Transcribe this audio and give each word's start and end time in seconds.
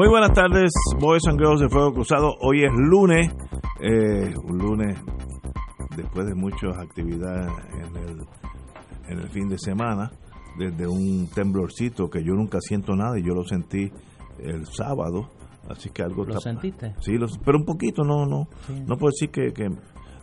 Muy 0.00 0.08
buenas 0.08 0.32
tardes, 0.32 0.70
Boys 0.98 1.20
and 1.28 1.38
Girls 1.38 1.60
de 1.60 1.68
Fuego 1.68 1.92
Cruzado. 1.92 2.34
Hoy 2.40 2.64
es 2.64 2.72
lunes, 2.72 3.30
eh, 3.82 4.32
un 4.44 4.56
lunes 4.56 4.98
después 5.94 6.26
de 6.26 6.34
muchas 6.34 6.78
actividades 6.78 7.52
en 7.74 7.96
el, 7.96 8.18
en 9.08 9.18
el 9.18 9.28
fin 9.28 9.50
de 9.50 9.58
semana, 9.58 10.10
desde 10.56 10.88
un 10.88 11.28
temblorcito 11.28 12.08
que 12.08 12.24
yo 12.24 12.32
nunca 12.32 12.60
siento 12.62 12.96
nada 12.96 13.18
y 13.18 13.22
yo 13.22 13.34
lo 13.34 13.44
sentí 13.44 13.92
el 14.38 14.64
sábado, 14.64 15.28
así 15.68 15.90
que 15.90 16.02
algo... 16.02 16.24
¿Lo 16.24 16.40
sentiste? 16.40 16.94
Sí, 17.00 17.18
pero 17.44 17.58
un 17.58 17.66
poquito, 17.66 18.02
no, 18.02 18.24
no, 18.24 18.48
no 18.70 18.96
puedo 18.96 19.10
decir 19.10 19.28
que, 19.28 19.52
que 19.52 19.68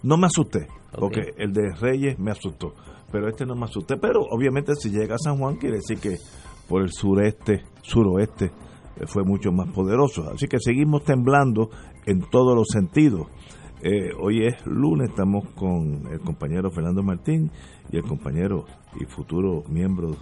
no 0.01 0.17
me 0.17 0.25
asusté, 0.25 0.65
porque 0.97 1.35
el 1.37 1.53
de 1.53 1.75
Reyes 1.79 2.17
me 2.17 2.31
asustó, 2.31 2.73
pero 3.11 3.27
este 3.27 3.45
no 3.45 3.53
me 3.53 3.65
asusté, 3.65 3.97
pero 3.97 4.21
obviamente 4.21 4.73
si 4.73 4.89
llega 4.89 5.13
a 5.13 5.19
San 5.19 5.37
Juan 5.37 5.57
quiere 5.57 5.75
decir 5.75 5.99
que 5.99 6.17
por 6.67 6.81
el 6.81 6.91
sureste, 6.91 7.61
suroeste, 7.83 8.51
fue 9.05 9.23
mucho 9.23 9.51
más 9.51 9.67
poderoso. 9.73 10.29
Así 10.33 10.47
que 10.47 10.57
seguimos 10.59 11.03
temblando 11.03 11.69
en 12.05 12.21
todos 12.29 12.55
los 12.55 12.67
sentidos. 12.71 13.27
Eh, 13.83 14.09
hoy 14.19 14.45
es 14.47 14.65
lunes, 14.65 15.09
estamos 15.09 15.49
con 15.55 16.07
el 16.11 16.19
compañero 16.21 16.71
Fernando 16.71 17.03
Martín 17.03 17.51
y 17.91 17.97
el 17.97 18.03
compañero 18.03 18.65
y 18.99 19.05
futuro 19.05 19.63
miembro 19.69 20.15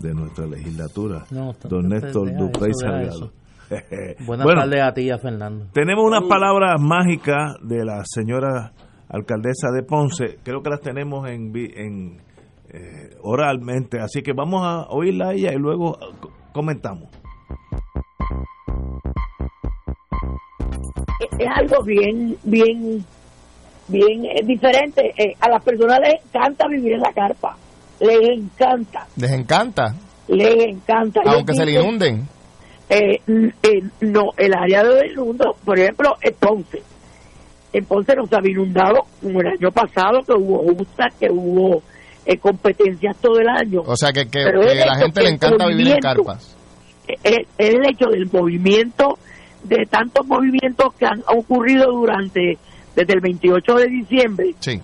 de 0.00 0.14
nuestra 0.14 0.46
legislatura, 0.46 1.24
No, 1.32 1.52
don 1.68 1.88
Néstor 1.88 2.32
Duprey 2.36 2.72
Salgado. 2.72 3.32
Buenas 4.26 4.44
Bueno, 4.44 4.60
tardes 4.62 4.82
a 4.82 4.92
ti 4.94 5.10
a 5.10 5.18
Fernando. 5.18 5.66
tenemos 5.72 6.04
unas 6.04 6.24
palabras 6.28 6.80
mágicas 6.80 7.54
de 7.62 7.84
la 7.84 8.02
señora 8.04 8.72
alcaldesa 9.08 9.68
de 9.74 9.82
Ponce. 9.82 10.38
Creo 10.44 10.62
que 10.62 10.70
las 10.70 10.80
tenemos 10.80 11.28
en, 11.28 11.50
vi- 11.52 11.72
en 11.74 12.18
eh, 12.72 13.16
oralmente. 13.22 13.98
Así 14.00 14.22
que 14.22 14.32
vamos 14.32 14.62
a 14.64 14.86
oírla 14.88 15.30
a 15.30 15.32
ella 15.34 15.52
y 15.52 15.56
luego 15.58 15.98
co- 16.20 16.30
comentamos. 16.52 17.08
Es 21.38 21.48
algo 21.54 21.82
bien, 21.84 22.36
bien, 22.44 23.04
bien 23.88 24.24
eh, 24.24 24.42
diferente. 24.44 25.12
Eh, 25.16 25.34
a 25.40 25.48
las 25.50 25.62
personas 25.62 25.98
les 26.00 26.14
encanta 26.24 26.66
vivir 26.68 26.94
en 26.94 27.00
la 27.00 27.12
carpa, 27.12 27.56
les 28.00 28.38
encanta, 28.38 29.06
Les 29.16 29.30
encanta, 29.30 29.94
les 30.28 30.66
encanta. 30.66 31.20
Aunque 31.26 31.54
se 31.54 31.64
le 31.66 31.72
inunden. 31.72 32.26
eh, 32.88 33.20
eh, 33.28 33.82
no, 34.00 34.30
el 34.36 34.54
área 34.54 34.82
de 34.82 35.08
inundo, 35.12 35.56
por 35.64 35.78
ejemplo, 35.78 36.14
es 36.22 36.32
Ponce. 36.32 36.82
En 37.72 37.84
Ponce 37.84 38.16
no 38.16 38.26
se 38.26 38.34
había 38.36 38.50
inundado 38.52 39.02
como 39.22 39.40
el 39.40 39.46
año 39.46 39.70
pasado, 39.70 40.22
que 40.26 40.32
hubo 40.32 40.58
justas, 40.74 41.14
que 41.20 41.28
hubo 41.30 41.82
eh, 42.26 42.36
competencias 42.38 43.16
todo 43.18 43.38
el 43.38 43.48
año. 43.48 43.82
O 43.86 43.94
sea 43.96 44.12
que, 44.12 44.26
que, 44.28 44.40
a 44.40 44.86
la 44.86 44.96
gente 44.96 45.22
le 45.22 45.28
encanta 45.30 45.66
vivir 45.68 45.88
en 45.92 45.98
carpas. 46.00 46.56
es, 47.06 47.38
es 47.58 47.74
el 47.74 47.84
hecho 47.86 48.06
del 48.10 48.28
movimiento, 48.32 49.18
de 49.64 49.86
tantos 49.86 50.26
movimientos 50.26 50.94
que 50.94 51.06
han 51.06 51.22
ocurrido 51.28 51.90
durante, 51.92 52.58
desde 52.96 53.12
el 53.14 53.20
28 53.20 53.74
de 53.74 53.86
diciembre, 53.88 54.54
Sí. 54.60 54.80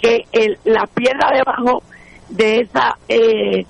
que 0.00 0.24
el, 0.32 0.58
la 0.64 0.86
piedra 0.86 1.30
debajo 1.34 1.82
de 2.28 2.60
esa 2.60 2.96
eh, 3.08 3.64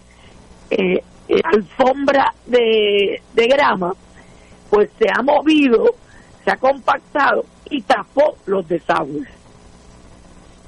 eh, 0.71 1.00
alfombra 1.44 2.33
de, 2.47 3.21
de 3.34 3.47
grama, 3.47 3.93
pues 4.71 4.91
se 4.99 5.06
ha 5.09 5.23
movido, 5.23 5.84
se 6.44 6.50
ha 6.50 6.56
compactado 6.56 7.44
y 7.71 7.83
tapó 7.83 8.37
los 8.47 8.67
desagües. 8.69 9.28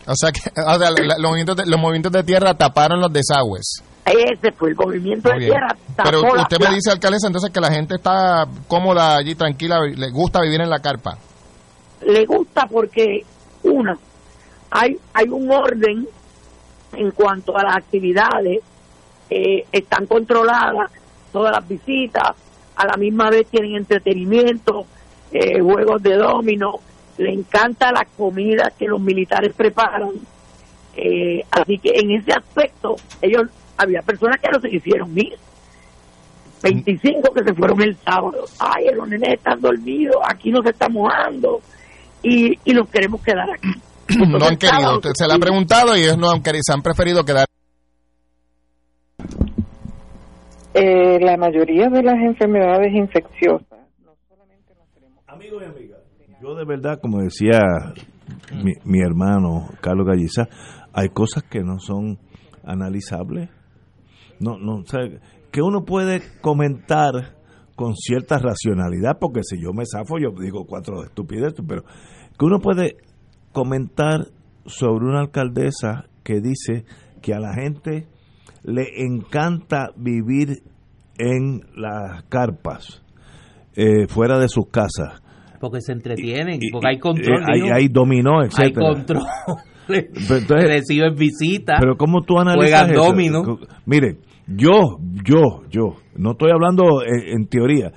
O 0.07 0.15
sea 0.15 0.31
que 0.31 0.41
o 0.67 0.79
sea, 0.79 0.91
la- 0.91 1.17
los, 1.19 1.19
movimientos 1.23 1.57
de, 1.57 1.67
los 1.67 1.81
movimientos 1.81 2.13
de 2.13 2.23
tierra 2.23 2.55
taparon 2.55 3.01
los 3.01 3.13
desagües. 3.13 3.83
Ese 4.07 4.53
fue 4.53 4.71
el 4.71 4.77
movimiento 4.77 5.29
de 5.31 5.39
tierra. 5.47 5.77
Pero 5.97 6.23
la 6.23 6.43
usted 6.43 6.59
me 6.61 6.75
dice, 6.75 6.93
alcaldesa, 6.93 7.27
entonces 7.27 7.51
que 7.53 7.61
la 7.61 7.73
gente 7.73 7.97
está 7.97 8.47
cómoda 8.69 9.17
allí, 9.17 9.35
tranquila, 9.35 9.81
le 9.81 10.11
gusta 10.11 10.41
vivir 10.43 10.61
en 10.61 10.71
la 10.71 10.79
carpa. 10.79 11.19
le 12.03 12.25
gusta 12.25 12.67
porque 12.67 13.25
una 13.63 13.97
hay 14.71 14.97
hay 15.15 15.29
un 15.29 15.51
orden 15.51 16.07
en 16.93 17.11
cuanto 17.13 17.57
a 17.57 17.63
las 17.63 17.77
actividades 17.77 18.61
eh, 19.31 19.65
están 19.73 20.07
controladas 20.07 20.91
todas 21.33 21.53
las 21.53 21.67
visitas 21.67 22.31
a 22.77 22.87
la 22.87 22.97
misma 22.97 23.31
vez 23.31 23.47
tienen 23.49 23.77
entretenimiento 23.77 24.85
eh, 25.33 25.61
juegos 25.61 26.03
de 26.03 26.17
domino 26.17 26.75
le 27.19 27.33
encanta 27.33 27.91
la 27.93 28.05
comida 28.17 28.73
que 28.79 28.87
los 28.87 29.01
militares 29.01 29.53
preparan 29.55 30.11
eh, 30.97 31.43
así 31.51 31.79
que 31.79 31.91
en 31.95 32.13
ese 32.13 32.33
aspecto 32.33 32.97
ellos 33.21 33.49
había 33.77 34.03
personas 34.03 34.41
que 34.41 34.49
no 34.53 34.61
se 34.61 34.69
quisieron 34.69 35.11
ir 35.17 35.37
25 36.63 37.33
que 37.35 37.45
se 37.45 37.55
fueron 37.55 37.83
el 37.83 37.97
sábado 37.97 38.45
ay 38.59 38.87
los 38.95 39.09
nenes 39.09 39.35
están 39.35 39.61
dormidos 39.61 40.17
aquí 40.29 40.51
no 40.51 40.63
se 40.63 40.71
está 40.71 40.89
mojando 40.89 41.61
y, 42.23 42.59
y 42.65 42.75
nos 42.75 42.89
queremos 42.89 43.23
quedar 43.23 43.49
aquí. 43.51 43.69
no 44.19 44.45
han 44.45 44.57
querido. 44.57 44.81
sábado, 44.81 44.97
Usted 44.97 45.11
se 45.15 45.27
le 45.27 45.35
ha 45.35 45.39
preguntado 45.39 45.97
y 45.97 46.01
ellos 46.01 46.19
no 46.19 46.31
han 46.31 46.43
querido, 46.43 46.63
se 46.67 46.73
han 46.73 46.83
preferido 46.83 47.25
quedar. 47.25 47.47
Eh, 50.75 51.19
la 51.21 51.37
mayoría 51.37 51.89
de 51.89 52.03
las 52.03 52.17
enfermedades 52.17 52.93
infecciosas 52.93 53.79
Amigos 55.27 55.63
y 55.63 55.65
amigas, 55.65 56.01
yo 56.43 56.55
de 56.55 56.65
verdad, 56.65 56.99
como 57.01 57.21
decía 57.21 57.59
mi, 58.63 58.73
mi 58.85 59.01
hermano 59.01 59.69
Carlos 59.81 60.07
Galliza, 60.07 60.49
hay 60.93 61.09
cosas 61.09 61.43
que 61.45 61.61
no 61.61 61.79
son 61.79 62.19
analizables. 62.65 63.49
No, 64.41 64.59
no, 64.59 64.77
o 64.81 64.87
sea, 64.87 65.01
que 65.51 65.63
uno 65.63 65.85
puede 65.85 66.21
comentar 66.41 67.35
con 67.75 67.95
cierta 67.95 68.39
racionalidad, 68.39 69.19
porque 69.21 69.41
si 69.43 69.61
yo 69.61 69.73
me 69.73 69.85
zafo, 69.87 70.19
yo 70.19 70.31
digo 70.41 70.65
cuatro 70.67 71.05
estupideces, 71.05 71.61
pero 71.67 71.83
que 72.39 72.45
uno 72.45 72.59
puede 72.61 72.97
comentar 73.53 74.27
sobre 74.67 75.07
una 75.07 75.21
alcaldesa 75.21 76.05
que 76.23 76.41
dice 76.41 76.85
que 77.23 77.35
a 77.35 77.39
la 77.41 77.55
gente 77.55 78.07
le 78.65 78.87
encanta 79.05 79.91
vivir 79.97 80.63
en 81.19 81.61
las 81.77 82.25
carpas, 82.25 83.03
eh, 83.75 84.07
fuera 84.09 84.39
de 84.39 84.49
sus 84.49 84.67
casas. 84.69 85.23
Porque 85.61 85.81
se 85.81 85.93
entretienen, 85.93 86.59
Y- 86.61 86.71
porque 86.71 86.89
hay 86.89 86.97
y- 86.97 87.01
control. 87.01 87.41
eh, 87.43 87.45
hay, 87.47 87.71
hay 87.71 87.89
dominó, 87.89 88.41
Hay 88.41 88.49
etcétera. 88.49 88.87
control. 88.93 89.23
Entonces- 89.89 90.49
Reciben 90.49 91.15
visitas. 91.15 91.79
Pero 91.81 91.97
cómo 91.97 92.23
tú 92.23 92.39
analizas 92.39 92.81
Juegan 92.89 92.91
eso? 92.91 93.05
domino. 93.05 93.43
Mire, 93.87 94.19
yo, 94.47 94.99
yo, 95.25 95.63
yo, 95.71 95.97
no 96.17 96.33
estoy 96.33 96.51
hablando 96.53 97.03
en, 97.05 97.41
en 97.41 97.47
teoría. 97.49 97.93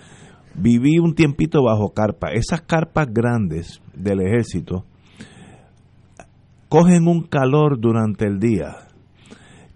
Viví 0.56 1.00
un 1.00 1.14
tiempito 1.16 1.64
bajo 1.64 1.94
carpa. 1.94 2.32
Esas 2.32 2.62
carpas 2.62 3.08
grandes 3.12 3.82
del 3.94 4.22
ejército 4.22 4.84
cogen 6.68 7.08
un 7.08 7.24
calor 7.24 7.80
durante 7.80 8.26
el 8.26 8.40
día 8.40 8.76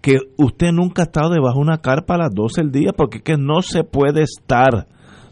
que 0.00 0.18
usted 0.36 0.70
nunca 0.72 1.02
ha 1.02 1.06
estado 1.06 1.30
debajo 1.30 1.56
de 1.60 1.62
una 1.62 1.78
carpa 1.78 2.14
a 2.14 2.18
las 2.18 2.34
12 2.34 2.60
del 2.62 2.70
día 2.72 2.90
porque 2.96 3.18
es 3.18 3.22
que 3.24 3.36
no 3.38 3.62
se 3.62 3.84
puede 3.84 4.22
estar. 4.22 4.86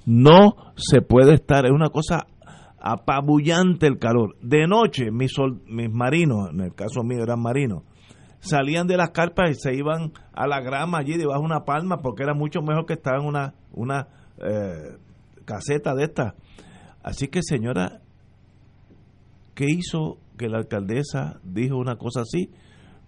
No 0.06 0.54
se 0.76 1.02
puede 1.02 1.34
estar. 1.34 1.66
Es 1.66 1.72
una 1.72 1.90
cosa 1.90 2.26
apabullante 2.80 3.86
el 3.86 3.98
calor. 3.98 4.34
De 4.40 4.66
noche, 4.66 5.10
mis, 5.10 5.30
sol- 5.32 5.60
mis 5.68 5.90
marinos, 5.92 6.50
en 6.52 6.60
el 6.60 6.74
caso 6.74 7.02
mío 7.04 7.22
eran 7.22 7.40
marinos, 7.40 7.82
salían 8.42 8.86
de 8.86 8.96
las 8.96 9.10
carpas 9.10 9.50
y 9.50 9.54
se 9.54 9.74
iban 9.74 10.12
a 10.32 10.46
la 10.46 10.60
grama 10.60 10.98
allí 10.98 11.16
debajo 11.16 11.40
de 11.40 11.46
una 11.46 11.64
palma 11.64 11.98
porque 12.02 12.24
era 12.24 12.34
mucho 12.34 12.60
mejor 12.60 12.86
que 12.86 12.94
estar 12.94 13.20
en 13.20 13.26
una, 13.26 13.54
una 13.72 14.08
eh, 14.38 14.96
caseta 15.44 15.94
de 15.94 16.04
estas. 16.04 16.34
Así 17.02 17.28
que 17.28 17.40
señora, 17.42 18.00
¿qué 19.54 19.66
hizo 19.68 20.18
que 20.36 20.48
la 20.48 20.58
alcaldesa 20.58 21.40
dijo 21.44 21.76
una 21.76 21.96
cosa 21.96 22.22
así? 22.22 22.50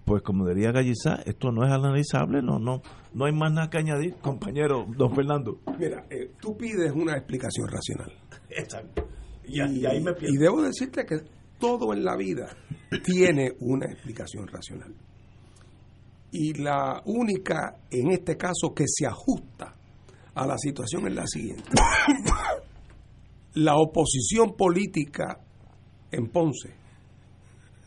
Pues 0.04 0.22
como 0.22 0.46
diría 0.46 0.70
Gallizá, 0.70 1.22
esto 1.24 1.50
no 1.50 1.66
es 1.66 1.72
analizable, 1.72 2.42
no, 2.42 2.58
no, 2.58 2.82
no 3.14 3.24
hay 3.24 3.32
más 3.32 3.52
nada 3.52 3.70
que 3.70 3.78
añadir, 3.78 4.16
compañero 4.16 4.86
don 4.96 5.14
Fernando. 5.14 5.58
Mira, 5.78 6.04
eh, 6.10 6.32
tú 6.40 6.56
pides 6.56 6.92
una 6.92 7.16
explicación 7.16 7.66
racional. 7.68 8.12
Exacto. 8.50 9.08
Y, 9.46 9.60
y 9.60 10.36
debo 10.38 10.62
decirte 10.62 11.04
que 11.06 11.16
todo 11.58 11.92
en 11.92 12.04
la 12.04 12.16
vida 12.16 12.48
tiene 13.02 13.52
una 13.60 13.86
explicación 13.86 14.46
racional. 14.46 14.94
Y 16.36 16.52
la 16.54 17.00
única, 17.04 17.76
en 17.92 18.10
este 18.10 18.36
caso, 18.36 18.74
que 18.74 18.86
se 18.88 19.06
ajusta 19.06 19.72
a 20.34 20.44
la 20.44 20.58
situación 20.58 21.06
es 21.06 21.14
la 21.14 21.28
siguiente. 21.28 21.70
la 23.54 23.76
oposición 23.76 24.56
política 24.56 25.38
en 26.10 26.26
Ponce, 26.26 26.74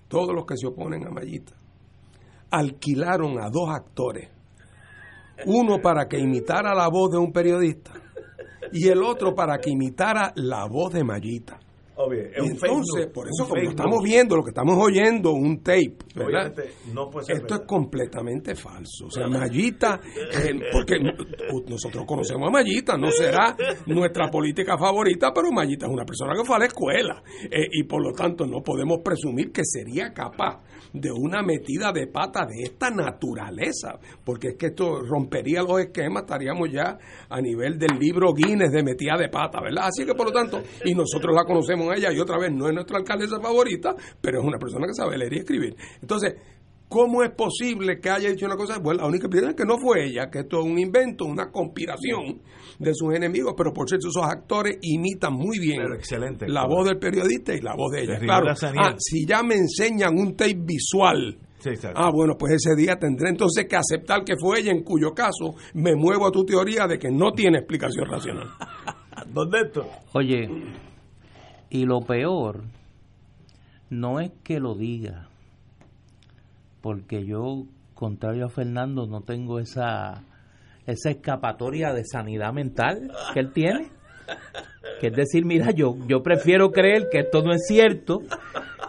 todos 0.08 0.34
los 0.34 0.46
que 0.46 0.56
se 0.56 0.66
oponen 0.66 1.06
a 1.06 1.10
Mayita, 1.10 1.52
alquilaron 2.50 3.38
a 3.38 3.50
dos 3.50 3.68
actores, 3.70 4.30
uno 5.46 5.82
para 5.82 6.08
que 6.08 6.18
imitara 6.18 6.74
la 6.74 6.88
voz 6.88 7.12
de 7.12 7.18
un 7.18 7.34
periodista 7.34 7.92
y 8.72 8.88
el 8.88 9.04
otro 9.04 9.36
para 9.36 9.58
que 9.58 9.72
imitara 9.72 10.32
la 10.36 10.66
voz 10.70 10.94
de 10.94 11.04
Mayita. 11.04 11.60
Y 12.44 12.50
entonces, 12.50 13.08
por 13.08 13.28
eso 13.28 13.50
como 13.50 13.62
estamos 13.62 14.04
viendo, 14.04 14.36
lo 14.36 14.44
que 14.44 14.52
estamos 14.52 14.78
oyendo, 14.78 15.32
un 15.32 15.64
tape, 15.64 15.98
¿verdad? 16.16 16.54
Esto 17.28 17.56
es 17.56 17.62
completamente 17.62 18.56
falso. 18.56 19.08
O 19.08 19.12
sea, 19.12 19.28
Mayita, 19.28 20.00
eh, 20.16 20.60
porque 20.72 21.00
nosotros 21.68 22.06
conocemos 22.06 22.50
a 22.50 22.52
Mayita, 22.52 22.98
no 22.98 23.10
será 23.10 23.56
nuestra 23.88 24.30
política 24.30 24.78
favorita, 24.78 25.32
pero 25.34 25.52
Mayita 25.52 25.88
es 25.88 25.92
una 25.92 26.06
persona 26.06 26.34
que 26.36 26.46
fue 26.46 26.56
a 26.56 26.60
la 26.60 26.66
escuela 26.66 27.24
eh, 27.50 27.68
y 27.72 27.84
por 27.84 28.04
lo 28.04 28.12
tanto 28.14 28.46
no 28.46 28.62
podemos 28.62 29.00
presumir 29.04 29.52
que 29.52 29.64
sería 29.66 30.14
capaz 30.14 30.62
de 30.94 31.12
una 31.12 31.42
metida 31.42 31.92
de 31.92 32.08
pata 32.08 32.46
de 32.46 32.64
esta 32.64 32.90
naturaleza, 32.90 34.00
porque 34.24 34.50
es 34.50 34.56
que 34.56 34.68
esto 34.68 35.02
rompería 35.02 35.62
los 35.62 35.80
esquemas, 35.80 36.24
estaríamos 36.24 36.70
ya 36.72 36.98
a 37.30 37.42
nivel 37.42 37.78
del 37.78 37.98
libro 38.00 38.34
Guinness 38.34 38.72
de 38.72 38.84
metida 38.84 39.18
de 39.18 39.30
pata, 39.30 39.62
¿verdad? 39.62 39.88
Así 39.88 40.06
que 40.06 40.14
por 40.14 40.28
lo 40.28 40.32
tanto, 40.32 40.62
y 40.86 40.94
nosotros 40.94 41.36
la 41.36 41.44
conocemos 41.44 41.90
a 41.90 41.96
ella 41.96 42.12
y 42.12 42.20
otra 42.20 42.38
vez 42.38 42.52
no 42.52 42.68
es 42.68 42.74
nuestra 42.74 42.98
alcaldesa 42.98 43.40
favorita, 43.40 43.96
pero 44.22 44.40
es 44.40 44.46
una 44.46 44.58
persona 44.58 44.88
que 44.88 44.94
sabe 44.94 45.18
leer 45.18 45.34
y 45.34 45.40
escribir. 45.40 45.76
Entonces, 46.02 46.36
¿Cómo 46.90 47.22
es 47.22 47.32
posible 47.32 48.00
que 48.00 48.10
haya 48.10 48.30
dicho 48.30 48.46
una 48.46 48.56
cosa? 48.56 48.80
Bueno, 48.80 49.02
la 49.02 49.08
única 49.08 49.26
explicación 49.26 49.52
es 49.52 49.58
que 49.58 49.66
no 49.66 49.78
fue 49.78 50.06
ella, 50.06 50.30
que 50.30 50.40
esto 50.40 50.60
es 50.60 50.66
un 50.66 50.80
invento, 50.80 51.26
una 51.26 51.52
conspiración 51.52 52.42
de 52.80 52.94
sus 52.94 53.14
enemigos, 53.14 53.56
pero 53.58 53.74
por 53.74 53.90
cierto, 53.90 54.08
esos 54.08 54.24
actores 54.24 54.78
imitan 54.82 55.34
muy 55.34 55.60
bien 55.60 55.82
excelente, 55.94 56.48
la 56.48 56.66
voz 56.66 56.88
del 56.88 56.98
periodista 56.98 57.54
y 57.54 57.60
la 57.60 57.76
voz 57.76 57.92
de 57.92 58.04
ella. 58.04 58.20
Claro, 58.20 58.48
ah, 58.50 58.96
si 58.98 59.26
ya 59.26 59.44
me 59.44 59.56
enseñan 59.56 60.18
un 60.18 60.36
tape 60.36 60.60
visual, 60.60 61.38
ah, 61.94 62.10
bueno, 62.14 62.36
pues 62.38 62.54
ese 62.54 62.76
día 62.76 62.96
tendré 62.98 63.30
entonces 63.30 63.66
que 63.68 63.76
aceptar 63.76 64.24
que 64.24 64.36
fue 64.40 64.60
ella, 64.60 64.72
en 64.72 64.84
cuyo 64.84 65.14
caso 65.14 65.56
me 65.74 65.94
muevo 65.94 66.26
a 66.26 66.32
tu 66.32 66.46
teoría 66.46 66.88
de 66.88 66.98
que 66.98 67.12
no 67.12 67.32
tiene 67.34 67.58
explicación 67.58 68.06
racional. 68.10 68.48
¿Dónde 69.34 69.60
esto? 69.66 69.90
Oye, 70.14 70.48
y 71.70 71.86
lo 71.86 72.00
peor 72.00 72.64
no 73.90 74.20
es 74.20 74.32
que 74.44 74.60
lo 74.60 74.76
diga, 74.76 75.30
porque 76.88 77.26
yo, 77.26 77.66
contrario 77.96 78.46
a 78.46 78.50
Fernando, 78.50 79.08
no 79.08 79.20
tengo 79.20 79.60
esa, 79.60 80.24
esa 80.86 81.10
escapatoria 81.10 81.92
de 81.92 82.06
sanidad 82.06 82.54
mental 82.54 83.12
que 83.34 83.42
él 83.42 83.52
tiene. 83.52 83.90
Que 85.02 85.08
es 85.08 85.14
decir, 85.14 85.44
mira, 85.44 85.72
yo, 85.72 85.98
yo 86.08 86.24
prefiero 86.24 86.72
creer 86.72 87.10
que 87.12 87.20
esto 87.20 87.42
no 87.42 87.52
es 87.52 87.68
cierto 87.68 88.20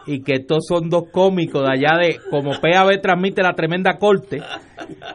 y 0.06 0.22
que 0.22 0.34
estos 0.34 0.64
son 0.68 0.88
dos 0.90 1.10
cómicos 1.10 1.64
de 1.64 1.72
allá 1.72 1.98
de, 1.98 2.20
como 2.30 2.52
PAB 2.60 3.00
transmite 3.02 3.42
la 3.42 3.54
tremenda 3.54 3.98
corte, 3.98 4.42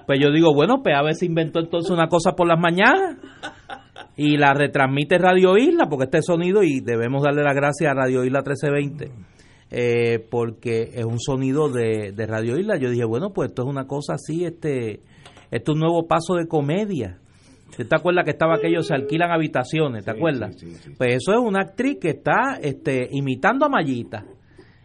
pues 0.05 0.19
yo 0.21 0.29
digo, 0.33 0.53
bueno, 0.53 0.83
PAB 0.83 1.13
se 1.13 1.25
inventó 1.25 1.61
entonces 1.61 1.89
una 1.89 2.09
cosa 2.09 2.33
por 2.33 2.49
las 2.49 2.59
mañanas 2.59 3.15
y 4.17 4.35
la 4.35 4.53
retransmite 4.53 5.19
Radio 5.19 5.57
Isla, 5.57 5.87
porque 5.89 6.03
este 6.03 6.21
sonido, 6.21 6.63
y 6.63 6.81
debemos 6.81 7.23
darle 7.23 7.43
las 7.43 7.55
gracias 7.55 7.89
a 7.89 7.95
Radio 7.95 8.25
Isla 8.25 8.39
1320 8.39 9.32
eh, 9.75 10.19
porque 10.29 10.91
es 10.93 11.03
un 11.03 11.19
sonido 11.19 11.67
de, 11.67 12.11
de, 12.11 12.27
Radio 12.27 12.59
Isla. 12.59 12.77
Yo 12.77 12.91
dije, 12.91 13.05
bueno, 13.05 13.33
pues 13.33 13.49
esto 13.49 13.63
es 13.63 13.67
una 13.67 13.87
cosa 13.87 14.13
así, 14.13 14.45
este, 14.45 15.01
esto 15.49 15.71
es 15.71 15.75
un 15.75 15.79
nuevo 15.79 16.05
paso 16.07 16.35
de 16.35 16.47
comedia. 16.47 17.19
¿Te 17.75 17.95
acuerdas 17.95 18.23
que 18.23 18.29
estaba 18.29 18.53
aquello, 18.53 18.83
se 18.83 18.93
alquilan 18.93 19.31
habitaciones, 19.31 20.05
¿te 20.05 20.11
acuerdas? 20.11 20.55
pues 20.95 21.15
eso 21.15 21.33
es 21.33 21.39
una 21.39 21.61
actriz 21.61 21.97
que 21.99 22.09
está 22.09 22.59
este, 22.61 23.07
imitando 23.09 23.65
a 23.65 23.69
Mayita. 23.69 24.27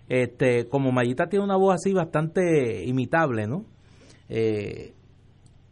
Este, 0.09 0.67
como 0.69 0.91
Mayita 0.91 1.27
tiene 1.27 1.45
una 1.45 1.59
voz 1.59 1.75
así 1.75 1.93
bastante 1.93 2.83
imitable, 2.87 3.47
¿no? 3.47 3.67
Eh, 4.31 4.95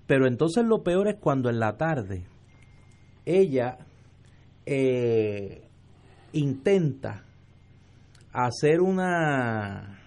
pero 0.06 0.26
entonces 0.26 0.62
lo 0.66 0.82
peor 0.82 1.08
es 1.08 1.16
cuando 1.16 1.48
en 1.48 1.58
la 1.58 1.78
tarde 1.78 2.26
ella 3.24 3.78
eh, 4.66 5.62
intenta 6.34 7.25
hacer 8.36 8.82
una 8.82 9.98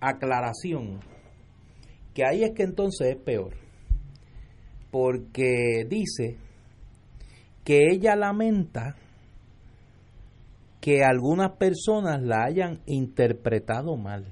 aclaración, 0.00 0.98
que 2.12 2.24
ahí 2.24 2.42
es 2.42 2.50
que 2.56 2.64
entonces 2.64 3.14
es 3.14 3.22
peor, 3.22 3.54
porque 4.90 5.84
dice 5.88 6.38
que 7.64 7.86
ella 7.92 8.16
lamenta 8.16 8.96
que 10.80 11.04
algunas 11.04 11.52
personas 11.52 12.20
la 12.20 12.42
hayan 12.42 12.80
interpretado 12.86 13.96
mal. 13.96 14.24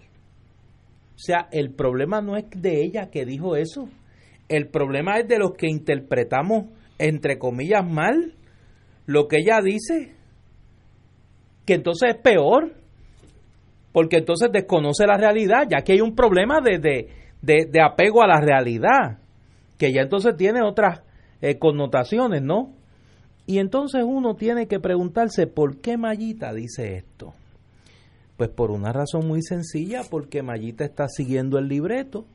O 1.15 1.19
sea, 1.19 1.49
el 1.53 1.73
problema 1.75 2.21
no 2.21 2.37
es 2.37 2.47
de 2.51 2.83
ella 2.83 3.11
que 3.11 3.25
dijo 3.25 3.55
eso, 3.55 3.89
el 4.49 4.71
problema 4.71 5.19
es 5.19 5.29
de 5.29 5.39
los 5.39 5.53
que 5.53 5.69
interpretamos, 5.69 6.65
entre 6.99 7.39
comillas, 7.39 7.89
mal 7.89 8.35
lo 9.07 9.29
que 9.29 9.37
ella 9.37 9.61
dice, 9.63 10.17
que 11.65 11.75
entonces 11.75 12.17
es 12.17 12.23
peor 12.23 12.78
porque 13.93 14.19
entonces 14.19 14.51
desconoce 14.53 15.07
la 15.07 15.17
realidad, 15.17 15.67
ya 15.69 15.83
que 15.83 15.93
hay 15.93 16.01
un 16.01 16.15
problema 16.15 16.61
de, 16.61 16.79
de, 17.41 17.83
apego 17.83 18.23
a 18.23 18.27
la 18.27 18.41
realidad, 18.41 19.19
que 19.77 19.93
ya 19.93 20.03
entonces 20.03 20.37
tiene 20.37 20.63
otras 20.63 21.03
eh, 21.41 21.59
connotaciones, 21.59 22.43
¿no? 22.43 22.75
Y 23.47 23.59
entonces 23.59 24.05
uno 24.05 24.35
tiene 24.35 24.67
que 24.67 24.79
preguntarse 24.79 25.47
por 25.47 25.81
qué 25.81 25.97
Mayita 25.97 26.53
dice 26.53 26.97
esto. 26.97 27.33
Pues 28.37 28.51
por 28.51 28.71
una 28.71 28.93
razón 28.93 29.27
muy 29.27 29.43
sencilla, 29.43 30.03
porque 30.09 30.43
Mayita 30.43 30.85
está 30.85 31.09
siguiendo 31.09 31.59
el 31.59 31.69
libreto 31.69 32.27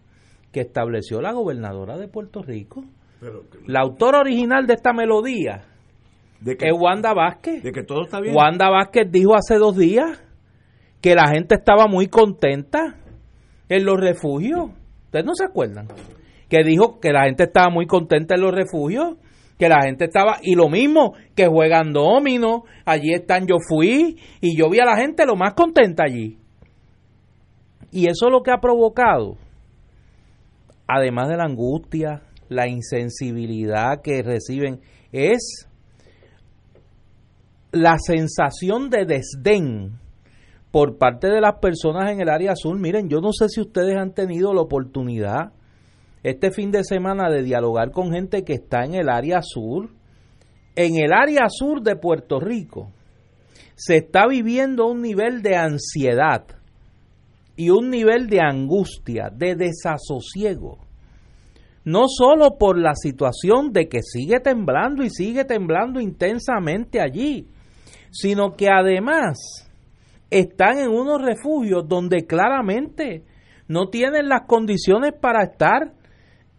que 0.52 0.62
estableció 0.62 1.22
la 1.22 1.32
gobernadora 1.32 1.98
de 1.98 2.08
Puerto 2.08 2.42
Rico. 2.42 2.84
la 3.68 3.82
autora 3.82 4.20
original 4.20 4.68
de 4.68 4.74
esta 4.74 4.92
melodía 4.92 5.66
¿De 6.42 6.58
es 6.60 6.74
Wanda 6.78 7.14
Vázquez. 7.14 7.64
De 7.64 7.72
que 7.72 7.84
todo 7.84 8.04
está 8.04 8.20
bien. 8.20 8.36
Wanda 8.36 8.70
Vázquez 8.70 9.10
dijo 9.10 9.34
hace 9.36 9.58
dos 9.58 9.78
días 9.78 10.20
que 11.04 11.16
la 11.16 11.28
gente 11.28 11.56
estaba 11.56 11.88
muy 11.88 12.08
contenta 12.08 12.96
en 13.68 13.86
los 13.86 14.00
refugios. 14.00 14.70
¿Ustedes 15.08 15.26
no 15.26 15.36
se 15.36 15.44
acuerdan? 15.44 15.88
Que 16.48 16.64
dijo 16.64 17.02
que 17.02 17.12
la 17.12 17.26
gente 17.26 17.44
estaba 17.44 17.70
muy 17.70 17.88
contenta 17.88 18.36
en 18.36 18.42
los 18.42 18.56
refugios, 18.56 19.18
que 19.60 19.68
la 19.68 19.82
gente 19.84 20.06
estaba, 20.06 20.38
y 20.42 20.56
lo 20.56 20.70
mismo, 20.70 21.14
que 21.36 21.48
juegan 21.48 21.92
domino, 21.92 22.64
allí 22.86 23.14
están, 23.14 23.48
yo 23.48 23.58
fui, 23.68 24.18
y 24.40 24.58
yo 24.58 24.70
vi 24.70 24.80
a 24.80 24.86
la 24.86 24.96
gente 24.96 25.26
lo 25.26 25.36
más 25.36 25.56
contenta 25.56 26.06
allí. 26.06 26.38
Y 27.92 28.08
eso 28.08 28.28
es 28.28 28.32
lo 28.32 28.42
que 28.42 28.52
ha 28.52 28.62
provocado, 28.62 29.36
además 30.88 31.28
de 31.28 31.36
la 31.36 31.44
angustia, 31.44 32.22
la 32.48 32.70
insensibilidad 32.70 34.02
que 34.02 34.24
reciben, 34.24 34.80
es 35.12 35.68
la 37.74 37.98
sensación 38.00 38.90
de 38.90 39.06
desdén 39.06 40.03
por 40.74 40.98
parte 40.98 41.28
de 41.28 41.40
las 41.40 41.60
personas 41.60 42.12
en 42.12 42.20
el 42.20 42.30
área 42.30 42.54
azul. 42.54 42.80
Miren, 42.80 43.08
yo 43.08 43.22
no 43.22 43.32
sé 43.32 43.48
si 43.48 43.62
ustedes 43.62 43.96
han 43.96 44.12
tenido 44.16 44.56
la 44.56 44.62
oportunidad 44.62 45.54
este 46.24 46.50
fin 46.50 46.72
de 46.72 46.84
semana 46.84 47.30
de 47.30 47.44
dialogar 47.44 47.92
con 47.92 48.12
gente 48.12 48.44
que 48.44 48.54
está 48.54 48.84
en 48.84 48.96
el 48.96 49.08
área 49.08 49.44
sur. 49.44 49.92
En 50.76 50.96
el 50.96 51.14
área 51.14 51.48
sur 51.48 51.84
de 51.84 51.96
Puerto 51.96 52.40
Rico 52.40 52.90
se 53.76 53.98
está 53.98 54.26
viviendo 54.26 54.88
un 54.88 55.04
nivel 55.04 55.44
de 55.44 55.58
ansiedad 55.58 56.44
y 57.56 57.70
un 57.70 57.92
nivel 57.92 58.26
de 58.26 58.42
angustia, 58.42 59.30
de 59.32 59.56
desasosiego. 59.56 60.80
No 61.86 62.06
solo 62.08 62.58
por 62.58 62.80
la 62.80 62.96
situación 62.96 63.74
de 63.74 63.88
que 63.88 64.02
sigue 64.02 64.40
temblando 64.40 65.04
y 65.04 65.12
sigue 65.12 65.46
temblando 65.46 66.00
intensamente 66.00 67.00
allí, 67.00 67.46
sino 68.10 68.56
que 68.56 68.70
además 68.70 69.70
están 70.34 70.80
en 70.80 70.90
unos 70.90 71.22
refugios 71.22 71.88
donde 71.88 72.26
claramente 72.26 73.24
no 73.68 73.90
tienen 73.90 74.30
las 74.30 74.42
condiciones 74.48 75.14
para 75.14 75.44
estar 75.44 75.94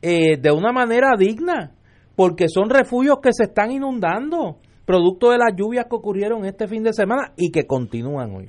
eh, 0.00 0.37
de 0.40 0.50
una 0.52 0.73
manera 0.73 1.12
digna, 1.19 1.73
porque 2.14 2.49
son 2.49 2.71
refugios 2.71 3.19
que 3.23 3.33
se 3.33 3.45
están 3.45 3.73
inundando, 3.73 4.59
producto 4.85 5.31
de 5.31 5.38
las 5.38 5.57
lluvias 5.57 5.87
que 5.88 5.97
ocurrieron 5.97 6.45
este 6.45 6.69
fin 6.69 6.85
de 6.85 6.93
semana 6.93 7.33
y 7.37 7.50
que 7.50 7.66
continúan 7.66 8.35
hoy. 8.35 8.47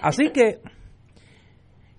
Así 0.00 0.30
que 0.30 0.60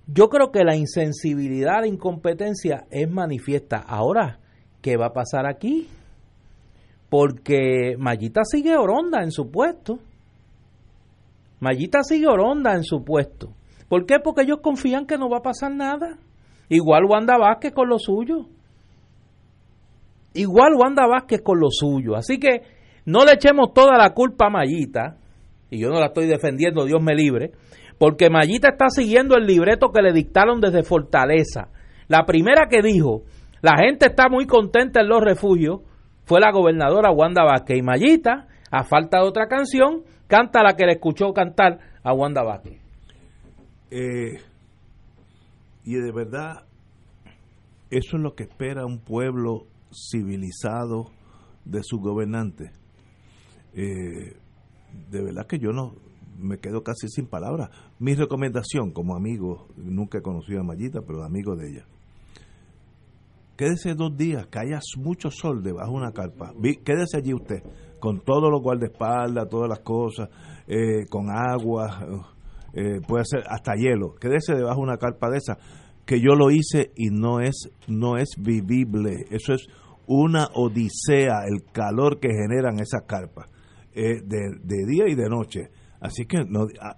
yo 0.07 0.29
creo 0.29 0.51
que 0.51 0.63
la 0.63 0.75
insensibilidad, 0.75 1.81
la 1.81 1.87
incompetencia 1.87 2.85
es 2.89 3.09
manifiesta. 3.09 3.77
Ahora, 3.77 4.39
¿qué 4.81 4.97
va 4.97 5.07
a 5.07 5.13
pasar 5.13 5.45
aquí? 5.45 5.89
Porque 7.09 7.95
Mayita 7.99 8.41
sigue 8.45 8.75
oronda 8.77 9.21
en 9.21 9.31
su 9.31 9.51
puesto. 9.51 9.99
Mayita 11.59 12.03
sigue 12.03 12.27
oronda 12.27 12.73
en 12.75 12.83
su 12.83 13.03
puesto. 13.03 13.53
¿Por 13.89 14.05
qué? 14.05 14.19
Porque 14.23 14.41
ellos 14.41 14.59
confían 14.61 15.05
que 15.05 15.17
no 15.17 15.29
va 15.29 15.37
a 15.37 15.43
pasar 15.43 15.73
nada. 15.73 16.17
Igual 16.69 17.05
Wanda 17.05 17.37
Vázquez 17.37 17.73
con 17.73 17.89
lo 17.89 17.97
suyo. 17.99 18.47
Igual 20.33 20.73
Wanda 20.75 21.07
Vázquez 21.07 21.41
con 21.41 21.59
lo 21.59 21.69
suyo. 21.71 22.15
Así 22.15 22.39
que 22.39 22.61
no 23.05 23.23
le 23.23 23.33
echemos 23.33 23.73
toda 23.73 23.97
la 23.97 24.13
culpa 24.13 24.47
a 24.47 24.49
Mayita, 24.49 25.15
y 25.69 25.79
yo 25.79 25.89
no 25.89 25.99
la 25.99 26.07
estoy 26.07 26.27
defendiendo, 26.27 26.85
Dios 26.85 27.01
me 27.01 27.15
libre, 27.15 27.51
porque 27.97 28.29
Mayita 28.29 28.69
está 28.69 28.89
siguiendo 28.89 29.35
el 29.35 29.45
libreto 29.45 29.91
que 29.91 30.01
le 30.01 30.11
dictaron 30.11 30.59
desde 30.59 30.83
Fortaleza. 30.83 31.69
La 32.09 32.25
primera 32.25 32.67
que 32.69 32.81
dijo, 32.81 33.23
la 33.61 33.77
gente 33.77 34.07
está 34.07 34.29
muy 34.29 34.45
contenta 34.45 35.01
en 35.01 35.07
los 35.07 35.21
refugios, 35.21 35.81
fue 36.25 36.41
la 36.41 36.51
gobernadora 36.51 37.11
Wanda 37.11 37.45
Vázquez. 37.45 37.77
Y 37.77 37.81
Mayita, 37.81 38.47
a 38.69 38.83
falta 38.83 39.19
de 39.19 39.27
otra 39.27 39.47
canción, 39.47 40.03
canta 40.27 40.63
la 40.63 40.75
que 40.75 40.85
le 40.85 40.93
escuchó 40.93 41.33
cantar 41.33 41.79
a 42.03 42.13
Wanda 42.13 42.43
Vázquez. 42.43 42.79
Eh, 43.91 44.39
y 45.83 45.93
de 45.95 46.11
verdad, 46.11 46.65
eso 47.89 48.17
es 48.17 48.21
lo 48.21 48.35
que 48.35 48.43
espera 48.43 48.85
un 48.85 48.99
pueblo 48.99 49.65
civilizado 49.91 51.11
de 51.65 51.81
sus 51.83 52.01
gobernantes. 52.01 52.71
Eh, 53.73 54.35
de 55.09 55.21
verdad 55.21 55.47
que 55.47 55.59
yo 55.59 55.71
no 55.71 55.95
me 56.37 56.59
quedo 56.59 56.83
casi 56.83 57.07
sin 57.07 57.27
palabras. 57.27 57.69
Mi 57.99 58.13
recomendación 58.13 58.91
como 58.91 59.15
amigo, 59.15 59.67
nunca 59.77 60.19
he 60.19 60.21
conocido 60.21 60.61
a 60.61 60.63
Mayita, 60.63 61.01
pero 61.01 61.23
amigo 61.23 61.55
de 61.55 61.69
ella. 61.69 61.85
Quédese 63.55 63.95
dos 63.95 64.15
días, 64.15 64.45
que 64.47 64.59
haya 64.59 64.79
mucho 64.97 65.31
sol 65.31 65.63
debajo 65.63 65.91
de 65.91 65.97
una 65.97 66.11
carpa. 66.11 66.53
Quédese 66.83 67.17
allí 67.17 67.33
usted, 67.33 67.63
con 67.99 68.21
todos 68.21 68.51
los 68.51 68.61
guardaespaldas, 68.61 69.49
todas 69.49 69.69
las 69.69 69.79
cosas, 69.79 70.29
eh, 70.67 71.05
con 71.09 71.29
agua, 71.29 72.25
eh, 72.73 73.01
puede 73.07 73.25
ser 73.25 73.43
hasta 73.47 73.75
hielo. 73.75 74.15
Quédese 74.15 74.53
debajo 74.53 74.81
de 74.81 74.83
una 74.83 74.97
carpa 74.97 75.29
de 75.29 75.37
esa, 75.37 75.57
que 76.05 76.19
yo 76.19 76.35
lo 76.35 76.51
hice 76.51 76.91
y 76.95 77.09
no 77.09 77.39
es, 77.39 77.69
no 77.87 78.17
es 78.17 78.35
vivible. 78.37 79.25
Eso 79.31 79.53
es 79.53 79.67
una 80.05 80.47
odisea, 80.53 81.45
el 81.47 81.63
calor 81.71 82.19
que 82.19 82.29
generan 82.29 82.79
esas 82.79 83.03
carpas, 83.05 83.49
eh, 83.93 84.21
de, 84.23 84.57
de 84.63 84.85
día 84.85 85.05
y 85.07 85.15
de 85.15 85.29
noche. 85.29 85.69
Así 85.99 86.25
que, 86.25 86.45
no, 86.45 86.67
ah, 86.81 86.97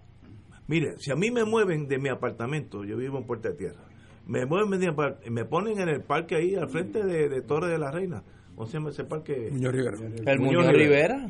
mire, 0.67 0.97
si 0.97 1.11
a 1.11 1.15
mí 1.15 1.31
me 1.31 1.45
mueven 1.45 1.87
de 1.87 1.97
mi 1.97 2.09
apartamento, 2.09 2.83
yo 2.83 2.97
vivo 2.97 3.17
en 3.17 3.25
Puerta 3.25 3.49
de 3.49 3.55
Tierra, 3.55 3.85
me 4.27 4.45
mueven 4.45 4.79
de 4.79 4.91
me 5.31 5.45
ponen 5.45 5.79
en 5.79 5.89
el 5.89 6.03
parque 6.03 6.35
ahí 6.35 6.55
al 6.55 6.69
frente 6.69 7.03
de 7.03 7.41
Torre 7.41 7.71
de 7.71 7.79
la 7.79 7.89
Reina, 7.89 8.23
¿cómo 8.59 8.67
se 8.69 8.77
llama 8.77 8.89
ese 8.89 9.05
parque? 9.05 9.47
Muñoz 9.53 9.71
Rivera. 9.73 9.97
El 10.25 10.39
Muñoz 10.39 10.65
Muñoz 10.65 10.73
Rivera. 10.73 11.29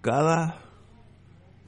cada 0.00 0.62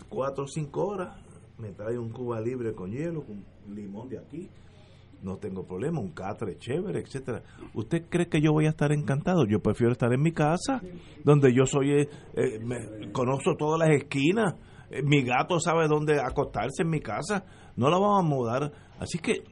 cuatro 0.09 0.45
o 0.45 0.47
cinco 0.47 0.87
horas 0.87 1.17
me 1.59 1.73
trae 1.73 1.99
un 1.99 2.11
cuba 2.11 2.41
libre 2.41 2.73
con 2.73 2.93
hielo, 2.93 3.25
con 3.25 3.45
limón 3.75 4.09
de 4.09 4.19
aquí. 4.19 4.49
No 5.23 5.39
tengo 5.39 5.65
problema, 5.65 5.99
un 5.99 6.13
catre 6.13 6.57
chévere, 6.57 7.01
etcétera. 7.01 7.43
¿Usted 7.75 8.05
cree 8.09 8.29
que 8.29 8.41
yo 8.41 8.53
voy 8.53 8.67
a 8.67 8.71
estar 8.71 8.93
encantado? 8.93 9.45
Yo 9.45 9.59
prefiero 9.61 9.91
estar 9.93 10.13
en 10.13 10.21
mi 10.23 10.31
casa, 10.33 10.81
donde 11.25 11.53
yo 11.53 11.67
soy, 11.67 11.91
eh, 11.93 12.09
eh, 12.35 12.61
me- 12.65 13.11
conozco 13.11 13.57
todas 13.57 13.79
las 13.81 13.91
esquinas. 13.91 14.55
Eh, 14.91 15.03
mi 15.03 15.23
gato 15.25 15.59
sabe 15.59 15.89
dónde 15.89 16.21
acostarse 16.21 16.83
en 16.83 16.91
mi 16.91 17.01
casa. 17.01 17.45
No 17.77 17.91
la 17.91 17.99
vamos 17.99 18.21
a 18.25 18.29
mudar. 18.29 18.73
Así 19.01 19.19
que 19.19 19.43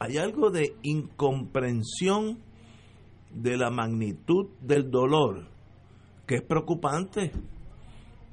hay 0.00 0.16
algo 0.16 0.50
de 0.50 0.74
incomprensión 0.82 2.38
de 3.36 3.56
la 3.56 3.70
magnitud 3.70 4.46
del 4.60 4.90
dolor 4.90 5.46
que 6.26 6.36
es 6.36 6.42
preocupante. 6.42 7.30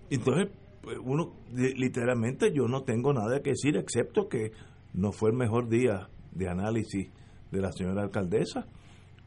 Entonces, 0.10 0.50
pues, 0.82 0.98
uno, 1.04 1.34
li- 1.54 1.74
literalmente, 1.76 2.52
yo 2.54 2.68
no 2.68 2.84
tengo 2.84 3.14
nada 3.14 3.42
que 3.42 3.52
decir, 3.52 3.78
excepto 3.78 4.28
que 4.28 4.52
no 4.94 5.12
fue 5.12 5.30
el 5.32 5.36
mejor 5.38 5.70
día 5.70 6.10
de 6.32 6.50
análisis 6.50 7.10
de 7.52 7.62
la 7.62 7.72
señora 7.72 8.04
alcaldesa, 8.04 8.66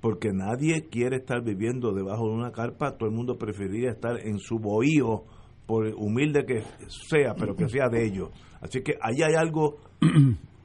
porque 0.00 0.32
nadie 0.32 0.88
quiere 0.88 1.16
estar 1.16 1.42
viviendo 1.42 1.92
debajo 1.92 2.26
de 2.28 2.34
una 2.34 2.50
carpa, 2.52 2.96
todo 2.96 3.08
el 3.08 3.14
mundo 3.14 3.36
preferiría 3.38 3.90
estar 3.90 4.18
en 4.20 4.38
su 4.38 4.58
bohío, 4.58 5.24
por 5.66 5.86
humilde 5.96 6.44
que 6.46 6.62
sea, 7.08 7.34
pero 7.36 7.56
que 7.56 7.68
sea 7.68 7.88
de 7.88 8.04
ellos. 8.06 8.30
Así 8.60 8.82
que 8.82 8.94
ahí 9.02 9.22
hay 9.22 9.34
algo 9.34 9.78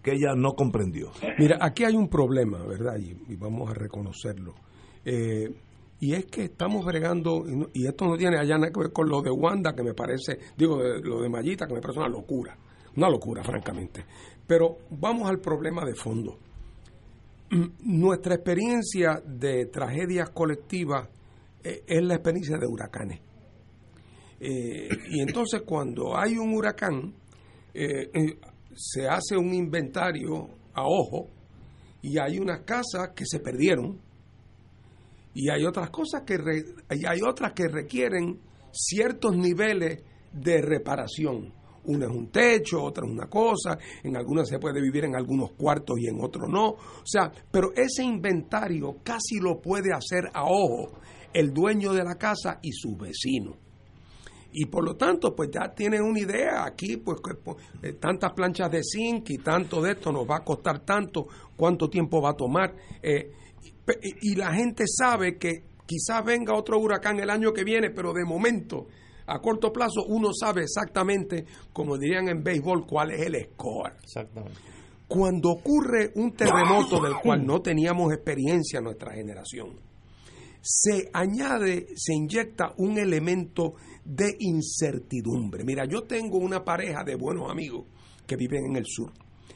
que 0.04 0.12
ella 0.12 0.36
no 0.36 0.54
comprendió. 0.54 1.10
Mira, 1.40 1.58
aquí 1.60 1.84
hay 1.84 1.96
un 1.96 2.08
problema, 2.08 2.60
¿verdad? 2.68 2.98
Y 3.00 3.36
vamos 3.36 3.70
a 3.70 3.74
reconocerlo. 3.74 4.54
Eh, 5.06 5.50
y 6.00 6.14
es 6.14 6.26
que 6.26 6.46
estamos 6.46 6.84
bregando, 6.86 7.44
y, 7.74 7.86
esto 7.86 8.06
no 8.06 8.18
tiene 8.18 8.38
allá 8.40 8.58
nada 8.58 8.72
que 8.72 8.80
ver 8.80 8.92
con 8.92 9.08
lo 9.08 9.22
de 9.22 9.30
Wanda, 9.32 9.74
que 9.76 9.84
me 9.84 9.94
parece, 9.94 10.40
digo, 10.58 10.82
de- 10.82 11.00
lo 11.02 11.22
de 11.22 11.30
Mayita, 11.30 11.68
que 11.68 11.74
me 11.76 11.82
parece 11.82 12.00
una 12.00 12.10
locura. 12.10 12.58
Una 12.98 13.10
locura, 13.10 13.44
francamente. 13.44 14.04
Pero 14.48 14.78
vamos 14.90 15.30
al 15.30 15.40
problema 15.40 15.86
de 15.86 15.94
fondo. 15.96 16.38
Mm, 17.52 18.00
Nuestra 18.00 18.36
experiencia 18.36 19.22
de 19.26 19.68
tragedias 19.68 20.30
colectivas 20.32 21.08
eh, 21.64 21.84
es 21.88 22.04
la 22.04 22.16
experiencia 22.16 22.58
de 22.58 22.66
huracanes. 22.68 23.20
Eh, 24.40 24.90
y 25.10 25.20
entonces 25.22 25.62
cuando 25.64 26.18
hay 26.18 26.36
un 26.38 26.54
huracán, 26.56 27.14
eh, 27.74 28.10
eh, 28.14 28.38
se 28.74 29.08
hace 29.08 29.38
un 29.38 29.54
inventario 29.54 30.48
a 30.74 30.84
ojo 30.84 31.28
y 32.02 32.18
hay 32.18 32.40
unas 32.40 32.62
casas 32.62 33.10
que 33.16 33.26
se 33.26 33.40
perdieron 33.40 34.00
y 35.34 35.50
hay 35.50 35.66
otras 35.66 35.90
cosas 35.90 36.24
que 36.26 36.38
re- 36.38 36.66
hay 36.90 37.20
otras 37.28 37.54
que 37.54 37.68
requieren 37.68 38.40
ciertos 38.72 39.36
niveles 39.36 40.04
de 40.32 40.62
reparación. 40.62 41.54
Una 41.84 42.06
es 42.06 42.12
un 42.12 42.30
techo, 42.32 42.84
otra 42.84 43.06
es 43.08 43.12
una 43.12 43.28
cosa, 43.28 43.78
en 44.04 44.16
algunas 44.16 44.48
se 44.48 44.60
puede 44.60 44.80
vivir 44.82 45.06
en 45.06 45.16
algunos 45.16 45.54
cuartos 45.54 45.98
y 46.00 46.08
en 46.08 46.24
otros 46.24 46.48
no. 46.48 46.70
O 46.70 47.06
sea, 47.06 47.32
pero 47.52 47.72
ese 47.76 48.04
inventario 48.04 48.98
casi 49.04 49.40
lo 49.40 49.60
puede 49.60 49.92
hacer 49.94 50.30
a 50.34 50.44
ojo 50.44 50.92
el 51.34 51.52
dueño 51.54 51.94
de 51.94 52.04
la 52.04 52.16
casa 52.16 52.60
y 52.62 52.72
sus 52.72 52.98
vecinos 52.98 53.56
y 54.54 54.66
por 54.66 54.84
lo 54.84 54.98
tanto 54.98 55.34
pues 55.34 55.50
ya 55.50 55.74
tienen 55.74 56.02
una 56.02 56.20
idea 56.20 56.66
aquí 56.66 56.98
pues 56.98 57.20
que, 57.22 57.36
pues, 57.36 57.56
eh, 57.82 57.94
tantas 57.94 58.34
planchas 58.34 58.70
de 58.70 58.82
zinc 58.84 59.30
y 59.30 59.38
tanto 59.38 59.82
de 59.82 59.92
esto 59.94 60.12
nos 60.12 60.30
va 60.30 60.38
a 60.40 60.44
costar 60.44 60.82
tanto 60.82 61.26
cuánto 61.56 61.90
tiempo 61.90 62.22
va 62.22 62.32
a 62.32 62.36
tomar 62.36 62.76
eh, 63.02 63.32
y, 64.02 64.36
la 64.36 64.54
gente 64.54 64.86
sabe 64.88 65.38
que 65.38 65.64
quizás 65.86 66.24
venga 66.24 66.56
otro 66.56 66.80
huracán 66.80 67.20
el 67.20 67.30
año 67.30 67.52
que 67.54 67.64
viene 67.64 67.90
pero 67.90 68.14
de 68.14 68.26
momento 68.26 68.88
a 69.28 69.40
corto 69.40 69.72
plazo 69.72 70.04
uno 70.08 70.30
sabe 70.34 70.64
exactamente 70.64 71.46
como 71.74 71.98
dirían 71.98 72.30
en 72.30 72.44
béisbol 72.44 72.86
cuál 72.86 73.12
es 73.12 73.22
el 73.22 73.36
score 73.52 73.94
Exactamente. 74.04 74.60
cuando 75.08 75.52
ocurre 75.52 76.12
un 76.16 76.32
terremoto 76.34 77.02
del 77.02 77.16
cual 77.22 77.46
no 77.46 77.62
teníamos 77.62 78.14
experiencia 78.14 78.80
en 78.80 78.86
nuestra 78.86 79.14
generación, 79.14 79.78
se 80.62 81.10
añade, 81.12 81.88
se 81.96 82.14
inyecta 82.14 82.74
un 82.78 82.98
elemento 82.98 83.74
de 84.06 84.36
incertidumbre. 84.40 85.64
Mira, 85.64 85.86
yo 85.86 86.04
tengo 86.04 86.38
una 86.38 86.64
pareja 86.64 87.04
de 87.04 87.16
buenos 87.16 87.50
amigos 87.50 87.86
que 88.28 88.36
viven 88.36 88.68
en 88.68 88.76
el 88.78 88.86
sur, 88.86 89.12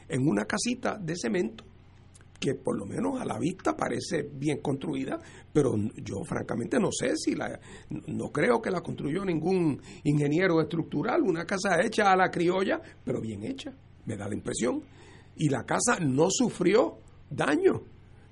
en 0.09 0.27
una 0.27 0.45
casita 0.45 0.97
de 0.97 1.15
cemento 1.15 1.63
que 2.45 2.53
por 2.53 2.77
lo 2.77 2.85
menos 2.85 3.19
a 3.19 3.25
la 3.25 3.39
vista 3.39 3.75
parece 3.75 4.21
bien 4.21 4.59
construida, 4.61 5.19
pero 5.51 5.75
yo 5.95 6.23
francamente 6.23 6.79
no 6.79 6.91
sé 6.91 7.15
si 7.15 7.33
la, 7.33 7.59
no 7.89 8.31
creo 8.31 8.61
que 8.61 8.69
la 8.69 8.81
construyó 8.81 9.25
ningún 9.25 9.81
ingeniero 10.03 10.61
estructural, 10.61 11.23
una 11.23 11.43
casa 11.45 11.81
hecha 11.81 12.11
a 12.11 12.15
la 12.15 12.29
criolla, 12.29 12.79
pero 13.03 13.19
bien 13.19 13.43
hecha, 13.43 13.73
me 14.05 14.15
da 14.15 14.27
la 14.27 14.35
impresión. 14.35 14.83
Y 15.37 15.49
la 15.49 15.65
casa 15.65 15.97
no 15.99 16.27
sufrió 16.29 16.99
daño, 17.31 17.81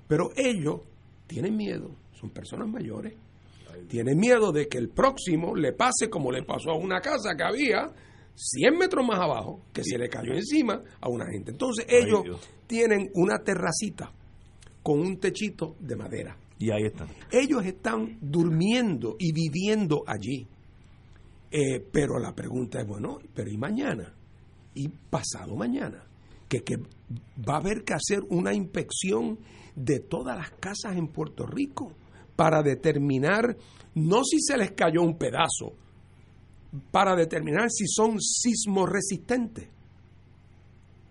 pero 0.06 0.30
ellos 0.36 0.82
tienen 1.26 1.56
miedo, 1.56 1.90
son 2.12 2.30
personas 2.30 2.68
mayores, 2.68 3.14
tienen 3.88 4.16
miedo 4.16 4.52
de 4.52 4.68
que 4.68 4.78
el 4.78 4.90
próximo 4.90 5.56
le 5.56 5.72
pase 5.72 6.08
como 6.08 6.30
le 6.30 6.44
pasó 6.44 6.70
a 6.70 6.78
una 6.78 7.00
casa 7.00 7.34
que 7.36 7.42
había 7.42 7.92
100 8.34 8.76
metros 8.76 9.06
más 9.06 9.20
abajo, 9.20 9.62
que 9.72 9.84
se 9.84 9.96
le 9.96 10.08
cayó 10.08 10.34
encima 10.34 10.82
a 11.00 11.08
una 11.08 11.26
gente. 11.26 11.52
Entonces 11.52 11.86
ellos 11.88 12.22
tienen 12.66 13.10
una 13.14 13.38
terracita 13.38 14.12
con 14.82 15.00
un 15.00 15.18
techito 15.18 15.76
de 15.80 15.96
madera. 15.96 16.36
Y 16.58 16.70
ahí 16.70 16.84
están. 16.84 17.08
Ellos 17.30 17.64
están 17.64 18.18
durmiendo 18.20 19.16
y 19.18 19.32
viviendo 19.32 20.04
allí. 20.06 20.46
Eh, 21.50 21.80
pero 21.92 22.18
la 22.18 22.34
pregunta 22.34 22.80
es, 22.80 22.86
bueno, 22.86 23.18
pero 23.34 23.50
¿y 23.50 23.56
mañana? 23.56 24.14
¿Y 24.74 24.88
pasado 24.88 25.54
mañana? 25.54 26.04
Que, 26.48 26.62
que 26.62 26.76
va 26.76 27.54
a 27.54 27.58
haber 27.58 27.84
que 27.84 27.94
hacer 27.94 28.20
una 28.28 28.52
inspección 28.52 29.38
de 29.76 30.00
todas 30.00 30.36
las 30.36 30.50
casas 30.52 30.96
en 30.96 31.08
Puerto 31.08 31.46
Rico 31.46 31.92
para 32.36 32.62
determinar, 32.62 33.56
no 33.94 34.24
si 34.24 34.40
se 34.40 34.56
les 34.56 34.72
cayó 34.72 35.02
un 35.02 35.16
pedazo, 35.16 35.74
para 36.90 37.14
determinar 37.14 37.70
si 37.70 37.86
son 37.86 38.20
sismos 38.20 38.88
resistentes. 38.88 39.68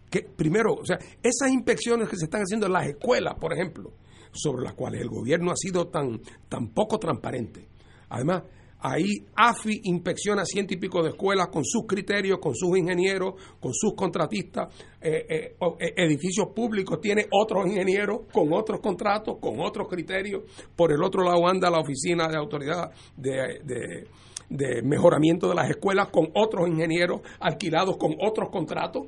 Que 0.09 0.21
primero, 0.21 0.73
o 0.73 0.85
sea, 0.85 0.97
esas 1.23 1.49
inspecciones 1.51 2.07
que 2.09 2.17
se 2.17 2.25
están 2.25 2.41
haciendo 2.41 2.67
en 2.67 2.73
las 2.73 2.87
escuelas, 2.87 3.35
por 3.39 3.53
ejemplo, 3.53 3.91
sobre 4.31 4.63
las 4.63 4.73
cuales 4.73 5.01
el 5.01 5.09
gobierno 5.09 5.51
ha 5.51 5.55
sido 5.55 5.87
tan, 5.87 6.21
tan 6.49 6.67
poco 6.69 6.99
transparente. 6.99 7.67
Además, 8.09 8.43
Ahí 8.85 9.25
AFI 9.33 9.79
inspecciona 9.85 10.43
ciento 10.43 10.73
y 10.73 10.77
pico 10.77 11.01
de 11.01 11.11
escuelas 11.11 11.47
con 11.47 11.63
sus 11.63 11.85
criterios, 11.87 12.39
con 12.39 12.53
sus 12.53 12.77
ingenieros, 12.77 13.35
con 13.57 13.73
sus 13.73 13.93
contratistas. 13.95 14.75
Eh, 14.99 15.25
eh, 15.29 15.55
eh, 15.79 15.93
edificios 15.95 16.47
públicos 16.53 16.99
tiene 16.99 17.25
otros 17.31 17.65
ingenieros 17.65 18.23
con 18.29 18.51
otros 18.51 18.81
contratos, 18.81 19.37
con 19.39 19.61
otros 19.61 19.87
criterios. 19.87 20.43
Por 20.75 20.91
el 20.91 21.01
otro 21.01 21.23
lado 21.23 21.47
anda 21.47 21.69
la 21.69 21.79
oficina 21.79 22.27
de 22.27 22.35
autoridad 22.35 22.91
de, 23.15 23.61
de- 23.63 24.07
de 24.53 24.83
mejoramiento 24.83 25.49
de 25.49 25.55
las 25.55 25.69
escuelas 25.69 26.09
con 26.09 26.29
otros 26.35 26.67
ingenieros 26.67 27.21
alquilados 27.39 27.97
con 27.97 28.15
otros 28.19 28.49
contratos. 28.49 29.07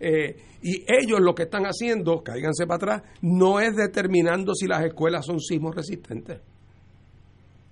Eh, 0.00 0.36
y 0.62 0.84
ellos 0.88 1.20
lo 1.20 1.34
que 1.34 1.44
están 1.44 1.64
haciendo, 1.64 2.22
cáiganse 2.22 2.66
para 2.66 2.76
atrás, 2.76 3.02
no 3.20 3.60
es 3.60 3.76
determinando 3.76 4.54
si 4.54 4.66
las 4.66 4.84
escuelas 4.84 5.26
son 5.26 5.38
sismos 5.40 5.76
resistentes. 5.76 6.40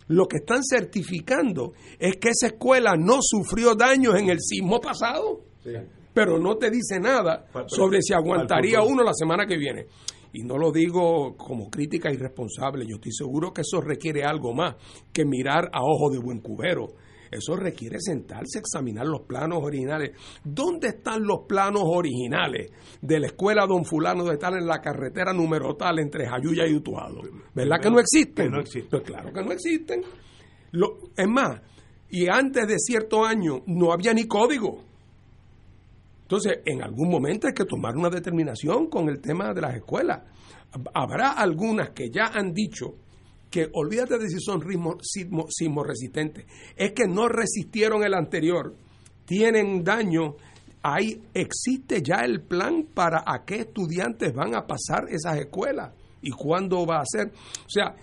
Lo 0.08 0.26
que 0.26 0.38
están 0.38 0.62
certificando 0.62 1.72
es 1.98 2.16
que 2.16 2.30
esa 2.30 2.48
escuela 2.48 2.94
no 2.96 3.18
sufrió 3.20 3.74
daños 3.74 4.16
en 4.16 4.28
el 4.28 4.38
sismo 4.40 4.80
pasado, 4.80 5.40
pero 6.12 6.38
no 6.38 6.56
te 6.56 6.70
dice 6.70 6.98
nada 7.00 7.46
sobre 7.66 8.02
si 8.02 8.12
aguantaría 8.12 8.82
uno 8.82 9.02
la 9.02 9.14
semana 9.14 9.46
que 9.46 9.56
viene. 9.56 9.86
Y 10.32 10.42
no 10.42 10.56
lo 10.58 10.70
digo 10.72 11.36
como 11.36 11.70
crítica 11.70 12.12
irresponsable, 12.12 12.84
yo 12.88 12.96
estoy 12.96 13.12
seguro 13.12 13.52
que 13.52 13.62
eso 13.62 13.80
requiere 13.80 14.22
algo 14.24 14.54
más 14.54 14.76
que 15.12 15.24
mirar 15.24 15.70
a 15.72 15.82
ojo 15.82 16.10
de 16.10 16.18
buen 16.18 16.40
cubero. 16.40 16.88
Eso 17.32 17.54
requiere 17.54 17.98
sentarse, 18.00 18.58
examinar 18.58 19.06
los 19.06 19.20
planos 19.22 19.60
originales. 19.62 20.12
¿Dónde 20.42 20.88
están 20.88 21.22
los 21.24 21.42
planos 21.48 21.82
originales 21.84 22.72
de 23.00 23.20
la 23.20 23.26
escuela 23.28 23.66
Don 23.68 23.84
Fulano 23.84 24.24
de 24.24 24.36
tal 24.36 24.54
en 24.56 24.66
la 24.66 24.80
carretera 24.80 25.32
número 25.32 25.76
tal 25.76 26.00
entre 26.00 26.26
Jayuya 26.28 26.66
y 26.66 26.74
Utuado? 26.74 27.20
¿Verdad 27.54 27.80
que 27.80 27.90
no 27.90 28.00
existen? 28.00 28.46
Que 28.46 28.50
no 28.50 28.60
existen. 28.60 28.90
Pues 28.90 29.02
claro 29.04 29.32
que 29.32 29.42
no 29.44 29.52
existen. 29.52 30.02
Lo- 30.72 30.98
es 31.16 31.28
más, 31.28 31.60
y 32.08 32.28
antes 32.28 32.66
de 32.66 32.78
cierto 32.80 33.24
año 33.24 33.62
no 33.66 33.92
había 33.92 34.12
ni 34.12 34.24
código. 34.26 34.82
Entonces, 36.30 36.60
en 36.64 36.80
algún 36.80 37.10
momento 37.10 37.48
hay 37.48 37.52
que 37.52 37.64
tomar 37.64 37.96
una 37.96 38.08
determinación 38.08 38.86
con 38.86 39.08
el 39.08 39.20
tema 39.20 39.52
de 39.52 39.62
las 39.62 39.74
escuelas. 39.74 40.22
Habrá 40.94 41.32
algunas 41.32 41.90
que 41.90 42.08
ya 42.08 42.26
han 42.26 42.54
dicho 42.54 42.94
que 43.50 43.68
olvídate 43.72 44.16
de 44.16 44.28
si 44.28 44.38
son 44.38 44.60
ritmo, 44.60 44.96
sismo, 45.02 45.46
sismo 45.48 45.82
resistentes, 45.82 46.46
es 46.76 46.92
que 46.92 47.08
no 47.08 47.26
resistieron 47.26 48.04
el 48.04 48.14
anterior, 48.14 48.76
tienen 49.24 49.82
daño. 49.82 50.36
Ahí 50.84 51.20
existe 51.34 52.00
ya 52.00 52.20
el 52.20 52.42
plan 52.42 52.86
para 52.94 53.24
a 53.26 53.44
qué 53.44 53.62
estudiantes 53.62 54.32
van 54.32 54.54
a 54.54 54.68
pasar 54.68 55.08
esas 55.08 55.36
escuelas 55.36 55.92
y 56.22 56.30
cuándo 56.30 56.86
va 56.86 57.00
a 57.00 57.06
ser. 57.06 57.32
O 57.66 57.68
sea, 57.68 57.96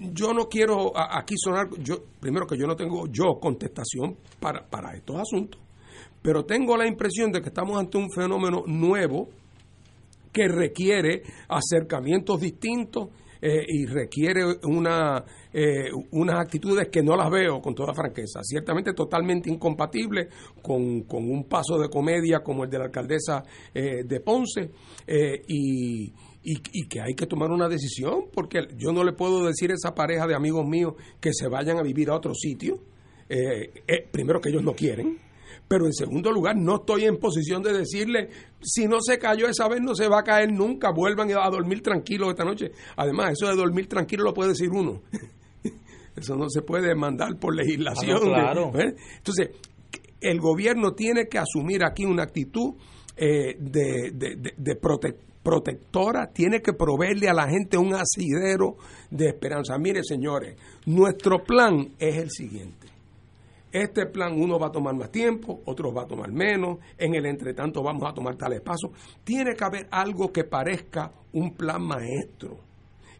yo 0.00 0.32
no 0.32 0.48
quiero 0.48 0.90
aquí 0.96 1.34
sonar, 1.36 1.68
yo 1.82 1.96
primero 2.18 2.46
que 2.46 2.56
yo 2.56 2.66
no 2.66 2.76
tengo 2.76 3.08
yo 3.08 3.38
contestación 3.38 4.16
para, 4.40 4.66
para 4.66 4.94
estos 4.94 5.20
asuntos, 5.20 5.60
pero 6.22 6.44
tengo 6.44 6.76
la 6.76 6.86
impresión 6.86 7.32
de 7.32 7.40
que 7.40 7.48
estamos 7.48 7.78
ante 7.78 7.98
un 7.98 8.10
fenómeno 8.10 8.64
nuevo 8.66 9.28
que 10.32 10.48
requiere 10.48 11.22
acercamientos 11.48 12.40
distintos 12.40 13.08
eh, 13.40 13.64
y 13.66 13.86
requiere 13.86 14.42
una, 14.64 15.24
eh, 15.52 15.90
unas 16.10 16.40
actitudes 16.40 16.88
que 16.88 17.02
no 17.02 17.16
las 17.16 17.30
veo 17.30 17.60
con 17.60 17.74
toda 17.74 17.94
franqueza, 17.94 18.40
ciertamente 18.42 18.92
totalmente 18.92 19.50
incompatibles 19.50 20.28
con, 20.60 21.02
con 21.02 21.30
un 21.30 21.44
paso 21.44 21.78
de 21.78 21.88
comedia 21.88 22.40
como 22.40 22.64
el 22.64 22.70
de 22.70 22.78
la 22.78 22.84
alcaldesa 22.86 23.42
eh, 23.72 24.04
de 24.04 24.20
Ponce 24.20 24.70
eh, 25.06 25.42
y, 25.48 26.12
y, 26.42 26.88
que 26.88 27.00
hay 27.00 27.14
que 27.14 27.26
tomar 27.26 27.50
una 27.50 27.68
decisión, 27.68 28.24
porque 28.32 28.60
yo 28.76 28.92
no 28.92 29.04
le 29.04 29.12
puedo 29.12 29.46
decir 29.46 29.70
a 29.70 29.74
esa 29.74 29.94
pareja 29.94 30.26
de 30.26 30.34
amigos 30.34 30.66
míos 30.66 30.94
que 31.20 31.30
se 31.32 31.48
vayan 31.48 31.78
a 31.78 31.82
vivir 31.82 32.10
a 32.10 32.16
otro 32.16 32.34
sitio, 32.34 32.80
primero 34.10 34.40
que 34.40 34.48
ellos 34.48 34.64
no 34.64 34.72
quieren, 34.72 35.18
pero 35.68 35.84
en 35.86 35.92
segundo 35.92 36.32
lugar, 36.32 36.56
no 36.56 36.76
estoy 36.76 37.04
en 37.04 37.18
posición 37.18 37.62
de 37.62 37.72
decirle, 37.74 38.30
si 38.62 38.86
no 38.88 38.96
se 39.00 39.18
cayó 39.18 39.46
esa 39.48 39.68
vez, 39.68 39.80
no 39.82 39.94
se 39.94 40.08
va 40.08 40.20
a 40.20 40.24
caer 40.24 40.50
nunca, 40.50 40.90
vuelvan 40.90 41.30
a 41.30 41.50
dormir 41.50 41.82
tranquilos 41.82 42.30
esta 42.30 42.44
noche. 42.44 42.72
Además, 42.96 43.32
eso 43.32 43.48
de 43.50 43.54
dormir 43.56 43.86
tranquilo 43.86 44.24
lo 44.24 44.32
puede 44.34 44.50
decir 44.50 44.70
uno. 44.70 45.02
Eso 46.16 46.34
no 46.34 46.48
se 46.50 46.62
puede 46.62 46.96
mandar 46.96 47.38
por 47.38 47.54
legislación. 47.54 48.16
Ah, 48.16 48.20
no, 48.24 48.70
claro. 48.72 48.72
¿eh? 48.80 48.96
Entonces, 49.18 49.50
el 50.20 50.40
gobierno 50.40 50.92
tiene 50.92 51.28
que 51.28 51.38
asumir 51.38 51.84
aquí 51.84 52.04
una 52.04 52.24
actitud 52.24 52.74
eh, 53.16 53.54
de, 53.58 54.10
de- 54.12 54.34
de- 54.36 54.54
de 54.56 54.80
prote- 54.80 55.14
protectora, 55.44 56.26
tiene 56.32 56.60
que 56.60 56.72
proveerle 56.72 57.28
a 57.28 57.34
la 57.34 57.48
gente 57.48 57.78
un 57.78 57.94
asidero 57.94 58.76
de 59.10 59.28
esperanza. 59.28 59.78
Mire, 59.78 60.00
señores, 60.02 60.56
nuestro 60.86 61.44
plan 61.44 61.92
es 61.98 62.16
el 62.16 62.30
siguiente. 62.30 62.77
Este 63.70 64.06
plan 64.06 64.40
uno 64.40 64.58
va 64.58 64.68
a 64.68 64.72
tomar 64.72 64.94
más 64.94 65.10
tiempo, 65.10 65.60
otros 65.66 65.94
va 65.94 66.02
a 66.02 66.06
tomar 66.06 66.32
menos, 66.32 66.78
en 66.96 67.14
el 67.14 67.26
entretanto 67.26 67.82
vamos 67.82 68.08
a 68.08 68.14
tomar 68.14 68.36
tales 68.36 68.60
pasos. 68.60 68.90
Tiene 69.24 69.54
que 69.54 69.64
haber 69.64 69.88
algo 69.90 70.32
que 70.32 70.44
parezca 70.44 71.12
un 71.32 71.54
plan 71.54 71.82
maestro, 71.82 72.58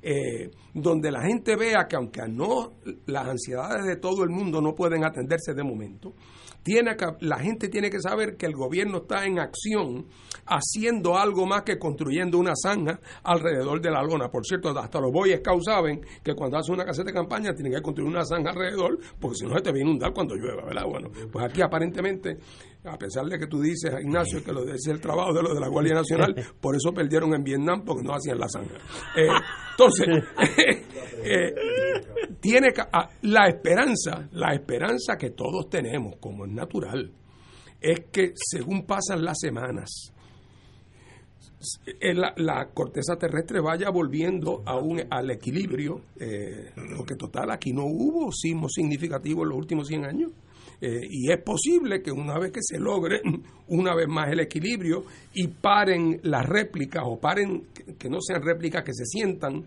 eh, 0.01 0.51
donde 0.73 1.11
la 1.11 1.23
gente 1.23 1.57
vea 1.57 1.87
que 1.89 1.97
aunque 1.97 2.23
no 2.29 2.73
las 3.07 3.29
ansiedades 3.29 3.85
de 3.85 3.97
todo 3.97 4.25
el 4.25 4.31
mundo 4.31 4.61
no 4.61 4.75
pueden 4.75 5.05
atenderse 5.05 5.53
de 5.55 5.63
momento, 5.63 6.15
tiene 6.63 6.97
la 7.21 7.39
gente 7.39 7.69
tiene 7.69 7.91
que 7.91 8.01
saber 8.01 8.37
que 8.37 8.47
el 8.47 8.55
gobierno 8.55 8.99
está 8.99 9.25
en 9.25 9.39
acción 9.39 10.07
haciendo 10.47 11.17
algo 11.17 11.47
más 11.47 11.63
que 11.63 11.79
construyendo 11.79 12.39
una 12.39 12.55
zanja 12.55 13.01
alrededor 13.23 13.81
de 13.81 13.91
la 13.91 14.03
lona. 14.03 14.31
Por 14.31 14.45
cierto, 14.45 14.71
hasta 14.71 15.01
los 15.01 15.13
Boy 15.13 15.37
Scouts 15.37 15.65
saben 15.65 16.01
que 16.23 16.35
cuando 16.35 16.59
hacen 16.59 16.75
una 16.75 16.85
caseta 16.85 17.07
de 17.09 17.15
campaña 17.15 17.55
tienen 17.55 17.73
que 17.73 17.83
construir 17.83 18.11
una 18.11 18.25
zanja 18.25 18.51
alrededor 18.51 18.99
porque 19.19 19.37
si 19.37 19.47
no 19.47 19.55
se 19.55 19.63
te 19.63 19.71
va 19.71 19.77
a 19.77 19.81
inundar 19.81 20.13
cuando 20.13 20.35
llueva, 20.35 20.65
¿verdad? 20.65 20.85
Bueno, 20.87 21.11
pues 21.31 21.45
aquí 21.45 21.63
aparentemente, 21.63 22.39
a 22.85 22.97
pesar 22.97 23.27
de 23.27 23.39
que 23.39 23.47
tú 23.47 23.61
dices, 23.61 23.93
Ignacio, 24.01 24.43
que 24.43 24.53
lo 24.53 24.65
es 24.73 24.87
el 24.87 25.01
trabajo 25.01 25.33
de 25.33 25.43
los 25.43 25.55
de 25.55 25.61
la 25.61 25.69
Guardia 25.69 25.95
Nacional, 25.95 26.35
por 26.61 26.77
eso 26.77 26.93
perdieron 26.93 27.35
en 27.35 27.43
Vietnam 27.43 27.85
porque 27.85 28.05
no 28.05 28.15
hacían 28.15 28.39
la 28.39 28.49
zanja. 28.49 28.77
Eh, 29.17 29.29
entonces, 29.73 30.07
eh, 31.25 31.55
tiene 32.41 32.73
que, 32.73 32.81
ah, 32.81 33.09
la 33.23 33.49
esperanza, 33.49 34.29
la 34.33 34.55
esperanza 34.55 35.17
que 35.19 35.31
todos 35.31 35.69
tenemos, 35.69 36.17
como 36.21 36.47
es 36.47 36.53
natural, 36.53 37.13
es 37.81 38.01
que 38.11 38.33
según 38.35 38.87
pasan 38.87 39.25
las 39.25 39.39
semanas, 39.41 40.13
eh, 42.01 42.15
la, 42.15 42.33
la 42.37 42.69
corteza 42.73 43.17
terrestre 43.17 43.61
vaya 43.61 43.91
volviendo 43.91 44.63
a 44.65 44.79
un, 44.79 45.03
al 45.11 45.31
equilibrio, 45.31 46.03
eh, 46.21 46.71
porque 46.97 47.17
total, 47.17 47.51
aquí 47.51 47.73
no 47.73 47.85
hubo 47.85 48.31
sismos 48.31 48.73
significativos 48.75 49.43
en 49.43 49.49
los 49.49 49.59
últimos 49.59 49.89
100 49.89 50.05
años. 50.05 50.33
Eh, 50.81 51.01
y 51.11 51.31
es 51.33 51.43
posible 51.43 52.01
que 52.03 52.13
una 52.13 52.39
vez 52.39 52.53
que 52.53 52.61
se 52.63 52.79
logre 52.79 53.21
una 53.69 53.95
vez 53.97 54.07
más 54.09 54.31
el 54.31 54.41
equilibrio 54.41 55.05
y 55.35 55.49
paren 55.49 56.21
las 56.23 56.47
réplicas 56.47 57.03
o 57.05 57.19
paren, 57.19 57.67
que- 57.75 57.95
que 57.97 58.09
no 58.09 58.19
sean 58.21 58.43
réplicas, 58.43 58.85
que 58.85 58.95
se 58.95 59.05
sientan, 59.05 59.65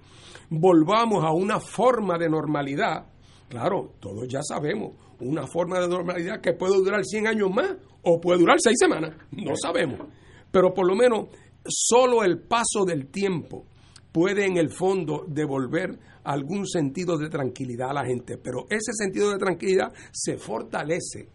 volvamos 0.49 1.23
a 1.23 1.31
una 1.31 1.59
forma 1.59 2.17
de 2.17 2.29
normalidad. 2.29 3.05
Claro, 3.49 3.91
todos 3.99 4.27
ya 4.27 4.41
sabemos, 4.41 4.93
una 5.19 5.45
forma 5.47 5.79
de 5.79 5.87
normalidad 5.87 6.39
que 6.41 6.53
puede 6.53 6.75
durar 6.77 7.03
100 7.03 7.27
años 7.27 7.49
más 7.53 7.75
o 8.03 8.19
puede 8.19 8.39
durar 8.39 8.57
6 8.59 8.77
semanas, 8.79 9.13
no 9.31 9.53
sabemos. 9.55 9.99
Pero 10.51 10.73
por 10.73 10.87
lo 10.87 10.95
menos 10.95 11.27
solo 11.67 12.23
el 12.23 12.39
paso 12.39 12.85
del 12.85 13.07
tiempo 13.07 13.65
puede 14.11 14.45
en 14.45 14.57
el 14.57 14.71
fondo 14.71 15.25
devolver 15.27 15.97
algún 16.23 16.67
sentido 16.67 17.17
de 17.17 17.29
tranquilidad 17.29 17.91
a 17.91 17.93
la 17.93 18.05
gente, 18.05 18.37
pero 18.37 18.65
ese 18.69 18.91
sentido 18.93 19.31
de 19.31 19.37
tranquilidad 19.37 19.91
se 20.11 20.37
fortalece 20.37 21.29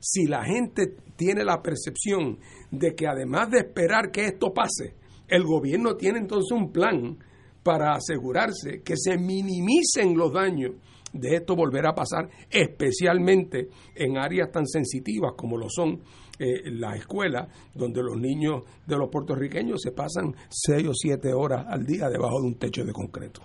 si 0.00 0.26
la 0.26 0.44
gente 0.44 0.94
tiene 1.16 1.44
la 1.44 1.62
percepción 1.62 2.38
de 2.70 2.94
que 2.94 3.06
además 3.06 3.50
de 3.50 3.58
esperar 3.58 4.10
que 4.10 4.26
esto 4.26 4.52
pase, 4.52 4.94
el 5.26 5.44
gobierno 5.44 5.96
tiene 5.96 6.18
entonces 6.18 6.52
un 6.52 6.72
plan 6.72 7.18
para 7.62 7.92
asegurarse 7.92 8.82
que 8.82 8.94
se 8.96 9.18
minimicen 9.18 10.16
los 10.16 10.32
daños 10.32 10.76
de 11.12 11.36
esto 11.36 11.56
volver 11.56 11.86
a 11.86 11.94
pasar, 11.94 12.28
especialmente 12.50 13.68
en 13.94 14.18
áreas 14.18 14.50
tan 14.50 14.66
sensitivas 14.66 15.32
como 15.36 15.56
lo 15.56 15.68
son 15.68 16.00
eh, 16.38 16.70
las 16.70 16.96
escuelas, 16.98 17.48
donde 17.74 18.02
los 18.02 18.16
niños 18.16 18.62
de 18.86 18.96
los 18.96 19.10
puertorriqueños 19.10 19.80
se 19.82 19.92
pasan 19.92 20.34
seis 20.48 20.86
o 20.88 20.94
siete 20.94 21.32
horas 21.32 21.66
al 21.68 21.84
día 21.84 22.08
debajo 22.08 22.40
de 22.40 22.46
un 22.46 22.54
techo 22.58 22.84
de 22.84 22.92
concreto. 22.92 23.42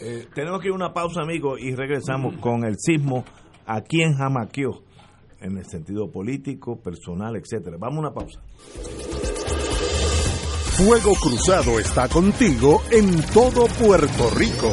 Eh, 0.00 0.26
tenemos 0.34 0.60
que 0.60 0.68
ir 0.68 0.72
a 0.72 0.76
una 0.76 0.92
pausa, 0.92 1.22
amigos, 1.22 1.60
y 1.60 1.74
regresamos 1.74 2.36
con 2.38 2.64
el 2.64 2.76
sismo 2.78 3.24
aquí 3.66 4.02
en 4.02 4.14
Jamaquio, 4.14 4.82
en 5.40 5.58
el 5.58 5.64
sentido 5.66 6.10
político, 6.10 6.80
personal, 6.80 7.36
etcétera. 7.36 7.76
Vamos 7.78 7.98
a 7.98 8.00
una 8.00 8.12
pausa. 8.12 8.40
Fuego 10.76 11.12
Cruzado 11.14 11.78
está 11.78 12.08
contigo 12.08 12.82
en 12.90 13.22
todo 13.32 13.66
Puerto 13.78 14.30
Rico. 14.34 14.72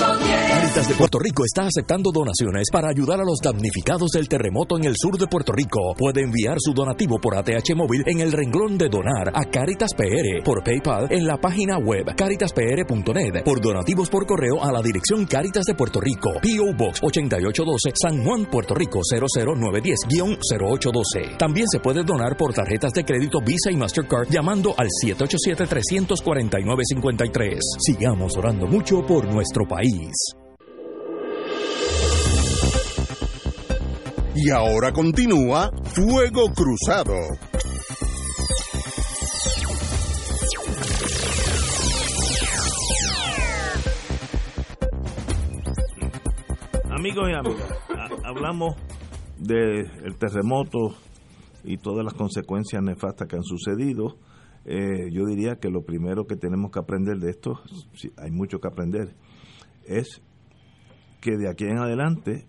Caritas 0.71 0.87
de 0.87 0.95
Puerto 0.95 1.19
Rico 1.19 1.43
está 1.43 1.63
aceptando 1.63 2.11
donaciones 2.13 2.67
para 2.71 2.87
ayudar 2.87 3.19
a 3.19 3.25
los 3.25 3.39
damnificados 3.43 4.11
del 4.11 4.29
terremoto 4.29 4.77
en 4.77 4.85
el 4.85 4.93
sur 4.95 5.17
de 5.17 5.27
Puerto 5.27 5.51
Rico. 5.51 5.93
Puede 5.97 6.23
enviar 6.23 6.55
su 6.61 6.71
donativo 6.71 7.19
por 7.19 7.35
ATH 7.35 7.75
móvil 7.75 8.03
en 8.05 8.21
el 8.21 8.31
renglón 8.31 8.77
de 8.77 8.87
donar 8.87 9.33
a 9.33 9.43
Caritas 9.43 9.93
PR, 9.93 10.41
por 10.45 10.63
PayPal 10.63 11.11
en 11.11 11.27
la 11.27 11.35
página 11.35 11.77
web 11.77 12.15
caritaspr.net, 12.15 13.43
por 13.43 13.59
donativos 13.59 14.09
por 14.09 14.25
correo 14.25 14.63
a 14.63 14.71
la 14.71 14.81
dirección 14.81 15.25
Caritas 15.25 15.65
de 15.65 15.75
Puerto 15.75 15.99
Rico, 15.99 16.35
PO 16.35 16.73
Box 16.77 17.01
8812, 17.03 17.91
San 18.01 18.23
Juan, 18.23 18.45
Puerto 18.45 18.73
Rico 18.73 19.01
00910-0812. 19.13 21.35
También 21.37 21.67
se 21.69 21.81
puede 21.81 22.05
donar 22.05 22.37
por 22.37 22.53
tarjetas 22.53 22.93
de 22.93 23.03
crédito 23.03 23.41
Visa 23.41 23.71
y 23.71 23.75
Mastercard 23.75 24.29
llamando 24.29 24.73
al 24.77 24.87
787-349-53. 25.03 27.59
Sigamos 27.77 28.37
orando 28.37 28.67
mucho 28.67 29.05
por 29.05 29.25
nuestro 29.25 29.67
país. 29.67 30.13
Y 34.35 34.49
ahora 34.49 34.91
continúa 34.91 35.71
Fuego 35.93 36.51
Cruzado. 36.53 37.15
Amigos 46.89 47.29
y 47.29 47.33
amigas, 47.33 47.71
ha- 47.89 48.27
hablamos 48.29 48.75
del 49.37 50.15
terremoto 50.17 50.95
y 51.63 51.77
todas 51.77 52.03
las 52.05 52.13
consecuencias 52.13 52.81
nefastas 52.83 53.27
que 53.27 53.35
han 53.35 53.43
sucedido. 53.43 54.17
Eh, 54.65 55.09
yo 55.11 55.25
diría 55.25 55.55
que 55.55 55.69
lo 55.69 55.83
primero 55.83 56.25
que 56.25 56.35
tenemos 56.35 56.71
que 56.71 56.79
aprender 56.79 57.17
de 57.17 57.31
esto, 57.31 57.59
hay 58.17 58.31
mucho 58.31 58.59
que 58.59 58.67
aprender, 58.67 59.15
es 59.85 60.21
que 61.21 61.37
de 61.37 61.49
aquí 61.49 61.65
en 61.65 61.79
adelante 61.79 62.45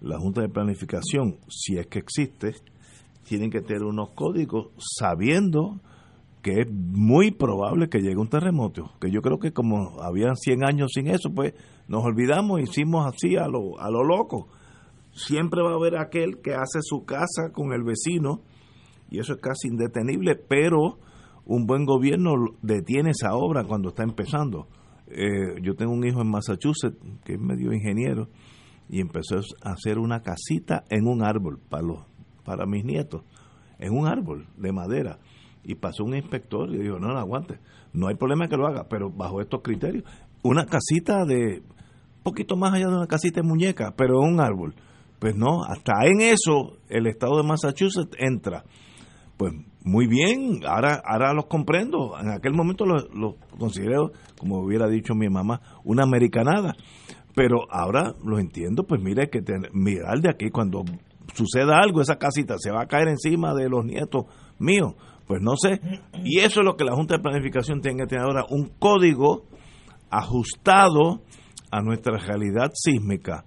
la 0.00 0.18
Junta 0.18 0.40
de 0.40 0.48
Planificación, 0.48 1.38
si 1.48 1.76
es 1.78 1.86
que 1.86 1.98
existe, 1.98 2.54
tienen 3.24 3.50
que 3.50 3.60
tener 3.60 3.82
unos 3.82 4.10
códigos 4.10 4.68
sabiendo 4.78 5.80
que 6.42 6.60
es 6.60 6.70
muy 6.70 7.30
probable 7.32 7.88
que 7.88 7.98
llegue 7.98 8.16
un 8.16 8.28
terremoto, 8.28 8.92
que 9.00 9.10
yo 9.10 9.20
creo 9.22 9.38
que 9.38 9.52
como 9.52 10.00
habían 10.00 10.36
100 10.36 10.64
años 10.64 10.92
sin 10.94 11.08
eso, 11.08 11.30
pues 11.34 11.54
nos 11.88 12.04
olvidamos, 12.04 12.60
hicimos 12.60 13.06
así 13.06 13.36
a 13.36 13.48
lo, 13.48 13.78
a 13.80 13.90
lo 13.90 14.04
loco. 14.04 14.48
Siempre 15.12 15.62
va 15.62 15.72
a 15.72 15.74
haber 15.74 15.98
aquel 15.98 16.40
que 16.40 16.54
hace 16.54 16.80
su 16.80 17.04
casa 17.04 17.50
con 17.52 17.72
el 17.72 17.82
vecino, 17.82 18.40
y 19.10 19.18
eso 19.18 19.34
es 19.34 19.40
casi 19.40 19.68
indetenible, 19.68 20.36
pero 20.36 20.98
un 21.44 21.66
buen 21.66 21.84
gobierno 21.84 22.32
detiene 22.62 23.10
esa 23.10 23.34
obra 23.34 23.64
cuando 23.64 23.88
está 23.88 24.04
empezando. 24.04 24.68
Eh, 25.08 25.60
yo 25.62 25.74
tengo 25.74 25.92
un 25.92 26.06
hijo 26.06 26.20
en 26.20 26.30
Massachusetts 26.30 26.98
que 27.24 27.34
es 27.34 27.40
medio 27.40 27.72
ingeniero 27.72 28.28
y 28.88 29.00
empezó 29.00 29.36
a 29.62 29.72
hacer 29.72 29.98
una 29.98 30.22
casita 30.22 30.84
en 30.88 31.06
un 31.06 31.22
árbol 31.22 31.60
para 31.68 31.82
los 31.82 31.98
para 32.44 32.64
mis 32.64 32.82
nietos, 32.82 33.24
en 33.78 33.92
un 33.92 34.06
árbol 34.06 34.46
de 34.56 34.72
madera. 34.72 35.18
Y 35.64 35.74
pasó 35.74 36.04
un 36.04 36.16
inspector 36.16 36.74
y 36.74 36.78
dijo, 36.78 36.98
no, 36.98 37.08
no 37.08 37.18
aguante, 37.18 37.58
no 37.92 38.08
hay 38.08 38.14
problema 38.14 38.48
que 38.48 38.56
lo 38.56 38.66
haga, 38.66 38.88
pero 38.88 39.10
bajo 39.10 39.42
estos 39.42 39.60
criterios, 39.60 40.04
una 40.42 40.64
casita 40.64 41.26
de, 41.26 41.62
poquito 42.22 42.56
más 42.56 42.72
allá 42.72 42.86
de 42.86 42.96
una 42.96 43.06
casita 43.06 43.42
de 43.42 43.46
muñeca, 43.46 43.92
pero 43.96 44.22
en 44.22 44.34
un 44.34 44.40
árbol. 44.40 44.74
Pues 45.18 45.34
no, 45.34 45.64
hasta 45.64 45.92
en 46.04 46.20
eso 46.20 46.78
el 46.88 47.06
estado 47.06 47.36
de 47.36 47.42
Massachusetts 47.42 48.16
entra. 48.18 48.64
Pues 49.36 49.52
muy 49.84 50.06
bien, 50.06 50.60
ahora, 50.66 51.02
ahora 51.04 51.32
los 51.32 51.46
comprendo. 51.46 52.18
En 52.20 52.30
aquel 52.30 52.54
momento 52.54 52.86
los 52.86 53.08
lo 53.12 53.36
consideré, 53.58 53.96
como 54.38 54.60
hubiera 54.60 54.88
dicho 54.88 55.14
mi 55.14 55.28
mamá, 55.28 55.60
una 55.84 56.04
americanada. 56.04 56.74
Pero 57.38 57.58
ahora 57.70 58.14
lo 58.24 58.38
entiendo, 58.38 58.82
pues 58.84 59.00
mire, 59.00 59.22
hay 59.22 59.28
que 59.28 59.42
tener- 59.42 59.70
mirar 59.72 60.18
de 60.20 60.28
aquí 60.30 60.50
cuando 60.50 60.82
suceda 61.34 61.78
algo, 61.78 62.00
esa 62.00 62.16
casita 62.18 62.56
se 62.58 62.70
va 62.72 62.82
a 62.82 62.86
caer 62.86 63.08
encima 63.08 63.54
de 63.54 63.68
los 63.68 63.84
nietos 63.84 64.24
míos. 64.58 64.94
Pues 65.26 65.40
no 65.42 65.56
sé. 65.56 65.80
Y 66.24 66.40
eso 66.40 66.60
es 66.60 66.64
lo 66.66 66.74
que 66.76 66.84
la 66.84 66.94
Junta 66.94 67.16
de 67.16 67.22
Planificación 67.22 67.80
tiene 67.80 67.98
que 68.02 68.06
tener 68.08 68.24
ahora, 68.24 68.44
un 68.50 68.70
código 68.78 69.44
ajustado 70.10 71.20
a 71.70 71.82
nuestra 71.82 72.16
realidad 72.18 72.70
sísmica 72.74 73.44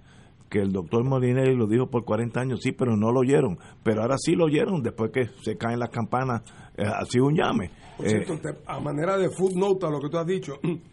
que 0.48 0.60
el 0.60 0.70
doctor 0.70 1.02
Molinelli 1.04 1.56
lo 1.56 1.66
dijo 1.66 1.86
por 1.88 2.04
40 2.04 2.40
años, 2.40 2.60
sí, 2.62 2.72
pero 2.72 2.94
no 2.96 3.10
lo 3.10 3.20
oyeron. 3.20 3.58
Pero 3.82 4.02
ahora 4.02 4.16
sí 4.18 4.34
lo 4.34 4.44
oyeron 4.44 4.82
después 4.82 5.10
que 5.10 5.30
se 5.42 5.56
caen 5.56 5.78
las 5.78 5.88
campanas, 5.88 6.42
eh, 6.76 6.84
así 6.86 7.18
un 7.18 7.34
llame. 7.34 7.70
Por 7.96 8.06
Eh, 8.06 8.10
cierto, 8.10 8.38
te- 8.38 8.58
a 8.66 8.78
manera 8.78 9.16
de 9.16 9.30
footnote 9.30 9.86
a 9.86 9.90
lo 9.90 9.98
que 9.98 10.08
tú 10.10 10.18
has 10.18 10.26
dicho, 10.26 10.52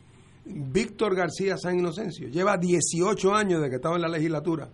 Víctor 0.50 1.16
García 1.16 1.58
San 1.58 1.78
Inocencio 1.80 2.28
lleva 2.30 2.58
18 2.58 3.34
años 3.34 3.62
de 3.62 3.70
que 3.70 3.76
estaba 3.78 3.96
en 3.96 4.02
la 4.02 4.08
legislatura 4.10 4.70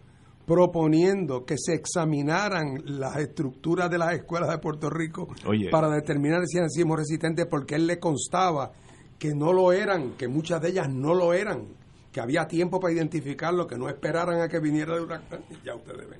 proponiendo 0.45 1.43
que 1.43 1.55
se 1.57 1.73
examinaran 1.73 2.81
las 2.85 3.17
estructuras 3.17 3.89
de 3.89 3.97
las 3.97 4.13
escuelas 4.13 4.49
de 4.49 4.59
Puerto 4.59 4.89
Rico 4.89 5.27
Oye. 5.45 5.69
para 5.71 5.89
determinar 5.89 6.45
si 6.45 6.57
eran 6.57 6.69
sismos 6.69 6.97
resistentes 6.99 7.47
porque 7.49 7.75
él 7.75 7.87
le 7.87 7.99
constaba 7.99 8.71
que 9.17 9.33
no 9.33 9.51
lo 9.53 9.71
eran, 9.71 10.11
que 10.11 10.27
muchas 10.27 10.61
de 10.61 10.69
ellas 10.69 10.87
no 10.89 11.15
lo 11.15 11.33
eran, 11.33 11.63
que 12.11 12.21
había 12.21 12.45
tiempo 12.47 12.79
para 12.79 12.93
identificarlo, 12.93 13.65
que 13.65 13.77
no 13.77 13.89
esperaran 13.89 14.39
a 14.41 14.47
que 14.47 14.59
viniera 14.59 14.93
el 14.95 15.01
huracán. 15.03 15.41
Y 15.49 15.65
Ya 15.65 15.73
ustedes 15.75 16.07
ven. 16.09 16.19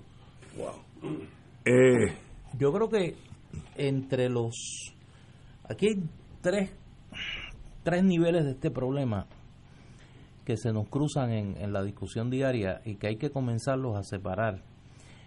Wow. 0.57 1.19
eh, 1.65 2.13
Yo 2.57 2.71
creo 2.73 2.89
que 2.89 3.15
entre 3.75 4.27
los... 4.29 4.91
Aquí 5.69 5.87
hay 5.87 6.03
tres, 6.41 6.71
tres 7.83 8.03
niveles 8.03 8.43
de 8.45 8.51
este 8.51 8.71
problema 8.71 9.27
que 10.45 10.57
se 10.57 10.71
nos 10.71 10.87
cruzan 10.87 11.31
en, 11.31 11.57
en 11.57 11.73
la 11.73 11.83
discusión 11.83 12.29
diaria 12.29 12.81
y 12.85 12.95
que 12.95 13.07
hay 13.07 13.17
que 13.17 13.31
comenzarlos 13.31 13.97
a 13.97 14.03
separar. 14.03 14.61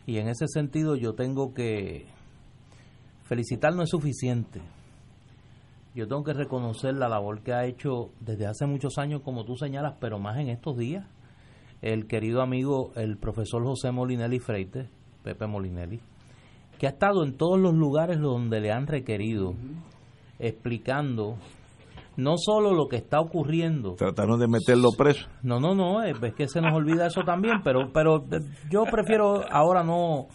Y 0.07 0.19
en 0.19 0.29
ese 0.29 0.47
sentido 0.49 0.97
yo 0.97 1.15
tengo 1.15 1.53
que... 1.53 2.07
Felicitar 3.25 3.75
no 3.75 3.83
es 3.83 3.91
suficiente. 3.91 4.63
Yo 5.95 6.07
tengo 6.07 6.23
que 6.23 6.33
reconocer 6.33 6.95
la 6.95 7.09
labor 7.09 7.43
que 7.43 7.53
ha 7.53 7.67
hecho 7.67 8.11
desde 8.21 8.47
hace 8.47 8.67
muchos 8.67 8.99
años, 8.99 9.23
como 9.23 9.45
tú 9.45 9.57
señalas, 9.57 9.97
pero 10.01 10.19
más 10.19 10.39
en 10.39 10.49
estos 10.49 10.77
días, 10.79 11.05
el 11.83 12.07
querido 12.07 12.41
amigo, 12.41 12.93
el 12.95 13.19
profesor 13.19 13.65
José 13.65 13.91
Molinelli 13.91 14.39
Freite, 14.39 14.89
Pepe 15.25 15.47
Molinelli, 15.47 16.01
que 16.79 16.87
ha 16.87 16.91
estado 16.91 17.25
en 17.25 17.37
todos 17.37 17.59
los 17.59 17.75
lugares 17.75 18.21
donde 18.21 18.61
le 18.61 18.71
han 18.71 18.87
requerido 18.87 19.55
explicando 20.39 21.37
no 22.19 22.35
solo 22.37 22.75
lo 22.75 22.89
que 22.89 22.97
está 22.97 23.19
ocurriendo. 23.21 23.95
Trataron 23.95 24.39
de 24.39 24.49
meterlo 24.49 24.91
preso. 24.99 25.27
No, 25.43 25.59
no, 25.61 25.75
no, 25.75 26.03
es, 26.03 26.23
es 26.23 26.35
que 26.35 26.49
se 26.49 26.61
nos 26.61 26.75
olvida 26.75 27.07
eso 27.07 27.23
también, 27.25 27.63
pero 27.65 27.91
pero 27.95 28.17
eh, 28.31 28.41
yo 28.71 28.85
prefiero 28.85 29.43
ahora 29.51 29.83
no 29.83 30.27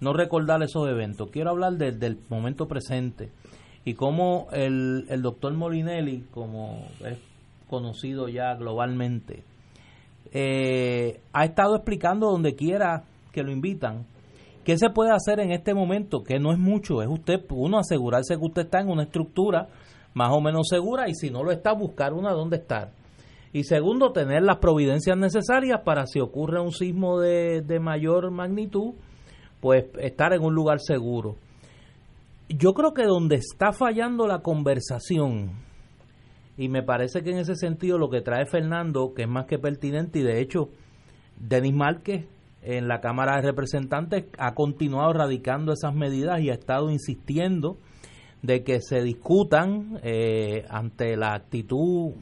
no 0.00 0.12
recordar 0.12 0.62
esos 0.62 0.86
eventos. 0.88 1.30
Quiero 1.30 1.50
hablar 1.50 1.72
del- 1.74 1.98
del 1.98 2.18
momento 2.28 2.66
presente 2.68 3.30
y 3.84 3.94
cómo 3.94 4.48
el, 4.52 5.06
el 5.08 5.22
doctor 5.22 5.54
Molinelli, 5.54 6.24
como 6.30 6.86
es 7.04 7.18
conocido 7.68 8.28
ya 8.28 8.54
globalmente, 8.54 9.44
eh, 10.32 11.20
ha 11.32 11.44
estado 11.44 11.76
explicando 11.76 12.30
donde 12.30 12.54
quiera 12.54 13.04
que 13.32 13.42
lo 13.42 13.50
invitan 13.50 14.04
qué 14.64 14.76
se 14.76 14.90
puede 14.90 15.10
hacer 15.12 15.40
en 15.40 15.50
este 15.52 15.72
momento, 15.72 16.22
que 16.22 16.38
no 16.38 16.52
es 16.52 16.58
mucho, 16.58 17.00
es 17.00 17.08
usted, 17.08 17.40
uno, 17.50 17.78
asegurarse 17.78 18.36
que 18.36 18.44
usted 18.46 18.62
está 18.62 18.80
en 18.80 18.90
una 18.90 19.04
estructura 19.04 19.68
más 20.14 20.30
o 20.32 20.40
menos 20.40 20.68
segura 20.68 21.08
y 21.08 21.14
si 21.14 21.30
no 21.30 21.44
lo 21.44 21.50
está, 21.50 21.72
buscar 21.72 22.12
una 22.12 22.32
donde 22.32 22.56
estar. 22.56 22.92
Y 23.52 23.64
segundo, 23.64 24.12
tener 24.12 24.42
las 24.42 24.58
providencias 24.58 25.16
necesarias 25.16 25.80
para 25.84 26.06
si 26.06 26.20
ocurre 26.20 26.60
un 26.60 26.72
sismo 26.72 27.18
de, 27.18 27.62
de 27.62 27.80
mayor 27.80 28.30
magnitud, 28.30 28.94
pues 29.60 29.86
estar 30.00 30.32
en 30.32 30.42
un 30.42 30.54
lugar 30.54 30.80
seguro. 30.80 31.36
Yo 32.48 32.72
creo 32.74 32.92
que 32.94 33.04
donde 33.04 33.36
está 33.36 33.72
fallando 33.72 34.26
la 34.26 34.40
conversación, 34.40 35.52
y 36.56 36.68
me 36.68 36.82
parece 36.82 37.22
que 37.22 37.30
en 37.30 37.38
ese 37.38 37.54
sentido 37.54 37.98
lo 37.98 38.10
que 38.10 38.20
trae 38.20 38.46
Fernando, 38.46 39.12
que 39.14 39.22
es 39.22 39.28
más 39.28 39.46
que 39.46 39.58
pertinente, 39.58 40.18
y 40.18 40.22
de 40.22 40.40
hecho, 40.40 40.70
Denis 41.38 41.74
Márquez 41.74 42.26
en 42.62 42.88
la 42.88 43.00
Cámara 43.00 43.36
de 43.36 43.42
Representantes 43.42 44.24
ha 44.38 44.54
continuado 44.54 45.12
radicando 45.12 45.72
esas 45.72 45.94
medidas 45.94 46.40
y 46.40 46.50
ha 46.50 46.54
estado 46.54 46.90
insistiendo 46.90 47.78
de 48.42 48.62
que 48.62 48.80
se 48.80 49.02
discutan 49.02 49.98
eh, 50.02 50.64
ante 50.68 51.16
la 51.16 51.34
actitud 51.34 52.12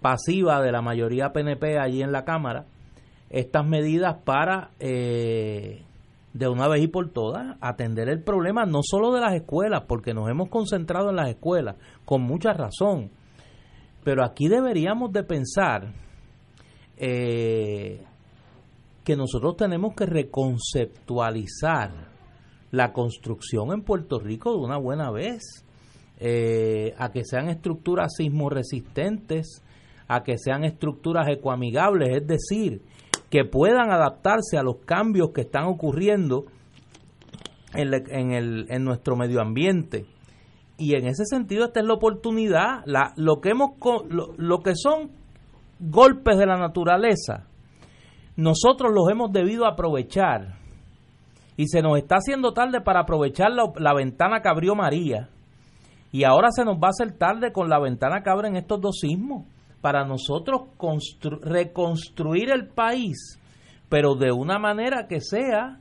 pasiva 0.00 0.60
de 0.60 0.72
la 0.72 0.82
mayoría 0.82 1.32
PNP 1.32 1.78
allí 1.78 2.02
en 2.02 2.12
la 2.12 2.24
Cámara 2.24 2.66
estas 3.28 3.64
medidas 3.64 4.16
para 4.24 4.70
eh, 4.80 5.84
de 6.32 6.48
una 6.48 6.68
vez 6.68 6.82
y 6.82 6.88
por 6.88 7.10
todas 7.10 7.56
atender 7.60 8.08
el 8.08 8.22
problema 8.22 8.66
no 8.66 8.80
solo 8.82 9.12
de 9.12 9.20
las 9.20 9.34
escuelas, 9.34 9.84
porque 9.86 10.14
nos 10.14 10.28
hemos 10.28 10.48
concentrado 10.48 11.10
en 11.10 11.16
las 11.16 11.28
escuelas 11.28 11.76
con 12.04 12.22
mucha 12.22 12.52
razón, 12.52 13.10
pero 14.04 14.24
aquí 14.24 14.48
deberíamos 14.48 15.12
de 15.12 15.22
pensar 15.22 15.92
eh, 16.96 18.04
que 19.04 19.16
nosotros 19.16 19.56
tenemos 19.56 19.94
que 19.94 20.06
reconceptualizar 20.06 22.09
la 22.70 22.92
construcción 22.92 23.72
en 23.72 23.82
Puerto 23.82 24.18
Rico 24.18 24.52
de 24.52 24.58
una 24.58 24.76
buena 24.78 25.10
vez, 25.10 25.64
eh, 26.18 26.94
a 26.98 27.10
que 27.10 27.24
sean 27.24 27.48
estructuras 27.48 28.14
sismoresistentes, 28.16 29.64
a 30.08 30.22
que 30.22 30.38
sean 30.38 30.64
estructuras 30.64 31.28
ecoamigables, 31.28 32.16
es 32.16 32.26
decir, 32.26 32.82
que 33.30 33.44
puedan 33.44 33.90
adaptarse 33.90 34.58
a 34.58 34.62
los 34.62 34.76
cambios 34.84 35.30
que 35.32 35.42
están 35.42 35.64
ocurriendo 35.64 36.44
en, 37.74 37.90
le- 37.90 38.04
en 38.08 38.32
el, 38.32 38.66
en 38.70 38.84
nuestro 38.84 39.16
medio 39.16 39.40
ambiente. 39.40 40.06
Y 40.76 40.94
en 40.94 41.06
ese 41.06 41.24
sentido 41.26 41.64
esta 41.66 41.80
es 41.80 41.86
la 41.86 41.94
oportunidad, 41.94 42.82
la, 42.86 43.12
lo 43.16 43.40
que 43.40 43.50
hemos 43.50 43.70
lo, 44.08 44.32
lo 44.36 44.60
que 44.62 44.72
son 44.74 45.10
golpes 45.78 46.38
de 46.38 46.46
la 46.46 46.56
naturaleza, 46.58 47.46
nosotros 48.36 48.90
los 48.94 49.08
hemos 49.10 49.30
debido 49.32 49.66
aprovechar 49.66 50.58
y 51.60 51.66
se 51.66 51.82
nos 51.82 51.98
está 51.98 52.16
haciendo 52.16 52.54
tarde 52.54 52.80
para 52.80 53.00
aprovechar 53.00 53.50
la, 53.52 53.92
ventana 53.92 54.40
que 54.40 54.48
abrió 54.48 54.74
María. 54.74 55.28
Y 56.10 56.24
ahora 56.24 56.48
se 56.52 56.64
nos 56.64 56.76
va 56.76 56.86
a 56.86 56.90
hacer 56.90 57.18
tarde 57.18 57.52
con 57.52 57.68
la 57.68 57.78
ventana 57.78 58.22
que 58.22 58.30
abren 58.30 58.56
estos 58.56 58.80
dos 58.80 58.98
sismos 58.98 59.44
para 59.82 60.06
nosotros 60.06 60.62
constru- 60.78 61.38
reconstruir 61.42 62.50
el 62.50 62.68
país 62.68 63.38
pero 63.90 64.14
de 64.14 64.32
una 64.32 64.58
manera 64.58 65.06
que 65.08 65.20
sea 65.20 65.80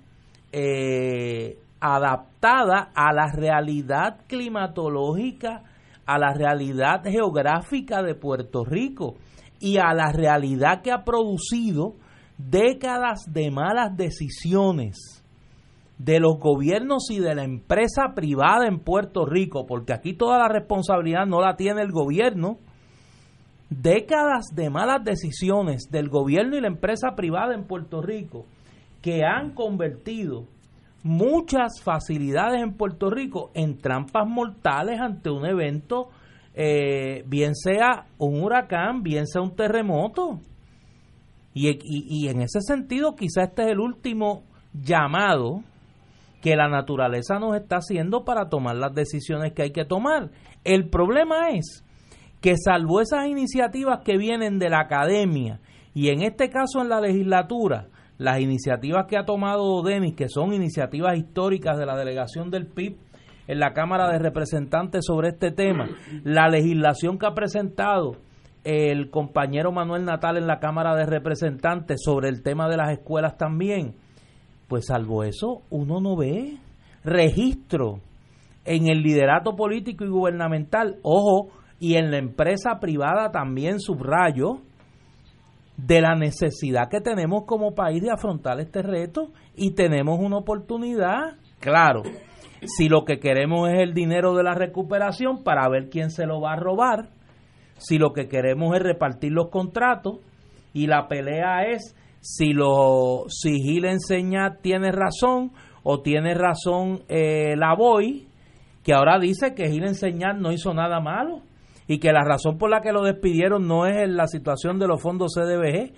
eh, 0.51 1.59
adaptada 1.79 2.91
a 2.93 3.13
la 3.13 3.31
realidad 3.31 4.25
climatológica, 4.27 5.63
a 6.05 6.17
la 6.17 6.33
realidad 6.33 7.03
geográfica 7.03 8.01
de 8.01 8.15
Puerto 8.15 8.65
Rico 8.65 9.15
y 9.59 9.77
a 9.77 9.93
la 9.93 10.11
realidad 10.11 10.81
que 10.81 10.91
ha 10.91 11.03
producido 11.03 11.93
décadas 12.37 13.31
de 13.31 13.51
malas 13.51 13.95
decisiones 13.95 15.18
de 15.99 16.19
los 16.19 16.39
gobiernos 16.39 17.11
y 17.11 17.19
de 17.19 17.35
la 17.35 17.43
empresa 17.43 18.13
privada 18.15 18.67
en 18.67 18.79
Puerto 18.79 19.25
Rico, 19.25 19.65
porque 19.67 19.93
aquí 19.93 20.13
toda 20.13 20.39
la 20.39 20.47
responsabilidad 20.47 21.27
no 21.27 21.41
la 21.41 21.55
tiene 21.55 21.81
el 21.81 21.91
gobierno, 21.91 22.57
décadas 23.69 24.45
de 24.55 24.69
malas 24.69 25.03
decisiones 25.03 25.89
del 25.91 26.09
gobierno 26.09 26.57
y 26.57 26.61
la 26.61 26.67
empresa 26.67 27.09
privada 27.15 27.53
en 27.53 27.65
Puerto 27.65 28.01
Rico 28.01 28.45
que 29.01 29.23
han 29.23 29.53
convertido 29.53 30.45
muchas 31.03 31.81
facilidades 31.83 32.61
en 32.61 32.73
Puerto 32.73 33.09
Rico 33.09 33.51
en 33.53 33.77
trampas 33.77 34.27
mortales 34.27 34.99
ante 34.99 35.29
un 35.29 35.45
evento, 35.45 36.09
eh, 36.55 37.23
bien 37.27 37.55
sea 37.55 38.05
un 38.17 38.41
huracán, 38.41 39.03
bien 39.03 39.27
sea 39.27 39.41
un 39.41 39.55
terremoto. 39.55 40.39
Y, 41.53 41.69
y- 41.83 42.27
en 42.29 42.41
ese 42.41 42.61
sentido 42.61 43.15
quizá 43.15 43.43
este 43.43 43.63
es 43.63 43.69
el 43.69 43.79
último 43.79 44.43
llamado 44.73 45.61
que 46.41 46.55
la 46.55 46.69
naturaleza 46.69 47.39
nos 47.39 47.55
está 47.55 47.77
haciendo 47.77 48.23
para 48.23 48.49
tomar 48.49 48.75
las 48.75 48.93
decisiones 48.93 49.53
que 49.53 49.63
hay 49.63 49.71
que 49.71 49.85
tomar. 49.85 50.29
El 50.63 50.89
problema 50.89 51.49
es 51.49 51.85
que 52.41 52.55
salvo 52.57 53.01
esas 53.01 53.27
iniciativas 53.27 53.99
que 54.03 54.17
vienen 54.17 54.59
de 54.59 54.69
la 54.69 54.79
academia 54.81 55.59
y 55.93 56.09
en 56.09 56.21
este 56.21 56.49
caso 56.49 56.81
en 56.81 56.89
la 56.89 57.01
legislatura, 57.01 57.87
las 58.17 58.39
iniciativas 58.39 59.05
que 59.07 59.17
ha 59.17 59.25
tomado 59.25 59.81
Denis, 59.81 60.15
que 60.15 60.29
son 60.29 60.53
iniciativas 60.53 61.17
históricas 61.17 61.77
de 61.77 61.85
la 61.85 61.97
delegación 61.97 62.51
del 62.51 62.67
PIB 62.67 62.97
en 63.47 63.59
la 63.59 63.73
Cámara 63.73 64.11
de 64.11 64.19
Representantes 64.19 65.05
sobre 65.05 65.29
este 65.29 65.51
tema, 65.51 65.89
la 66.23 66.47
legislación 66.49 67.17
que 67.17 67.25
ha 67.25 67.33
presentado 67.33 68.17
el 68.63 69.09
compañero 69.09 69.71
Manuel 69.71 70.05
Natal 70.05 70.37
en 70.37 70.47
la 70.47 70.59
Cámara 70.59 70.95
de 70.95 71.05
Representantes 71.05 72.01
sobre 72.03 72.29
el 72.29 72.43
tema 72.43 72.69
de 72.69 72.77
las 72.77 72.91
escuelas 72.91 73.37
también, 73.37 73.95
pues 74.69 74.85
salvo 74.85 75.23
eso, 75.23 75.63
uno 75.69 75.99
no 75.99 76.15
ve 76.15 76.57
registro 77.03 77.99
en 78.63 78.87
el 78.87 79.01
liderato 79.01 79.55
político 79.55 80.05
y 80.05 80.09
gubernamental, 80.09 80.99
ojo, 81.01 81.49
y 81.79 81.95
en 81.95 82.11
la 82.11 82.19
empresa 82.19 82.79
privada 82.79 83.31
también 83.31 83.79
subrayo, 83.79 84.61
de 85.85 86.01
la 86.01 86.15
necesidad 86.15 86.89
que 86.89 86.99
tenemos 86.99 87.45
como 87.45 87.73
país 87.73 88.01
de 88.01 88.11
afrontar 88.11 88.59
este 88.59 88.81
reto 88.81 89.31
y 89.55 89.75
tenemos 89.75 90.19
una 90.19 90.37
oportunidad, 90.37 91.37
claro, 91.59 92.03
si 92.63 92.89
lo 92.89 93.05
que 93.05 93.19
queremos 93.19 93.69
es 93.69 93.79
el 93.79 93.93
dinero 93.93 94.35
de 94.35 94.43
la 94.43 94.55
recuperación 94.55 95.43
para 95.43 95.67
ver 95.69 95.89
quién 95.89 96.11
se 96.11 96.25
lo 96.25 96.41
va 96.41 96.53
a 96.53 96.59
robar, 96.59 97.09
si 97.77 97.97
lo 97.97 98.11
que 98.11 98.27
queremos 98.27 98.75
es 98.75 98.83
repartir 98.83 99.31
los 99.31 99.49
contratos 99.49 100.19
y 100.73 100.87
la 100.87 101.07
pelea 101.07 101.63
es 101.63 101.95
si 102.21 102.53
lo 102.53 103.25
si 103.29 103.53
Gil 103.61 103.85
Enseñat 103.85 104.61
tiene 104.61 104.91
razón 104.91 105.51
o 105.83 106.01
tiene 106.01 106.33
razón 106.33 107.01
eh, 107.07 107.55
la 107.57 107.73
Boy 107.75 108.27
que 108.83 108.93
ahora 108.93 109.19
dice 109.19 109.53
que 109.55 109.69
Gil 109.69 109.83
Enseñat 109.85 110.37
no 110.37 110.51
hizo 110.51 110.73
nada 110.73 110.99
malo 110.99 111.41
y 111.87 111.99
que 111.99 112.11
la 112.11 112.23
razón 112.23 112.57
por 112.57 112.69
la 112.69 112.81
que 112.81 112.91
lo 112.91 113.03
despidieron 113.03 113.67
no 113.67 113.85
es 113.85 114.09
la 114.09 114.27
situación 114.27 114.79
de 114.79 114.87
los 114.87 115.01
fondos 115.01 115.33
CDBG 115.35 115.93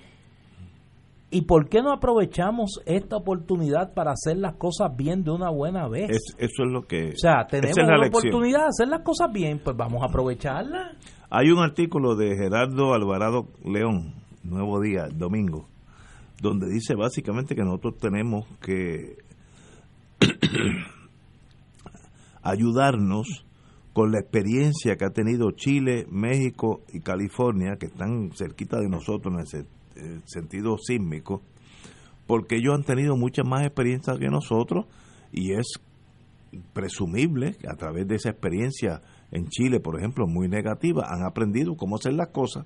¿Y 1.33 1.43
por 1.43 1.69
qué 1.69 1.81
no 1.81 1.93
aprovechamos 1.93 2.81
esta 2.85 3.15
oportunidad 3.15 3.93
para 3.93 4.11
hacer 4.11 4.35
las 4.37 4.55
cosas 4.57 4.93
bien 4.97 5.23
de 5.23 5.31
una 5.31 5.49
buena 5.49 5.87
vez? 5.87 6.09
Es- 6.09 6.35
eso 6.37 6.63
es 6.65 6.69
lo 6.73 6.81
que. 6.81 7.11
o 7.11 7.15
sea, 7.15 7.47
tenemos 7.49 7.69
es 7.71 7.77
la 7.77 7.83
una 7.95 7.97
lección. 8.03 8.27
oportunidad 8.27 8.59
de 8.59 8.67
hacer 8.67 8.87
las 8.89 8.99
cosas 9.01 9.31
bien, 9.31 9.61
pues 9.63 9.77
vamos 9.77 10.01
a 10.03 10.07
aprovecharla. 10.07 10.91
Hay 11.29 11.49
un 11.49 11.59
artículo 11.59 12.15
de 12.17 12.35
Gerardo 12.35 12.93
Alvarado 12.93 13.47
León, 13.63 14.13
Nuevo 14.43 14.81
Día, 14.81 15.07
domingo, 15.07 15.69
donde 16.41 16.67
dice 16.67 16.95
básicamente 16.95 17.55
que 17.55 17.63
nosotros 17.63 17.97
tenemos 17.99 18.47
que 18.59 19.17
ayudarnos 22.41 23.45
con 23.93 24.11
la 24.11 24.19
experiencia 24.19 24.95
que 24.95 25.05
ha 25.05 25.11
tenido 25.11 25.51
Chile, 25.51 26.07
México 26.09 26.81
y 26.91 27.01
California, 27.01 27.75
que 27.79 27.87
están 27.87 28.31
cerquita 28.35 28.79
de 28.79 28.89
nosotros 28.89 29.33
en 29.33 29.39
el 29.41 29.65
eh, 29.95 30.19
sentido 30.25 30.77
sísmico, 30.77 31.43
porque 32.25 32.55
ellos 32.55 32.73
han 32.73 32.83
tenido 32.83 33.15
mucha 33.15 33.43
más 33.43 33.63
experiencia 33.63 34.17
que 34.17 34.29
nosotros 34.29 34.85
y 35.31 35.53
es 35.53 35.73
presumible 36.73 37.55
que 37.55 37.67
a 37.69 37.75
través 37.75 38.07
de 38.07 38.15
esa 38.15 38.29
experiencia 38.29 39.01
en 39.31 39.47
Chile, 39.49 39.79
por 39.79 39.97
ejemplo, 39.99 40.25
muy 40.27 40.47
negativa, 40.47 41.05
han 41.07 41.23
aprendido 41.23 41.75
cómo 41.75 41.97
hacer 41.97 42.13
las 42.13 42.29
cosas. 42.29 42.65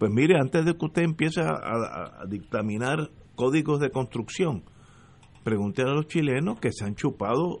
Pues 0.00 0.10
mire, 0.10 0.38
antes 0.40 0.64
de 0.64 0.78
que 0.78 0.86
usted 0.86 1.02
empiece 1.02 1.42
a, 1.42 2.24
dictaminar 2.26 3.10
códigos 3.34 3.80
de 3.80 3.90
construcción, 3.90 4.64
pregunte 5.44 5.82
a 5.82 5.88
los 5.88 6.06
chilenos 6.06 6.58
que 6.58 6.72
se 6.72 6.86
han 6.86 6.94
chupado 6.94 7.60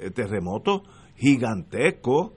eh, 0.00 0.10
terremotos 0.10 0.82
gigantescos 1.14 2.32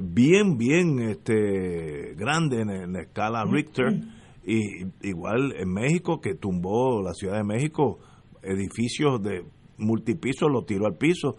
bien, 0.00 0.56
bien 0.56 1.00
este, 1.00 2.14
grande 2.14 2.60
en, 2.60 2.70
en 2.70 2.92
la 2.92 3.02
escala 3.02 3.44
Richter. 3.44 4.02
Y 4.46 4.86
igual 5.02 5.52
en 5.56 5.72
México, 5.72 6.20
que 6.20 6.36
tumbó 6.36 7.02
la 7.02 7.12
Ciudad 7.14 7.38
de 7.38 7.44
México, 7.44 7.98
edificios 8.40 9.20
de 9.20 9.44
multipisos, 9.78 10.48
lo 10.48 10.62
tiró 10.62 10.86
al 10.86 10.96
piso. 10.96 11.34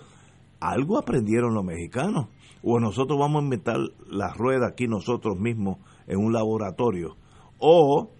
Algo 0.59 0.97
aprendieron 0.97 1.53
los 1.53 1.63
mexicanos. 1.63 2.27
O 2.61 2.81
nosotros 2.81 3.17
vamos 3.17 3.39
a 3.39 3.43
inventar 3.45 3.77
la 4.09 4.33
rueda 4.33 4.67
aquí 4.67 4.85
nosotros 4.85 5.39
mismos 5.39 5.77
en 6.07 6.17
un 6.17 6.33
laboratorio. 6.33 7.22
O 7.65 8.11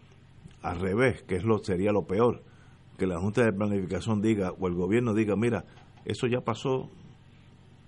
al 0.61 0.79
revés, 0.79 1.21
que 1.23 1.35
es 1.35 1.43
lo 1.43 1.57
sería 1.59 1.91
lo 1.91 2.03
peor, 2.07 2.41
que 2.97 3.05
la 3.05 3.19
Junta 3.19 3.43
de 3.43 3.51
Planificación 3.51 4.21
diga 4.21 4.53
o 4.57 4.67
el 4.69 4.73
gobierno 4.75 5.13
diga, 5.13 5.35
mira, 5.35 5.65
eso 6.05 6.27
ya 6.27 6.39
pasó 6.39 6.89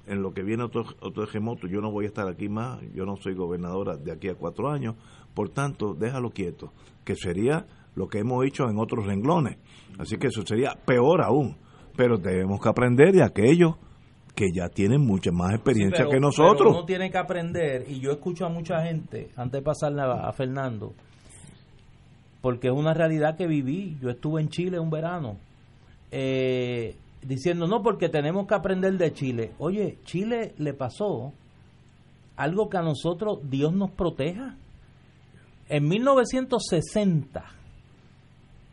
en 0.08 0.22
lo 0.22 0.34
que 0.34 0.44
viene 0.44 0.64
otro, 0.64 0.84
otro 1.02 1.26
terremoto, 1.26 1.68
yo 1.68 1.80
no 1.80 1.92
voy 1.92 2.04
a 2.06 2.08
estar 2.10 2.28
aquí 2.28 2.50
más, 2.50 2.80
yo 2.94 3.06
no 3.06 3.16
soy 3.16 3.34
gobernadora 3.36 3.96
de 3.96 4.12
aquí 4.12 4.28
a 4.28 4.36
cuatro 4.36 4.70
años, 4.70 4.96
por 5.34 5.50
tanto, 5.50 5.94
déjalo 5.94 6.30
quieto, 6.32 6.74
que 7.06 7.16
sería 7.16 7.66
lo 7.96 8.08
que 8.08 8.20
hemos 8.20 8.46
hecho 8.46 8.70
en 8.70 8.78
otros 8.78 9.06
renglones. 9.06 9.58
Así 9.98 10.18
que 10.18 10.28
eso 10.28 10.42
sería 10.46 10.74
peor 10.86 11.22
aún, 11.24 11.56
pero 11.96 12.20
tenemos 12.20 12.60
que 12.60 12.68
aprender 12.70 13.14
de 13.14 13.24
aquellos 13.24 13.76
que 14.36 14.48
ya 14.54 14.68
tienen 14.68 15.00
mucha 15.00 15.32
más 15.32 15.54
experiencia 15.54 16.00
Sí, 16.00 16.04
pero- 16.04 16.12
que 16.12 16.20
nosotros. 16.20 16.58
pero 16.58 16.70
uno 16.72 16.86
tiene 16.86 17.10
que 17.10 17.18
aprender, 17.18 17.86
y 17.90 18.02
yo 18.02 18.12
escucho 18.12 18.46
a 18.46 18.50
mucha 18.50 18.82
gente, 18.86 19.32
antes 19.38 19.62
de 19.62 19.64
pasarle 19.64 20.02
a, 20.02 20.28
a 20.28 20.34
Fernando, 20.34 20.94
porque 22.46 22.68
es 22.68 22.74
una 22.76 22.94
realidad 22.94 23.38
que 23.38 23.48
viví. 23.48 23.98
Yo 24.00 24.12
estuve 24.12 24.40
en 24.40 24.50
Chile 24.50 24.80
un 24.80 24.92
verano, 24.92 25.38
eh, 26.12 26.96
diciendo, 27.24 27.66
no, 27.66 27.82
porque 27.82 28.08
tenemos 28.08 28.46
que 28.46 28.54
aprender 28.54 29.00
de 29.00 29.14
Chile. 29.14 29.54
Oye, 29.58 29.98
Chile 30.04 30.54
le 30.60 30.76
pasó 30.76 31.34
algo 32.36 32.70
que 32.70 32.78
a 32.78 32.84
nosotros 32.84 33.40
Dios 33.50 33.74
nos 33.74 33.90
proteja. 33.90 34.58
En 35.70 35.88
1960, 35.88 37.46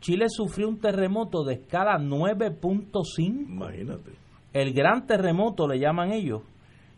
Chile 0.01 0.25
sufrió 0.29 0.69
un 0.69 0.79
terremoto 0.79 1.43
de 1.43 1.55
escala 1.55 1.97
9.5 1.97 3.49
Imagínate. 3.49 4.11
el 4.53 4.71
gran 4.73 5.07
terremoto, 5.07 5.67
le 5.67 5.79
llaman 5.79 6.11
ellos, 6.11 6.43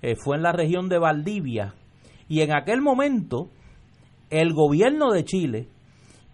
eh, 0.02 0.18
fue 0.18 0.36
en 0.36 0.44
la 0.44 0.52
región 0.52 0.90
de 0.90 1.00
Valdivia. 1.00 1.74
Y 2.28 2.42
en 2.42 2.54
aquel 2.54 2.82
momento, 2.82 3.48
el 4.30 4.52
gobierno 4.52 5.14
de 5.14 5.24
Chile, 5.24 5.70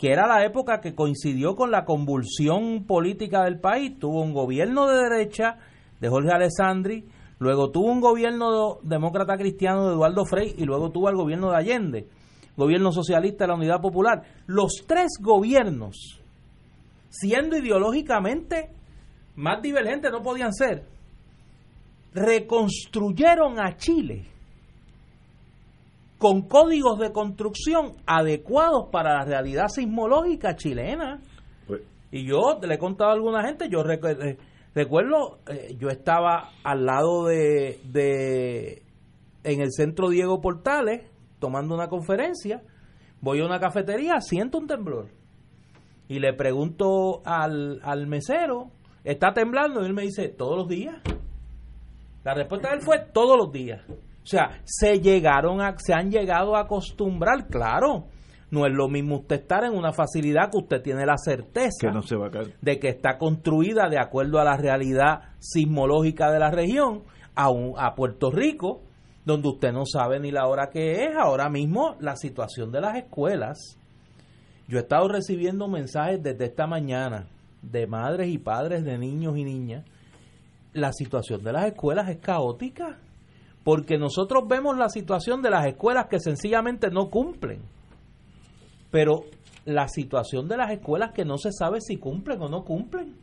que 0.01 0.11
era 0.11 0.25
la 0.25 0.43
época 0.43 0.81
que 0.81 0.95
coincidió 0.95 1.55
con 1.55 1.69
la 1.69 1.85
convulsión 1.85 2.85
política 2.87 3.43
del 3.43 3.59
país, 3.59 3.99
tuvo 3.99 4.23
un 4.23 4.33
gobierno 4.33 4.87
de 4.87 4.97
derecha 4.97 5.59
de 5.99 6.09
Jorge 6.09 6.31
Alessandri, 6.31 7.05
luego 7.37 7.69
tuvo 7.69 7.91
un 7.91 8.01
gobierno 8.01 8.79
demócrata 8.81 9.37
cristiano 9.37 9.85
de 9.85 9.93
Eduardo 9.93 10.25
Frei 10.25 10.55
y 10.57 10.65
luego 10.65 10.89
tuvo 10.89 11.07
el 11.09 11.15
gobierno 11.15 11.51
de 11.51 11.57
Allende, 11.57 12.07
gobierno 12.57 12.91
socialista 12.91 13.43
de 13.43 13.49
la 13.49 13.53
Unidad 13.53 13.79
Popular. 13.79 14.23
Los 14.47 14.85
tres 14.87 15.19
gobiernos, 15.21 16.19
siendo 17.09 17.55
ideológicamente 17.55 18.71
más 19.35 19.61
divergentes 19.61 20.11
no 20.11 20.23
podían 20.23 20.51
ser, 20.51 20.83
reconstruyeron 22.15 23.59
a 23.59 23.77
Chile 23.77 24.30
con 26.21 26.43
códigos 26.47 26.99
de 26.99 27.12
construcción 27.12 27.93
adecuados 28.05 28.89
para 28.91 29.15
la 29.15 29.25
realidad 29.25 29.67
sismológica 29.69 30.55
chilena. 30.55 31.19
Pues- 31.65 31.81
Y 32.12 32.27
yo 32.27 32.60
le 32.62 32.75
he 32.75 32.77
contado 32.77 33.10
a 33.10 33.13
alguna 33.13 33.43
gente, 33.43 33.67
yo 33.69 33.79
recu- 33.84 34.23
eh, 34.23 34.38
recuerdo, 34.75 35.39
eh, 35.47 35.75
yo 35.79 35.88
estaba 35.89 36.51
al 36.63 36.86
lado 36.86 37.25
de, 37.25 37.79
de, 37.91 38.84
en 39.43 39.62
el 39.62 39.71
centro 39.71 40.10
Diego 40.10 40.41
Portales, 40.41 41.10
tomando 41.39 41.73
una 41.73 41.88
conferencia, 41.88 42.62
voy 43.19 43.39
a 43.39 43.45
una 43.45 43.60
cafetería, 43.60 44.21
siento 44.21 44.60
un 44.60 44.67
temblor. 44.67 45.07
Y 46.07 46.19
le 46.19 46.34
pregunto 46.34 47.21
al, 47.25 47.79
al 47.84 48.05
mesero, 48.05 48.67
¿está 49.03 49.34
temblando? 49.34 49.81
Y 49.81 49.86
él 49.88 49.93
me 49.95 50.03
dice, 50.03 50.27
todos 50.29 50.55
los 50.55 50.67
días. 50.67 50.97
La 52.23 52.36
respuesta 52.36 52.69
de 52.69 52.75
él 52.75 52.81
fue 52.84 52.99
todos 53.12 53.36
los 53.38 53.51
días. 53.51 53.81
O 54.23 54.27
sea, 54.27 54.62
se 54.63 54.99
llegaron 54.99 55.62
a, 55.62 55.75
se 55.77 55.93
han 55.93 56.12
llegado 56.12 56.55
a 56.55 56.62
acostumbrar, 56.62 57.47
claro. 57.47 58.05
No 58.51 58.65
es 58.65 58.73
lo 58.73 58.89
mismo 58.89 59.15
usted 59.19 59.38
estar 59.41 59.63
en 59.63 59.73
una 59.73 59.93
facilidad 59.93 60.51
que 60.51 60.57
usted 60.57 60.81
tiene 60.81 61.05
la 61.05 61.15
certeza 61.17 61.88
Que 61.88 61.91
no 61.91 62.01
se 62.01 62.15
va 62.17 62.27
a 62.27 62.31
caer. 62.31 62.53
de 62.62 62.79
que 62.79 62.89
está 62.89 63.17
construida 63.17 63.88
de 63.89 63.97
acuerdo 63.97 64.39
a 64.39 64.43
la 64.43 64.57
realidad 64.57 65.21
sismológica 65.39 66.29
de 66.31 66.39
la 66.39 66.51
región, 66.51 67.03
a, 67.34 67.49
un- 67.49 67.73
a 67.77 67.95
Puerto 67.95 68.29
Rico, 68.29 68.81
donde 69.25 69.47
usted 69.47 69.71
no 69.71 69.86
sabe 69.86 70.19
ni 70.19 70.31
la 70.31 70.47
hora 70.47 70.69
que 70.69 71.03
es. 71.05 71.15
Ahora 71.17 71.49
mismo 71.49 71.95
la 72.01 72.15
situación 72.17 72.71
de 72.73 72.81
las 72.81 72.97
escuelas. 72.97 73.77
Yo 74.67 74.77
he 74.77 74.81
estado 74.81 75.07
recibiendo 75.07 75.67
mensajes 75.67 76.21
desde 76.21 76.45
esta 76.45 76.67
mañana 76.67 77.27
de 77.62 77.88
madres 77.88 78.27
y 78.29 78.38
padres 78.38 78.84
de 78.84 78.97
niños 78.97 79.38
y 79.38 79.43
niñas. 79.45 79.86
La 80.73 80.91
situación 80.91 81.41
de 81.43 81.53
las 81.53 81.65
escuelas 81.67 82.10
es 82.10 82.17
caótica, 82.17 82.97
porque 83.63 83.97
nosotros 83.97 84.43
vemos 84.47 84.78
la 84.78 84.89
situación 84.89 85.41
de 85.41 85.50
las 85.50 85.65
escuelas 85.67 86.08
que 86.10 86.19
sencillamente 86.19 86.89
no 86.89 87.10
cumplen 87.10 87.62
pero 88.91 89.24
la 89.65 89.88
situación 89.88 90.47
de 90.47 90.58
las 90.58 90.69
escuelas 90.71 91.12
que 91.13 91.26
no 91.26 91.38
se 91.38 91.52
sabe 91.52 91.80
si 91.82 91.97
cumplen 91.97 92.41
o 92.41 92.50
no 92.50 92.63
cumplen. 92.63 93.15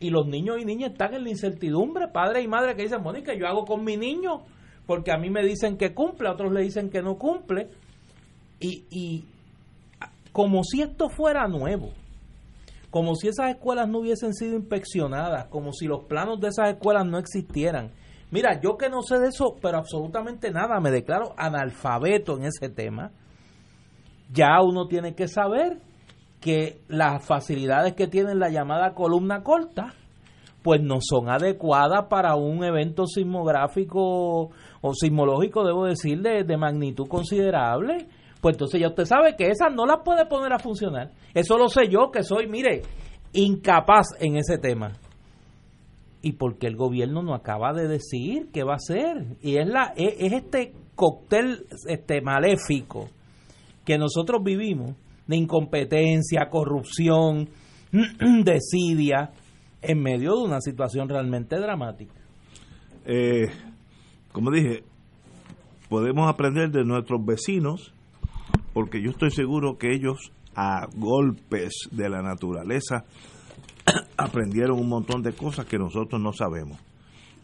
Y 0.00 0.10
los 0.10 0.26
niños 0.26 0.56
y 0.60 0.64
niñas 0.64 0.92
están 0.92 1.14
en 1.14 1.24
la 1.24 1.30
incertidumbre, 1.30 2.08
padres 2.08 2.44
y 2.44 2.48
madres 2.48 2.74
que 2.74 2.82
dicen, 2.82 3.02
Mónica, 3.02 3.34
yo 3.34 3.46
hago 3.46 3.64
con 3.64 3.84
mi 3.84 3.96
niño, 3.96 4.42
porque 4.86 5.12
a 5.12 5.18
mí 5.18 5.30
me 5.30 5.44
dicen 5.44 5.76
que 5.76 5.94
cumple, 5.94 6.28
a 6.28 6.32
otros 6.32 6.52
le 6.52 6.62
dicen 6.62 6.90
que 6.90 7.02
no 7.02 7.18
cumple. 7.18 7.68
Y, 8.58 8.84
y 8.90 9.24
como 10.32 10.64
si 10.64 10.82
esto 10.82 11.08
fuera 11.08 11.46
nuevo, 11.46 11.90
como 12.90 13.14
si 13.14 13.28
esas 13.28 13.50
escuelas 13.50 13.88
no 13.88 13.98
hubiesen 13.98 14.34
sido 14.34 14.56
inspeccionadas, 14.56 15.46
como 15.46 15.72
si 15.72 15.86
los 15.86 16.04
planos 16.04 16.40
de 16.40 16.48
esas 16.48 16.70
escuelas 16.70 17.06
no 17.06 17.18
existieran. 17.18 17.90
Mira, 18.32 18.60
yo 18.60 18.76
que 18.76 18.88
no 18.88 19.02
sé 19.02 19.20
de 19.20 19.28
eso, 19.28 19.54
pero 19.62 19.78
absolutamente 19.78 20.50
nada, 20.50 20.80
me 20.80 20.90
declaro 20.90 21.34
analfabeto 21.36 22.36
en 22.36 22.46
ese 22.46 22.68
tema 22.68 23.12
ya 24.32 24.60
uno 24.62 24.86
tiene 24.86 25.14
que 25.14 25.28
saber 25.28 25.78
que 26.40 26.80
las 26.88 27.24
facilidades 27.24 27.94
que 27.94 28.08
tiene 28.08 28.34
la 28.34 28.48
llamada 28.48 28.94
columna 28.94 29.42
corta 29.42 29.94
pues 30.62 30.80
no 30.80 30.98
son 31.00 31.28
adecuadas 31.28 32.06
para 32.08 32.36
un 32.36 32.64
evento 32.64 33.06
sismográfico 33.06 34.50
o 34.80 34.94
sismológico, 34.94 35.64
debo 35.64 35.86
decir, 35.86 36.22
de, 36.22 36.44
de 36.44 36.56
magnitud 36.56 37.08
considerable. 37.08 38.06
Pues 38.40 38.54
entonces 38.54 38.80
ya 38.80 38.88
usted 38.88 39.04
sabe 39.04 39.34
que 39.36 39.48
esas 39.48 39.74
no 39.74 39.86
las 39.86 40.02
puede 40.04 40.24
poner 40.26 40.52
a 40.52 40.60
funcionar. 40.60 41.10
Eso 41.34 41.58
lo 41.58 41.68
sé 41.68 41.88
yo, 41.88 42.12
que 42.12 42.22
soy, 42.22 42.46
mire, 42.46 42.82
incapaz 43.32 44.06
en 44.20 44.36
ese 44.36 44.56
tema. 44.56 44.92
Y 46.22 46.32
porque 46.32 46.68
el 46.68 46.76
gobierno 46.76 47.22
no 47.22 47.34
acaba 47.34 47.72
de 47.72 47.88
decir 47.88 48.48
qué 48.52 48.62
va 48.62 48.74
a 48.74 48.76
hacer. 48.76 49.36
Y 49.42 49.56
es, 49.56 49.66
la, 49.66 49.92
es, 49.96 50.14
es 50.18 50.32
este 50.32 50.72
cóctel 50.94 51.66
este, 51.88 52.20
maléfico 52.20 53.08
que 53.84 53.98
nosotros 53.98 54.42
vivimos 54.44 54.94
de 55.26 55.36
incompetencia, 55.36 56.48
corrupción, 56.48 57.48
desidia, 58.44 59.32
en 59.80 60.00
medio 60.00 60.36
de 60.36 60.44
una 60.44 60.60
situación 60.60 61.08
realmente 61.08 61.56
dramática. 61.56 62.14
Eh, 63.04 63.50
como 64.30 64.50
dije, 64.50 64.84
podemos 65.88 66.28
aprender 66.28 66.70
de 66.70 66.84
nuestros 66.84 67.24
vecinos, 67.24 67.92
porque 68.72 69.02
yo 69.02 69.10
estoy 69.10 69.30
seguro 69.30 69.76
que 69.76 69.92
ellos 69.92 70.32
a 70.54 70.86
golpes 70.94 71.72
de 71.90 72.08
la 72.08 72.22
naturaleza 72.22 73.04
aprendieron 74.16 74.78
un 74.78 74.88
montón 74.88 75.22
de 75.22 75.32
cosas 75.32 75.66
que 75.66 75.78
nosotros 75.78 76.20
no 76.20 76.32
sabemos. 76.32 76.78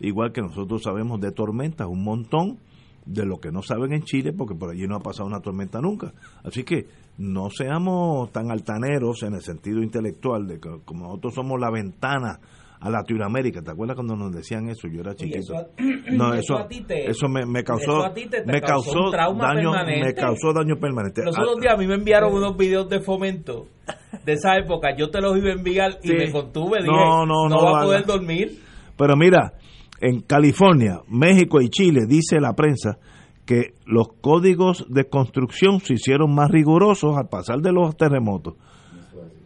Igual 0.01 0.33
que 0.33 0.41
nosotros 0.41 0.83
sabemos 0.83 1.21
de 1.21 1.33
tormentas, 1.33 1.87
un 1.89 2.05
montón 2.05 2.59
de 3.05 3.25
lo 3.25 3.39
que 3.39 3.51
no 3.51 3.63
saben 3.63 3.93
en 3.95 4.03
Chile, 4.03 4.33
porque 4.37 4.55
por 4.55 4.71
allí 4.71 4.87
no 4.87 4.97
ha 4.97 5.01
pasado 5.01 5.27
una 5.27 5.41
tormenta 5.41 5.81
nunca. 5.81 6.13
Así 6.45 6.63
que 6.63 6.87
no 7.17 7.49
seamos 7.51 8.31
tan 8.33 8.51
altaneros 8.51 9.23
en 9.23 9.35
el 9.35 9.43
sentido 9.43 9.83
intelectual 9.83 10.47
de 10.47 10.61
que 10.61 10.69
como 10.85 11.07
nosotros 11.07 11.35
somos 11.35 11.59
la 11.59 11.71
ventana 11.71 12.39
a 12.81 12.91
Latinoamérica. 12.91 13.61
¿Te 13.63 13.73
acuerdas 13.73 13.97
cuando 13.97 14.15
nos 14.15 14.33
decían 14.33 14.69
eso? 14.69 14.87
Yo 14.87 15.01
era 15.01 15.17
chiquito. 15.17 15.39
eso 15.39 15.55
no, 16.13 16.33
eso 16.35 16.69
eso, 16.69 17.27
te- 17.27 17.29
me, 17.29 17.45
me 17.47 17.65
causó, 17.65 17.99
eso 17.99 18.05
a 18.05 18.15
ti 18.15 18.27
te- 18.27 18.43
te 18.43 18.53
me 18.53 18.61
causó 18.61 19.11
daño, 19.11 19.73
permanente. 19.73 20.05
me 20.07 20.15
causó 20.15 20.53
daño 20.53 20.77
permanente. 20.79 21.25
Los 21.25 21.37
Ah, 21.37 21.43
otros 21.43 21.61
días 21.61 21.75
a 21.75 21.77
mí 21.77 21.89
me 21.89 21.95
enviaron 21.95 22.33
unos 22.33 22.57
videos 22.57 22.89
de 22.89 23.01
fomento 23.01 23.67
de 24.25 24.33
esa 24.33 24.57
época. 24.57 24.95
Yo 24.97 25.11
te 25.11 25.21
los 25.21 25.37
iba 25.37 25.49
a 25.51 25.53
enviar 25.53 25.99
y 26.03 26.09
Sí. 26.09 26.15
me 26.15 26.31
contuve. 26.33 26.79
Dije, 26.81 26.91
No, 26.91 27.27
no, 27.27 27.49
no 27.49 27.57
va 27.57 27.71
lo 27.71 27.77
a 27.77 27.83
poder 27.85 28.07
dormir. 28.07 28.59
Pero 28.97 29.17
mira, 29.17 29.53
en 30.01 30.21
California, 30.21 31.01
México 31.09 31.61
y 31.61 31.69
Chile, 31.69 32.03
dice 32.09 32.41
la 32.41 32.55
prensa, 32.55 32.99
que 33.47 33.73
los 33.87 34.09
códigos 34.21 34.85
de 34.91 35.05
construcción 35.09 35.81
se 35.81 35.95
hicieron 35.95 36.35
más 36.35 36.51
rigurosos 36.51 37.17
al 37.17 37.29
pasar 37.29 37.59
de 37.61 37.73
los 37.73 37.97
terremotos. 37.97 38.55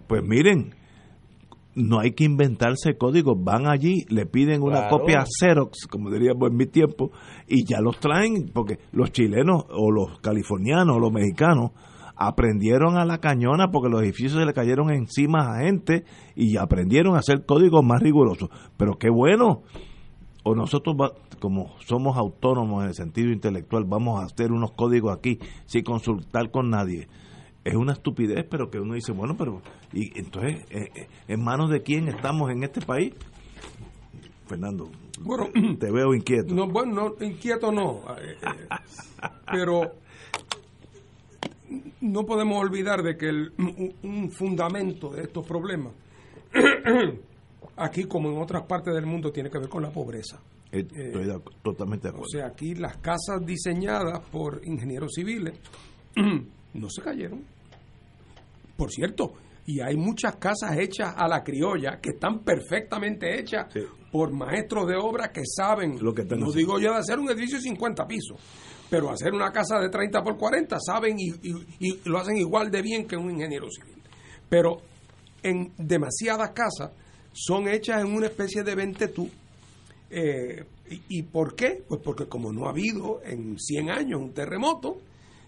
Pues 0.09 0.23
miren, 0.25 0.75
no 1.75 2.01
hay 2.01 2.11
que 2.13 2.25
inventarse 2.25 2.99
códigos, 2.99 3.37
van 3.43 3.67
allí, 3.67 4.05
le 4.11 4.27
piden 4.27 4.61
una 4.63 4.89
Claro. 4.89 4.99
copia 4.99 5.25
Xerox, 5.25 5.87
como 5.87 6.11
diríamos 6.11 6.51
en 6.51 6.57
mi 6.57 6.67
tiempo, 6.67 7.13
y 7.49 7.65
ya 7.65 7.81
los 7.81 7.99
traen, 7.99 8.51
porque 8.53 8.79
los 8.93 9.11
chilenos 9.13 9.65
o 9.71 9.91
los 9.91 10.19
californianos 10.21 10.97
o 10.97 10.99
los 11.01 11.13
mexicanos 11.13 11.71
aprendieron 12.27 12.97
a 12.97 13.05
la 13.05 13.19
cañona 13.19 13.71
porque 13.71 13.89
los 13.89 14.03
edificios 14.03 14.33
se 14.41 14.47
le 14.47 14.53
cayeron 14.53 14.91
encima 14.91 15.55
a 15.55 15.61
gente 15.65 16.05
y 16.35 16.57
aprendieron 16.57 17.17
a 17.17 17.19
hacer 17.21 17.45
códigos 17.47 17.85
más 17.85 18.01
rigurosos. 18.01 18.49
Pero 18.77 18.99
qué 18.99 19.09
bueno, 19.11 19.63
o 20.45 20.55
nosotros 20.55 20.97
como 21.41 21.77
somos 21.81 22.17
autónomos 22.17 22.83
en 22.83 22.89
el 22.89 22.95
sentido 22.95 23.31
intelectual 23.33 23.85
vamos 23.85 24.21
a 24.21 24.27
hacer 24.27 24.53
unos 24.53 24.73
códigos 24.73 25.17
aquí 25.17 25.39
sin 25.67 25.83
consultar 25.83 26.51
con 26.51 26.71
nadie 26.71 27.09
es 27.65 27.75
una 27.75 27.93
estupidez 27.95 28.47
pero 28.49 28.71
que 28.71 28.79
uno 28.79 28.95
dice 28.95 29.11
bueno 29.13 29.37
pero 29.37 29.61
y 29.93 30.17
entonces 30.19 30.65
eh, 30.71 30.89
eh, 30.95 31.09
en 31.29 31.43
manos 31.43 31.69
de 31.71 31.83
quién 31.83 32.07
estamos 32.09 32.51
en 32.51 32.63
este 32.63 32.81
país 32.81 33.13
Fernando 34.47 34.89
Bueno, 35.21 35.49
te 35.81 35.91
veo 35.91 36.15
inquieto 36.15 36.55
No, 36.55 36.69
bueno, 36.69 37.15
no, 37.19 37.27
inquieto 37.27 37.73
no. 37.73 38.01
eh, 38.19 38.37
pero 39.51 39.93
no 42.01 42.25
podemos 42.25 42.59
olvidar 42.59 43.03
de 43.03 43.17
que 43.17 43.29
el- 43.29 43.53
un, 43.59 43.95
un 44.03 44.31
fundamento 44.31 45.11
de 45.11 45.23
estos 45.23 45.47
problemas, 45.47 45.93
aquí 47.77 48.05
como 48.05 48.31
en 48.31 48.39
otras 48.41 48.63
partes 48.65 48.95
del 48.95 49.07
mundo, 49.07 49.31
tiene 49.33 49.51
que 49.51 49.59
ver 49.59 49.69
con 49.69 49.83
la 49.83 49.91
pobreza. 49.91 50.41
Eh, 50.71 50.87
estoy 50.91 51.27
ac- 51.27 51.51
totalmente 51.63 52.09
de 52.09 52.13
O 52.13 52.17
acuerdo 52.17 52.29
sea, 52.31 52.47
aquí 52.47 52.75
las 52.75 52.97
casas 52.99 53.45
diseñadas 53.45 54.21
por 54.31 54.61
ingenieros 54.65 55.13
civiles 55.15 55.59
no 56.75 56.89
se 56.89 57.03
cayeron. 57.03 57.45
Por 58.77 58.91
cierto, 58.91 59.35
y 59.67 59.81
hay 59.81 59.97
muchas 59.97 60.37
casas 60.37 60.79
hechas 60.79 61.15
a 61.17 61.29
la 61.29 61.43
criolla 61.45 62.01
que 62.01 62.11
están 62.11 62.41
perfectamente 62.41 63.39
hechas 63.39 63.67
Sí. 63.73 63.81
por 64.11 64.33
maestros 64.33 64.87
de 64.89 64.97
obra 64.97 65.31
que 65.31 65.43
saben, 65.45 65.99
Lo 66.03 66.13
que 66.15 66.23
no 66.23 66.29
haciendo. 66.47 66.53
digo 66.53 66.79
yo 66.81 66.93
de 66.93 66.99
hacer 66.99 67.19
un 67.19 67.31
edificio 67.31 67.59
de 67.59 67.63
50 67.65 68.07
pisos, 68.07 68.39
pero 68.93 69.11
hacer 69.11 69.33
una 69.33 69.51
casa 69.51 69.81
de 69.81 69.89
30 69.89 70.23
por 70.23 70.37
40 70.37 70.77
saben 70.79 71.17
y, 71.19 71.33
lo 72.05 72.19
hacen 72.19 72.37
igual 72.37 72.71
de 72.71 72.83
bien 72.83 73.07
que 73.07 73.17
un 73.17 73.31
ingeniero 73.31 73.71
civil. 73.71 73.97
Pero 74.51 74.83
en 75.43 75.73
demasiadas 75.79 76.51
casas 76.51 76.91
son 77.33 77.69
hechas 77.69 78.03
en 78.03 78.15
una 78.15 78.27
especie 78.27 78.63
de 78.63 78.75
ventetú 78.75 79.31
eh, 80.11 80.67
y, 80.91 81.01
y 81.09 81.23
por 81.23 81.57
qué? 81.57 81.83
Pues 81.89 82.03
porque 82.05 82.27
como 82.27 82.53
no 82.53 82.67
ha 82.67 82.69
habido 82.69 83.23
en 83.25 83.59
100 83.59 83.91
años 83.91 84.21
un 84.21 84.35
terremoto, 84.35 84.99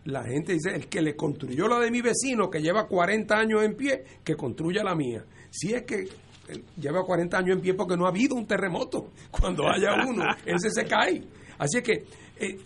la 0.06 0.24
gente 0.24 0.54
dice, 0.54 0.74
el 0.74 0.86
que 0.86 1.02
le 1.02 1.14
construyó 1.14 1.68
la 1.68 1.80
de 1.80 1.90
mi 1.90 2.00
vecino, 2.00 2.48
que 2.48 2.62
lleva 2.62 2.88
40 2.88 3.36
años 3.36 3.62
en 3.62 3.74
pie, 3.76 4.04
que 4.24 4.36
construya 4.36 4.82
la 4.82 4.94
mía. 4.94 5.22
Si 5.50 5.74
es 5.74 5.82
que 5.82 6.08
eh, 6.48 6.62
lleva 6.80 7.04
40 7.04 7.36
años 7.36 7.56
en 7.56 7.62
pie 7.62 7.74
porque 7.74 7.94
no 7.94 8.06
ha 8.06 8.08
habido 8.08 8.36
un 8.36 8.46
terremoto. 8.46 9.10
Cuando 9.30 9.68
haya 9.68 10.02
uno, 10.08 10.24
ese 10.46 10.70
se 10.70 10.86
cae. 10.86 11.22
Así 11.58 11.76
es 11.78 11.84
que 11.84 12.04
eh, 12.36 12.58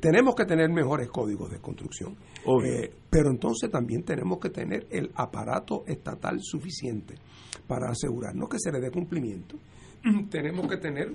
tenemos 0.00 0.34
que 0.34 0.44
tener 0.44 0.70
mejores 0.70 1.08
códigos 1.08 1.50
de 1.50 1.58
construcción. 1.58 2.16
Eh, 2.64 2.92
pero 3.10 3.30
entonces 3.30 3.70
también 3.70 4.04
tenemos 4.04 4.38
que 4.38 4.50
tener 4.50 4.86
el 4.90 5.10
aparato 5.14 5.84
estatal 5.86 6.38
suficiente 6.40 7.14
para 7.66 7.90
asegurarnos 7.90 8.48
que 8.48 8.58
se 8.58 8.72
le 8.72 8.80
dé 8.80 8.90
cumplimiento. 8.90 9.56
tenemos 10.30 10.68
que 10.68 10.76
tener 10.76 11.14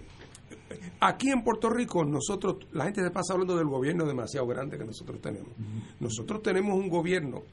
aquí 0.99 1.29
en 1.29 1.43
Puerto 1.43 1.69
Rico 1.69 2.03
nosotros 2.03 2.67
la 2.71 2.85
gente 2.85 3.01
se 3.01 3.11
pasa 3.11 3.33
hablando 3.33 3.55
del 3.55 3.67
gobierno 3.67 4.05
demasiado 4.05 4.47
grande 4.47 4.77
que 4.77 4.85
nosotros 4.85 5.21
tenemos. 5.21 5.51
Nosotros 5.99 6.41
tenemos 6.41 6.77
un 6.77 6.89
gobierno 6.89 7.43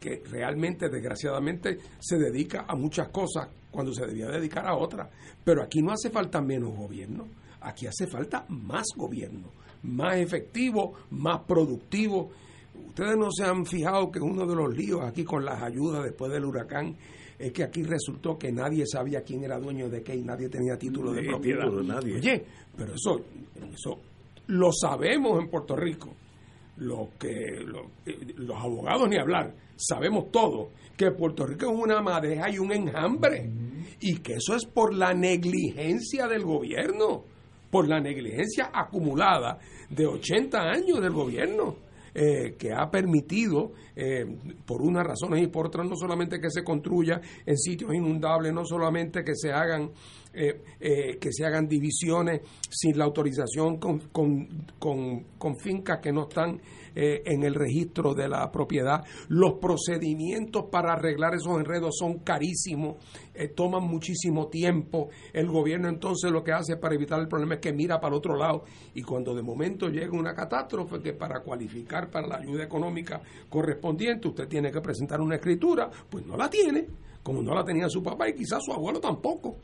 que 0.00 0.22
realmente, 0.30 0.88
desgraciadamente, 0.88 1.78
se 1.98 2.16
dedica 2.16 2.64
a 2.68 2.76
muchas 2.76 3.08
cosas 3.08 3.48
cuando 3.70 3.92
se 3.92 4.06
debía 4.06 4.28
dedicar 4.28 4.66
a 4.66 4.76
otras. 4.76 5.08
Pero 5.44 5.62
aquí 5.62 5.80
no 5.80 5.92
hace 5.92 6.10
falta 6.10 6.40
menos 6.40 6.76
gobierno, 6.76 7.26
aquí 7.66 7.86
hace 7.86 8.06
falta 8.06 8.44
más 8.48 8.86
gobierno, 8.96 9.50
más 9.82 10.16
efectivo, 10.16 10.94
más 11.10 11.40
productivo. 11.42 12.30
Ustedes 12.88 13.16
no 13.16 13.30
se 13.30 13.44
han 13.44 13.64
fijado 13.66 14.10
que 14.10 14.20
uno 14.20 14.46
de 14.46 14.54
los 14.54 14.76
líos 14.76 15.02
aquí 15.02 15.24
con 15.24 15.44
las 15.44 15.62
ayudas 15.62 16.04
después 16.04 16.30
del 16.32 16.44
huracán 16.44 16.96
es 17.38 17.52
que 17.52 17.64
aquí 17.64 17.82
resultó 17.82 18.38
que 18.38 18.50
nadie 18.50 18.84
sabía 18.86 19.22
quién 19.22 19.44
era 19.44 19.58
dueño 19.58 19.88
de 19.88 20.02
qué 20.02 20.14
y 20.14 20.22
nadie 20.22 20.48
tenía 20.48 20.78
título 20.78 21.12
de 21.12 21.22
propiedad. 21.24 21.64
título, 21.64 21.82
nadie. 21.82 22.16
Oye, 22.16 22.44
pero 22.76 22.94
eso, 22.94 23.20
eso 23.72 24.00
lo 24.46 24.72
sabemos 24.72 25.40
en 25.40 25.50
Puerto 25.50 25.76
Rico 25.76 26.14
lo 26.78 27.10
que 27.18 27.64
eh, 28.06 28.18
los 28.36 28.56
abogados 28.56 29.08
ni 29.08 29.16
hablar, 29.16 29.54
sabemos 29.76 30.30
todo, 30.30 30.70
que 30.96 31.10
Puerto 31.10 31.46
Rico 31.46 31.70
es 31.70 31.78
una 31.78 32.00
madeja 32.02 32.50
y 32.50 32.58
un 32.58 32.72
enjambre, 32.72 33.50
y 34.00 34.18
que 34.18 34.34
eso 34.34 34.54
es 34.54 34.66
por 34.66 34.94
la 34.94 35.14
negligencia 35.14 36.26
del 36.26 36.44
gobierno, 36.44 37.24
por 37.76 37.88
la 37.88 38.00
negligencia 38.00 38.70
acumulada 38.72 39.58
de 39.90 40.06
80 40.06 40.58
años 40.58 40.98
del 41.02 41.12
gobierno. 41.12 41.76
eh, 42.18 42.56
que 42.58 42.72
ha 42.72 42.90
permitido, 42.90 43.72
eh, 43.96 44.24
por 44.64 44.82
unas 44.82 45.04
razones 45.06 45.42
y 45.42 45.46
por 45.48 45.66
otras, 45.66 45.88
no 45.88 45.96
solamente 45.96 46.38
que 46.38 46.50
se 46.50 46.62
construya 46.62 47.20
en 47.44 47.56
sitios 47.56 47.92
inundables, 47.94 48.52
no 48.52 48.64
solamente 48.64 49.24
que 49.24 49.34
se 49.34 49.52
hagan 49.52 49.90
eh, 50.38 50.62
eh, 50.80 51.16
que 51.18 51.32
se 51.32 51.46
hagan 51.46 51.66
divisiones 51.66 52.42
sin 52.68 52.98
la 52.98 53.06
autorización 53.06 53.78
con, 53.78 53.98
con, 54.12 54.46
con- 54.78 55.24
con 55.38 55.56
fincas 55.56 55.98
que 56.02 56.12
no 56.12 56.28
están 56.28 56.60
en 56.98 57.42
el 57.42 57.54
registro 57.54 58.14
de 58.14 58.26
la 58.26 58.50
propiedad. 58.50 59.04
Los 59.28 59.58
procedimientos 59.60 60.64
para 60.72 60.94
arreglar 60.94 61.34
esos 61.34 61.58
enredos 61.58 61.96
son 61.98 62.20
carísimos, 62.20 62.96
toman 63.54 63.82
muchísimo 63.84 64.48
tiempo. 64.48 65.10
El 65.34 65.46
gobierno 65.48 65.88
entonces 65.90 66.30
lo 66.30 66.42
que 66.42 66.52
hace 66.52 66.78
para 66.78 66.94
evitar 66.94 67.20
el 67.20 67.28
problema 67.28 67.56
es 67.56 67.60
que 67.60 67.74
mira 67.74 68.00
para 68.00 68.14
el 68.14 68.18
otro 68.18 68.34
lado 68.36 68.64
y 68.94 69.02
cuando 69.02 69.34
de 69.34 69.42
momento 69.42 69.88
llega 69.88 70.18
una 70.18 70.34
catástrofe 70.34 71.00
que 71.02 71.12
para 71.12 71.40
cualificar 71.40 72.10
para 72.10 72.26
la 72.28 72.36
ayuda 72.36 72.64
económica 72.64 73.20
correspondiente 73.86 74.28
usted 74.28 74.48
tiene 74.48 74.70
que 74.70 74.80
presentar 74.80 75.20
una 75.20 75.36
escritura, 75.36 75.90
pues 76.10 76.26
no 76.26 76.36
la 76.36 76.50
tiene, 76.50 76.86
como 77.22 77.42
no 77.42 77.54
la 77.54 77.64
tenía 77.64 77.88
su 77.88 78.02
papá 78.02 78.28
y 78.28 78.34
quizás 78.34 78.64
su 78.64 78.72
abuelo 78.72 79.00
tampoco. 79.00 79.58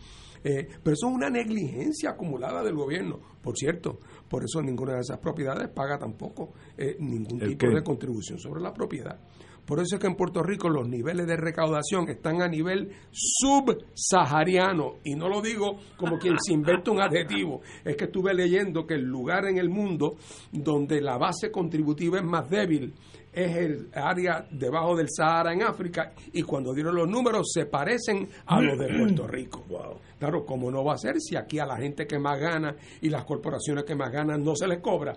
Eh, 0.44 0.66
pero 0.82 0.94
eso 0.94 1.08
es 1.08 1.14
una 1.14 1.30
negligencia 1.30 2.10
acumulada 2.10 2.62
del 2.62 2.74
gobierno. 2.74 3.18
Por 3.40 3.56
cierto, 3.56 4.00
por 4.28 4.44
eso 4.44 4.60
ninguna 4.60 4.94
de 4.94 5.00
esas 5.00 5.18
propiedades 5.18 5.68
paga 5.68 5.98
tampoco 5.98 6.52
eh, 6.76 6.96
ningún 6.98 7.40
¿El 7.40 7.50
tipo 7.50 7.66
qué? 7.68 7.74
de 7.74 7.82
contribución 7.82 8.38
sobre 8.38 8.60
la 8.60 8.72
propiedad. 8.72 9.20
Por 9.64 9.78
eso 9.78 9.94
es 9.94 10.00
que 10.00 10.08
en 10.08 10.16
Puerto 10.16 10.42
Rico 10.42 10.68
los 10.68 10.88
niveles 10.88 11.24
de 11.28 11.36
recaudación 11.36 12.08
están 12.08 12.42
a 12.42 12.48
nivel 12.48 12.90
subsahariano. 13.12 14.94
Y 15.04 15.14
no 15.14 15.28
lo 15.28 15.40
digo 15.40 15.78
como 15.96 16.18
quien 16.18 16.34
se 16.40 16.52
inventa 16.52 16.90
un 16.90 17.00
adjetivo. 17.00 17.60
Es 17.84 17.96
que 17.96 18.06
estuve 18.06 18.34
leyendo 18.34 18.84
que 18.84 18.94
el 18.94 19.04
lugar 19.04 19.46
en 19.46 19.58
el 19.58 19.68
mundo 19.68 20.16
donde 20.50 21.00
la 21.00 21.16
base 21.16 21.52
contributiva 21.52 22.18
es 22.18 22.24
más 22.24 22.50
débil 22.50 22.92
es 23.32 23.56
el 23.56 23.88
área 23.94 24.46
debajo 24.50 24.94
del 24.96 25.08
Sahara 25.10 25.52
en 25.52 25.62
África. 25.62 26.12
Y 26.32 26.42
cuando 26.42 26.74
dieron 26.74 26.94
los 26.94 27.08
números 27.08 27.50
se 27.52 27.66
parecen 27.66 28.28
a 28.46 28.60
los 28.60 28.78
de 28.78 28.98
Puerto 28.98 29.26
Rico. 29.26 29.64
Claro, 30.22 30.46
¿cómo 30.46 30.70
no 30.70 30.84
va 30.84 30.94
a 30.94 30.98
ser 30.98 31.20
si 31.20 31.34
aquí 31.34 31.58
a 31.58 31.66
la 31.66 31.76
gente 31.76 32.06
que 32.06 32.16
más 32.16 32.38
gana 32.38 32.76
y 33.00 33.08
las 33.08 33.24
corporaciones 33.24 33.82
que 33.82 33.96
más 33.96 34.12
ganan 34.12 34.44
no 34.44 34.54
se 34.54 34.68
les 34.68 34.78
cobra? 34.78 35.16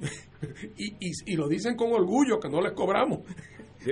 y, 0.76 0.86
y, 1.00 1.12
y 1.26 1.34
lo 1.34 1.48
dicen 1.48 1.74
con 1.74 1.92
orgullo 1.92 2.38
que 2.38 2.48
no 2.48 2.60
les 2.60 2.70
cobramos. 2.70 3.22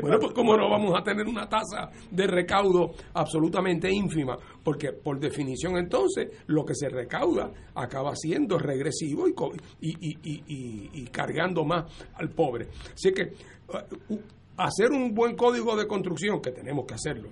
Bueno, 0.01 0.19
pues 0.21 0.33
cómo 0.33 0.57
no 0.57 0.69
vamos 0.71 0.99
a 0.99 1.03
tener 1.03 1.27
una 1.27 1.49
tasa 1.49 1.91
de 2.11 2.27
recaudo 2.27 2.93
absolutamente 3.15 3.91
ínfima, 3.93 4.37
porque 4.63 4.93
por 4.93 5.19
definición 5.19 5.77
entonces 5.77 6.29
lo 6.47 6.65
que 6.65 6.75
se 6.75 6.89
recauda 6.89 7.51
acaba 7.75 8.15
siendo 8.17 8.59
regresivo 8.59 9.29
y, 9.29 9.35
y, 9.81 10.19
y- 10.23 10.91
y- 10.93 11.05
cargando 11.07 11.65
más 11.65 11.85
al 12.15 12.31
pobre. 12.31 12.69
Así 12.95 13.13
que 13.13 13.33
uh, 13.69 14.13
uh, 14.15 14.21
hacer 14.57 14.91
un 14.91 15.15
buen 15.15 15.37
código 15.37 15.77
de 15.77 15.87
construcción, 15.87 16.41
que 16.41 16.51
tenemos 16.53 16.85
que 16.87 16.95
hacerlo, 16.95 17.29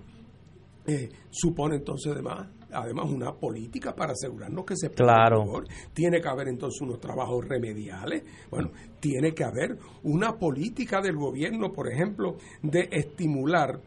eh, 0.86 1.08
supone 1.30 1.76
entonces 1.76 2.12
además, 2.12 2.48
además 2.72 3.10
una 3.10 3.32
política 3.32 3.94
para 3.94 4.12
asegurarnos 4.12 4.64
que 4.64 4.76
se 4.76 4.88
pague 4.90 5.04
Claro. 5.04 5.44
mejor. 5.44 5.68
Tiene 5.92 6.20
que 6.20 6.28
haber 6.28 6.48
entonces 6.48 6.80
unos 6.80 7.00
trabajos 7.00 7.46
remediales. 7.46 8.22
Bueno, 8.50 8.70
tiene 9.00 9.32
que 9.32 9.44
haber 9.44 9.76
una 10.04 10.38
política 10.38 11.00
del 11.00 11.16
gobierno, 11.16 11.72
por 11.72 11.90
ejemplo, 11.90 12.36
de 12.62 12.88
estimular 12.90 13.78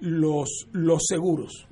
los, 0.00 0.68
los 0.72 1.02
seguros. 1.06 1.66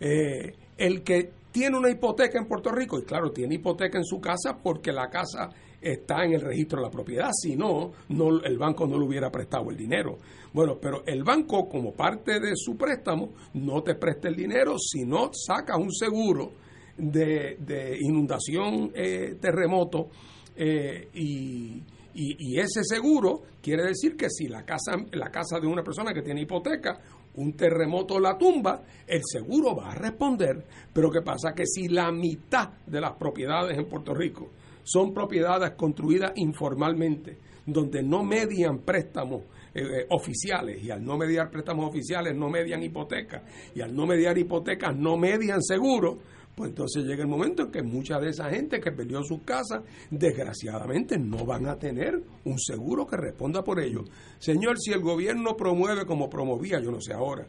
Eh, 0.00 0.54
el 0.78 1.02
que 1.02 1.30
tiene 1.52 1.76
una 1.78 1.90
hipoteca 1.90 2.38
en 2.38 2.46
Puerto 2.46 2.70
Rico, 2.72 2.98
y 2.98 3.02
claro, 3.04 3.30
tiene 3.30 3.56
hipoteca 3.56 3.98
en 3.98 4.04
su 4.04 4.20
casa 4.20 4.56
porque 4.62 4.90
la 4.90 5.08
casa 5.08 5.50
está 5.80 6.24
en 6.24 6.32
el 6.32 6.40
registro 6.40 6.78
de 6.80 6.86
la 6.86 6.90
propiedad, 6.90 7.30
si 7.32 7.56
no, 7.56 7.90
no 8.08 8.42
el 8.42 8.56
banco 8.56 8.86
no 8.86 8.98
le 8.98 9.04
hubiera 9.04 9.30
prestado 9.30 9.70
el 9.70 9.76
dinero. 9.76 10.16
Bueno, 10.52 10.78
pero 10.80 11.02
el 11.06 11.24
banco, 11.24 11.68
como 11.68 11.92
parte 11.92 12.40
de 12.40 12.52
su 12.54 12.76
préstamo, 12.76 13.32
no 13.54 13.82
te 13.82 13.94
presta 13.94 14.28
el 14.28 14.36
dinero 14.36 14.76
si 14.78 15.04
no 15.04 15.30
sacas 15.32 15.78
un 15.78 15.92
seguro 15.92 16.52
de, 16.96 17.96
inundación, 18.00 18.92
eh, 18.94 19.36
terremoto, 19.40 20.08
eh, 20.54 21.08
y 21.14 22.58
ese 22.58 22.84
seguro 22.84 23.42
quiere 23.62 23.84
decir 23.84 24.16
que 24.16 24.28
si 24.28 24.46
la 24.48 24.64
casa, 24.64 24.92
la 25.12 25.30
casa 25.30 25.58
de 25.58 25.66
una 25.66 25.82
persona 25.82 26.12
que 26.12 26.20
tiene 26.20 26.42
hipoteca 26.42 27.00
un 27.34 27.54
terremoto 27.54 28.20
la 28.20 28.36
tumba, 28.36 28.82
el 29.06 29.22
seguro 29.24 29.74
va 29.74 29.92
a 29.92 29.94
responder. 29.94 30.64
Pero 30.92 31.10
¿qué 31.10 31.22
pasa? 31.22 31.52
Que 31.54 31.66
si 31.66 31.88
la 31.88 32.10
mitad 32.12 32.70
de 32.86 33.00
las 33.00 33.12
propiedades 33.12 33.78
en 33.78 33.88
Puerto 33.88 34.14
Rico 34.14 34.50
son 34.82 35.14
propiedades 35.14 35.72
construidas 35.72 36.32
informalmente, 36.36 37.38
donde 37.64 38.02
no 38.02 38.22
median 38.22 38.80
préstamos 38.80 39.42
eh, 39.74 40.06
oficiales 40.10 40.82
y 40.82 40.90
al 40.90 41.04
no 41.04 41.16
mediar 41.16 41.50
préstamos 41.50 41.88
oficiales 41.88 42.36
no 42.36 42.50
median 42.50 42.82
hipotecas 42.82 43.42
y 43.74 43.80
al 43.80 43.94
no 43.94 44.06
mediar 44.06 44.36
hipotecas 44.36 44.94
no 44.96 45.16
median 45.16 45.62
seguros, 45.62 46.18
pues 46.54 46.70
entonces 46.70 47.04
llega 47.04 47.22
el 47.22 47.28
momento 47.28 47.62
en 47.62 47.70
que 47.70 47.82
mucha 47.82 48.18
de 48.18 48.30
esa 48.30 48.50
gente 48.50 48.80
que 48.80 48.92
perdió 48.92 49.22
sus 49.22 49.42
casas, 49.42 49.82
desgraciadamente 50.10 51.18
no 51.18 51.46
van 51.46 51.66
a 51.66 51.78
tener 51.78 52.22
un 52.44 52.58
seguro 52.58 53.06
que 53.06 53.16
responda 53.16 53.64
por 53.64 53.80
ello. 53.80 54.04
Señor, 54.38 54.78
si 54.78 54.92
el 54.92 55.00
gobierno 55.00 55.56
promueve 55.56 56.04
como 56.04 56.28
promovía, 56.28 56.78
yo 56.80 56.90
no 56.90 57.00
sé 57.00 57.14
ahora, 57.14 57.46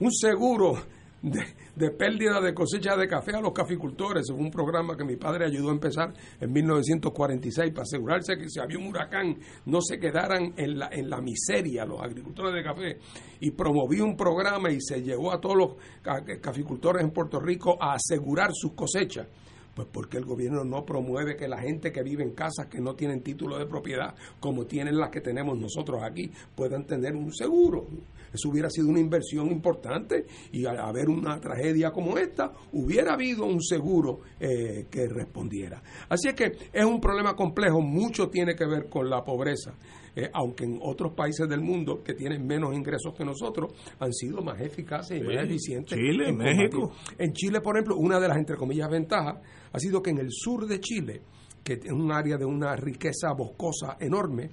un 0.00 0.10
seguro 0.10 0.78
de, 1.22 1.90
pérdida 1.90 2.40
de 2.40 2.52
cosecha 2.52 2.96
de 2.96 3.06
café 3.06 3.36
a 3.36 3.40
los 3.40 3.52
caficultores. 3.52 4.26
Fue 4.28 4.36
un 4.36 4.50
programa 4.50 4.96
que 4.96 5.04
mi 5.04 5.16
padre 5.16 5.46
ayudó 5.46 5.70
a 5.70 5.72
empezar 5.72 6.12
en 6.40 6.52
1946 6.52 7.70
para 7.70 7.82
asegurarse 7.82 8.36
que 8.36 8.48
si 8.48 8.60
había 8.60 8.78
un 8.78 8.88
huracán 8.88 9.36
no 9.66 9.80
se 9.80 9.98
quedaran 9.98 10.52
en 10.56 10.78
la, 10.78 10.88
en 10.92 11.08
la 11.08 11.20
miseria 11.20 11.84
los 11.84 12.02
agricultores 12.02 12.54
de 12.54 12.62
café. 12.62 12.98
Y 13.40 13.52
promovió 13.52 14.04
un 14.04 14.16
programa 14.16 14.70
y 14.70 14.80
se 14.80 15.02
llevó 15.02 15.32
a 15.32 15.40
todos 15.40 15.56
los 15.56 16.40
caficultores 16.40 17.02
en 17.02 17.10
Puerto 17.10 17.40
Rico 17.40 17.76
a 17.80 17.94
asegurar 17.94 18.50
sus 18.52 18.72
cosechas. 18.72 19.26
Pues 19.74 19.88
porque 19.90 20.18
el 20.18 20.26
gobierno 20.26 20.64
no 20.64 20.84
promueve 20.84 21.34
que 21.34 21.48
la 21.48 21.58
gente 21.58 21.92
que 21.92 22.02
vive 22.02 22.22
en 22.22 22.32
casas 22.32 22.66
que 22.66 22.78
no 22.78 22.94
tienen 22.94 23.22
título 23.22 23.58
de 23.58 23.64
propiedad, 23.64 24.14
como 24.38 24.66
tienen 24.66 24.98
las 24.98 25.08
que 25.08 25.22
tenemos 25.22 25.58
nosotros 25.58 26.02
aquí, 26.02 26.30
puedan 26.54 26.84
tener 26.84 27.16
un 27.16 27.32
seguro. 27.32 27.86
Eso 28.32 28.48
hubiera 28.48 28.70
sido 28.70 28.88
una 28.88 29.00
inversión 29.00 29.50
importante 29.50 30.24
y 30.52 30.64
al 30.64 30.78
haber 30.78 31.08
una 31.08 31.40
tragedia 31.40 31.90
como 31.90 32.18
esta, 32.18 32.52
hubiera 32.72 33.14
habido 33.14 33.44
un 33.44 33.62
seguro 33.62 34.20
eh, 34.40 34.86
que 34.90 35.08
respondiera. 35.08 35.82
Así 36.08 36.28
es 36.28 36.34
que 36.34 36.52
es 36.72 36.84
un 36.84 37.00
problema 37.00 37.34
complejo, 37.34 37.80
mucho 37.80 38.28
tiene 38.28 38.54
que 38.54 38.66
ver 38.66 38.88
con 38.88 39.08
la 39.08 39.22
pobreza. 39.22 39.74
Eh, 40.14 40.28
aunque 40.34 40.64
en 40.64 40.78
otros 40.82 41.14
países 41.14 41.48
del 41.48 41.62
mundo 41.62 42.02
que 42.02 42.12
tienen 42.12 42.46
menos 42.46 42.74
ingresos 42.74 43.14
que 43.16 43.24
nosotros 43.24 43.72
han 43.98 44.12
sido 44.12 44.42
más 44.42 44.60
eficaces 44.60 45.18
y 45.18 45.22
más 45.22 45.42
eficientes. 45.42 45.98
Chile, 45.98 46.28
en 46.28 46.36
México. 46.36 46.92
En 47.16 47.32
Chile, 47.32 47.62
por 47.62 47.76
ejemplo, 47.76 47.96
una 47.96 48.20
de 48.20 48.28
las 48.28 48.36
entre 48.36 48.56
comillas 48.56 48.90
ventajas 48.90 49.38
ha 49.72 49.78
sido 49.78 50.02
que 50.02 50.10
en 50.10 50.18
el 50.18 50.28
sur 50.30 50.66
de 50.66 50.80
Chile, 50.80 51.22
que 51.64 51.74
es 51.74 51.90
un 51.90 52.12
área 52.12 52.36
de 52.36 52.44
una 52.44 52.76
riqueza 52.76 53.32
boscosa 53.32 53.96
enorme, 53.98 54.50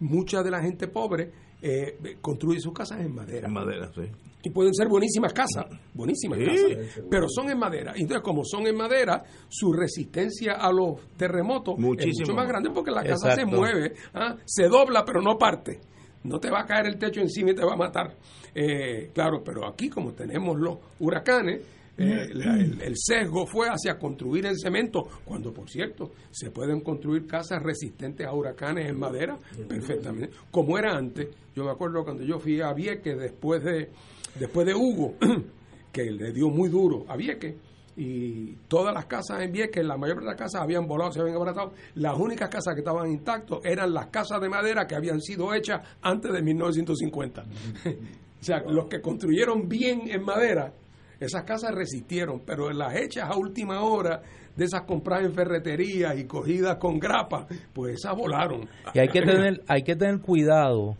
mucha 0.00 0.42
de 0.42 0.50
la 0.50 0.60
gente 0.60 0.88
pobre 0.88 1.30
eh, 1.68 2.16
construye 2.20 2.60
sus 2.60 2.72
casas 2.72 3.00
en 3.00 3.14
madera. 3.14 3.48
En 3.48 3.54
madera, 3.54 3.90
sí. 3.94 4.02
Y 4.42 4.50
pueden 4.50 4.72
ser 4.74 4.86
buenísimas 4.88 5.32
casas, 5.32 5.66
buenísimas 5.92 6.38
Sí. 6.38 6.44
casas, 6.46 7.04
pero 7.10 7.26
son 7.28 7.50
en 7.50 7.58
madera. 7.58 7.92
Entonces, 7.96 8.22
como 8.22 8.44
son 8.44 8.66
en 8.66 8.76
madera, 8.76 9.24
su 9.48 9.72
resistencia 9.72 10.52
a 10.52 10.70
los 10.72 11.00
terremotos 11.16 11.74
es 11.98 12.18
mucho 12.20 12.34
más 12.34 12.46
grande 12.46 12.70
porque 12.72 12.90
la 12.92 13.02
casa 13.02 13.34
se 13.34 13.44
mueve, 13.44 13.94
¿ah? 14.14 14.36
se 14.44 14.68
dobla, 14.68 15.04
pero 15.04 15.20
no 15.20 15.36
parte. 15.36 15.80
No 16.22 16.38
te 16.38 16.50
va 16.50 16.60
a 16.60 16.66
caer 16.66 16.86
el 16.86 16.98
techo 16.98 17.20
encima 17.20 17.50
y 17.50 17.54
te 17.54 17.64
va 17.64 17.74
a 17.74 17.76
matar. 17.76 18.16
Eh, 18.54 19.10
claro, 19.12 19.42
pero 19.44 19.66
aquí, 19.66 19.88
como 19.88 20.12
tenemos 20.12 20.58
los 20.58 20.78
huracanes, 20.98 21.60
eh, 21.98 22.28
la- 22.34 22.54
el, 22.56 22.80
el 22.82 22.94
sesgo 22.96 23.46
fue 23.46 23.68
hacia 23.68 23.98
construir 23.98 24.46
en 24.46 24.56
cemento, 24.58 25.08
cuando 25.24 25.52
por 25.52 25.68
cierto 25.70 26.12
se 26.30 26.50
pueden 26.50 26.80
construir 26.80 27.26
casas 27.26 27.62
resistentes 27.62 28.26
a 28.26 28.32
huracanes 28.32 28.88
en 28.88 28.98
madera 28.98 29.38
perfectamente, 29.68 30.30
como 30.50 30.78
era 30.78 30.96
antes. 30.96 31.28
Yo 31.54 31.64
me 31.64 31.70
acuerdo 31.70 32.04
cuando 32.04 32.22
yo 32.22 32.38
fui 32.38 32.60
a 32.60 32.72
Vieques 32.72 33.18
después 33.18 33.64
de, 33.64 33.90
después 34.38 34.66
de 34.66 34.74
Hugo, 34.74 35.14
que 35.92 36.10
le 36.10 36.32
dio 36.32 36.50
muy 36.50 36.68
duro 36.68 37.04
a 37.08 37.16
Vieques, 37.16 37.54
y 37.98 38.52
todas 38.68 38.92
las 38.92 39.06
casas 39.06 39.40
en 39.40 39.50
Vieques, 39.52 39.82
la 39.82 39.96
mayor 39.96 40.20
de 40.20 40.26
las 40.26 40.36
casas 40.36 40.60
habían 40.60 40.86
volado, 40.86 41.12
se 41.12 41.20
habían 41.22 41.36
abaratado. 41.36 41.72
Las 41.94 42.18
únicas 42.18 42.50
casas 42.50 42.74
que 42.74 42.80
estaban 42.80 43.10
intactas 43.10 43.60
eran 43.64 43.94
las 43.94 44.08
casas 44.08 44.38
de 44.42 44.50
madera 44.50 44.86
que 44.86 44.94
habían 44.94 45.22
sido 45.22 45.54
hechas 45.54 45.80
antes 46.02 46.30
de 46.30 46.42
1950. 46.42 47.42
o 47.86 48.44
sea, 48.44 48.60
los 48.68 48.86
que 48.88 49.00
construyeron 49.00 49.66
bien 49.66 50.02
en 50.10 50.22
madera, 50.22 50.74
esas 51.20 51.44
casas 51.44 51.74
resistieron, 51.74 52.42
pero 52.44 52.70
las 52.70 52.94
hechas 52.96 53.30
a 53.30 53.36
última 53.36 53.82
hora, 53.82 54.22
de 54.54 54.64
esas 54.64 54.82
compradas 54.82 55.26
en 55.26 55.34
ferreterías 55.34 56.18
y 56.18 56.26
cogidas 56.26 56.76
con 56.76 56.98
grapa, 56.98 57.46
pues 57.74 57.96
esas 57.96 58.16
volaron. 58.16 58.68
Y 58.94 58.98
hay 58.98 59.08
que 59.08 59.20
tener, 59.20 59.62
hay 59.68 59.82
que 59.82 59.96
tener 59.96 60.20
cuidado, 60.20 60.96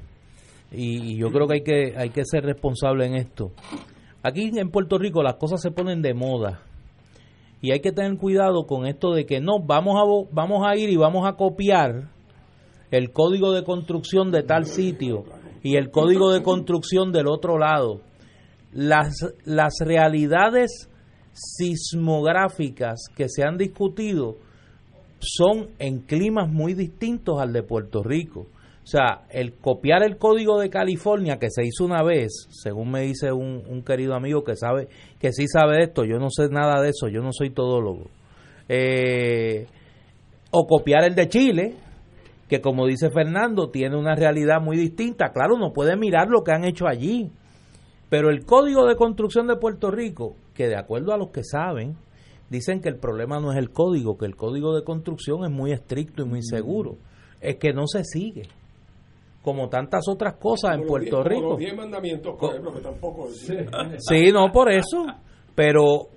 y, 0.70 1.12
y 1.12 1.18
yo 1.18 1.30
creo 1.30 1.46
que 1.46 1.54
hay 1.54 1.62
que, 1.62 1.94
hay 1.96 2.10
que 2.10 2.24
ser 2.24 2.44
responsable 2.44 3.06
en 3.06 3.14
esto. 3.14 3.52
Aquí 4.22 4.50
en 4.56 4.70
Puerto 4.70 4.98
Rico 4.98 5.22
las 5.22 5.36
cosas 5.36 5.62
se 5.62 5.70
ponen 5.70 6.02
de 6.02 6.12
moda. 6.12 6.62
Y 7.62 7.72
hay 7.72 7.80
que 7.80 7.92
tener 7.92 8.16
cuidado 8.18 8.66
con 8.66 8.86
esto 8.86 9.12
de 9.12 9.24
que 9.24 9.40
no, 9.40 9.60
vamos 9.64 9.96
a, 9.96 10.34
vamos 10.34 10.66
a 10.66 10.76
ir 10.76 10.90
y 10.90 10.96
vamos 10.96 11.26
a 11.26 11.34
copiar 11.34 12.10
el 12.90 13.12
código 13.12 13.52
de 13.52 13.64
construcción 13.64 14.30
de 14.30 14.42
tal 14.42 14.66
sitio 14.66 15.24
y 15.62 15.76
el 15.76 15.90
código 15.90 16.32
de 16.32 16.42
construcción 16.42 17.12
del 17.12 17.26
otro 17.26 17.58
lado. 17.58 18.00
Las, 18.76 19.16
las 19.44 19.74
realidades 19.80 20.90
sismográficas 21.32 23.04
que 23.16 23.28
se 23.28 23.42
han 23.42 23.56
discutido 23.56 24.36
son 25.18 25.70
en 25.78 26.00
climas 26.00 26.48
muy 26.48 26.74
distintos 26.74 27.40
al 27.40 27.52
de 27.52 27.62
Puerto 27.62 28.02
Rico. 28.02 28.46
O 28.82 28.86
sea, 28.86 29.24
el 29.30 29.54
copiar 29.54 30.04
el 30.04 30.16
código 30.18 30.60
de 30.60 30.70
California 30.70 31.38
que 31.38 31.50
se 31.50 31.64
hizo 31.64 31.84
una 31.84 32.04
vez, 32.04 32.46
según 32.50 32.90
me 32.90 33.00
dice 33.00 33.32
un, 33.32 33.62
un 33.66 33.82
querido 33.82 34.14
amigo 34.14 34.44
que 34.44 34.54
sabe, 34.54 34.88
que 35.18 35.32
sí 35.32 35.48
sabe 35.48 35.82
esto, 35.82 36.04
yo 36.04 36.18
no 36.18 36.30
sé 36.30 36.48
nada 36.50 36.80
de 36.80 36.90
eso, 36.90 37.08
yo 37.08 37.20
no 37.20 37.32
soy 37.32 37.50
todólogo. 37.50 38.04
Eh, 38.68 39.66
o 40.50 40.66
copiar 40.66 41.04
el 41.04 41.14
de 41.14 41.28
Chile, 41.28 41.74
que 42.48 42.60
como 42.60 42.86
dice 42.86 43.10
Fernando, 43.10 43.70
tiene 43.70 43.96
una 43.96 44.14
realidad 44.14 44.60
muy 44.60 44.76
distinta. 44.76 45.32
Claro, 45.32 45.56
uno 45.56 45.72
puede 45.72 45.96
mirar 45.96 46.28
lo 46.28 46.44
que 46.44 46.52
han 46.52 46.64
hecho 46.64 46.86
allí. 46.86 47.32
Pero 48.08 48.30
el 48.30 48.44
código 48.44 48.86
de 48.86 48.96
construcción 48.96 49.46
de 49.46 49.56
Puerto 49.56 49.90
Rico, 49.90 50.36
que 50.54 50.68
de 50.68 50.76
acuerdo 50.76 51.12
a 51.12 51.18
los 51.18 51.30
que 51.30 51.42
saben, 51.44 51.96
dicen 52.50 52.80
que 52.80 52.88
el 52.88 52.96
problema 52.98 53.40
no 53.40 53.50
es 53.52 53.58
el 53.58 53.70
código, 53.70 54.16
que 54.16 54.26
el 54.26 54.36
código 54.36 54.74
de 54.76 54.84
construcción 54.84 55.44
es 55.44 55.50
muy 55.50 55.72
estricto 55.72 56.22
y 56.22 56.26
muy 56.26 56.42
seguro. 56.42 56.96
Es 57.40 57.56
que 57.56 57.72
no 57.72 57.86
se 57.86 58.04
sigue. 58.04 58.44
Como 59.42 59.68
tantas 59.68 60.08
otras 60.08 60.34
cosas 60.36 60.74
en 60.74 60.80
los 60.80 60.88
Puerto 60.88 61.18
diez- 61.22 61.28
Rico. 61.28 61.48
Los 61.50 61.58
diez 61.58 61.76
mandamientos, 61.76 62.36
por 62.38 62.50
ejemplo, 62.50 62.72
que 62.72 62.80
tampoco. 62.80 63.28
Sí, 63.32 64.32
no 64.32 64.50
por 64.52 64.70
eso. 64.72 65.06
Pero 65.54 66.08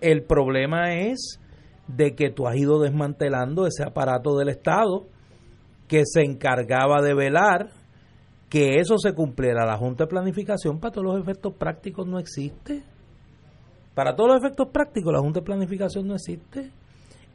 el 0.00 0.22
problema 0.24 0.94
es 0.94 1.40
de 1.88 2.14
que 2.14 2.30
tú 2.30 2.46
has 2.48 2.56
ido 2.56 2.80
desmantelando 2.80 3.66
ese 3.66 3.84
aparato 3.84 4.36
del 4.36 4.48
Estado 4.48 5.06
que 5.88 6.02
se 6.04 6.22
encargaba 6.22 7.00
de 7.00 7.14
velar 7.14 7.70
que 8.48 8.76
eso 8.76 8.98
se 8.98 9.12
cumpliera. 9.12 9.64
La 9.66 9.76
Junta 9.76 10.04
de 10.04 10.08
Planificación 10.08 10.78
para 10.78 10.92
todos 10.92 11.06
los 11.06 11.20
efectos 11.20 11.54
prácticos 11.54 12.06
no 12.06 12.18
existe. 12.18 12.82
Para 13.94 14.14
todos 14.14 14.30
los 14.30 14.38
efectos 14.38 14.68
prácticos 14.72 15.12
la 15.12 15.20
Junta 15.20 15.40
de 15.40 15.46
Planificación 15.46 16.06
no 16.06 16.14
existe. 16.14 16.70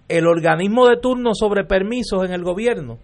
El 0.07 0.27
organismo 0.27 0.87
de 0.87 0.97
turno 0.97 1.31
sobre 1.33 1.63
permisos 1.63 2.25
en 2.25 2.33
el 2.33 2.43
gobierno, 2.43 2.97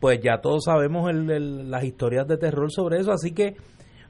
pues 0.00 0.20
ya 0.22 0.40
todos 0.40 0.64
sabemos 0.64 1.10
el- 1.10 1.70
las 1.70 1.84
historias 1.84 2.26
de 2.26 2.38
terror 2.38 2.70
sobre 2.72 2.98
eso, 3.00 3.12
así 3.12 3.32
que 3.32 3.54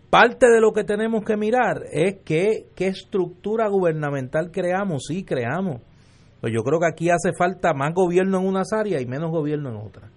parte 0.08 0.46
de 0.48 0.60
lo 0.60 0.72
que 0.72 0.84
tenemos 0.84 1.24
que 1.24 1.36
mirar 1.36 1.82
es 1.92 2.18
qué, 2.24 2.66
qué 2.74 2.86
estructura 2.88 3.68
gubernamental 3.68 4.50
creamos, 4.52 5.04
sí 5.08 5.24
creamos. 5.24 5.80
Pues 6.40 6.52
yo 6.54 6.62
creo 6.62 6.78
que 6.78 6.86
aquí 6.86 7.10
hace 7.10 7.32
falta 7.36 7.74
más 7.74 7.92
gobierno 7.92 8.38
en 8.38 8.46
unas 8.46 8.72
áreas 8.72 9.02
y 9.02 9.06
menos 9.06 9.30
gobierno 9.30 9.70
en 9.70 9.76
otras. 9.76 10.10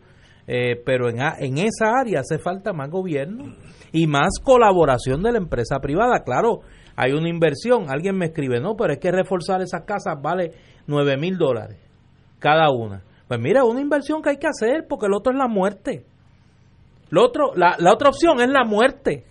Eh, 0.51 0.81
pero 0.83 1.09
en, 1.09 1.19
en 1.19 1.59
esa 1.59 1.91
área 1.99 2.21
hace 2.21 2.39
falta 2.39 2.73
más 2.73 2.89
gobierno 2.89 3.53
y 3.91 4.07
más 4.07 4.39
colaboración 4.43 5.21
de 5.21 5.31
la 5.31 5.37
empresa 5.37 5.77
privada. 5.79 6.23
Claro, 6.23 6.61
hay 6.95 7.11
una 7.11 7.29
inversión. 7.29 7.85
Alguien 7.87 8.17
me 8.17 8.25
escribe, 8.25 8.59
no, 8.59 8.75
pero 8.75 8.93
es 8.93 8.99
que 8.99 9.11
reforzar 9.11 9.61
esas 9.61 9.83
casas 9.83 10.19
vale 10.19 10.53
9 10.87 11.17
mil 11.17 11.37
dólares 11.37 11.77
cada 12.39 12.71
una. 12.71 13.03
Pues 13.27 13.39
mira, 13.39 13.63
una 13.63 13.79
inversión 13.79 14.23
que 14.23 14.31
hay 14.31 14.37
que 14.37 14.47
hacer 14.47 14.87
porque 14.89 15.05
el 15.05 15.13
otro 15.13 15.33
es 15.33 15.37
la 15.37 15.47
muerte. 15.47 16.03
Lo 17.11 17.25
otro, 17.25 17.51
la, 17.55 17.75
la 17.77 17.93
otra 17.93 18.09
opción 18.09 18.41
es 18.41 18.49
la 18.49 18.63
muerte. 18.63 19.25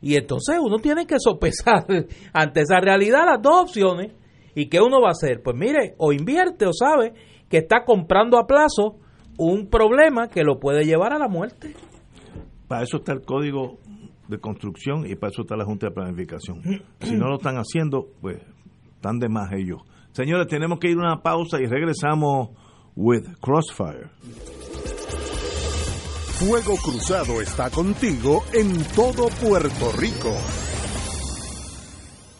Y 0.00 0.16
entonces 0.16 0.58
uno 0.60 0.78
tiene 0.78 1.06
que 1.06 1.20
sopesar 1.20 1.86
ante 2.32 2.62
esa 2.62 2.80
realidad 2.80 3.26
las 3.26 3.40
dos 3.40 3.62
opciones. 3.62 4.12
¿Y 4.56 4.68
qué 4.68 4.80
uno 4.80 5.00
va 5.00 5.10
a 5.10 5.12
hacer? 5.12 5.40
Pues 5.40 5.54
mire, 5.56 5.94
o 5.98 6.12
invierte 6.12 6.66
o 6.66 6.72
sabe 6.72 7.12
que 7.48 7.58
está 7.58 7.84
comprando 7.84 8.38
a 8.38 8.46
plazo 8.48 8.96
un 9.38 9.68
problema 9.68 10.28
que 10.28 10.42
lo 10.42 10.58
puede 10.58 10.84
llevar 10.84 11.12
a 11.12 11.18
la 11.18 11.28
muerte. 11.28 11.74
Para 12.68 12.82
eso 12.82 12.98
está 12.98 13.12
el 13.12 13.22
código 13.22 13.78
de 14.28 14.38
construcción 14.38 15.06
y 15.06 15.14
para 15.14 15.30
eso 15.30 15.42
está 15.42 15.56
la 15.56 15.64
Junta 15.64 15.88
de 15.88 15.92
Planificación. 15.92 16.62
Si 17.00 17.14
no 17.14 17.28
lo 17.28 17.36
están 17.36 17.56
haciendo, 17.56 18.08
pues 18.20 18.38
están 18.94 19.18
de 19.18 19.28
más 19.28 19.52
ellos. 19.52 19.82
Señores, 20.12 20.46
tenemos 20.46 20.78
que 20.78 20.90
ir 20.90 20.96
a 20.96 21.00
una 21.00 21.22
pausa 21.22 21.60
y 21.60 21.66
regresamos 21.66 22.50
with 22.96 23.24
Crossfire. 23.40 24.10
Fuego 26.38 26.74
Cruzado 26.76 27.40
está 27.40 27.70
contigo 27.70 28.42
en 28.52 28.82
todo 28.94 29.28
Puerto 29.40 29.92
Rico. 29.96 30.32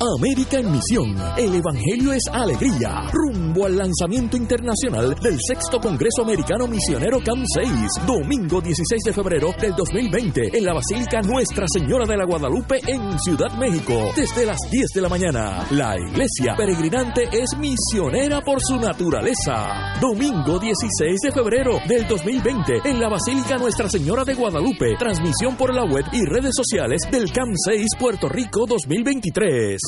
América 0.00 0.58
en 0.58 0.70
Misión. 0.70 1.16
El 1.36 1.56
Evangelio 1.56 2.12
es 2.12 2.22
alegría. 2.30 3.10
Rumbo 3.12 3.66
al 3.66 3.76
lanzamiento 3.76 4.36
internacional 4.36 5.16
del 5.20 5.38
sexto 5.40 5.80
Congreso 5.80 6.22
Americano 6.22 6.68
Misionero 6.68 7.18
CAM 7.18 7.42
6. 7.44 8.06
Domingo 8.06 8.60
16 8.60 9.02
de 9.02 9.12
febrero 9.12 9.52
del 9.60 9.74
2020 9.74 10.56
en 10.56 10.64
la 10.64 10.74
Basílica 10.74 11.20
Nuestra 11.22 11.66
Señora 11.66 12.06
de 12.06 12.16
la 12.16 12.24
Guadalupe 12.26 12.80
en 12.86 13.18
Ciudad 13.18 13.50
México. 13.58 14.12
Desde 14.14 14.46
las 14.46 14.58
10 14.70 14.86
de 14.94 15.00
la 15.00 15.08
mañana. 15.08 15.66
La 15.72 15.96
iglesia 15.98 16.54
peregrinante 16.56 17.24
es 17.32 17.56
misionera 17.58 18.40
por 18.40 18.60
su 18.62 18.76
naturaleza. 18.76 19.98
Domingo 20.00 20.60
16 20.60 21.18
de 21.24 21.32
febrero 21.32 21.80
del 21.88 22.06
2020 22.06 22.82
en 22.84 23.00
la 23.00 23.08
Basílica 23.08 23.56
Nuestra 23.56 23.88
Señora 23.88 24.24
de 24.24 24.34
Guadalupe. 24.34 24.94
Transmisión 24.96 25.56
por 25.56 25.74
la 25.74 25.84
web 25.84 26.04
y 26.12 26.24
redes 26.24 26.54
sociales 26.54 27.02
del 27.10 27.32
CAM 27.32 27.48
6 27.56 27.84
Puerto 27.98 28.28
Rico 28.28 28.64
2023. 28.64 29.87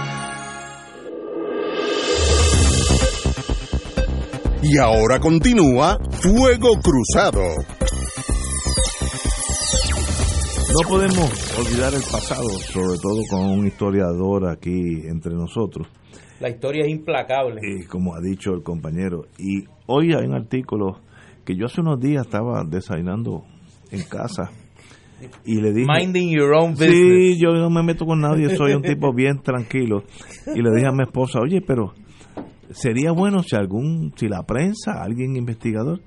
Y 4.63 4.77
ahora 4.77 5.19
continúa 5.19 5.97
Fuego 6.21 6.69
Cruzado. 6.81 7.41
No 10.71 10.87
podemos 10.87 11.59
olvidar 11.59 11.93
el 11.93 12.03
pasado, 12.11 12.47
sobre 12.71 12.97
todo 13.01 13.21
con 13.29 13.59
un 13.59 13.65
historiador 13.65 14.47
aquí 14.47 15.01
entre 15.07 15.33
nosotros. 15.33 15.87
La 16.39 16.49
historia 16.49 16.85
es 16.85 16.91
implacable. 16.91 17.61
Y 17.63 17.85
como 17.85 18.15
ha 18.15 18.21
dicho 18.21 18.53
el 18.53 18.61
compañero. 18.61 19.25
Y 19.39 19.65
hoy 19.87 20.13
hay 20.13 20.25
un 20.25 20.35
artículo 20.35 21.01
que 21.43 21.55
yo 21.55 21.65
hace 21.65 21.81
unos 21.81 21.99
días 21.99 22.25
estaba 22.25 22.63
desayunando 22.63 23.43
en 23.91 24.03
casa 24.03 24.51
y 25.45 25.59
le 25.59 25.73
dije... 25.73 25.87
Minding 25.87 26.31
your 26.31 26.53
own 26.53 26.73
business. 26.73 26.91
Sí, 26.91 27.39
yo 27.39 27.51
no 27.53 27.69
me 27.69 27.83
meto 27.83 28.05
con 28.05 28.21
nadie, 28.21 28.55
soy 28.55 28.73
un 28.73 28.81
tipo 28.81 29.13
bien 29.13 29.41
tranquilo. 29.41 30.03
Y 30.55 30.61
le 30.61 30.71
dije 30.71 30.87
a 30.87 30.91
mi 30.91 31.03
esposa, 31.03 31.39
oye, 31.39 31.61
pero 31.61 31.93
sería 32.73 33.11
bueno 33.11 33.43
si 33.43 33.55
algún, 33.55 34.13
si 34.15 34.27
la 34.27 34.43
prensa, 34.43 35.01
alguien 35.01 35.35
investigador, 35.35 35.99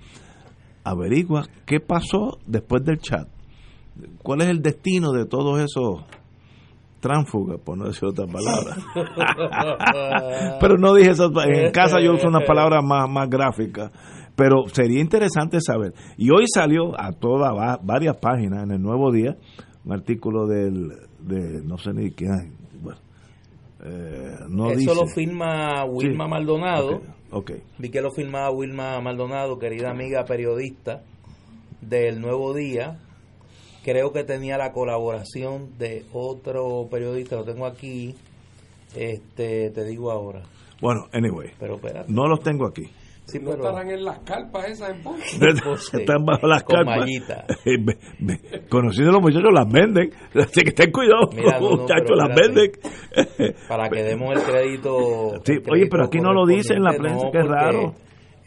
averigua 0.85 1.45
qué 1.67 1.81
pasó 1.81 2.39
después 2.47 2.85
del 2.85 2.99
chat. 2.99 3.29
¿Cuál 4.23 4.43
es 4.43 4.49
el 4.49 4.61
destino 4.61 5.13
de 5.13 5.25
todos 5.25 5.61
esos 5.61 6.05
tránsfugas, 7.01 7.61
por 7.65 7.79
no 7.79 7.85
decir 7.87 8.09
otra 8.09 8.27
palabra? 8.27 8.77
Pero 10.61 10.77
no 10.79 10.95
dije 10.95 11.11
eso, 11.11 11.31
en 11.45 11.71
casa 11.71 12.01
yo 12.01 12.15
uso 12.15 12.29
una 12.29 12.41
palabra 12.41 12.81
más, 12.83 13.09
más 13.09 13.29
gráfica. 13.29 13.91
Pero 14.37 14.65
sería 14.73 15.01
interesante 15.01 15.59
saber. 15.61 15.95
Y 16.17 16.31
hoy 16.31 16.47
salió 16.53 16.99
a 17.01 17.13
todas, 17.13 17.53
va- 17.53 17.79
varias 17.83 18.17
páginas 18.17 18.65
en 18.65 18.73
el 18.73 18.83
Nuevo 18.83 19.13
Día, 19.13 19.37
un 19.85 19.93
artículo 19.93 20.47
del, 20.47 20.89
de, 21.21 21.63
no 21.65 21.79
sé 21.79 21.93
ni 21.93 22.11
quién, 22.11 22.53
eh, 23.85 24.37
no 24.49 24.71
Eso 24.71 24.79
dice. 24.79 24.95
lo 24.95 25.07
firma 25.07 25.85
Wilma 25.85 26.25
Sí. 26.25 26.31
Maldonado. 26.31 27.03
Ok. 27.31 27.53
Vi 27.79 27.91
que 27.91 28.01
lo 28.01 28.11
firmaba 28.13 28.51
Wilma 28.51 29.01
Maldonado, 29.01 29.59
querida 29.59 29.91
amiga 29.91 30.25
periodista 30.25 31.03
del 31.81 32.21
Nuevo 32.21 32.55
Día. 32.55 32.99
Creo 33.85 34.13
que 34.13 34.25
tenía 34.25 34.57
la 34.57 34.73
colaboración 34.73 35.77
de 35.79 36.05
otro 36.13 36.89
periodista, 36.91 37.37
lo 37.37 37.45
tengo 37.45 37.67
aquí. 37.67 38.15
Este, 38.97 39.71
te 39.71 39.85
digo 39.85 40.11
ahora. 40.11 40.43
Bueno, 40.81 41.07
anyway, 41.13 41.51
Pero 41.59 41.75
espérate. 41.77 42.11
no 42.13 42.27
los 42.27 42.41
tengo 42.41 42.67
aquí. 42.67 42.85
Sí, 43.27 43.39
no 43.39 43.51
pero- 43.53 43.65
estarán 43.69 43.91
en 43.91 44.05
las 44.05 44.19
carpas 44.21 44.69
esas 44.69 44.91
en 44.91 45.03
Ponce. 45.03 45.39
Están 45.99 46.25
bajo 46.27 46.47
las 46.47 46.63
Con 46.63 46.77
carpas. 46.85 47.07
ve- 47.65 48.65
Conociendo 48.69 49.11
a 49.11 49.15
los 49.15 49.23
muchachos, 49.23 49.51
las 49.53 49.67
venden. 49.73 50.11
Así 50.35 50.61
que 50.63 50.73
ten 50.73 50.91
cuidado, 50.93 51.31
Mira, 51.35 51.59
no, 51.59 51.71
no, 51.71 51.77
muchachos, 51.79 52.05
pero 52.07 52.17
las 52.17 52.37
venden. 52.37 52.73
Para 53.69 53.89
que 53.89 54.03
demos 54.03 54.37
el 54.37 54.43
crédito. 54.43 55.41
Sí, 55.45 55.53
el 55.53 55.59
oye, 55.59 55.63
crédito 55.63 55.89
pero 55.91 56.05
aquí 56.05 56.19
no 56.21 56.33
lo 56.35 56.47
dice 56.47 56.75
en 56.75 56.83
la 56.83 56.93
prensa, 56.93 57.27
qué 57.33 57.39
porque 57.41 57.49
raro. 57.49 57.95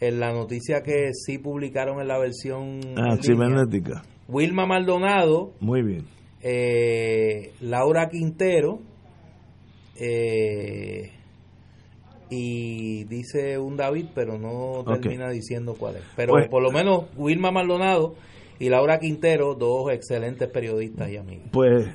En 0.00 0.20
la 0.20 0.32
noticia 0.32 0.80
que 0.84 1.10
sí 1.12 1.38
publicaron 1.38 2.00
en 2.00 2.06
la 2.06 2.18
versión. 2.18 2.78
Ah, 2.96 3.14
en 3.14 3.18
línea, 3.18 3.22
cibernética. 3.22 4.02
Wilma 4.28 4.64
Maldonado, 4.64 5.54
Muy 5.58 5.82
bien. 5.82 6.04
eh, 6.40 7.50
Laura 7.62 8.08
Quintero, 8.08 8.78
eh, 9.96 11.10
y 12.30 13.04
dice 13.04 13.58
un 13.58 13.76
David, 13.76 14.06
pero 14.14 14.38
no 14.38 14.84
termina 14.84 15.30
diciendo 15.30 15.74
cuál 15.78 15.96
es. 15.96 16.02
Pero 16.16 16.32
Pues- 16.34 16.48
por 16.48 16.62
lo 16.62 16.70
menos 16.70 17.04
Wilma 17.16 17.50
Maldonado 17.50 18.14
y 18.58 18.68
Laura 18.68 18.98
Quintero, 18.98 19.54
dos 19.54 19.90
excelentes 19.92 20.48
periodistas 20.48 21.10
y 21.10 21.16
amigas. 21.16 21.48
Pues 21.52 21.88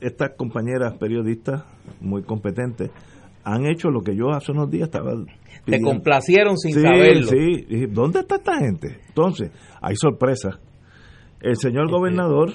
estas 0.00 0.30
compañeras 0.36 0.96
periodistas 0.98 1.64
muy 2.00 2.22
competentes 2.22 2.90
han 3.44 3.66
hecho 3.66 3.88
lo 3.90 4.02
que 4.02 4.14
yo 4.14 4.30
hace 4.30 4.52
unos 4.52 4.70
días 4.70 4.88
estaba 4.88 5.12
Te 5.64 5.80
complacieron 5.80 6.58
sin 6.58 6.74
sí, 6.74 6.80
saberlo. 6.82 7.28
Sí, 7.28 7.64
Dije, 7.68 7.86
¿dónde 7.86 8.20
está 8.20 8.36
esta 8.36 8.58
gente? 8.58 8.98
Entonces, 9.08 9.50
hay 9.80 9.94
sorpresas. 9.96 10.58
El 11.40 11.56
señor 11.56 11.90
gobernador 11.90 12.50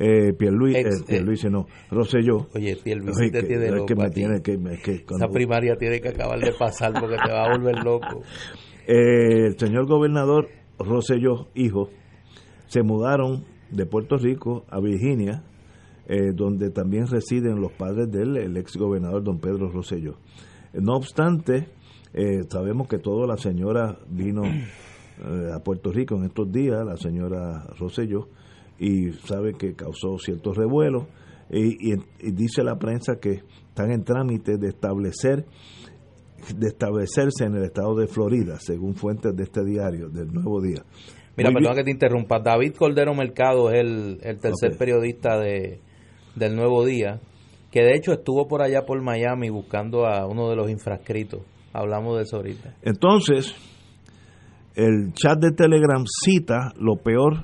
eh, 0.00 0.32
Pierluis, 0.32 0.76
Ex- 0.76 1.00
eh, 1.00 1.04
Pierluisi 1.06 1.48
no, 1.50 1.66
Rosselló. 1.90 2.46
Oye, 2.54 2.76
Pierluisi 2.76 3.24
Ay, 3.24 3.30
te 3.30 3.40
que- 3.40 3.46
tiene 3.48 3.64
es 3.66 3.72
loco 3.72 3.86
que 3.86 3.94
me 3.96 4.10
tiene 4.10 4.40
que, 4.42 4.52
es 4.52 4.80
que 4.82 5.04
cuando- 5.04 5.26
Esa 5.26 5.32
primaria 5.32 5.76
tiene 5.76 6.00
que 6.00 6.08
acabar 6.08 6.38
de 6.40 6.52
pasar 6.52 6.92
porque 6.98 7.16
te 7.16 7.32
va 7.32 7.44
a 7.44 7.50
volver 7.56 7.76
loco. 7.84 8.22
Eh, 8.90 9.48
el 9.48 9.58
señor 9.58 9.86
gobernador 9.86 10.48
Rosselló, 10.78 11.48
hijo, 11.54 11.90
se 12.68 12.82
mudaron 12.82 13.44
de 13.70 13.84
Puerto 13.84 14.16
Rico 14.16 14.64
a 14.70 14.80
Virginia, 14.80 15.42
eh, 16.06 16.32
donde 16.34 16.70
también 16.70 17.06
residen 17.06 17.60
los 17.60 17.72
padres 17.72 18.10
del 18.10 18.38
el 18.38 18.56
ex 18.56 18.78
gobernador 18.78 19.22
don 19.22 19.40
Pedro 19.40 19.68
Rosselló. 19.70 20.14
No 20.72 20.94
obstante, 20.96 21.68
eh, 22.14 22.44
sabemos 22.48 22.88
que 22.88 22.96
toda 22.98 23.26
la 23.26 23.36
señora 23.36 23.98
vino 24.08 24.42
eh, 24.46 25.50
a 25.54 25.58
Puerto 25.62 25.92
Rico 25.92 26.14
en 26.16 26.24
estos 26.24 26.50
días, 26.50 26.82
la 26.86 26.96
señora 26.96 27.66
Rosselló, 27.78 28.28
y 28.78 29.12
sabe 29.26 29.54
que 29.54 29.74
causó 29.74 30.18
ciertos 30.18 30.56
revuelos, 30.56 31.04
y, 31.50 31.92
y- 31.92 32.02
y 32.20 32.30
dice 32.32 32.62
la 32.62 32.76
prensa 32.78 33.16
que 33.20 33.42
están 33.68 33.90
en 33.90 34.04
trámite 34.04 34.56
de 34.58 34.68
establecer 34.68 35.44
de 36.56 36.68
establecerse 36.68 37.44
en 37.44 37.56
el 37.56 37.64
estado 37.64 37.96
de 37.96 38.06
Florida, 38.06 38.58
según 38.60 38.94
fuentes 38.94 39.34
de 39.34 39.42
este 39.42 39.64
diario, 39.64 40.08
del 40.08 40.28
Nuevo 40.32 40.60
Día. 40.62 40.84
Mira, 41.36 41.50
perdón 41.52 41.74
que 41.74 41.82
te 41.82 41.90
interrumpa. 41.90 42.38
David 42.38 42.74
Cordero 42.78 43.12
Mercado 43.12 43.70
es 43.70 43.80
el, 43.80 44.18
el 44.22 44.38
tercer 44.40 44.78
periodista 44.78 45.36
de, 45.36 45.80
del 46.36 46.54
Nuevo 46.54 46.84
Día, 46.84 47.20
que 47.72 47.80
de 47.82 47.96
hecho 47.96 48.12
estuvo 48.12 48.46
por 48.46 48.62
allá 48.62 48.86
por 48.86 49.02
Miami 49.02 49.50
buscando 49.50 50.06
a 50.06 50.26
uno 50.26 50.48
de 50.48 50.54
los 50.54 50.70
infrascritos. 50.70 51.42
Hablamos 51.72 52.16
de 52.16 52.22
eso 52.22 52.36
ahorita. 52.36 52.76
Entonces, 52.82 53.52
el 54.76 55.12
chat 55.14 55.40
de 55.40 55.50
Telegram 55.50 56.04
cita 56.24 56.72
lo 56.78 56.96
peor, 57.02 57.42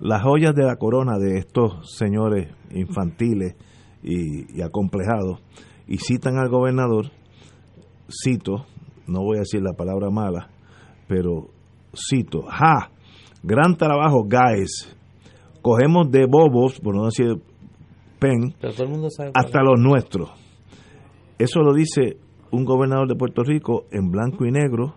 las 0.00 0.22
joyas 0.22 0.54
de 0.54 0.64
la 0.64 0.76
corona 0.76 1.18
de 1.18 1.38
estos 1.38 1.96
señores 1.96 2.48
infantiles 2.70 3.54
y, 4.02 4.58
y 4.58 4.62
acomplejados, 4.62 5.40
y 5.86 5.98
citan 5.98 6.38
al 6.38 6.48
gobernador, 6.48 7.10
cito, 8.08 8.66
no 9.06 9.22
voy 9.22 9.36
a 9.36 9.40
decir 9.40 9.60
la 9.62 9.74
palabra 9.74 10.10
mala, 10.10 10.48
pero 11.06 11.48
cito, 11.94 12.42
ja, 12.48 12.90
gran 13.42 13.76
trabajo, 13.76 14.24
guys, 14.24 14.96
cogemos 15.62 16.10
de 16.10 16.26
bobos, 16.26 16.80
por 16.80 16.94
no 16.94 17.06
decir 17.06 17.42
pen, 18.18 18.54
hasta 19.34 19.62
los 19.62 19.80
nuestros. 19.80 20.30
Eso 21.38 21.60
lo 21.60 21.72
dice 21.72 22.18
un 22.50 22.64
gobernador 22.64 23.08
de 23.08 23.16
Puerto 23.16 23.42
Rico 23.42 23.86
en 23.90 24.10
blanco 24.10 24.44
y 24.44 24.50
negro 24.50 24.94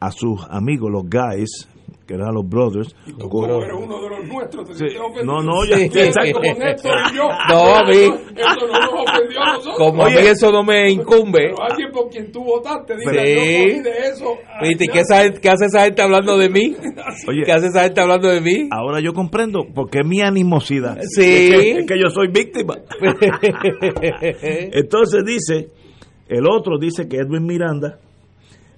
a 0.00 0.10
sus 0.10 0.46
amigos, 0.48 0.90
los 0.90 1.04
guys, 1.04 1.68
que 2.08 2.14
eran 2.14 2.32
los 2.34 2.48
brothers. 2.48 2.94
Tú 3.18 3.44
eres 3.44 3.68
uno 3.78 4.00
de 4.00 4.08
los 4.08 4.24
nuestros, 4.26 4.66
te 4.66 4.74
Sí. 4.74 4.96
ofendido. 4.96 5.24
No, 5.26 5.42
no, 5.42 5.64
ya- 5.66 5.76
Sí, 5.76 5.84
exacto. 5.84 6.40
Como 6.40 6.58
Néstor 6.58 6.92
y 7.12 7.16
yo. 7.16 7.28
No, 7.50 7.74
a 7.76 7.84
mí. 7.84 7.94
Eso 8.38 8.66
no 8.66 8.80
nos 8.80 9.08
ofendió 9.08 9.40
a 9.42 9.52
nosotros. 9.52 9.74
Como 9.76 10.04
a 10.04 10.08
mí 10.08 10.16
eso 10.16 10.50
no 10.50 10.62
me 10.64 10.90
incumbe. 10.90 11.50
Pero 11.50 11.62
alguien 11.62 11.90
por 11.92 12.08
quien 12.08 12.32
tú 12.32 12.42
votaste, 12.44 12.96
diga, 12.96 13.12
Sí. 13.12 13.18
yo 13.18 13.62
cogí 13.62 13.82
de 13.82 13.90
eso. 14.10 14.36
¿Viste? 14.62 14.86
¿Qué, 14.86 15.02
qué 15.42 15.50
hace 15.50 15.66
esa 15.66 15.84
gente 15.84 16.00
hablando 16.02 16.38
de 16.38 16.48
mí? 16.48 16.76
Oye, 17.28 17.42
¿Qué 17.44 17.52
hace 17.52 17.66
esa 17.66 17.82
gente 17.82 18.00
hablando 18.00 18.28
de 18.28 18.40
mí? 18.40 18.68
ahora 18.70 19.00
yo 19.00 19.12
comprendo 19.12 19.66
por 19.74 19.90
qué 19.90 20.02
mi 20.02 20.22
animosidad. 20.22 20.96
Sí. 21.02 21.22
Es 21.24 21.50
que, 21.50 21.70
es 21.80 21.86
que 21.86 21.98
yo 22.00 22.08
soy 22.10 22.28
víctima. 22.28 22.76
Entonces 24.72 25.24
dice, 25.24 25.68
el 26.28 26.46
otro 26.48 26.78
dice 26.78 27.06
que 27.08 27.18
Edwin 27.18 27.44
Miranda, 27.44 27.98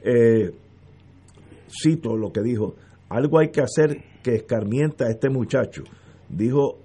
eh, 0.05 0.51
cito 1.69 2.17
lo 2.17 2.31
que 2.33 2.41
dijo, 2.43 2.75
algo 3.11 3.39
hay 3.39 3.51
que 3.51 3.61
hacer 3.61 4.03
que 4.23 4.37
escarmienta 4.37 5.07
a 5.07 5.11
este 5.11 5.29
muchacho, 5.29 5.83
dijo 6.29 6.79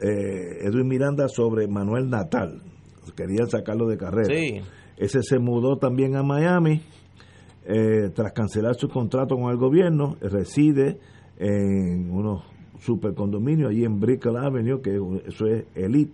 eh, 0.00 0.64
Edwin 0.64 0.86
Miranda 0.86 1.28
sobre 1.28 1.66
Manuel 1.66 2.08
Natal, 2.08 2.62
querían 3.16 3.48
sacarlo 3.48 3.88
de 3.88 3.96
carrera. 3.96 4.28
Sí. 4.28 4.60
Ese 4.96 5.22
se 5.22 5.38
mudó 5.38 5.78
también 5.78 6.14
a 6.16 6.22
Miami 6.22 6.82
eh, 7.64 8.10
tras 8.14 8.32
cancelar 8.32 8.74
su 8.74 8.88
contrato 8.88 9.36
con 9.36 9.50
el 9.50 9.56
gobierno, 9.56 10.16
reside 10.20 10.98
en 11.38 12.10
unos 12.10 12.44
supercondominios 12.80 13.70
allí 13.70 13.84
en 13.84 13.98
Brickell 13.98 14.36
Avenue, 14.36 14.80
que 14.82 14.98
eso 15.26 15.46
es 15.46 15.64
elite, 15.74 16.12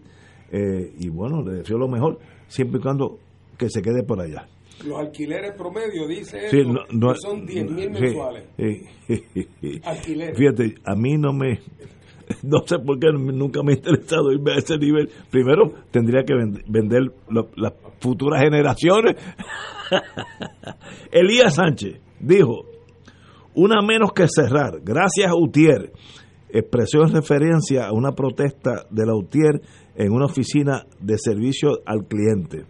eh, 0.53 0.93
y 0.99 1.09
bueno, 1.09 1.43
le 1.43 1.59
deseo 1.59 1.79
lo 1.79 1.89
mejor, 1.89 2.19
siempre 2.47 2.79
y 2.79 2.83
cuando 2.83 3.19
que 3.59 3.69
se 3.69 3.83
quede 3.83 4.05
por 4.05 4.21
allá. 4.21 4.47
Los 4.87 4.99
alquileres 4.99 5.53
promedio, 5.57 6.07
dice 6.07 6.49
Sí, 6.51 6.59
eso, 6.61 6.69
no- 6.73 6.81
no- 6.91 7.13
que 7.13 7.19
son 7.21 7.47
10 7.47 7.71
mil 7.71 7.91
mensuales. 7.91 8.45
sí. 8.57 8.83
Alquileres. 9.85 10.37
Fíjate, 10.39 10.75
a 10.85 10.95
mí 10.95 11.17
no 11.19 11.33
me, 11.33 11.59
no 12.43 12.59
sé 12.67 12.79
por 12.79 12.99
qué 12.99 13.09
nunca 13.13 13.63
me 13.63 13.73
ha 13.73 13.77
interesado 13.77 14.31
irme 14.33 14.53
a 14.53 14.57
ese 14.59 14.77
nivel. 14.79 15.09
Primero, 15.31 15.73
tendría 15.91 16.23
que 16.25 16.35
vend- 16.35 16.63
vender 16.69 17.03
lo- 17.29 17.49
las 17.57 17.73
futuras 18.01 18.43
generaciones. 18.43 19.17
Elías 21.11 21.55
Sánchez 21.55 22.01
dijo, 22.21 22.65
una 23.55 23.81
menos 23.83 24.13
que 24.13 24.27
cerrar. 24.29 24.81
Gracias, 24.83 25.33
Utier. 25.35 25.93
Expresó 26.51 27.03
en 27.03 27.13
referencia 27.13 27.87
a 27.89 27.93
una 27.93 28.13
protesta 28.13 28.87
de 28.91 29.05
la 29.07 29.15
Utier 29.15 29.61
en 29.97 30.13
una 30.13 30.27
oficina 30.27 30.87
de 31.01 31.17
servicio 31.19 31.81
al 31.85 32.07
cliente. 32.07 32.65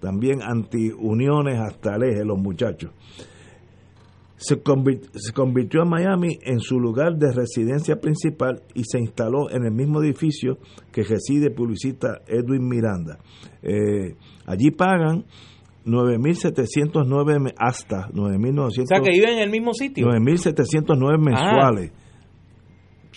También 0.00 0.42
anti-uniones 0.42 1.58
hasta 1.60 1.96
el 1.96 2.02
eje, 2.04 2.24
los 2.24 2.38
muchachos. 2.38 2.90
Se 4.36 4.62
convir- 4.62 5.08
se 5.14 5.32
convirtió 5.32 5.82
a 5.82 5.84
Miami 5.84 6.38
en 6.42 6.60
su 6.60 6.78
lugar 6.78 7.16
de 7.16 7.32
residencia 7.34 7.96
principal 8.00 8.62
y 8.74 8.84
se 8.84 9.00
instaló 9.00 9.50
en 9.50 9.64
el 9.64 9.72
mismo 9.72 10.00
edificio 10.00 10.58
que 10.92 11.02
reside 11.02 11.50
publicista 11.50 12.20
Edwin 12.28 12.68
Miranda. 12.68 13.18
Eh, 13.62 14.14
allí 14.46 14.70
pagan 14.70 15.24
9.709 15.84 17.40
me- 17.40 17.54
hasta 17.58 18.08
9.900 18.12 18.82
O 18.82 18.86
sea, 18.86 19.00
que 19.00 19.10
viven 19.10 19.30
en 19.38 19.40
el 19.40 19.50
mismo 19.50 19.72
sitio. 19.74 20.06
9.709 20.06 21.18
mensuales. 21.18 21.90
¿Tú 21.90 22.07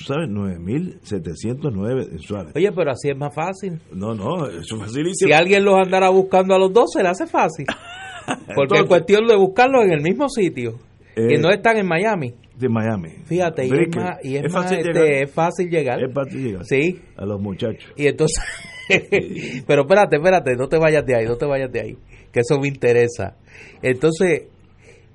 sabes? 0.05 0.29
9.709 0.29 2.09
mensuales. 2.11 2.55
Oye, 2.55 2.71
pero 2.71 2.91
así 2.91 3.09
es 3.09 3.17
más 3.17 3.33
fácil. 3.33 3.79
No, 3.93 4.13
no, 4.13 4.47
eso 4.47 4.75
es 4.75 4.81
facilísimo. 4.81 5.27
Si 5.27 5.33
alguien 5.33 5.63
los 5.63 5.75
andara 5.75 6.09
buscando 6.09 6.55
a 6.55 6.59
los 6.59 6.71
dos, 6.73 6.91
se 6.93 7.03
le 7.03 7.09
hace 7.09 7.27
fácil. 7.27 7.65
Porque 8.55 8.79
es 8.79 8.85
cuestión 8.85 9.27
de 9.27 9.35
buscarlos 9.35 9.83
en 9.85 9.91
el 9.91 10.01
mismo 10.01 10.29
sitio. 10.29 10.79
Eh, 11.15 11.27
que 11.27 11.37
no 11.37 11.49
están 11.49 11.77
en 11.77 11.87
Miami. 11.87 12.33
de 12.55 12.69
Miami. 12.69 13.09
Fíjate, 13.25 13.65
y 13.65 13.71
es, 13.71 13.95
más, 13.95 14.17
y 14.23 14.35
es, 14.37 14.45
Es 14.45 14.53
más, 14.53 14.63
fácil 14.63 14.79
este, 14.79 14.93
llegar. 14.93 15.23
es 15.23 15.31
fácil 15.31 15.69
llegar. 15.69 16.03
Es 16.03 16.13
fácil 16.13 16.43
llegar. 16.43 16.65
Sí. 16.65 17.01
A 17.17 17.25
los 17.25 17.41
muchachos. 17.41 17.91
Y 17.97 18.07
entonces, 18.07 18.41
pero 19.67 19.81
espérate, 19.81 20.15
espérate, 20.17 20.55
no 20.55 20.67
te 20.67 20.77
vayas 20.77 21.05
de 21.05 21.15
ahí, 21.15 21.25
no 21.25 21.35
te 21.35 21.45
vayas 21.45 21.71
de 21.71 21.81
ahí, 21.81 21.97
que 22.31 22.39
eso 22.39 22.59
me 22.59 22.67
interesa. 22.67 23.35
Entonces, 23.81 24.43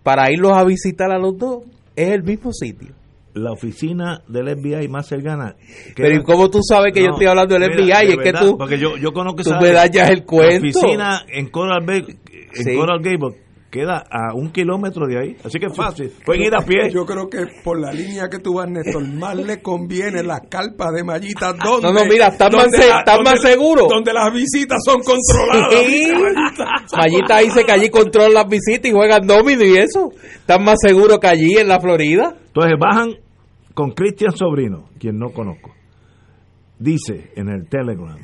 para 0.02 0.30
irlos 0.30 0.52
a 0.52 0.64
visitar 0.64 1.10
a 1.10 1.18
los 1.18 1.38
dos, 1.38 1.64
es 1.94 2.10
el 2.10 2.22
mismo 2.22 2.52
sitio. 2.52 2.94
La 3.36 3.52
oficina 3.52 4.22
del 4.28 4.48
FBI 4.56 4.88
más 4.88 5.06
cercana. 5.06 5.54
Pero 5.94 6.14
¿y 6.16 6.22
cómo 6.22 6.48
tú 6.50 6.60
sabes 6.66 6.92
que 6.94 7.02
yo 7.02 7.10
estoy 7.10 7.26
hablando 7.26 7.58
del 7.58 7.70
mira, 7.70 7.98
FBI? 7.98 8.06
de 8.08 8.12
Es 8.14 8.18
que 8.22 8.32
tú, 8.32 8.56
Porque 8.56 8.78
yo, 8.78 8.96
yo 8.96 9.12
conozco 9.12 9.42
tú 9.42 9.50
me 9.60 9.72
dañas 9.72 10.08
el 10.10 10.24
cuento. 10.24 10.64
La 10.64 10.70
oficina 10.80 11.22
en 11.28 11.50
Coral, 11.50 11.84
Bay, 11.86 12.04
en 12.08 12.64
Sí. 12.64 12.74
Coral 12.74 13.00
Gable 13.02 13.36
queda 13.70 14.04
a 14.10 14.32
un 14.34 14.50
kilómetro 14.52 15.06
de 15.06 15.18
ahí. 15.18 15.36
Así 15.44 15.58
que 15.58 15.66
es 15.66 15.76
fácil. 15.76 16.10
Pueden 16.24 16.44
ir 16.44 16.54
a 16.54 16.62
pie. 16.62 16.90
Yo 16.90 17.04
creo 17.04 17.28
que 17.28 17.44
por 17.62 17.78
la 17.78 17.92
línea 17.92 18.28
que 18.30 18.38
tú 18.38 18.54
vas, 18.54 18.70
Néstor, 18.70 19.06
más 19.06 19.36
le 19.36 19.60
conviene 19.60 20.22
las 20.22 20.40
carpas 20.48 20.94
de 20.94 21.04
mallita 21.04 21.52
donde... 21.52 21.82
No, 21.86 21.92
no, 21.92 22.06
mira, 22.06 22.28
están 22.28 22.52
más 22.52 22.68
donde- 22.70 23.22
más 23.30 23.42
seguros. 23.42 23.86
Donde 23.90 24.14
las 24.14 24.32
visitas 24.32 24.78
son 24.82 24.96
controladas. 25.02 25.84
Sí. 25.84 26.10
Mallita. 26.96 27.38
Dice 27.40 27.64
que 27.64 27.72
allí 27.72 27.90
controlan 27.90 28.32
las 28.32 28.48
visitas 28.48 28.90
y 28.90 28.94
juegan 28.94 29.26
domino 29.26 29.62
y 29.62 29.76
eso. 29.76 30.10
Están 30.36 30.64
más 30.64 30.76
seguros 30.80 31.18
que 31.18 31.26
allí 31.26 31.58
en 31.58 31.68
la 31.68 31.78
Florida. 31.78 32.34
Entonces 32.46 32.72
bajan 32.78 33.10
con 33.76 33.90
Cristian 33.90 34.32
Sobrino, 34.34 34.88
quien 34.98 35.18
no 35.18 35.32
conozco. 35.34 35.70
Dice 36.78 37.30
en 37.36 37.50
el 37.50 37.68
Telegram, 37.68 38.16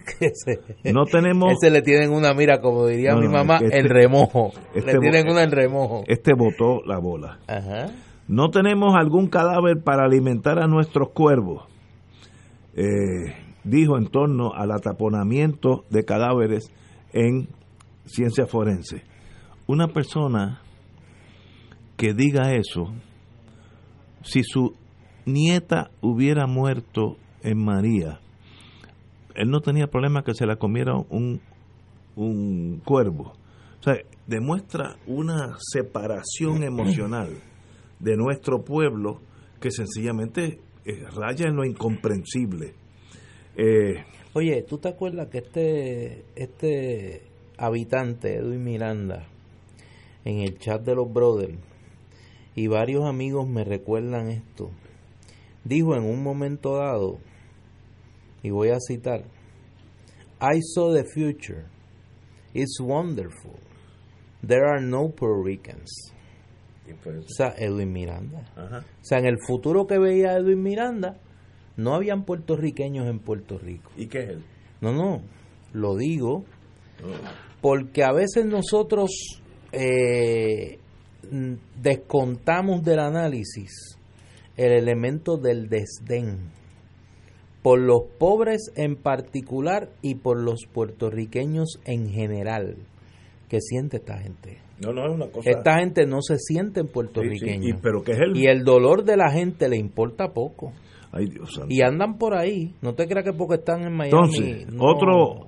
no 0.92 1.05
tenemos... 1.05 1.53
ese 1.53 1.70
le 1.70 1.82
tienen 1.82 2.11
una 2.11 2.32
mira, 2.32 2.61
como 2.62 2.86
diría 2.86 3.12
No, 3.12 3.20
mi 3.20 3.28
mamá, 3.28 3.59
el 3.59 3.66
este- 3.66 3.82
remojo. 3.88 4.53
este 4.74 4.94
le 4.94 4.98
tienen 4.98 5.28
una 5.30 5.42
el 5.44 5.53
remojo. 5.53 6.05
Este 6.07 6.32
botó 6.34 6.80
la 6.86 6.98
bola. 6.98 7.38
Ajá. 7.46 7.92
No 8.28 8.48
tenemos 8.48 8.94
algún 8.94 9.28
cadáver 9.28 9.82
para 9.84 10.05
alimentar 10.07 10.59
a 10.59 10.66
nuestros 10.68 11.11
cuervos. 11.11 11.64
Eh, 12.74 13.34
dijo 13.64 13.98
en 13.98 14.07
torno 14.07 14.55
al 14.55 14.70
ataponamiento 14.72 15.84
de 15.90 16.05
cadáveres 16.05 16.72
en 17.12 17.48
ciencia 18.07 18.46
forense. 18.46 19.03
Una 19.66 19.88
persona 19.88 20.62
que 21.98 22.14
diga 22.14 22.55
eso, 22.55 22.92
si 24.22 24.42
su 24.44 24.74
nieta 25.27 25.91
hubiera 26.01 26.47
muerto 26.47 27.16
en 27.43 27.59
María, 27.64 28.20
él 29.35 29.51
no 29.51 29.61
tenía 29.61 29.87
problema 29.87 30.23
que 30.23 30.35
se 30.35 30.47
la 30.47 30.57
comiera 30.57 30.95
un, 30.97 31.41
un 32.16 32.81
cuervo. 32.85 33.33
O 33.81 33.83
sea, 33.83 33.97
demuestra 34.27 34.97
una 35.07 35.57
separación 35.59 36.62
emocional 36.62 37.31
de 37.99 38.16
nuestro 38.16 38.64
pueblo 38.64 39.20
que 39.61 39.70
sencillamente 39.70 40.61
eh, 40.85 41.05
raya 41.14 41.47
en 41.47 41.57
lo 41.57 41.64
incomprensible. 41.64 42.75
Eh, 43.57 44.05
Oye, 44.35 44.62
¿tú 44.62 44.79
te 44.79 44.89
acuerdas 44.89 45.29
que 45.29 45.39
este, 45.39 46.25
este 46.37 47.23
habitante, 47.59 48.37
Edwin 48.37 48.64
Miranda, 48.64 49.27
en 50.25 50.39
el 50.39 50.59
chat 50.59 50.83
de 50.83 50.95
los 50.95 51.12
brothers, 51.12 51.59
y 52.55 52.66
varios 52.66 53.05
amigos 53.05 53.47
me 53.47 53.62
recuerdan 53.62 54.29
esto, 54.29 54.70
dijo 55.65 55.95
en 55.97 56.05
un 56.05 56.23
momento 56.23 56.77
dado, 56.77 57.19
y 58.43 58.51
voy 58.51 58.71
a 58.71 58.79
citar, 58.81 59.25
I 60.41 60.61
saw 60.75 60.93
the 60.93 61.05
future. 61.05 61.65
It's 62.55 62.81
wonderful. 62.81 63.59
There 64.47 64.67
are 64.67 64.81
no 64.81 65.09
Puerto 65.09 65.43
Ricans. 65.45 66.13
O 67.07 67.29
sea, 67.29 67.55
Edwin 67.57 67.93
Miranda. 67.93 68.45
Ajá. 68.57 68.79
O 68.79 69.05
sea, 69.05 69.19
en 69.19 69.27
el 69.27 69.39
futuro 69.47 69.87
que 69.87 69.99
veía 69.99 70.37
Edwin 70.37 70.63
Miranda, 70.63 71.17
no 71.77 71.95
habían 71.95 72.25
puertorriqueños 72.25 73.07
en 73.09 73.21
Puerto 73.21 73.59
Rico. 73.59 73.91
¿Y 73.97 74.09
qué 74.09 74.19
es 74.25 74.29
él? 74.31 74.45
No, 74.81 74.93
no, 74.93 75.23
lo 75.73 75.97
digo 75.97 76.45
porque 77.61 78.03
a 78.03 78.13
veces 78.13 78.45
nosotros 78.45 79.41
eh, 79.73 80.79
descontamos 81.81 82.83
del 82.83 82.99
análisis 82.99 83.97
el 84.63 84.73
elemento 84.73 85.37
del 85.37 85.69
desdén 85.69 86.39
por 87.63 87.79
los 87.81 88.03
pobres 88.19 88.73
en 88.77 88.97
particular 88.97 89.89
y 90.03 90.17
por 90.17 90.41
los 90.41 90.67
puertorriqueños 90.73 91.79
en 91.85 92.09
general. 92.09 92.77
¿Qué 93.49 93.61
siente 93.61 93.99
esta 93.99 94.19
gente? 94.19 94.59
No, 94.81 94.93
no, 94.93 95.07
es 95.07 95.15
una 95.15 95.27
cosa... 95.27 95.49
Esta 95.51 95.79
gente 95.79 96.07
no 96.07 96.23
se 96.23 96.39
sienten 96.39 96.85
Sí, 96.85 96.89
sí, 96.89 96.93
puertorriqueños. 96.95 97.67
y- 97.69 97.81
pero 97.81 98.03
que 98.03 98.13
es 98.13 98.19
él. 98.19 98.37
Y 98.37 98.47
el 98.47 98.65
dolor 98.65 99.05
de 99.05 99.17
la 99.17 99.31
gente 99.31 99.69
le 99.69 99.77
importa 99.77 100.33
poco. 100.33 100.73
Ay, 101.13 101.27
Dios 101.27 101.53
santo. 101.55 101.69
Y 101.73 101.83
andan 101.83 102.17
por 102.19 102.35
ahí. 102.35 102.75
No 102.81 102.95
te 102.95 103.07
creas 103.07 103.25
que 103.25 103.33
porque 103.33 103.57
están 103.57 103.83
en 103.83 103.93
Miami. 103.93 104.11
Entonces, 104.13 104.73
no 104.73 104.83
otro 104.85 105.47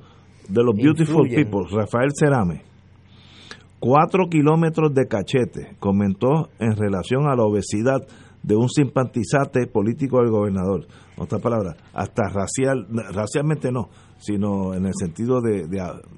de 0.49 0.63
los 0.63 0.77
beautiful 0.77 1.27
influyen. 1.27 1.51
people, 1.51 1.63
Rafael 1.75 2.11
Cerame, 2.15 2.63
cuatro 3.81 4.29
kilómetros 4.31 4.95
de 4.95 5.07
cachete, 5.07 5.77
comentó 5.79 6.49
en 6.59 6.77
relación 6.77 7.27
a 7.27 7.35
la 7.35 7.45
obesidad 7.45 8.07
de 8.45 8.55
un 8.55 8.69
simpatizante 8.69 9.67
político 9.67 10.21
del 10.21 10.31
gobernador. 10.31 10.87
En 11.17 11.23
otras 11.23 11.41
palabras, 11.41 11.77
hasta 11.95 12.29
racial, 12.29 12.87
racialmente 13.13 13.73
no, 13.73 13.89
sino 14.19 14.75
en 14.75 14.85
el 14.87 14.93
sentido 14.95 15.41
de, 15.41 15.67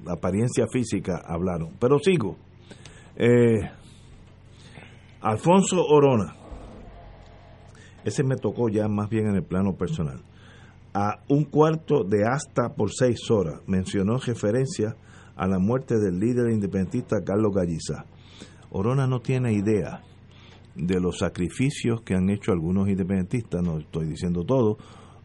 apariencia 0.07 0.65
física 0.71 1.21
hablaron. 1.25 1.71
Pero 1.79 1.99
sigo. 1.99 2.35
Eh, 3.15 3.61
Alfonso 5.21 5.83
Orona, 5.83 6.35
ese 8.03 8.23
me 8.23 8.35
tocó 8.35 8.69
ya 8.69 8.87
más 8.87 9.09
bien 9.09 9.27
en 9.27 9.35
el 9.35 9.43
plano 9.43 9.75
personal 9.75 10.21
a 10.93 11.19
un 11.29 11.43
cuarto 11.43 12.03
de 12.03 12.25
hasta 12.25 12.73
por 12.75 12.91
seis 12.91 13.29
horas. 13.29 13.61
Mencionó 13.67 14.17
referencia 14.17 14.95
a 15.35 15.47
la 15.47 15.59
muerte 15.59 15.99
del 15.99 16.19
líder 16.19 16.49
independentista 16.51 17.23
Carlos 17.23 17.53
Galliza. 17.53 18.05
Orona 18.71 19.05
no 19.05 19.19
tiene 19.19 19.53
idea 19.53 20.01
de 20.77 20.99
los 20.99 21.17
sacrificios 21.19 22.01
que 22.01 22.13
han 22.13 22.29
hecho 22.29 22.51
algunos 22.51 22.87
independentistas, 22.87 23.61
no 23.63 23.79
estoy 23.79 24.05
diciendo 24.07 24.43
todo, 24.43 24.77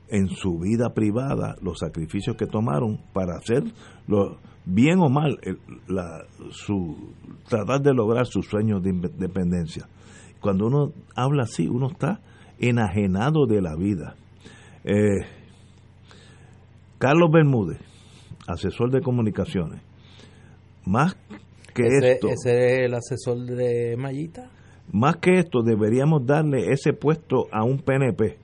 en 0.09 0.29
su 0.29 0.59
vida 0.59 0.93
privada, 0.95 1.57
los 1.63 1.79
sacrificios 1.79 2.37
que 2.37 2.47
tomaron 2.47 3.01
para 3.13 3.37
hacer 3.37 3.63
lo, 4.07 4.39
bien 4.67 4.99
o 5.01 5.09
mal 5.09 5.39
el- 5.43 5.59
la- 5.89 6.25
su 6.51 6.97
tratar 7.49 7.81
de 7.81 7.95
lograr 7.95 8.27
sus 8.27 8.47
sueños 8.47 8.83
de 8.83 8.91
independencia. 8.91 9.89
Cuando 10.41 10.67
uno 10.67 10.93
habla 11.15 11.45
así, 11.45 11.67
uno 11.69 11.89
está 11.91 12.21
enajenado 12.59 13.47
de 13.47 13.61
la 13.63 13.75
vida. 13.77 14.17
Eh, 14.85 15.25
Carlos 16.99 17.31
Bermúdez, 17.33 17.79
asesor 18.47 18.91
de 18.91 19.01
comunicaciones, 19.01 19.83
más 20.85 21.17
que 21.75 21.85
ese, 21.87 22.13
esto, 22.13 22.29
ese 22.29 22.75
es 22.75 22.81
el 22.87 22.95
asesor 22.95 23.39
de 23.47 23.97
Mayita. 23.97 24.51
Más 24.93 25.17
que 25.17 25.39
esto, 25.39 25.63
deberíamos 25.63 26.27
darle 26.27 26.71
ese 26.71 26.93
puesto 26.93 27.47
a 27.51 27.65
un 27.65 27.79
PNP. 27.79 28.39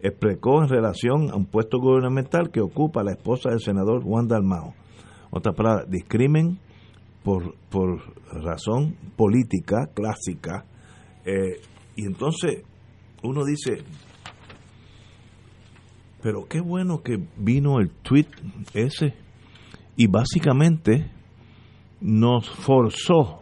Explicó 0.00 0.60
en 0.62 0.68
relación 0.68 1.30
a 1.30 1.36
un 1.36 1.46
puesto 1.46 1.78
gubernamental 1.78 2.50
que 2.50 2.60
ocupa 2.60 3.04
la 3.04 3.12
esposa 3.12 3.50
del 3.50 3.60
senador 3.60 4.02
Juan 4.02 4.26
Dalmao. 4.26 4.74
Otra 5.30 5.52
palabra, 5.52 5.84
discrimen 5.86 6.58
por, 7.22 7.54
por 7.70 8.00
razón 8.32 8.96
política 9.16 9.88
clásica. 9.94 10.64
Eh, 11.24 11.60
y 11.94 12.04
entonces 12.04 12.64
uno 13.22 13.44
dice, 13.44 13.84
pero 16.20 16.46
qué 16.48 16.60
bueno 16.60 17.02
que 17.02 17.18
vino 17.36 17.78
el 17.78 17.90
tweet 17.90 18.26
ese 18.74 19.14
y 19.96 20.08
básicamente 20.08 21.10
nos 22.00 22.50
forzó 22.50 23.41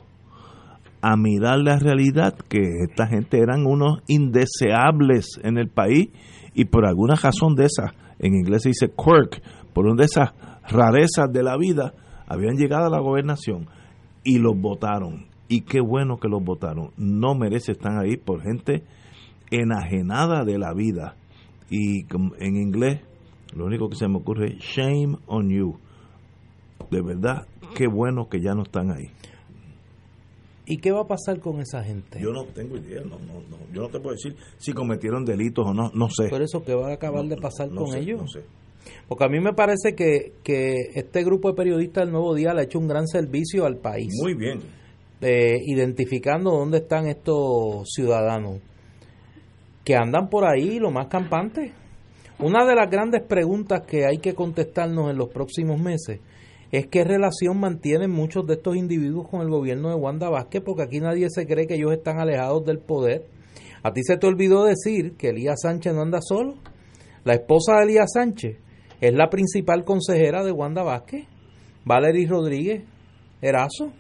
a 1.02 1.16
mirar 1.16 1.58
la 1.58 1.78
realidad 1.78 2.34
que 2.48 2.60
esta 2.88 3.06
gente 3.06 3.38
eran 3.38 3.66
unos 3.66 4.02
indeseables 4.06 5.40
en 5.42 5.58
el 5.58 5.68
país 5.68 6.10
y 6.54 6.66
por 6.66 6.86
alguna 6.86 7.14
razón 7.14 7.54
de 7.54 7.66
esas, 7.66 7.92
en 8.18 8.34
inglés 8.34 8.62
se 8.62 8.70
dice 8.70 8.88
quirk, 8.88 9.42
por 9.72 9.86
una 9.86 10.02
de 10.02 10.06
esas 10.06 10.30
rarezas 10.68 11.32
de 11.32 11.42
la 11.42 11.56
vida, 11.56 11.94
habían 12.26 12.56
llegado 12.56 12.86
a 12.86 12.90
la 12.90 13.00
gobernación 13.00 13.68
y 14.24 14.38
los 14.38 14.60
votaron. 14.60 15.26
Y 15.48 15.62
qué 15.62 15.80
bueno 15.80 16.18
que 16.18 16.28
los 16.28 16.44
votaron. 16.44 16.90
No 16.96 17.34
merece 17.34 17.72
estar 17.72 17.98
ahí 17.98 18.16
por 18.16 18.42
gente 18.42 18.84
enajenada 19.50 20.44
de 20.44 20.58
la 20.58 20.72
vida. 20.74 21.16
Y 21.70 22.04
en 22.38 22.56
inglés, 22.56 23.00
lo 23.54 23.64
único 23.64 23.88
que 23.88 23.96
se 23.96 24.06
me 24.06 24.18
ocurre 24.18 24.54
es 24.54 24.58
shame 24.58 25.16
on 25.26 25.50
you. 25.50 25.76
De 26.90 27.02
verdad, 27.02 27.46
qué 27.74 27.88
bueno 27.88 28.28
que 28.28 28.40
ya 28.40 28.54
no 28.54 28.62
están 28.62 28.90
ahí. 28.90 29.10
¿Y 30.70 30.78
qué 30.78 30.92
va 30.92 31.00
a 31.00 31.06
pasar 31.06 31.40
con 31.40 31.60
esa 31.60 31.82
gente? 31.82 32.20
Yo 32.20 32.32
no 32.32 32.44
tengo 32.46 32.76
idea, 32.76 33.00
no, 33.02 33.18
no, 33.18 33.40
no. 33.48 33.58
yo 33.72 33.82
no 33.82 33.88
te 33.88 33.98
puedo 34.00 34.14
decir 34.14 34.36
si 34.58 34.72
cometieron 34.72 35.24
delitos 35.24 35.66
o 35.66 35.74
no, 35.74 35.90
no 35.94 36.08
sé. 36.08 36.28
Por 36.28 36.42
eso, 36.42 36.62
¿qué 36.62 36.74
va 36.74 36.90
a 36.90 36.94
acabar 36.94 37.24
No, 37.24 37.30
de 37.30 37.36
pasar 37.36 37.70
no 37.70 37.82
con 37.82 37.92
sé, 37.92 37.98
ellos? 38.00 38.20
no 38.22 38.28
sé. 38.28 38.44
Porque 39.08 39.24
a 39.24 39.28
mí 39.28 39.40
me 39.40 39.52
parece 39.52 39.94
que, 39.94 40.34
que 40.42 40.76
este 40.94 41.22
grupo 41.24 41.48
de 41.50 41.54
periodistas 41.54 42.04
del 42.04 42.12
Nuevo 42.12 42.34
Día 42.34 42.54
le 42.54 42.60
ha 42.60 42.64
hecho 42.64 42.78
un 42.78 42.88
gran 42.88 43.06
servicio 43.06 43.66
al 43.66 43.76
país. 43.78 44.12
Muy 44.22 44.34
bien. 44.34 44.60
eh, 45.20 45.58
identificando 45.66 46.50
dónde 46.52 46.78
están 46.78 47.06
estos 47.06 47.88
ciudadanos 47.92 48.60
que 49.84 49.96
andan 49.96 50.28
por 50.30 50.44
ahí 50.44 50.78
lo 50.78 50.90
más 50.90 51.08
campantes. 51.08 51.72
Una 52.38 52.64
de 52.64 52.74
las 52.74 52.90
grandes 52.90 53.22
preguntas 53.22 53.82
que 53.86 54.06
hay 54.06 54.18
que 54.18 54.34
contestarnos 54.34 55.10
en 55.10 55.18
los 55.18 55.28
próximos 55.28 55.78
meses 55.80 56.20
es 56.72 56.86
qué 56.86 57.04
relación 57.04 57.58
mantienen 57.58 58.10
muchos 58.10 58.46
de 58.46 58.54
estos 58.54 58.76
individuos 58.76 59.28
con 59.28 59.40
el 59.40 59.48
gobierno 59.48 59.88
de 59.88 59.96
Wanda 59.96 60.28
Vázquez, 60.28 60.62
porque 60.64 60.82
aquí 60.82 61.00
nadie 61.00 61.28
se 61.30 61.46
cree 61.46 61.66
que 61.66 61.74
ellos 61.74 61.92
están 61.92 62.20
alejados 62.20 62.64
del 62.64 62.78
poder. 62.78 63.24
A 63.82 63.92
ti 63.92 64.02
se 64.04 64.16
te 64.16 64.26
olvidó 64.26 64.64
decir 64.64 65.16
que 65.16 65.30
Elías 65.30 65.60
Sánchez 65.62 65.94
no 65.94 66.02
anda 66.02 66.20
solo. 66.22 66.54
La 67.24 67.34
esposa 67.34 67.76
de 67.76 67.84
Elías 67.84 68.10
Sánchez 68.14 68.58
es 69.00 69.14
la 69.14 69.30
principal 69.30 69.84
consejera 69.84 70.44
de 70.44 70.52
Wanda 70.52 70.82
Vázquez, 70.82 71.26
Valery 71.84 72.26
Rodríguez 72.26 72.84
Erazo 73.40 73.92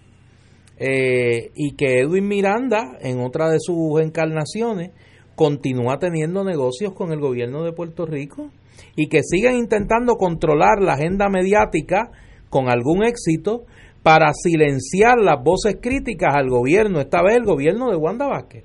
eh, 0.76 1.50
y 1.54 1.74
que 1.76 2.00
Edwin 2.00 2.28
Miranda, 2.28 2.98
en 3.00 3.20
otra 3.20 3.50
de 3.50 3.58
sus 3.60 4.00
encarnaciones, 4.00 4.92
continúa 5.34 5.98
teniendo 5.98 6.44
negocios 6.44 6.92
con 6.92 7.12
el 7.12 7.20
gobierno 7.20 7.64
de 7.64 7.72
Puerto 7.72 8.06
Rico 8.06 8.50
y 8.96 9.08
que 9.08 9.22
siguen 9.22 9.56
intentando 9.56 10.14
controlar 10.14 10.80
la 10.82 10.94
agenda 10.94 11.28
mediática 11.28 12.10
con 12.50 12.68
algún 12.68 13.04
éxito 13.04 13.64
para 14.02 14.32
silenciar 14.34 15.18
las 15.18 15.42
voces 15.42 15.78
críticas 15.80 16.34
al 16.34 16.48
gobierno, 16.48 17.00
esta 17.00 17.22
vez 17.22 17.36
el 17.36 17.44
gobierno 17.44 17.90
de 17.90 17.96
Wanda 17.96 18.26
Vázquez. 18.26 18.64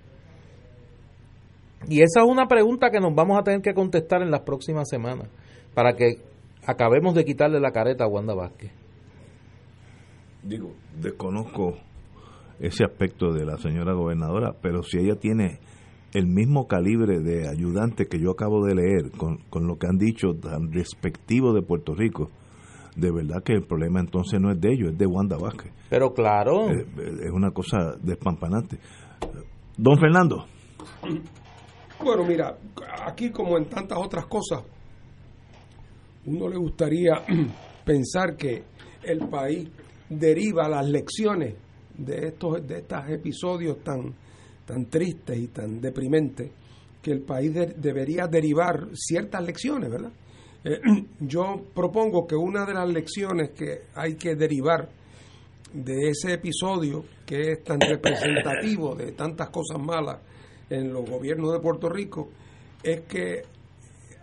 Y 1.87 2.01
esa 2.01 2.21
es 2.21 2.25
una 2.27 2.47
pregunta 2.47 2.89
que 2.89 2.99
nos 2.99 3.13
vamos 3.13 3.37
a 3.39 3.43
tener 3.43 3.61
que 3.61 3.73
contestar 3.73 4.21
en 4.21 4.31
las 4.31 4.41
próximas 4.41 4.89
semanas 4.89 5.27
para 5.73 5.93
que 5.93 6.17
acabemos 6.65 7.13
de 7.13 7.25
quitarle 7.25 7.59
la 7.59 7.71
careta 7.71 8.05
a 8.05 8.07
Wanda 8.07 8.33
Vázquez. 8.33 8.71
Digo, 10.41 10.71
desconozco 10.99 11.77
ese 12.59 12.85
aspecto 12.85 13.33
de 13.33 13.45
la 13.45 13.57
señora 13.57 13.93
gobernadora, 13.93 14.55
pero 14.61 14.81
si 14.81 14.97
ella 14.97 15.15
tiene 15.15 15.59
el 16.13 16.27
mismo 16.27 16.67
calibre 16.67 17.19
de 17.19 17.49
ayudante 17.49 18.07
que 18.07 18.19
yo 18.19 18.31
acabo 18.31 18.65
de 18.65 18.75
leer, 18.75 19.11
con, 19.11 19.37
con 19.49 19.67
lo 19.67 19.77
que 19.77 19.87
han 19.87 19.97
dicho 19.97 20.33
tan 20.33 20.69
despectivo 20.69 21.53
de 21.53 21.61
Puerto 21.61 21.93
Rico, 21.93 22.31
de 22.95 23.11
verdad 23.11 23.43
que 23.43 23.53
el 23.53 23.63
problema 23.63 23.99
entonces 23.99 24.39
no 24.39 24.51
es 24.51 24.59
de 24.59 24.73
ellos, 24.73 24.91
es 24.93 24.97
de 24.97 25.05
Wanda 25.05 25.37
Vázquez. 25.37 25.71
Pero 25.89 26.13
claro, 26.13 26.69
Eh, 26.71 26.85
es 27.23 27.31
una 27.31 27.51
cosa 27.51 27.95
despampanante. 28.01 28.77
Don 29.77 29.97
Fernando. 29.99 30.45
Bueno, 32.03 32.23
mira, 32.25 32.57
aquí 33.05 33.29
como 33.31 33.57
en 33.57 33.65
tantas 33.65 33.97
otras 33.97 34.25
cosas, 34.27 34.61
uno 36.25 36.47
le 36.49 36.57
gustaría 36.57 37.13
pensar 37.85 38.35
que 38.35 38.63
el 39.03 39.19
país 39.29 39.69
deriva 40.09 40.67
las 40.67 40.87
lecciones 40.87 41.55
de 41.97 42.27
estos 42.27 42.65
de 42.67 42.79
estos 42.79 43.09
episodios 43.09 43.79
tan 43.83 44.13
tan 44.65 44.85
tristes 44.87 45.37
y 45.37 45.47
tan 45.47 45.79
deprimentes 45.79 46.51
que 47.01 47.11
el 47.11 47.21
país 47.21 47.53
de- 47.53 47.75
debería 47.77 48.25
derivar 48.27 48.87
ciertas 48.93 49.45
lecciones, 49.45 49.89
¿verdad? 49.91 50.11
Eh, 50.65 50.81
yo 51.19 51.61
propongo 51.75 52.25
que 52.25 52.35
una 52.35 52.65
de 52.65 52.73
las 52.73 52.89
lecciones 52.89 53.51
que 53.51 53.83
hay 53.93 54.15
que 54.15 54.35
derivar 54.35 54.89
de 55.71 56.09
ese 56.09 56.33
episodio 56.33 57.05
que 57.25 57.51
es 57.51 57.63
tan 57.63 57.79
representativo 57.79 58.95
de 58.95 59.11
tantas 59.11 59.49
cosas 59.49 59.79
malas 59.79 60.19
en 60.69 60.91
los 60.91 61.07
gobiernos 61.07 61.53
de 61.53 61.59
Puerto 61.59 61.87
Rico 61.87 62.29
es 62.81 63.01
que 63.01 63.43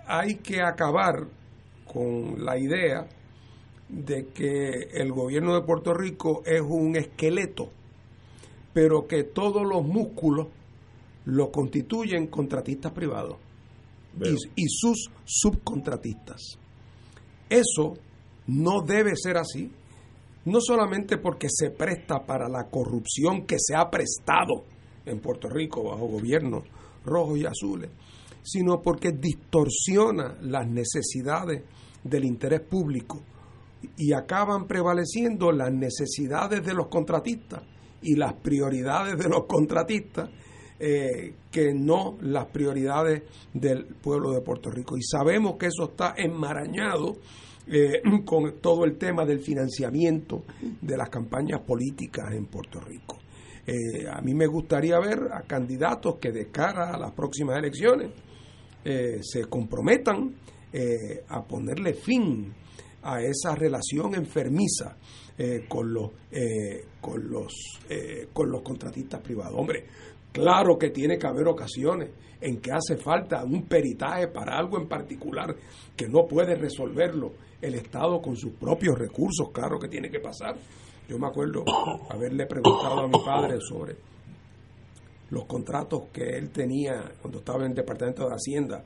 hay 0.07 0.37
que 0.37 0.63
acabar 0.63 1.27
con 1.93 2.45
la 2.45 2.59
idea 2.59 3.07
de 3.89 4.27
que 4.29 4.89
el 4.95 5.13
gobierno 5.13 5.55
de 5.55 5.63
Puerto 5.63 5.95
Rico 5.95 6.43
es 6.45 6.61
un 6.61 6.97
esqueleto, 6.97 7.71
pero 8.73 9.07
que 9.07 9.25
todos 9.25 9.63
los 9.63 9.85
músculos 9.85 10.49
lo 11.27 11.53
constituyen 11.53 12.27
contratistas 12.29 12.93
privados 12.93 13.37
y, 14.57 14.67
sus 14.69 15.11
subcontratistas. 15.25 16.59
Eso 17.49 17.95
no 18.47 18.83
debe 18.83 19.13
ser 19.15 19.37
así, 19.37 19.71
no 20.45 20.61
solamente 20.61 21.19
porque 21.19 21.49
se 21.51 21.71
presta 21.71 22.25
para 22.25 22.49
la 22.49 22.69
corrupción 22.69 23.47
que 23.47 23.57
se 23.59 23.75
ha 23.75 23.89
prestado 23.91 24.65
en 25.07 25.21
Puerto 25.21 25.49
Rico 25.49 25.85
bajo 25.85 26.07
gobiernos 26.07 26.65
rojos 27.05 27.39
y 27.39 27.47
azules, 27.47 27.91
sino 28.43 28.81
porque 28.83 29.13
distorsiona 29.13 30.37
las 30.41 30.67
necesidades 30.69 31.63
del 32.03 32.25
interés 32.25 32.61
público 32.61 33.23
y 33.97 34.13
acaban 34.13 34.67
prevaleciendo 34.67 35.53
las 35.53 35.73
necesidades 35.73 36.65
de 36.65 36.75
los 36.75 36.89
contratistas 36.89 37.63
y 38.01 38.17
las 38.17 38.35
prioridades 38.35 39.17
de 39.17 39.29
los 39.29 39.47
contratistas 39.47 40.31
eh, 40.85 41.35
que 41.49 41.73
no 41.73 42.19
las 42.23 42.47
prioridades 42.47 43.23
del 43.55 43.85
pueblo 43.85 44.33
de 44.33 44.41
Puerto 44.41 44.69
Rico. 44.69 44.97
Y 44.97 45.03
sabemos 45.05 45.55
que 45.57 45.67
eso 45.67 45.85
está 45.85 46.15
enmarañado 46.17 47.19
eh, 47.69 48.03
con 48.25 48.61
todo 48.61 48.85
el 48.85 48.99
tema 48.99 49.25
del 49.25 49.39
financiamiento 49.39 50.43
de 50.81 50.97
las 50.97 51.09
campañas 51.09 51.61
políticas 51.61 52.35
en 52.35 52.47
Puerto 52.47 52.81
Rico. 52.81 53.17
Eh, 53.65 54.09
a 54.13 54.21
mí 54.23 54.35
me 54.35 54.49
gustaría 54.49 54.99
ver 54.99 55.29
a 55.33 55.43
candidatos 55.43 56.17
que 56.17 56.33
de 56.33 56.49
cara 56.51 56.93
a 56.93 56.99
las 56.99 57.13
próximas 57.13 57.59
elecciones 57.59 58.11
se 58.83 59.45
comprometan 59.45 60.35
a 61.29 61.45
ponerle 61.45 61.95
fin 61.95 62.53
a 63.03 63.23
esa 63.23 63.55
relación 63.55 64.17
enfermiza 64.17 64.97
con 65.69 65.95
los 65.95 66.11
con 67.01 67.31
los 67.31 67.53
con 68.33 68.51
los 68.51 68.63
contratistas 68.63 69.21
privados. 69.21 69.55
Hombre, 69.57 69.87
Claro 70.33 70.79
que 70.79 70.91
tiene 70.91 71.19
que 71.19 71.27
haber 71.27 71.47
ocasiones 71.47 72.11
en 72.41 72.61
que 72.61 72.73
hace 72.73 72.97
falta 72.97 73.45
un 73.45 73.67
peritaje 73.67 74.29
para 74.29 74.57
algo 74.57 74.79
en 74.79 74.89
particular 74.89 75.55
que 75.97 76.09
no 76.09 76.27
puede 76.27 76.57
resolverlo 76.57 77.33
el 77.61 77.75
Estado 77.75 78.21
con 78.21 78.37
sus 78.37 78.53
propios 78.55 78.99
recursos, 78.99 79.51
claro 79.53 79.79
que 79.79 79.89
tiene 79.89 80.11
que 80.11 80.19
pasar. 80.19 80.57
Yo 81.09 81.19
me 81.19 81.29
acuerdo 81.29 81.65
haberle 82.11 82.47
preguntado 82.47 83.01
a 83.01 83.07
mi 83.07 83.25
padre 83.25 83.59
sobre 83.61 83.97
los 85.31 85.45
contratos 85.45 86.05
que 86.13 86.37
él 86.37 86.51
tenía 86.51 87.13
cuando 87.21 87.39
estaba 87.39 87.61
en 87.65 87.71
el 87.71 87.77
Departamento 87.77 88.29
de 88.29 88.35
Hacienda 88.35 88.85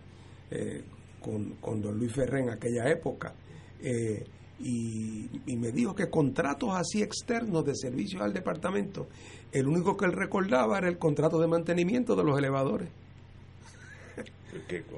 eh, 0.51 0.85
con, 1.21 1.57
con, 1.57 1.81
don 1.81 1.99
Luis 1.99 2.13
Ferrer 2.13 2.43
en 2.43 2.51
aquella 2.51 2.89
época. 2.89 3.35
Eh, 3.81 4.25
y, 4.59 5.29
y, 5.47 5.57
me 5.57 5.71
dijo 5.71 5.95
que 5.95 6.09
contratos 6.09 6.71
así 6.73 7.03
externos 7.03 7.65
de 7.65 7.75
servicios 7.75 8.23
al 8.23 8.33
departamento 8.33 9.07
el 9.53 9.67
único 9.67 9.97
que 9.97 10.07
él 10.07 10.13
recordaba 10.13 10.79
era 10.79 10.89
el 10.89 10.99
contrato 10.99 11.39
de 11.41 11.47
mantenimiento 11.47 12.15
de 12.15 12.25
los 12.25 12.39
elevadores. 12.39 12.89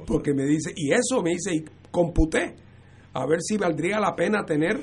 Porque 0.07 0.33
me 0.35 0.45
dice, 0.45 0.73
y 0.77 0.93
eso 0.93 1.23
me 1.23 1.31
dice, 1.31 1.55
y 1.55 1.65
computé, 1.91 2.55
a 3.13 3.27
ver 3.27 3.41
si 3.43 3.57
valdría 3.57 3.99
la 3.99 4.15
pena 4.15 4.45
tener 4.45 4.79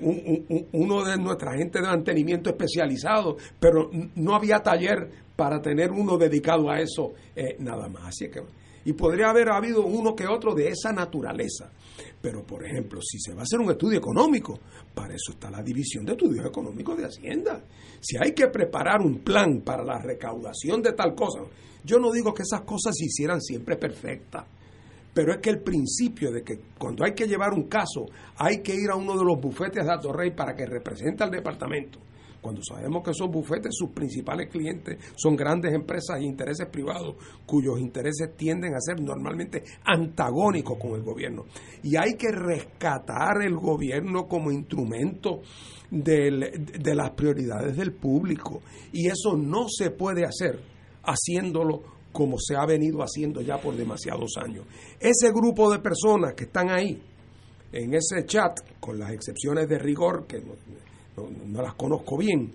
uno 0.00 1.04
de 1.04 1.16
nuestra 1.16 1.54
gente 1.56 1.80
de 1.80 1.86
mantenimiento 1.86 2.50
especializado, 2.50 3.36
pero 3.58 3.90
no 4.16 4.34
había 4.34 4.60
taller 4.60 5.10
para 5.34 5.60
tener 5.60 5.90
uno 5.90 6.16
dedicado 6.16 6.70
a 6.70 6.80
eso 6.80 7.12
eh, 7.34 7.56
nada 7.58 7.88
más. 7.88 8.06
Así 8.06 8.28
que, 8.28 8.42
y 8.84 8.92
podría 8.92 9.30
haber 9.30 9.50
habido 9.50 9.84
uno 9.84 10.14
que 10.14 10.26
otro 10.26 10.54
de 10.54 10.68
esa 10.68 10.92
naturaleza. 10.92 11.70
Pero, 12.20 12.44
por 12.44 12.64
ejemplo, 12.64 13.00
si 13.00 13.18
se 13.20 13.32
va 13.32 13.40
a 13.40 13.42
hacer 13.44 13.60
un 13.60 13.70
estudio 13.70 13.98
económico, 13.98 14.58
para 14.94 15.14
eso 15.14 15.32
está 15.32 15.50
la 15.50 15.62
División 15.62 16.04
de 16.04 16.12
Estudios 16.12 16.46
Económicos 16.46 16.96
de 16.96 17.06
Hacienda. 17.06 17.62
Si 18.00 18.16
hay 18.16 18.32
que 18.32 18.48
preparar 18.48 19.00
un 19.00 19.20
plan 19.20 19.60
para 19.60 19.84
la 19.84 19.98
recaudación 19.98 20.82
de 20.82 20.92
tal 20.92 21.14
cosa, 21.14 21.40
yo 21.84 21.98
no 21.98 22.10
digo 22.10 22.34
que 22.34 22.42
esas 22.42 22.62
cosas 22.62 22.96
se 22.96 23.06
hicieran 23.06 23.40
siempre 23.40 23.76
perfectas, 23.76 24.44
pero 25.14 25.32
es 25.32 25.38
que 25.38 25.50
el 25.50 25.60
principio 25.60 26.32
de 26.32 26.42
que 26.42 26.58
cuando 26.76 27.04
hay 27.04 27.12
que 27.12 27.26
llevar 27.26 27.52
un 27.52 27.68
caso, 27.68 28.06
hay 28.36 28.62
que 28.62 28.74
ir 28.74 28.90
a 28.90 28.96
uno 28.96 29.16
de 29.16 29.24
los 29.24 29.40
bufetes 29.40 29.84
de 29.84 29.92
Atorrey 29.92 30.32
para 30.34 30.54
que 30.54 30.66
represente 30.66 31.22
al 31.22 31.30
departamento 31.30 32.00
cuando 32.40 32.62
sabemos 32.62 33.02
que 33.02 33.10
esos 33.10 33.28
bufetes, 33.30 33.74
sus 33.74 33.90
principales 33.90 34.48
clientes 34.48 34.96
son 35.16 35.34
grandes 35.34 35.74
empresas 35.74 36.18
e 36.20 36.24
intereses 36.24 36.68
privados, 36.68 37.16
cuyos 37.44 37.80
intereses 37.80 38.36
tienden 38.36 38.74
a 38.74 38.80
ser 38.80 39.00
normalmente 39.00 39.64
antagónicos 39.84 40.78
con 40.78 40.92
el 40.92 41.02
gobierno. 41.02 41.46
Y 41.82 41.96
hay 41.96 42.14
que 42.14 42.30
rescatar 42.30 43.42
el 43.42 43.56
gobierno 43.56 44.28
como 44.28 44.52
instrumento 44.52 45.42
de 45.90 46.94
las 46.94 47.10
prioridades 47.10 47.76
del 47.76 47.92
público. 47.92 48.62
Y 48.92 49.08
eso 49.08 49.36
no 49.36 49.66
se 49.68 49.90
puede 49.90 50.24
hacer 50.24 50.60
haciéndolo 51.02 51.82
como 52.12 52.38
se 52.38 52.56
ha 52.56 52.64
venido 52.66 53.02
haciendo 53.02 53.40
ya 53.40 53.58
por 53.58 53.76
demasiados 53.76 54.32
años. 54.42 54.64
Ese 54.98 55.30
grupo 55.30 55.70
de 55.70 55.78
personas 55.78 56.34
que 56.34 56.44
están 56.44 56.70
ahí, 56.70 57.02
en 57.72 57.94
ese 57.94 58.24
chat, 58.26 58.58
con 58.80 58.98
las 58.98 59.12
excepciones 59.12 59.68
de 59.68 59.78
rigor 59.78 60.26
que 60.26 60.40
no, 61.46 61.62
las 61.62 61.74
conozco 61.74 62.16
bien, 62.16 62.52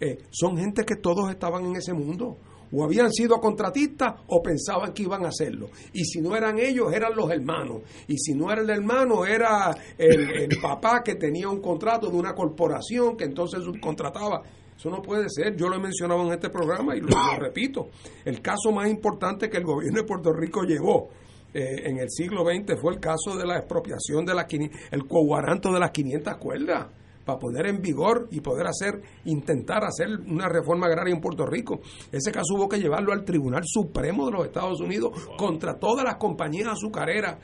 eh, 0.00 0.18
son 0.30 0.56
gente 0.56 0.84
que 0.84 0.96
todos 0.96 1.30
estaban 1.30 1.66
en 1.66 1.76
ese 1.76 1.92
mundo. 1.92 2.38
O 2.72 2.84
habían 2.84 3.12
sido 3.12 3.38
contratistas 3.38 4.22
o 4.26 4.42
pensaban 4.42 4.92
que 4.92 5.04
iban 5.04 5.24
a 5.24 5.28
hacerlo. 5.28 5.68
Y 5.92 6.04
si 6.04 6.20
no 6.20 6.34
eran 6.34 6.58
ellos, 6.58 6.92
eran 6.92 7.14
los 7.14 7.30
hermanos. 7.30 7.82
Y 8.08 8.18
si 8.18 8.34
no 8.34 8.50
era 8.50 8.62
el 8.62 8.70
hermano, 8.70 9.24
era 9.24 9.70
el, 9.96 10.48
papá 10.60 11.02
que 11.04 11.14
tenía 11.14 11.48
un 11.48 11.60
contrato 11.60 12.10
de 12.10 12.16
una 12.16 12.34
corporación 12.34 13.16
que 13.16 13.24
entonces 13.24 13.62
subcontrataba. 13.62 14.42
Eso 14.76 14.90
no 14.90 15.00
puede 15.00 15.28
ser. 15.30 15.56
Yo 15.56 15.68
lo 15.68 15.76
he 15.76 15.80
mencionado 15.80 16.22
en 16.26 16.32
este 16.32 16.50
programa 16.50 16.96
y 16.96 17.00
lo, 17.00 17.08
repito. 17.38 17.88
El 18.24 18.42
caso 18.42 18.72
más 18.72 18.88
importante 18.88 19.48
que 19.48 19.58
el 19.58 19.64
gobierno 19.64 20.00
de 20.00 20.06
Puerto 20.06 20.32
Rico 20.32 20.62
llevó 20.64 21.10
eh, 21.54 21.88
en 21.88 21.98
el 21.98 22.10
siglo 22.10 22.44
XX 22.44 22.78
fue 22.80 22.94
el 22.94 23.00
caso 23.00 23.36
de 23.36 23.46
la 23.46 23.58
expropiación 23.58 24.26
de 24.26 24.34
la 24.34 24.46
el 24.90 25.06
coguaranto 25.06 25.72
de 25.72 25.80
las 25.80 25.90
500 25.92 26.36
cuerdas 26.36 26.88
para 27.26 27.40
poner 27.40 27.66
en 27.66 27.82
vigor 27.82 28.28
y 28.30 28.40
poder 28.40 28.68
hacer, 28.68 29.02
intentar 29.24 29.84
hacer 29.84 30.08
una 30.28 30.48
reforma 30.48 30.86
agraria 30.86 31.12
en 31.12 31.20
Puerto 31.20 31.44
Rico. 31.44 31.80
Ese 32.12 32.30
caso 32.30 32.54
hubo 32.54 32.68
que 32.68 32.78
llevarlo 32.78 33.12
al 33.12 33.24
Tribunal 33.24 33.64
Supremo 33.66 34.26
de 34.26 34.32
los 34.32 34.46
Estados 34.46 34.80
Unidos 34.80 35.28
contra 35.36 35.74
todas 35.74 36.04
las 36.04 36.16
compañías 36.16 36.68
azucareras 36.68 37.38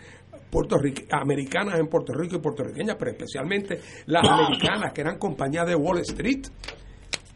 americanas 1.11 1.80
en 1.80 1.89
Puerto 1.89 2.12
Rico 2.12 2.37
y 2.37 2.39
puertorriqueñas, 2.39 2.97
pero 2.97 3.11
especialmente 3.11 3.80
las 4.07 4.22
americanas 4.24 4.93
que 4.93 5.01
eran 5.01 5.18
compañías 5.18 5.66
de 5.66 5.74
Wall 5.74 5.99
Street. 5.99 6.47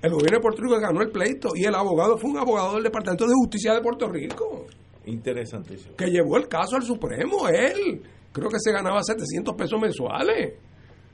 El 0.03 0.13
gobierno 0.13 0.37
de 0.37 0.43
Puerto 0.43 0.63
Rico 0.63 0.79
ganó 0.79 1.01
el 1.01 1.11
pleito 1.11 1.49
y 1.57 1.65
el 1.65 1.75
abogado 1.75 2.17
fue 2.17 2.31
un 2.31 2.39
abogado 2.39 2.75
del 2.75 2.85
Departamento 2.85 3.27
de 3.27 3.33
Justicia 3.35 3.75
de 3.75 3.81
Puerto 3.81 4.09
Rico. 4.09 4.67
Interesantísimo. 5.07 5.97
Que 5.97 6.07
llevó 6.07 6.37
el 6.37 6.47
caso 6.47 6.77
al 6.77 6.83
Supremo, 6.83 7.49
él. 7.49 8.03
Creo 8.31 8.51
que 8.51 8.59
se 8.61 8.71
ganaba 8.71 9.03
700 9.03 9.55
pesos 9.57 9.81
mensuales. 9.81 10.53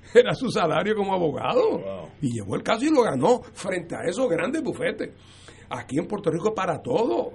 era 0.15 0.35
su 0.35 0.51
salario 0.51 0.95
como 0.95 1.15
abogado. 1.15 2.09
Y 2.21 2.33
llevó 2.33 2.57
el 2.57 2.63
caso 2.63 2.85
y 2.85 2.91
lo 2.91 3.03
ganó 3.03 3.43
frente 3.53 3.97
a 3.97 4.03
esos 4.09 4.29
grandes 4.29 4.63
bufetes. 4.63 5.11
Aquí 5.71 5.99
en 5.99 6.07
Puerto 6.07 6.31
Rico 6.31 6.55
para 6.55 6.81
todo. 6.81 7.33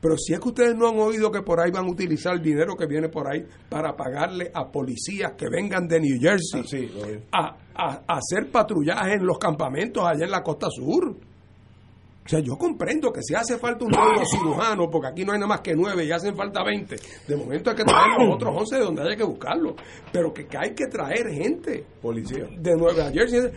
Pero 0.00 0.16
si 0.16 0.32
es 0.32 0.38
que 0.38 0.48
ustedes 0.48 0.76
no 0.76 0.88
han 0.88 0.98
oído 0.98 1.30
que 1.30 1.42
por 1.42 1.58
ahí 1.58 1.72
van 1.72 1.86
a 1.86 1.90
utilizar 1.90 2.34
el 2.34 2.42
dinero 2.42 2.76
que 2.76 2.86
viene 2.86 3.08
por 3.08 3.26
ahí 3.26 3.44
para 3.68 3.96
pagarle 3.96 4.50
a 4.54 4.70
policías 4.70 5.32
que 5.32 5.46
vengan 5.50 5.88
de 5.88 6.00
New 6.00 6.20
Jersey 6.20 7.26
ah, 7.32 7.56
a, 7.74 8.02
a 8.06 8.18
hacer 8.18 8.48
patrullaje 8.50 9.14
en 9.14 9.26
los 9.26 9.38
campamentos 9.38 10.04
allá 10.06 10.24
en 10.24 10.30
la 10.30 10.42
costa 10.42 10.68
sur. 10.70 11.16
O 12.28 12.30
sea, 12.30 12.40
yo 12.40 12.58
comprendo 12.58 13.10
que 13.10 13.22
si 13.22 13.34
hace 13.34 13.56
falta 13.56 13.86
un 13.86 13.90
nuevo 13.90 14.22
cirujano, 14.26 14.90
porque 14.90 15.08
aquí 15.08 15.24
no 15.24 15.32
hay 15.32 15.38
nada 15.38 15.48
más 15.48 15.62
que 15.62 15.74
nueve 15.74 16.04
y 16.04 16.12
hacen 16.12 16.36
falta 16.36 16.62
veinte, 16.62 16.96
de 17.26 17.34
momento 17.34 17.70
hay 17.70 17.76
que 17.76 17.84
traer 17.84 18.06
los 18.18 18.34
otros 18.34 18.54
once 18.54 18.76
de 18.76 18.84
donde 18.84 19.00
haya 19.00 19.16
que 19.16 19.24
buscarlo. 19.24 19.74
Pero 20.12 20.34
que, 20.34 20.46
hay 20.58 20.74
que 20.74 20.88
traer 20.88 21.30
gente. 21.30 21.86
Policía. 22.02 22.44
De 22.58 22.76
Nueva 22.76 23.10
Jersey. 23.10 23.50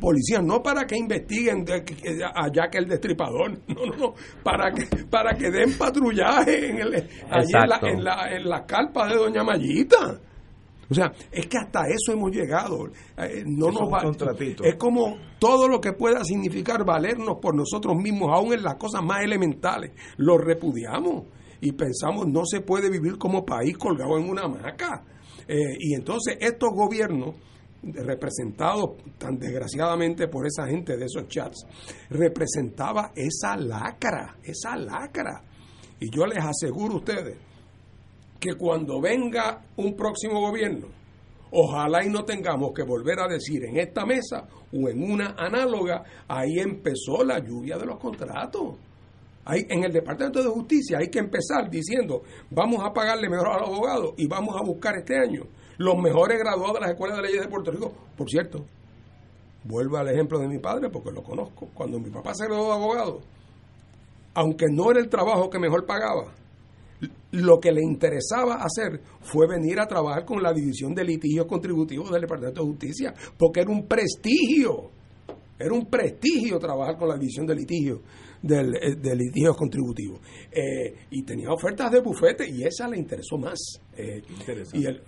policía, 0.00 0.40
no 0.40 0.62
para 0.62 0.86
que 0.86 0.96
investiguen 0.96 1.64
allá 2.32 2.70
que 2.70 2.78
el 2.78 2.86
destripador. 2.86 3.58
No, 3.70 3.86
no, 3.86 3.96
no. 3.96 4.14
Para 4.42 4.70
que, 4.72 4.84
para 5.06 5.36
que 5.36 5.50
den 5.50 5.76
patrullaje 5.78 6.70
en 6.70 6.78
el, 6.78 6.94
allí 7.30 7.52
en 7.54 7.68
la, 7.68 7.80
en, 7.82 8.04
la, 8.04 8.36
en 8.36 8.48
la 8.48 8.66
carpa 8.66 9.08
de 9.08 9.16
Doña 9.16 9.42
Mayita. 9.42 10.20
O 10.90 10.94
sea, 10.94 11.12
es 11.30 11.46
que 11.46 11.56
hasta 11.56 11.86
eso 11.86 12.12
hemos 12.12 12.32
llegado. 12.32 12.88
Eh, 13.16 13.44
no 13.46 13.70
nos 13.70 13.88
va, 13.90 14.02
es 14.64 14.74
como 14.74 15.16
todo 15.38 15.68
lo 15.68 15.80
que 15.80 15.92
pueda 15.92 16.24
significar 16.24 16.84
valernos 16.84 17.38
por 17.40 17.54
nosotros 17.54 17.96
mismos, 17.96 18.30
aún 18.32 18.52
en 18.52 18.62
las 18.62 18.74
cosas 18.74 19.02
más 19.02 19.22
elementales, 19.22 19.92
lo 20.16 20.36
repudiamos 20.36 21.26
y 21.60 21.72
pensamos 21.72 22.26
no 22.26 22.44
se 22.44 22.62
puede 22.62 22.90
vivir 22.90 23.18
como 23.18 23.44
país 23.44 23.76
colgado 23.78 24.18
en 24.18 24.28
una 24.28 24.42
hamaca. 24.42 25.04
Eh, 25.46 25.76
y 25.78 25.94
entonces 25.94 26.36
estos 26.40 26.70
gobiernos 26.72 27.36
representados 27.82 28.90
tan 29.16 29.38
desgraciadamente 29.38 30.28
por 30.28 30.46
esa 30.46 30.66
gente 30.66 30.96
de 30.96 31.06
esos 31.06 31.28
chats, 31.28 31.64
representaba 32.10 33.12
esa 33.14 33.56
lacra, 33.56 34.36
esa 34.42 34.76
lacra. 34.76 35.44
Y 35.98 36.10
yo 36.10 36.26
les 36.26 36.44
aseguro 36.44 36.94
a 36.94 36.96
ustedes 36.98 37.49
que 38.40 38.54
cuando 38.54 39.00
venga 39.00 39.62
un 39.76 39.94
próximo 39.94 40.40
gobierno, 40.40 40.88
ojalá 41.52 42.04
y 42.04 42.08
no 42.08 42.24
tengamos 42.24 42.72
que 42.74 42.82
volver 42.82 43.20
a 43.20 43.28
decir 43.28 43.64
en 43.64 43.76
esta 43.76 44.06
mesa 44.06 44.48
o 44.72 44.88
en 44.88 45.02
una 45.02 45.34
análoga, 45.36 46.02
ahí 46.26 46.58
empezó 46.58 47.22
la 47.22 47.38
lluvia 47.38 47.76
de 47.76 47.86
los 47.86 47.98
contratos. 47.98 48.76
Hay, 49.44 49.66
en 49.68 49.84
el 49.84 49.92
Departamento 49.92 50.42
de 50.42 50.48
Justicia 50.48 50.98
hay 50.98 51.08
que 51.08 51.18
empezar 51.18 51.70
diciendo, 51.70 52.22
vamos 52.50 52.84
a 52.84 52.92
pagarle 52.92 53.28
mejor 53.28 53.48
a 53.48 53.60
los 53.60 53.68
abogados 53.68 54.14
y 54.16 54.26
vamos 54.26 54.56
a 54.56 54.64
buscar 54.64 54.96
este 54.96 55.16
año 55.18 55.44
los 55.80 55.96
mejores 55.96 56.38
graduados 56.38 56.74
de 56.74 56.80
las 56.80 56.90
escuelas 56.90 57.16
de 57.16 57.22
leyes 57.22 57.40
de 57.42 57.48
Puerto 57.48 57.70
Rico. 57.70 57.92
Por 58.14 58.28
cierto, 58.28 58.66
vuelvo 59.64 59.96
al 59.96 60.08
ejemplo 60.08 60.38
de 60.38 60.46
mi 60.46 60.58
padre 60.58 60.90
porque 60.90 61.10
lo 61.10 61.22
conozco. 61.22 61.68
Cuando 61.74 61.98
mi 61.98 62.10
papá 62.10 62.34
se 62.34 62.46
graduó 62.46 62.66
de 62.66 62.72
abogado, 62.72 63.20
aunque 64.34 64.66
no 64.70 64.90
era 64.90 65.00
el 65.00 65.08
trabajo 65.08 65.48
que 65.48 65.58
mejor 65.58 65.86
pagaba, 65.86 66.34
lo 67.32 67.60
que 67.60 67.72
le 67.72 67.82
interesaba 67.82 68.62
hacer 68.62 69.00
fue 69.20 69.46
venir 69.46 69.80
a 69.80 69.86
trabajar 69.86 70.24
con 70.24 70.42
la 70.42 70.52
división 70.52 70.94
de 70.94 71.04
litigios 71.04 71.46
contributivos 71.46 72.10
del 72.10 72.22
Departamento 72.22 72.62
de 72.62 72.68
Justicia, 72.68 73.14
porque 73.38 73.60
era 73.60 73.70
un 73.70 73.86
prestigio, 73.86 74.90
era 75.58 75.72
un 75.72 75.86
prestigio 75.86 76.58
trabajar 76.58 76.96
con 76.96 77.08
la 77.08 77.16
división 77.16 77.46
de 77.46 77.54
litigios 77.54 78.00
del, 78.42 78.74
eh, 78.74 78.96
de 78.96 79.16
litigios 79.16 79.56
contributivos. 79.56 80.20
Eh, 80.50 80.94
y 81.10 81.22
tenía 81.22 81.52
ofertas 81.52 81.90
de 81.90 82.00
bufete 82.00 82.48
y 82.48 82.62
esa 82.64 82.88
le 82.88 82.98
interesó 82.98 83.36
más. 83.38 83.58
Eh, 83.96 84.22
y 84.72 84.86
el, 84.86 85.02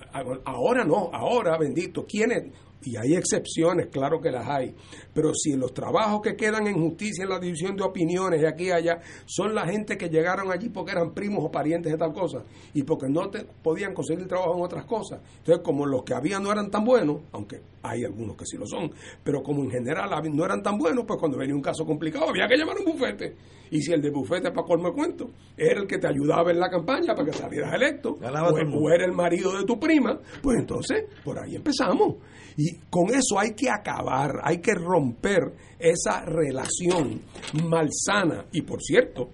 ahora 0.45 0.85
no, 0.85 1.11
ahora 1.13 1.57
bendito, 1.59 2.05
¿quiénes? 2.07 2.53
Y 2.85 2.97
hay 2.97 3.15
excepciones, 3.15 3.89
claro 3.89 4.21
que 4.21 4.31
las 4.31 4.49
hay, 4.49 4.75
pero 5.13 5.33
si 5.35 5.57
los 5.57 5.73
trabajos 5.73 6.21
que 6.23 6.37
quedan 6.37 6.67
en 6.67 6.75
justicia 6.75 7.25
en 7.25 7.31
la 7.31 7.39
división 7.39 7.77
de 7.77 7.83
opiniones 7.83 8.43
y 8.43 8.47
aquí 8.47 8.65
y 8.65 8.71
allá 8.71 9.01
son 9.27 9.55
la 9.55 9.67
gente 9.67 9.97
que 9.97 10.09
llegaron 10.09 10.51
allí 10.51 10.69
porque 10.69 10.93
eran 10.93 11.13
primos 11.13 11.45
o 11.45 11.51
parientes 11.51 11.93
de 11.93 11.99
tal 11.99 12.13
cosa 12.13 12.43
y 12.75 12.83
porque 12.83 13.09
no 13.09 13.29
te, 13.29 13.45
podían 13.63 13.95
conseguir 13.95 14.27
trabajo 14.27 14.57
en 14.57 14.65
otras 14.65 14.85
cosas. 14.87 15.21
Entonces, 15.39 15.63
como 15.65 15.87
los 15.87 16.03
que 16.05 16.15
había 16.15 16.39
no 16.39 16.53
eran 16.53 16.71
tan 16.71 16.85
buenos, 16.85 17.23
aunque 17.33 17.61
hay 17.83 18.05
algunos 18.05 18.37
que 18.37 18.47
sí 18.47 18.57
lo 18.57 18.67
son, 18.67 18.91
pero 19.23 19.43
como 19.43 19.63
en 19.63 19.71
general 19.71 20.11
no 20.33 20.45
eran 20.45 20.63
tan 20.63 20.79
buenos, 20.79 21.05
pues 21.07 21.19
cuando 21.19 21.39
venía 21.39 21.55
un 21.55 21.63
caso 21.63 21.85
complicado 21.85 22.29
había 22.29 22.47
que 22.47 22.57
llamar 22.57 22.77
a 22.77 22.81
un 22.81 22.93
bufete. 22.93 23.35
Y 23.71 23.81
si 23.81 23.93
el 23.93 24.03
de 24.03 24.11
bufete, 24.11 24.51
para 24.51 24.67
colmo 24.67 24.93
cuento, 24.93 25.31
era 25.57 25.81
el 25.81 25.87
que 25.87 25.99
te 25.99 26.07
ayudaba 26.07 26.51
en 26.51 26.61
la 26.61 26.69
campaña 26.69 27.15
para 27.15 27.25
que 27.25 27.33
salieras 27.33 27.73
electo, 27.75 28.19
o, 28.21 28.79
o 28.79 28.91
era 28.91 29.07
el 29.07 29.13
marido 29.13 29.57
de 29.57 29.65
tu 29.65 29.81
prima, 29.81 30.21
pues 30.43 30.59
entonces 30.59 31.05
por 31.25 31.39
ahí 31.39 31.57
empezamos. 31.57 32.17
Y 32.57 32.77
con 32.91 33.11
eso 33.11 33.39
hay 33.39 33.53
que 33.55 33.71
acabar, 33.71 34.41
hay 34.43 34.59
que 34.59 34.75
romper 34.75 35.53
esa 35.79 36.25
relación 36.25 37.21
malsana. 37.65 38.47
Y 38.53 38.63
por 38.63 38.83
cierto, 38.83 39.31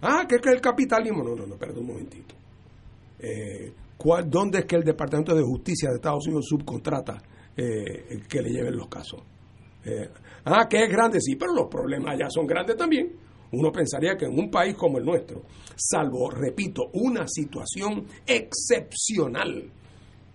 ah, 0.00 0.24
¿qué 0.28 0.36
es 0.36 0.46
el 0.46 0.60
capitalismo? 0.60 1.22
No, 1.22 1.34
no, 1.34 1.46
no, 1.46 1.56
perdón 1.56 1.80
un 1.80 1.86
momentito. 1.86 2.34
Eh, 3.18 3.72
¿cuál, 3.96 4.28
¿Dónde 4.28 4.60
es 4.60 4.64
que 4.64 4.76
el 4.76 4.84
Departamento 4.84 5.34
de 5.34 5.42
Justicia 5.42 5.90
de 5.90 5.96
Estados 5.96 6.26
Unidos 6.26 6.46
subcontrata 6.48 7.22
eh, 7.56 8.22
que 8.28 8.42
le 8.42 8.50
lleven 8.50 8.76
los 8.76 8.88
casos? 8.88 9.20
Eh, 9.84 10.08
ah, 10.44 10.66
que 10.68 10.84
es 10.84 10.90
grande, 10.90 11.20
sí, 11.20 11.36
pero 11.36 11.52
los 11.52 11.68
problemas 11.68 12.18
ya 12.18 12.28
son 12.28 12.46
grandes 12.46 12.76
también. 12.76 13.12
Uno 13.52 13.70
pensaría 13.70 14.16
que 14.16 14.24
en 14.24 14.38
un 14.38 14.50
país 14.50 14.74
como 14.74 14.98
el 14.98 15.04
nuestro, 15.04 15.42
salvo, 15.76 16.30
repito, 16.30 16.88
una 16.94 17.26
situación 17.28 18.06
excepcional, 18.26 19.70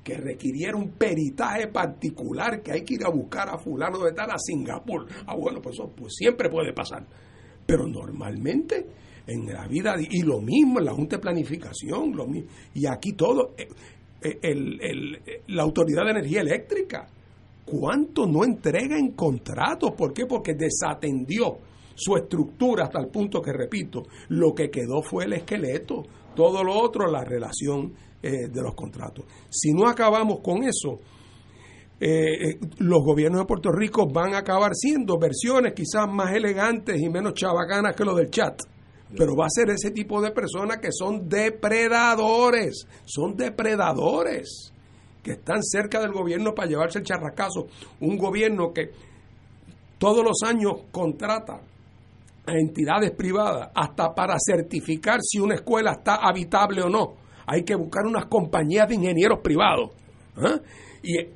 que 0.07 0.15
requiriera 0.15 0.77
un 0.77 0.91
peritaje 0.91 1.67
particular, 1.67 2.61
que 2.61 2.71
hay 2.71 2.85
que 2.85 2.93
ir 2.93 3.05
a 3.05 3.09
buscar 3.09 3.49
a 3.49 3.57
fulano 3.57 3.99
de 4.05 4.13
tal 4.13 4.31
a 4.31 4.37
Singapur. 4.37 5.05
Ah, 5.25 5.35
bueno, 5.35 5.61
pues 5.61 5.75
eso 5.75 5.91
pues 5.93 6.15
siempre 6.15 6.49
puede 6.49 6.71
pasar. 6.71 7.05
Pero 7.65 7.85
normalmente 7.85 8.85
en 9.27 9.47
la 9.47 9.67
vida, 9.67 9.95
y 9.99 10.21
lo 10.21 10.39
mismo 10.39 10.79
en 10.79 10.85
la 10.85 10.93
Junta 10.93 11.17
de 11.17 11.21
Planificación, 11.23 12.15
lo 12.15 12.25
mismo, 12.25 12.49
y 12.73 12.85
aquí 12.85 13.11
todo, 13.17 13.53
eh, 13.57 13.67
eh, 14.21 14.39
el, 14.43 15.19
la 15.47 15.63
Autoridad 15.63 16.05
de 16.05 16.11
Energía 16.11 16.39
Eléctrica, 16.39 17.09
¿cuánto 17.65 18.25
no 18.25 18.45
entrega 18.45 18.97
en 18.97 19.11
contratos? 19.11 19.91
¿Por 19.91 20.13
qué? 20.13 20.25
Porque 20.25 20.53
desatendió 20.53 21.57
su 21.95 22.15
estructura 22.15 22.85
hasta 22.85 23.01
el 23.01 23.09
punto 23.09 23.41
que, 23.41 23.51
repito, 23.51 24.03
lo 24.29 24.55
que 24.55 24.69
quedó 24.69 25.01
fue 25.01 25.25
el 25.25 25.33
esqueleto, 25.33 26.03
todo 26.37 26.63
lo 26.63 26.79
otro, 26.79 27.11
la 27.11 27.23
relación 27.23 27.93
eh, 28.21 28.47
de 28.47 28.61
los 28.61 28.75
contratos. 28.75 29.25
Si 29.49 29.73
no 29.73 29.89
acabamos 29.89 30.39
con 30.41 30.63
eso, 30.63 30.99
eh, 31.99 32.49
eh, 32.49 32.59
los 32.77 33.03
gobiernos 33.03 33.41
de 33.41 33.47
Puerto 33.47 33.71
Rico 33.71 34.07
van 34.07 34.35
a 34.35 34.39
acabar 34.39 34.75
siendo 34.75 35.17
versiones 35.17 35.73
quizás 35.73 36.07
más 36.07 36.31
elegantes 36.35 37.01
y 37.01 37.09
menos 37.09 37.33
chabacanas 37.33 37.95
que 37.95 38.05
lo 38.05 38.13
del 38.13 38.29
chat. 38.29 38.61
Pero 39.17 39.35
va 39.35 39.47
a 39.47 39.49
ser 39.49 39.71
ese 39.71 39.89
tipo 39.89 40.21
de 40.21 40.29
personas 40.29 40.77
que 40.77 40.91
son 40.91 41.27
depredadores, 41.27 42.85
son 43.05 43.35
depredadores, 43.35 44.71
que 45.23 45.31
están 45.31 45.63
cerca 45.63 45.99
del 45.99 46.11
gobierno 46.11 46.53
para 46.53 46.69
llevarse 46.69 46.99
el 46.99 47.05
charracazo. 47.05 47.67
Un 48.01 48.17
gobierno 48.17 48.71
que 48.73 48.91
todos 49.97 50.23
los 50.23 50.43
años 50.47 50.83
contrata 50.91 51.61
a 52.47 52.53
entidades 52.53 53.11
privadas 53.11 53.69
hasta 53.75 54.15
para 54.15 54.35
certificar 54.39 55.19
si 55.21 55.39
una 55.39 55.55
escuela 55.55 55.91
está 55.91 56.15
habitable 56.15 56.81
o 56.81 56.89
no 56.89 57.27
hay 57.47 57.63
que 57.63 57.75
buscar 57.75 58.05
unas 58.05 58.25
compañías 58.25 58.89
de 58.89 58.95
ingenieros 58.95 59.39
privados. 59.39 59.91
¿ah? 60.35 60.59
Y 61.01 61.17
eh, 61.17 61.31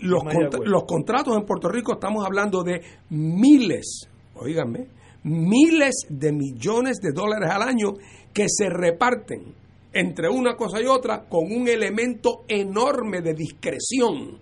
los, 0.00 0.22
los 0.64 0.84
contratos 0.84 1.36
en 1.36 1.44
Puerto 1.44 1.68
Rico 1.68 1.94
estamos 1.94 2.24
hablando 2.24 2.62
de 2.62 2.80
miles, 3.10 4.08
oíganme, 4.36 4.86
miles 5.24 6.06
de 6.08 6.32
millones 6.32 6.98
de 6.98 7.10
dólares 7.12 7.50
al 7.50 7.62
año 7.62 7.94
que 8.32 8.46
se 8.48 8.70
reparten 8.70 9.52
entre 9.92 10.28
una 10.28 10.54
cosa 10.54 10.80
y 10.80 10.86
otra 10.86 11.24
con 11.28 11.50
un 11.50 11.66
elemento 11.66 12.44
enorme 12.46 13.20
de 13.20 13.34
discreción. 13.34 14.38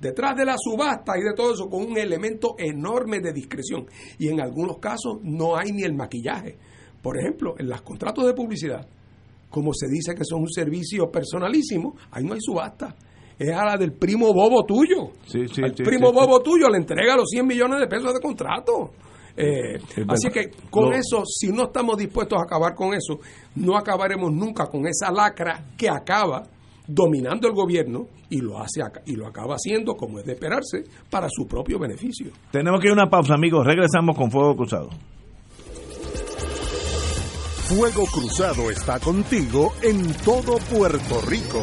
Detrás 0.00 0.36
de 0.36 0.44
la 0.44 0.54
subasta 0.56 1.18
y 1.18 1.22
de 1.22 1.34
todo 1.34 1.54
eso, 1.54 1.68
con 1.68 1.84
un 1.84 1.98
elemento 1.98 2.54
enorme 2.58 3.20
de 3.20 3.32
discreción. 3.32 3.86
Y 4.18 4.28
en 4.28 4.40
algunos 4.40 4.78
casos 4.78 5.18
no 5.22 5.56
hay 5.56 5.72
ni 5.72 5.82
el 5.82 5.94
maquillaje. 5.94 6.56
Por 7.02 7.18
ejemplo, 7.18 7.54
en 7.58 7.68
los 7.68 7.82
contratos 7.82 8.26
de 8.26 8.32
publicidad, 8.32 8.86
como 9.50 9.72
se 9.72 9.88
dice 9.88 10.14
que 10.14 10.24
son 10.24 10.42
un 10.42 10.50
servicio 10.50 11.10
personalísimo, 11.10 11.96
ahí 12.12 12.24
no 12.24 12.34
hay 12.34 12.40
subasta. 12.40 12.94
Es 13.38 13.50
a 13.50 13.64
la 13.64 13.76
del 13.76 13.92
primo 13.92 14.32
bobo 14.32 14.64
tuyo. 14.64 15.10
el 15.32 15.74
primo 15.74 16.12
bobo 16.12 16.40
tuyo 16.40 16.68
le 16.68 16.78
entrega 16.78 17.16
los 17.16 17.28
100 17.30 17.46
millones 17.46 17.80
de 17.80 17.86
pesos 17.86 18.12
de 18.12 18.20
contrato. 18.20 18.90
Eh, 19.36 19.78
así 20.08 20.30
que 20.30 20.50
con 20.68 20.92
eso, 20.92 21.22
si 21.24 21.52
no 21.52 21.66
estamos 21.66 21.96
dispuestos 21.96 22.38
a 22.40 22.42
acabar 22.42 22.74
con 22.74 22.92
eso, 22.94 23.20
no 23.54 23.76
acabaremos 23.76 24.32
nunca 24.32 24.66
con 24.66 24.86
esa 24.86 25.12
lacra 25.12 25.64
que 25.76 25.88
acaba 25.88 26.42
dominando 26.88 27.46
el 27.46 27.54
gobierno 27.54 28.08
y 28.30 28.40
lo 28.40 28.58
hace 28.58 28.80
y 29.06 29.14
lo 29.14 29.26
acaba 29.26 29.54
haciendo 29.54 29.94
como 29.94 30.18
es 30.18 30.24
de 30.24 30.32
esperarse 30.32 30.84
para 31.10 31.28
su 31.30 31.46
propio 31.46 31.78
beneficio. 31.78 32.32
Tenemos 32.50 32.80
que 32.80 32.86
ir 32.86 32.90
a 32.92 32.94
una 32.94 33.10
pausa, 33.10 33.34
amigos. 33.34 33.64
Regresamos 33.64 34.16
con 34.16 34.30
Fuego 34.30 34.56
Cruzado. 34.56 34.88
Fuego 37.68 38.06
Cruzado 38.06 38.70
está 38.70 38.98
contigo 38.98 39.74
en 39.82 40.14
todo 40.24 40.56
Puerto 40.70 41.20
Rico. 41.28 41.62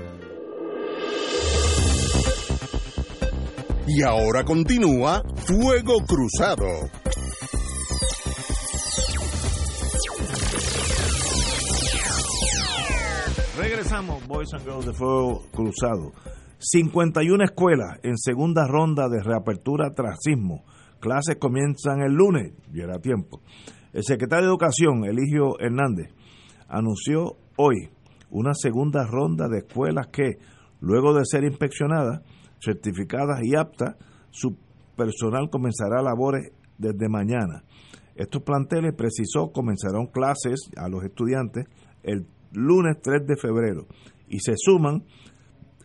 Y 3.87 4.03
ahora 4.03 4.43
continúa 4.43 5.23
Fuego 5.45 6.05
Cruzado. 6.05 6.67
Regresamos, 13.57 14.27
Boys 14.27 14.53
and 14.53 14.63
Girls 14.63 14.85
de 14.85 14.93
Fuego 14.93 15.43
Cruzado. 15.51 16.11
51 16.59 17.43
escuelas 17.43 17.99
en 18.03 18.17
segunda 18.17 18.67
ronda 18.67 19.09
de 19.09 19.23
reapertura 19.23 19.93
tras 19.95 20.19
sismo. 20.21 20.63
Clases 20.99 21.37
comienzan 21.37 22.01
el 22.01 22.13
lunes, 22.13 22.53
y 22.71 22.81
era 22.81 22.99
tiempo. 22.99 23.41
El 23.93 24.03
secretario 24.03 24.45
de 24.45 24.51
Educación, 24.51 25.05
Eligio 25.05 25.59
Hernández, 25.59 26.13
anunció 26.67 27.35
hoy 27.57 27.89
una 28.29 28.53
segunda 28.53 29.05
ronda 29.05 29.47
de 29.49 29.59
escuelas 29.59 30.07
que, 30.07 30.37
luego 30.79 31.13
de 31.13 31.25
ser 31.25 31.43
inspeccionadas, 31.43 32.21
certificadas 32.63 33.39
y 33.43 33.55
aptas, 33.55 33.95
su 34.29 34.55
personal 34.95 35.49
comenzará 35.49 36.01
labores 36.01 36.51
desde 36.77 37.09
mañana. 37.09 37.63
Estos 38.15 38.43
planteles, 38.43 38.93
precisó, 38.93 39.51
comenzarán 39.51 40.07
clases 40.07 40.69
a 40.77 40.89
los 40.89 41.03
estudiantes 41.03 41.65
el 42.03 42.25
lunes 42.51 42.97
3 43.01 43.25
de 43.25 43.35
febrero 43.37 43.87
y 44.27 44.39
se 44.39 44.53
suman 44.57 45.03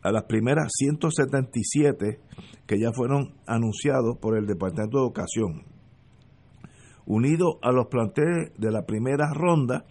a 0.03 0.13
las 0.13 0.25
primeras 0.25 0.73
177 0.77 2.21
que 2.67 2.79
ya 2.79 2.93
fueron 2.93 3.35
anunciados 3.47 4.19
por 4.19 4.37
el 4.37 4.47
Departamento 4.47 4.99
de 4.99 5.05
Educación. 5.05 5.65
Unido 7.07 7.59
a 7.63 7.71
los 7.71 7.87
planteles 7.87 8.53
de 8.59 8.73
la 8.73 8.85
primera 8.85 9.33
ronda, 9.33 9.85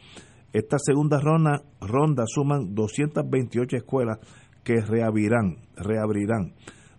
esta 0.51 0.77
segunda 0.79 1.19
ronda, 1.19 1.63
ronda 1.81 2.23
suman 2.27 2.75
228 2.75 3.77
escuelas 3.77 4.19
que 4.65 4.81
reabrirán, 4.81 5.59
reabrirán 5.77 6.55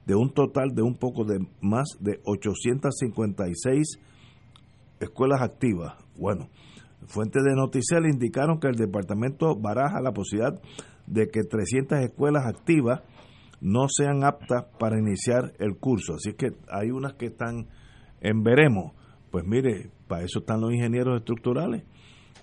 de 0.07 0.15
un 0.15 0.33
total 0.33 0.71
de 0.75 0.83
un 0.83 0.95
poco 0.95 1.25
de 1.25 1.45
más 1.61 1.99
de 2.01 2.21
856 2.25 3.99
escuelas 5.01 5.43
activas. 5.43 5.95
Bueno, 6.17 6.49
fuentes 7.09 7.43
de 7.43 7.55
noticias 7.55 8.01
le 8.01 8.09
indicaron 8.09 8.61
que 8.61 8.69
el 8.69 8.77
departamento 8.77 9.57
baraja 9.57 10.01
la 10.01 10.13
posibilidad 10.13 10.55
de 11.07 11.29
que 11.29 11.43
300 11.43 11.99
escuelas 11.99 12.47
activas 12.47 13.03
no 13.61 13.87
sean 13.89 14.23
aptas 14.23 14.65
para 14.79 14.99
iniciar 14.99 15.53
el 15.59 15.77
curso. 15.77 16.15
Así 16.15 16.35
que 16.35 16.53
hay 16.71 16.91
unas 16.91 17.15
que 17.15 17.27
están 17.27 17.67
en 18.21 18.43
veremos. 18.45 18.93
Pues 19.33 19.45
mire, 19.45 19.91
para 20.07 20.23
eso 20.23 20.39
están 20.39 20.61
los 20.61 20.73
ingenieros 20.73 21.19
estructurales. 21.19 21.83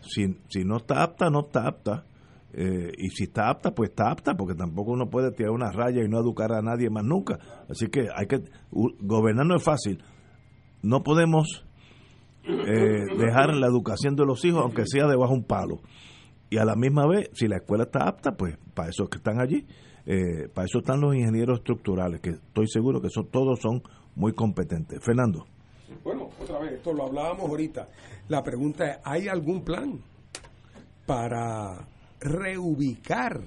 Si, 0.01 0.37
si 0.49 0.65
no 0.65 0.77
está 0.77 1.01
apta, 1.01 1.29
no 1.29 1.45
está 1.45 1.65
apta. 1.65 2.05
Eh, 2.53 2.91
y 2.97 3.09
si 3.09 3.23
está 3.23 3.49
apta, 3.49 3.71
pues 3.71 3.89
está 3.89 4.11
apta, 4.11 4.35
porque 4.35 4.53
tampoco 4.53 4.91
uno 4.91 5.09
puede 5.09 5.31
tirar 5.31 5.51
una 5.51 5.71
raya 5.71 6.03
y 6.03 6.07
no 6.07 6.19
educar 6.19 6.51
a 6.53 6.61
nadie 6.61 6.89
más 6.89 7.03
nunca. 7.03 7.39
Así 7.69 7.87
que 7.87 8.07
hay 8.15 8.27
que 8.27 8.43
gobernar 8.71 9.45
no 9.45 9.55
es 9.55 9.63
fácil. 9.63 10.03
No 10.83 11.01
podemos 11.01 11.65
eh, 12.43 13.05
dejar 13.17 13.55
la 13.55 13.67
educación 13.67 14.15
de 14.15 14.25
los 14.25 14.43
hijos, 14.45 14.61
aunque 14.61 14.85
sea 14.85 15.07
debajo 15.07 15.33
de 15.33 15.39
un 15.39 15.45
palo. 15.45 15.81
Y 16.49 16.57
a 16.57 16.65
la 16.65 16.75
misma 16.75 17.07
vez, 17.07 17.29
si 17.33 17.47
la 17.47 17.57
escuela 17.57 17.85
está 17.85 18.07
apta, 18.07 18.33
pues 18.33 18.55
para 18.75 18.89
eso 18.89 19.07
que 19.07 19.17
están 19.17 19.41
allí. 19.41 19.65
Eh, 20.05 20.49
para 20.53 20.65
eso 20.65 20.79
están 20.79 20.99
los 21.01 21.15
ingenieros 21.15 21.59
estructurales, 21.59 22.19
que 22.21 22.31
estoy 22.31 22.67
seguro 22.67 23.01
que 23.01 23.09
son, 23.09 23.27
todos 23.27 23.59
son 23.59 23.81
muy 24.15 24.33
competentes. 24.33 25.03
Fernando. 25.03 25.45
Bueno, 26.03 26.29
otra 26.39 26.59
vez, 26.59 26.73
esto 26.73 26.93
lo 26.93 27.07
hablábamos 27.07 27.49
ahorita. 27.49 27.87
La 28.27 28.43
pregunta 28.43 28.85
es, 28.85 28.99
¿hay 29.03 29.27
algún 29.27 29.63
plan 29.63 29.99
para 31.05 31.87
reubicar 32.23 33.41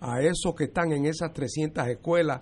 a 0.00 0.20
esos 0.20 0.54
que 0.56 0.64
están 0.64 0.92
en 0.92 1.06
esas 1.06 1.32
300 1.32 1.86
escuelas 1.88 2.40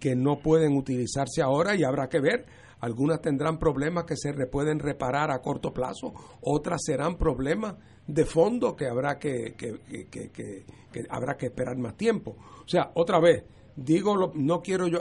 que 0.00 0.16
no 0.16 0.40
pueden 0.40 0.76
utilizarse 0.76 1.42
ahora 1.42 1.76
y 1.76 1.84
habrá 1.84 2.08
que 2.08 2.20
ver? 2.20 2.46
Algunas 2.80 3.20
tendrán 3.20 3.58
problemas 3.58 4.04
que 4.04 4.16
se 4.16 4.32
pueden 4.46 4.78
reparar 4.78 5.30
a 5.30 5.40
corto 5.40 5.72
plazo, 5.72 6.12
otras 6.42 6.82
serán 6.84 7.16
problemas 7.16 7.76
de 8.06 8.24
fondo 8.24 8.76
que 8.76 8.86
habrá 8.86 9.18
que, 9.18 9.54
que, 9.56 9.80
que, 10.10 10.64
habrá 11.08 11.36
que 11.36 11.46
esperar 11.46 11.76
más 11.78 11.96
tiempo. 11.96 12.36
O 12.64 12.68
sea, 12.68 12.90
otra 12.94 13.18
vez, 13.18 13.44
digo, 13.74 14.32
no 14.34 14.60
quiero 14.60 14.86
yo, 14.86 14.98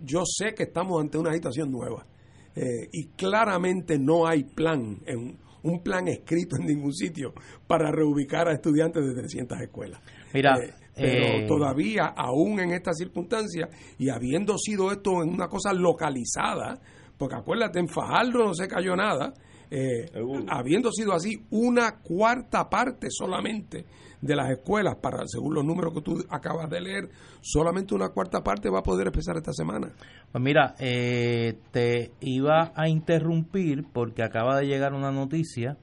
yo 0.00 0.22
sé 0.24 0.54
que 0.54 0.64
estamos 0.64 1.00
ante 1.00 1.18
una 1.18 1.32
situación 1.32 1.70
nueva 1.70 2.06
eh, 2.54 2.88
y 2.92 3.08
claramente 3.08 3.98
no 3.98 4.26
hay 4.26 4.44
plan, 4.44 5.00
en, 5.06 5.38
un 5.62 5.82
plan 5.82 6.08
escrito 6.08 6.56
en 6.56 6.66
ningún 6.66 6.92
sitio 6.92 7.32
para 7.66 7.90
reubicar 7.90 8.48
a 8.48 8.52
estudiantes 8.52 9.04
de 9.04 9.14
300 9.14 9.60
escuelas. 9.60 10.00
Mira, 10.32 10.58
Eh, 10.58 10.74
pero 10.94 11.24
eh, 11.24 11.46
todavía, 11.46 12.12
aún 12.16 12.60
en 12.60 12.72
estas 12.72 12.98
circunstancias, 12.98 13.68
y 13.98 14.10
habiendo 14.10 14.58
sido 14.58 14.92
esto 14.92 15.22
en 15.22 15.30
una 15.30 15.48
cosa 15.48 15.72
localizada, 15.72 16.78
porque 17.16 17.36
acuérdate, 17.36 17.78
en 17.78 17.88
Fajardo 17.88 18.44
no 18.44 18.54
se 18.54 18.68
cayó 18.68 18.94
nada, 18.94 19.32
eh, 19.70 20.04
habiendo 20.48 20.92
sido 20.92 21.14
así, 21.14 21.46
una 21.50 21.98
cuarta 22.02 22.68
parte 22.68 23.06
solamente 23.10 23.86
de 24.22 24.36
las 24.36 24.50
escuelas, 24.50 24.96
para 24.96 25.26
según 25.26 25.54
los 25.54 25.64
números 25.64 25.92
que 25.92 26.00
tú 26.00 26.24
acabas 26.30 26.70
de 26.70 26.80
leer, 26.80 27.10
solamente 27.42 27.94
una 27.94 28.08
cuarta 28.10 28.42
parte 28.42 28.70
va 28.70 28.78
a 28.78 28.82
poder 28.82 29.08
empezar 29.08 29.36
esta 29.36 29.52
semana. 29.52 29.92
Pues 30.30 30.42
mira, 30.42 30.74
eh, 30.78 31.58
te 31.72 32.12
iba 32.20 32.72
a 32.74 32.88
interrumpir 32.88 33.84
porque 33.92 34.22
acaba 34.22 34.58
de 34.58 34.66
llegar 34.66 34.94
una 34.94 35.10
noticia 35.10 35.76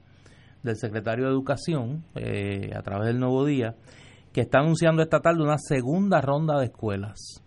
del 0.62 0.76
secretario 0.76 1.26
de 1.26 1.30
Educación 1.30 2.04
eh, 2.16 2.70
a 2.74 2.82
través 2.82 3.06
del 3.06 3.20
Nuevo 3.20 3.44
Día 3.44 3.76
que 4.32 4.40
está 4.40 4.60
anunciando 4.60 5.02
esta 5.02 5.20
tarde 5.20 5.42
una 5.42 5.58
segunda 5.58 6.20
ronda 6.20 6.58
de 6.58 6.66
escuelas 6.66 7.42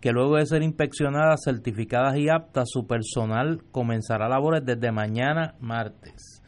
que 0.00 0.12
luego 0.12 0.36
de 0.36 0.46
ser 0.46 0.62
inspeccionadas, 0.62 1.40
certificadas 1.44 2.16
y 2.16 2.28
aptas, 2.28 2.68
su 2.70 2.86
personal 2.86 3.64
comenzará 3.72 4.28
labores 4.28 4.64
desde 4.64 4.92
mañana 4.92 5.56
martes. 5.58 6.42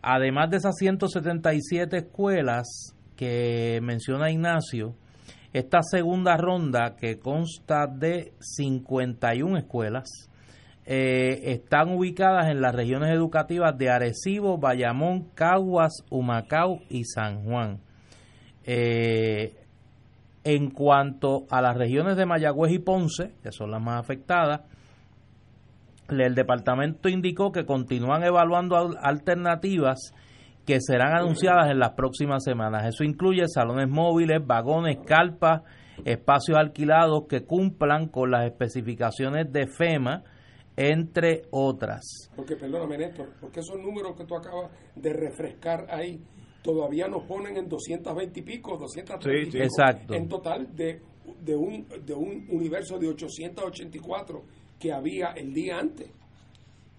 Además 0.00 0.50
de 0.50 0.58
esas 0.58 0.76
177 0.76 1.96
escuelas 1.96 2.95
que 3.16 3.80
menciona 3.82 4.30
Ignacio, 4.30 4.94
esta 5.52 5.80
segunda 5.82 6.36
ronda 6.36 6.96
que 6.96 7.18
consta 7.18 7.86
de 7.86 8.32
51 8.40 9.56
escuelas 9.58 10.08
eh, 10.84 11.40
están 11.52 11.90
ubicadas 11.96 12.48
en 12.48 12.60
las 12.60 12.74
regiones 12.74 13.10
educativas 13.10 13.76
de 13.78 13.90
Arecibo, 13.90 14.58
Bayamón, 14.58 15.30
Caguas, 15.34 15.92
Humacao 16.10 16.80
y 16.90 17.04
San 17.04 17.42
Juan. 17.44 17.80
Eh, 18.64 19.54
en 20.44 20.70
cuanto 20.70 21.46
a 21.50 21.60
las 21.60 21.76
regiones 21.76 22.16
de 22.16 22.26
Mayagüez 22.26 22.72
y 22.72 22.78
Ponce, 22.78 23.32
que 23.42 23.50
son 23.50 23.70
las 23.72 23.82
más 23.82 23.98
afectadas, 23.98 24.60
el 26.08 26.34
departamento 26.36 27.08
indicó 27.08 27.50
que 27.50 27.64
continúan 27.66 28.22
evaluando 28.22 28.76
al- 28.76 28.96
alternativas 29.02 30.12
que 30.66 30.80
serán 30.80 31.14
anunciadas 31.16 31.70
en 31.70 31.78
las 31.78 31.92
próximas 31.92 32.42
semanas. 32.42 32.86
Eso 32.86 33.04
incluye 33.04 33.44
salones 33.46 33.88
móviles, 33.88 34.44
vagones, 34.44 34.98
carpas, 35.06 35.62
espacios 36.04 36.58
alquilados 36.58 37.24
que 37.28 37.44
cumplan 37.44 38.08
con 38.08 38.30
las 38.30 38.44
especificaciones 38.46 39.50
de 39.52 39.66
FEMA, 39.68 40.24
entre 40.76 41.42
otras. 41.52 42.02
Porque, 42.34 42.56
perdóname, 42.56 42.98
Néstor, 42.98 43.30
porque 43.40 43.60
esos 43.60 43.78
números 43.80 44.16
que 44.16 44.24
tú 44.24 44.36
acabas 44.36 44.70
de 44.94 45.12
refrescar 45.12 45.86
ahí 45.88 46.20
todavía 46.62 47.06
nos 47.06 47.22
ponen 47.22 47.56
en 47.56 47.68
220 47.68 48.40
y 48.40 48.42
pico, 48.42 48.76
230 48.76 49.28
y 49.28 49.44
Sí, 49.44 49.44
sí. 49.44 49.52
pico, 49.52 49.64
Exacto. 49.64 50.14
en 50.14 50.28
total 50.28 50.74
de, 50.74 51.00
de, 51.42 51.56
un, 51.56 51.86
de 52.04 52.12
un 52.12 52.46
universo 52.50 52.98
de 52.98 53.08
884 53.08 54.42
que 54.80 54.92
había 54.92 55.28
el 55.28 55.54
día 55.54 55.78
antes, 55.78 56.10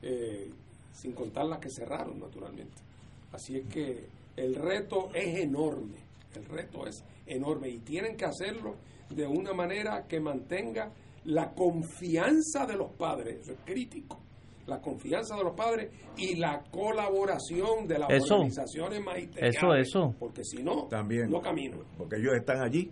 eh, 0.02 0.50
sin 0.94 1.12
contar 1.12 1.46
las 1.46 1.60
que 1.60 1.70
cerraron, 1.70 2.18
naturalmente. 2.20 2.87
Así 3.32 3.58
es 3.58 3.68
que 3.68 4.08
el 4.36 4.56
reto 4.56 5.10
es 5.14 5.40
enorme, 5.40 5.98
el 6.36 6.46
reto 6.46 6.86
es 6.88 7.04
enorme 7.26 7.70
y 7.70 7.80
tienen 7.80 8.16
que 8.16 8.26
hacerlo 8.26 8.76
de 9.10 9.26
una 9.26 9.54
manera 9.54 10.06
que 10.08 10.20
mantenga 10.20 10.92
la 11.26 11.52
confianza 11.54 12.66
de 12.66 12.76
los 12.78 12.92
padres, 12.94 13.40
eso 13.42 13.52
es 13.54 13.60
crítico, 13.66 14.20
la 14.66 14.80
confianza 14.82 15.36
de 15.36 15.44
los 15.44 15.54
padres 15.56 15.92
y 16.18 16.36
la 16.36 16.62
colaboración 16.72 17.88
de 17.88 18.00
las 18.00 18.10
Eso. 18.10 18.36
organizaciones 18.36 19.04
magisteriales. 19.04 19.56
Eso, 19.58 19.74
eso. 19.74 20.16
Porque 20.20 20.44
si 20.44 20.62
no, 20.64 20.88
También. 20.88 21.30
no 21.30 21.42
camino. 21.42 21.78
Porque 21.98 22.18
ellos 22.18 22.34
están 22.36 22.62
allí. 22.62 22.90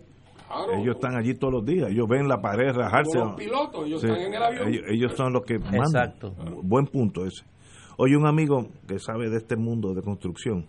Claro. 0.48 0.74
Ellos 0.80 0.95
están 0.95 1.16
allí 1.18 1.34
todos 1.34 1.53
los 1.56 1.66
días. 1.66 1.90
Ellos 1.90 2.07
ven 2.07 2.28
la 2.28 2.40
pared 2.40 2.72
rajarse. 2.72 3.18
Los 3.18 3.36
pilotos, 3.36 3.88
ellos 3.88 4.03
están 4.03 4.22
en 4.22 4.34
el 4.34 4.44
avión. 4.44 4.68
Ellos, 4.70 4.84
ellos 4.90 5.12
son 5.16 5.34
los 5.34 5.41
que 5.44 5.57
mandan. 5.57 5.82
Exacto. 5.84 6.36
Buen 6.62 6.86
punto 6.88 7.26
ese. 7.26 7.44
Oye, 7.98 8.18
un 8.18 8.28
amigo 8.28 8.68
que 8.88 9.00
sabe 9.00 9.30
de 9.30 9.38
este 9.38 9.56
mundo 9.56 9.94
de 9.94 10.02
construcción 10.02 10.66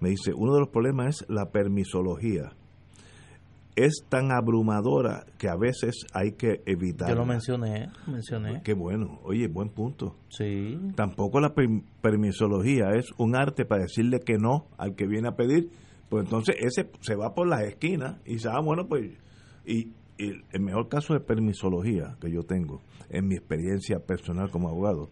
me 0.00 0.10
dice, 0.10 0.32
uno 0.34 0.54
de 0.54 0.60
los 0.60 0.68
problemas 0.68 1.22
es 1.22 1.26
la 1.28 1.50
permisología. 1.50 2.52
Es 3.76 4.02
tan 4.08 4.32
abrumadora 4.32 5.24
que 5.38 5.48
a 5.48 5.54
veces 5.56 6.04
hay 6.12 6.32
que 6.32 6.62
evitar. 6.66 7.08
Yo 7.10 7.14
lo 7.14 7.24
mencioné, 7.24 7.88
mencioné. 8.08 8.60
Qué 8.64 8.74
bueno. 8.74 9.20
Oye, 9.22 9.46
buen 9.46 9.68
punto. 9.68 10.16
Sí. 10.30 10.76
Tampoco 10.96 11.38
la 11.40 11.54
per- 11.54 11.82
permisología 12.00 12.90
es 12.96 13.12
un 13.18 13.36
arte 13.36 13.64
para 13.64 13.82
decirle 13.82 14.18
que 14.18 14.36
no 14.36 14.66
al 14.78 14.96
que 14.96 15.06
viene 15.06 15.28
a 15.28 15.36
pedir. 15.36 15.70
Pues 16.08 16.24
entonces 16.24 16.56
ese 16.58 16.90
se 17.02 17.14
va 17.14 17.34
por 17.34 17.46
las 17.46 17.62
esquinas 17.62 18.16
y 18.24 18.34
dice, 18.34 18.48
ah, 18.50 18.60
bueno, 18.60 18.88
pues. 18.88 19.12
Y, 19.64 19.92
y 20.18 20.32
el 20.50 20.60
mejor 20.60 20.88
caso 20.88 21.14
de 21.14 21.20
permisología 21.20 22.16
que 22.20 22.32
yo 22.32 22.42
tengo 22.42 22.82
en 23.10 23.28
mi 23.28 23.36
experiencia 23.36 24.00
personal 24.00 24.50
como 24.50 24.68
abogado, 24.68 25.08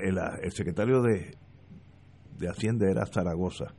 el, 0.00 0.18
el 0.42 0.52
secretario 0.52 1.02
de, 1.02 1.36
de 2.38 2.48
Hacienda 2.48 2.90
era 2.90 3.06
Zaragoza. 3.06 3.74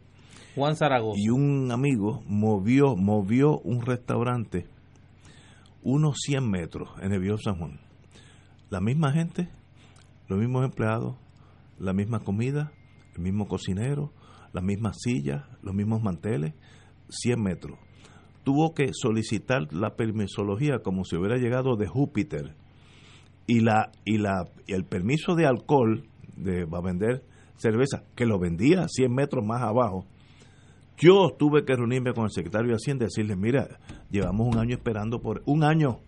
Juan 0.55 0.75
Zaragoza. 0.75 1.19
Y 1.19 1.29
un 1.29 1.71
amigo 1.71 2.23
movió, 2.27 2.95
movió 2.95 3.59
un 3.59 3.81
restaurante 3.81 4.67
unos 5.83 6.19
100 6.25 6.49
metros 6.49 6.89
en 7.01 7.11
el 7.11 7.19
Viejo 7.19 7.37
San 7.37 7.57
Juan. 7.57 7.79
La 8.69 8.79
misma 8.79 9.11
gente, 9.11 9.49
los 10.27 10.39
mismos 10.39 10.63
empleados, 10.63 11.15
la 11.77 11.93
misma 11.93 12.19
comida, 12.19 12.71
el 13.15 13.21
mismo 13.21 13.47
cocinero, 13.47 14.11
las 14.53 14.63
mismas 14.63 14.97
sillas, 15.01 15.43
los 15.61 15.75
mismos 15.75 16.01
manteles, 16.01 16.53
100 17.09 17.41
metros. 17.41 17.77
Tuvo 18.43 18.73
que 18.73 18.89
solicitar 18.93 19.73
la 19.73 19.95
permisología 19.95 20.79
como 20.79 21.03
si 21.03 21.15
hubiera 21.15 21.37
llegado 21.37 21.75
de 21.75 21.87
Júpiter 21.87 22.55
y 23.47 23.59
la 23.61 23.91
y 24.05 24.17
la 24.17 24.47
y 24.67 24.73
el 24.73 24.85
permiso 24.85 25.35
de 25.35 25.45
alcohol 25.45 26.03
de 26.37 26.65
va 26.65 26.79
a 26.79 26.81
vender 26.81 27.23
cerveza 27.57 28.03
que 28.15 28.25
lo 28.25 28.39
vendía 28.39 28.87
100 28.87 29.13
metros 29.13 29.45
más 29.45 29.61
abajo 29.61 30.05
yo 30.97 31.31
tuve 31.37 31.65
que 31.65 31.75
reunirme 31.75 32.13
con 32.13 32.25
el 32.25 32.31
secretario 32.31 32.69
de 32.69 32.75
Hacienda 32.75 33.05
y 33.05 33.07
decirle, 33.07 33.35
mira, 33.35 33.67
llevamos 34.11 34.47
un 34.47 34.59
año 34.59 34.75
esperando 34.75 35.19
por 35.19 35.41
un 35.47 35.63
año 35.63 35.99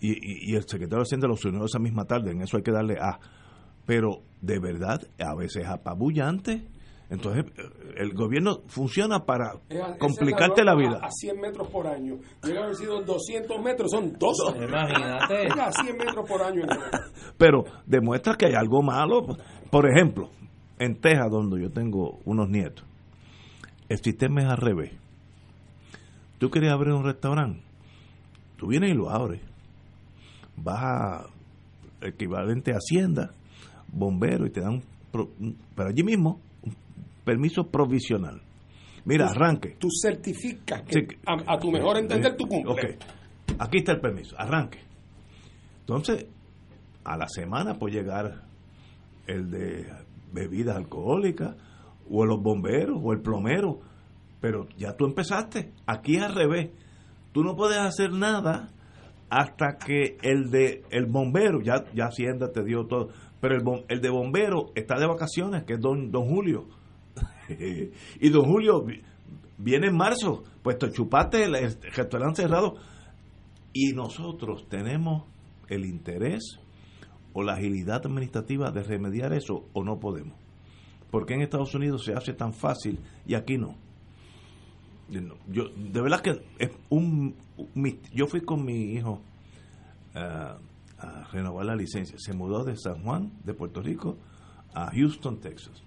y, 0.00 0.52
y- 0.52 0.54
el 0.54 0.62
secretario 0.62 0.98
de 0.98 1.02
Hacienda 1.02 1.26
lo 1.26 1.34
unió 1.44 1.64
esa 1.64 1.80
misma 1.80 2.04
tarde, 2.04 2.30
en 2.30 2.40
eso 2.40 2.56
hay 2.56 2.62
que 2.62 2.70
darle 2.70 2.94
A. 3.00 3.18
Pero 3.86 4.22
de 4.40 4.60
verdad, 4.60 5.02
a 5.18 5.34
veces 5.34 5.64
es 5.64 5.68
apabullante. 5.68 6.68
Entonces, 7.10 7.46
eh, 7.56 7.62
el 7.96 8.12
gobierno 8.12 8.60
funciona 8.66 9.24
para 9.24 9.52
complicarte 9.98 10.62
la 10.62 10.74
vida. 10.74 11.00
A 11.02 11.10
100 11.10 11.40
metros 11.40 11.68
por 11.68 11.86
año. 11.86 12.18
Llega 12.42 12.60
a 12.60 12.64
haber 12.64 12.76
sido 12.76 13.00
200 13.02 13.62
metros, 13.62 13.90
son 13.90 14.12
12. 14.18 14.64
Imagínate. 14.64 15.48
A 15.60 15.72
100 15.72 15.96
metros 15.96 16.28
por 16.28 16.42
año. 16.42 16.62
Pero 17.38 17.64
demuestra 17.86 18.34
que 18.34 18.46
hay 18.46 18.54
algo 18.54 18.82
malo. 18.82 19.36
Por 19.70 19.88
ejemplo, 19.88 20.30
en 20.78 21.00
Texas, 21.00 21.30
donde 21.30 21.60
yo 21.62 21.70
tengo 21.70 22.18
unos 22.24 22.48
nietos, 22.48 22.84
el 23.88 23.98
sistema 23.98 24.42
es 24.42 24.48
al 24.48 24.58
revés. 24.58 24.92
Tú 26.38 26.50
querías 26.50 26.72
abrir 26.72 26.92
un 26.92 27.04
restaurante, 27.04 27.62
tú 28.56 28.68
vienes 28.68 28.90
y 28.90 28.94
lo 28.94 29.10
abres. 29.10 29.40
Vas 30.56 30.78
a 30.82 31.26
equivalente 32.00 32.72
a 32.72 32.76
Hacienda, 32.76 33.32
bombero, 33.88 34.46
y 34.46 34.50
te 34.50 34.60
dan, 34.60 34.82
pero 35.10 35.88
allí 35.88 36.04
mismo, 36.04 36.40
permiso 37.28 37.64
provisional. 37.70 38.40
Mira, 39.04 39.26
Tú- 39.26 39.32
arranque. 39.32 39.76
Tú 39.78 39.88
certificas 40.02 40.82
que, 40.82 41.00
Sí, 41.00 41.06
a, 41.26 41.54
a 41.54 41.58
tu 41.58 41.70
mejor 41.70 41.98
entender, 41.98 42.36
tú 42.36 42.46
cumples. 42.46 42.96
Ok. 42.96 43.04
Aquí 43.60 43.78
está 43.78 43.92
el 43.92 44.00
permiso, 44.00 44.34
arranque. 44.38 44.80
Entonces, 45.80 46.26
a 47.04 47.16
la 47.16 47.26
semana 47.28 47.74
puede 47.78 47.94
llegar 47.96 48.42
el 49.26 49.50
de 49.50 49.86
bebidas 50.32 50.76
alcohólicas, 50.76 51.56
o 52.10 52.24
los 52.24 52.42
bomberos, 52.42 52.98
o 53.02 53.12
el 53.12 53.20
plomero. 53.20 53.80
Pero 54.40 54.66
ya 54.76 54.94
tú 54.96 55.04
empezaste. 55.06 55.72
Aquí 55.86 56.16
es 56.16 56.22
al 56.22 56.34
revés. 56.34 56.70
Tú 57.32 57.42
no 57.42 57.54
puedes 57.56 57.78
hacer 57.78 58.12
nada 58.12 58.70
hasta 59.30 59.76
que 59.84 60.16
el 60.22 60.50
de 60.50 60.82
el 60.90 61.06
bombero, 61.06 61.60
ya, 61.62 61.84
ya 61.94 62.06
Hacienda 62.06 62.50
te 62.52 62.62
dio 62.64 62.86
todo, 62.86 63.08
pero 63.40 63.56
el, 63.56 63.62
el 63.88 64.00
de 64.00 64.08
bombero 64.10 64.70
está 64.74 64.98
de 64.98 65.06
vacaciones, 65.06 65.64
que 65.64 65.74
es 65.74 65.80
don, 65.80 66.10
don 66.10 66.24
Julio. 66.28 66.66
y 68.20 68.28
don 68.30 68.44
Julio 68.44 68.82
vi- 68.84 69.02
viene 69.58 69.88
en 69.88 69.96
marzo, 69.96 70.44
pues 70.62 70.78
te 70.78 70.90
chupaste 70.92 71.44
el, 71.44 71.54
restaurante 71.94 72.42
cerrado. 72.42 72.76
Y 73.72 73.92
nosotros 73.92 74.68
tenemos 74.68 75.24
el 75.68 75.84
interés 75.84 76.58
o 77.32 77.42
la 77.42 77.54
agilidad 77.54 78.04
administrativa 78.06 78.70
de 78.70 78.82
remediar 78.82 79.32
eso 79.32 79.66
o 79.72 79.84
no 79.84 79.98
podemos. 80.00 80.34
porque 81.10 81.34
en 81.34 81.42
Estados 81.42 81.74
Unidos 81.74 82.04
se 82.04 82.12
hace 82.14 82.32
tan 82.34 82.52
fácil 82.52 82.98
y 83.26 83.34
aquí 83.34 83.56
no? 83.58 83.76
Yo, 85.48 85.68
de 85.74 86.00
verdad 86.02 86.20
que 86.20 86.42
es 86.58 86.70
un, 86.90 87.34
yo 88.12 88.26
fui 88.26 88.42
con 88.42 88.62
mi 88.64 88.92
hijo 88.92 89.22
ah, 90.14 90.58
a 90.98 91.24
renovar 91.32 91.64
la 91.64 91.74
licencia. 91.76 92.16
Se 92.18 92.34
mudó 92.34 92.62
de 92.64 92.76
San 92.76 93.02
Juan, 93.02 93.32
de 93.44 93.54
Puerto 93.54 93.80
Rico, 93.80 94.18
a 94.74 94.90
Houston, 94.90 95.40
Texas. 95.40 95.82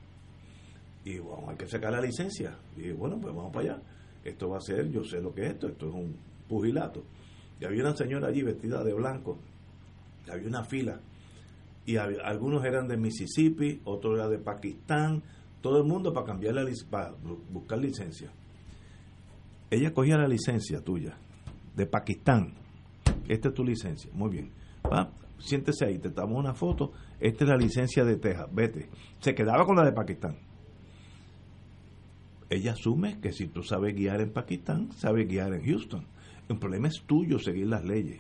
Y 1.04 1.18
bueno, 1.20 1.50
hay 1.50 1.58
que 1.58 1.68
sacar 1.68 1.92
la 1.92 2.02
licencia. 2.02 2.56
Y 2.78 2.92
bueno, 2.92 3.18
pues 3.20 3.34
vamos 3.36 3.52
para 3.54 3.74
allá. 3.74 3.82
Esto 4.24 4.50
va 4.50 4.58
a 4.58 4.62
ser, 4.62 4.90
yo 4.92 5.04
sé 5.04 5.20
lo 5.22 5.34
que 5.34 5.46
es 5.46 5.54
esto, 5.54 5.68
esto 5.68 5.88
es 5.90 5.94
un 5.96 6.16
pugilato. 6.48 7.04
Y 7.60 7.66
había 7.66 7.82
una 7.84 7.96
señora 7.96 8.28
allí 8.28 8.44
vestida 8.44 8.84
de 8.84 8.94
blanco. 8.94 9.40
Había 10.32 10.48
una 10.48 10.64
fila. 10.64 11.00
Y 11.86 11.98
algunos 11.98 12.64
eran 12.64 12.88
de 12.88 12.98
Mississippi, 12.98 13.82
otros 13.86 14.20
eran 14.20 14.30
de 14.30 14.38
Pakistán, 14.38 15.24
todo 15.62 15.80
el 15.80 15.84
mundo 15.88 16.14
para 16.14 16.28
cambiar 16.28 16.54
la 16.54 16.66
para 16.90 17.12
bu- 17.18 17.40
buscar 17.52 17.80
licencia. 17.80 18.32
Ella 19.72 19.92
cogía 19.94 20.18
la 20.18 20.28
licencia 20.28 20.82
tuya 20.82 21.18
de 21.76 21.86
Pakistán. 21.88 22.54
Esta 23.28 23.50
es 23.50 23.54
tu 23.56 23.64
licencia. 23.64 24.12
Muy 24.14 24.30
bien. 24.30 24.52
Va, 24.86 25.12
siéntese 25.40 25.86
ahí, 25.86 25.98
te 25.98 26.10
damos 26.10 26.38
una 26.38 26.54
foto. 26.54 26.92
Esta 27.20 27.44
es 27.46 27.50
la 27.50 27.58
licencia 27.58 28.04
de 28.04 28.18
Texas. 28.18 28.48
Vete. 28.52 28.90
Se 29.20 29.34
quedaba 29.34 29.66
con 29.66 29.76
la 29.76 29.84
de 29.86 29.94
Pakistán. 29.94 30.38
Ella 32.52 32.74
asume 32.74 33.18
que 33.22 33.32
si 33.32 33.48
tú 33.48 33.64
sabes 33.64 33.96
guiar 33.96 34.20
en 34.20 34.32
Pakistán, 34.32 34.92
sabes 34.92 35.26
guiar 35.26 35.54
en 35.54 35.64
Houston. 35.64 36.06
El 36.50 36.60
problema 36.60 36.90
es 36.90 37.02
tuyo 37.08 37.40
seguir 37.40 37.68
las 37.68 37.86
leyes. 37.86 38.20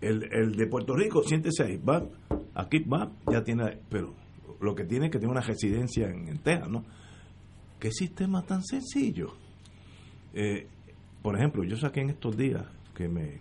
El, 0.00 0.32
el 0.32 0.56
de 0.56 0.66
Puerto 0.66 0.96
Rico, 0.96 1.22
siéntese 1.22 1.62
ahí, 1.62 1.76
va, 1.76 2.02
aquí 2.54 2.78
va, 2.78 3.12
ya 3.30 3.44
tiene, 3.44 3.78
pero 3.90 4.14
lo 4.62 4.74
que 4.74 4.84
tiene 4.84 5.06
es 5.06 5.12
que 5.12 5.18
tiene 5.18 5.30
una 5.30 5.42
residencia 5.42 6.08
en, 6.08 6.26
en 6.26 6.38
Texas, 6.38 6.70
¿no? 6.70 6.84
¿Qué 7.78 7.92
sistema 7.92 8.42
tan 8.46 8.64
sencillo? 8.64 9.34
Eh, 10.32 10.66
por 11.20 11.36
ejemplo, 11.36 11.64
yo 11.64 11.76
saqué 11.76 12.00
en 12.00 12.10
estos 12.10 12.34
días 12.34 12.64
que 12.94 13.08
me 13.08 13.40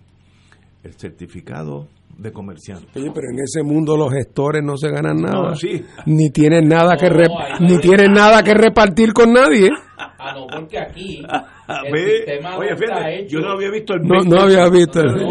el 0.83 0.93
certificado 0.95 1.87
de 2.17 2.31
comerciante. 2.31 2.87
Oye, 2.99 3.11
pero 3.13 3.27
en 3.31 3.39
ese 3.39 3.63
mundo 3.63 3.95
los 3.97 4.11
gestores 4.13 4.63
no 4.63 4.77
se 4.77 4.89
ganan 4.89 5.21
nada. 5.21 5.49
No, 5.49 5.55
sí. 5.55 5.83
Ni 6.05 6.29
tienen 6.31 6.67
nada 6.67 6.95
que 6.97 7.09
No, 7.09 7.17
ni 7.59 7.77
tienen 7.79 8.11
nada 8.13 8.43
que 8.43 8.53
repartir 8.53 9.13
con 9.13 9.33
nadie. 9.33 9.69
Ah, 9.97 10.33
no, 10.35 10.45
porque 10.47 10.77
aquí 10.79 11.23
el 11.85 11.91
Ve, 11.91 12.17
sistema 12.17 12.57
oye, 12.57 12.69
no 12.69 12.75
está 12.75 12.85
fíjate, 12.95 13.19
hecho. 13.21 13.29
yo 13.29 13.39
no 13.39 13.51
había 13.53 13.71
visto 13.71 13.93
el 13.95 14.01
No, 14.03 14.19
no 14.23 14.41
había 14.41 14.69
visto 14.69 14.99
el, 15.01 15.21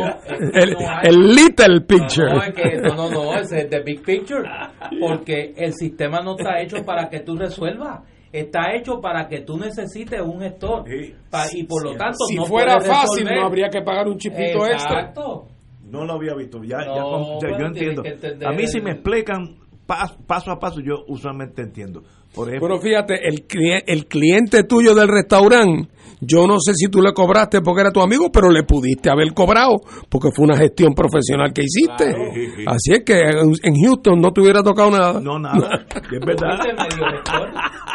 el, 0.55 0.77
el 1.03 1.35
little 1.35 1.81
picture. 1.87 2.33
No, 2.35 2.43
es 2.43 2.55
que, 2.55 2.77
no, 2.83 2.95
no, 2.97 3.11
no, 3.11 3.35
ese 3.39 3.61
es 3.63 3.71
the 3.71 3.81
big 3.81 4.03
picture. 4.03 4.43
Porque 5.01 5.55
el 5.57 5.73
sistema 5.75 6.21
no 6.21 6.37
está 6.37 6.61
hecho 6.61 6.85
para 6.85 7.09
que 7.09 7.21
tú 7.21 7.37
resuelvas. 7.37 8.01
Está 8.33 8.73
hecho 8.77 9.01
para 9.01 9.27
que 9.27 9.41
tú 9.41 9.59
necesites 9.59 10.21
un 10.21 10.41
gestor. 10.41 10.85
Pa- 11.31 11.47
y 11.53 11.65
por 11.65 11.85
lo 11.85 11.97
tanto, 11.97 12.19
si 12.29 12.37
no 12.37 12.45
fuera 12.45 12.81
fácil, 12.81 13.25
no 13.25 13.45
habría 13.47 13.69
que 13.69 13.83
pagar 13.83 14.07
un 14.07 14.19
chipito 14.19 14.67
extra. 14.67 15.01
Exacto. 15.01 15.49
No 15.91 16.05
lo 16.05 16.13
había 16.15 16.35
visto. 16.35 16.63
Ya, 16.63 16.79
ya 16.85 17.03
con- 17.03 17.41
yo 17.41 17.67
entiendo. 17.67 18.03
A 18.47 18.53
mí 18.53 18.67
si 18.67 18.81
me 18.81 18.93
explican 18.93 19.57
pas- 19.87 20.17
paso 20.27 20.51
a 20.53 20.59
paso, 20.59 20.81
yo 20.81 21.05
usualmente 21.09 21.63
entiendo. 21.63 22.03
Por 22.35 22.49
ejemplo, 22.49 22.69
Pero 22.69 22.81
fíjate, 22.81 23.27
el, 23.29 23.47
cli- 23.49 23.83
el 23.87 24.07
cliente 24.07 24.63
tuyo 24.63 24.95
del 24.95 25.09
restaurante, 25.09 25.89
yo 26.21 26.47
no 26.47 26.61
sé 26.61 26.75
si 26.75 26.87
tú 26.89 27.01
le 27.03 27.13
cobraste 27.13 27.61
porque 27.61 27.81
era 27.81 27.91
tu 27.91 28.01
amigo, 28.01 28.31
pero 28.31 28.51
le 28.51 28.63
pudiste 28.63 29.11
haber 29.11 29.33
cobrado 29.35 29.79
porque 30.09 30.29
fue 30.33 30.45
una 30.45 30.57
gestión 30.57 30.95
profesional 30.95 31.53
que 31.53 31.63
hiciste. 31.63 32.05
Claro. 32.15 32.31
Sí, 32.35 32.47
sí. 32.57 32.65
Así 32.67 32.93
es 32.93 33.05
que 33.05 33.21
en 33.21 33.75
Houston 33.85 34.21
no 34.21 34.31
te 34.33 34.43
hubiera 34.43 34.63
tocado 34.63 34.91
nada. 34.93 35.21
no 35.21 35.39
nada, 35.41 35.87
es 36.13 36.21
verdad. 36.25 36.61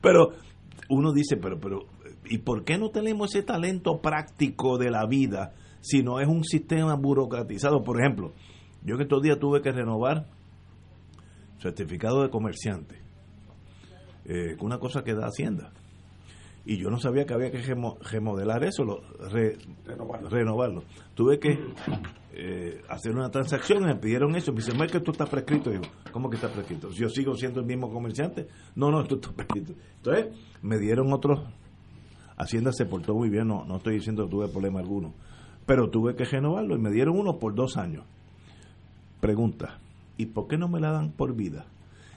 Pero 0.00 0.28
uno 0.90 1.12
dice, 1.12 1.36
pero, 1.36 1.58
pero, 1.60 1.80
¿y 2.28 2.38
por 2.38 2.64
qué 2.64 2.78
no 2.78 2.90
tenemos 2.90 3.34
ese 3.34 3.42
talento 3.44 4.00
práctico 4.00 4.78
de 4.78 4.90
la 4.90 5.06
vida 5.06 5.52
si 5.88 6.02
no 6.02 6.20
es 6.20 6.28
un 6.28 6.44
sistema 6.44 6.94
burocratizado? 6.94 7.82
Por 7.82 8.00
ejemplo, 8.00 8.32
yo 8.84 8.96
que 8.96 9.04
estos 9.04 9.22
días 9.22 9.38
tuve 9.38 9.62
que 9.62 9.72
renovar 9.72 10.26
certificado 11.60 12.22
de 12.22 12.30
comerciante, 12.30 12.96
eh, 14.24 14.56
una 14.60 14.78
cosa 14.78 15.02
que 15.02 15.14
da 15.14 15.26
Hacienda. 15.26 15.72
Y 16.64 16.76
yo 16.76 16.90
no 16.90 16.98
sabía 16.98 17.24
que 17.24 17.32
había 17.32 17.50
que 17.50 17.62
remo- 17.62 17.96
remodelar 18.10 18.62
eso, 18.62 18.84
lo- 18.84 19.00
re- 19.30 19.56
renovarlo. 20.30 20.82
Tuve 21.14 21.38
que 21.38 21.58
eh, 22.34 22.82
hacer 22.90 23.12
una 23.16 23.30
transacción 23.30 23.84
me 23.84 23.96
pidieron 23.96 24.36
eso. 24.36 24.52
Me 24.52 24.58
dicen, 24.60 24.80
es 24.82 24.92
que 24.92 24.98
esto 24.98 25.12
está 25.12 25.24
prescrito. 25.24 25.70
Digo, 25.70 25.84
¿cómo 26.12 26.28
que 26.28 26.36
está 26.36 26.48
prescrito? 26.52 26.90
Yo 26.90 27.08
sigo 27.08 27.34
siendo 27.34 27.60
el 27.60 27.66
mismo 27.66 27.90
comerciante. 27.90 28.46
No, 28.76 28.90
no, 28.90 29.00
esto 29.00 29.14
está 29.14 29.32
prescrito. 29.32 29.72
Entonces, 29.96 30.26
me 30.62 30.78
dieron 30.78 31.10
otros. 31.12 31.40
Hacienda 32.36 32.70
se 32.72 32.84
portó 32.84 33.14
muy 33.14 33.30
bien, 33.30 33.48
no, 33.48 33.64
no 33.64 33.78
estoy 33.78 33.94
diciendo 33.94 34.24
que 34.26 34.30
tuve 34.30 34.48
problema 34.48 34.78
alguno. 34.80 35.14
Pero 35.68 35.90
tuve 35.90 36.16
que 36.16 36.24
renovarlo 36.24 36.74
y 36.76 36.78
me 36.78 36.90
dieron 36.90 37.18
uno 37.18 37.38
por 37.38 37.54
dos 37.54 37.76
años. 37.76 38.06
Pregunta, 39.20 39.80
¿y 40.16 40.24
por 40.24 40.48
qué 40.48 40.56
no 40.56 40.66
me 40.66 40.80
la 40.80 40.92
dan 40.92 41.12
por 41.12 41.36
vida? 41.36 41.66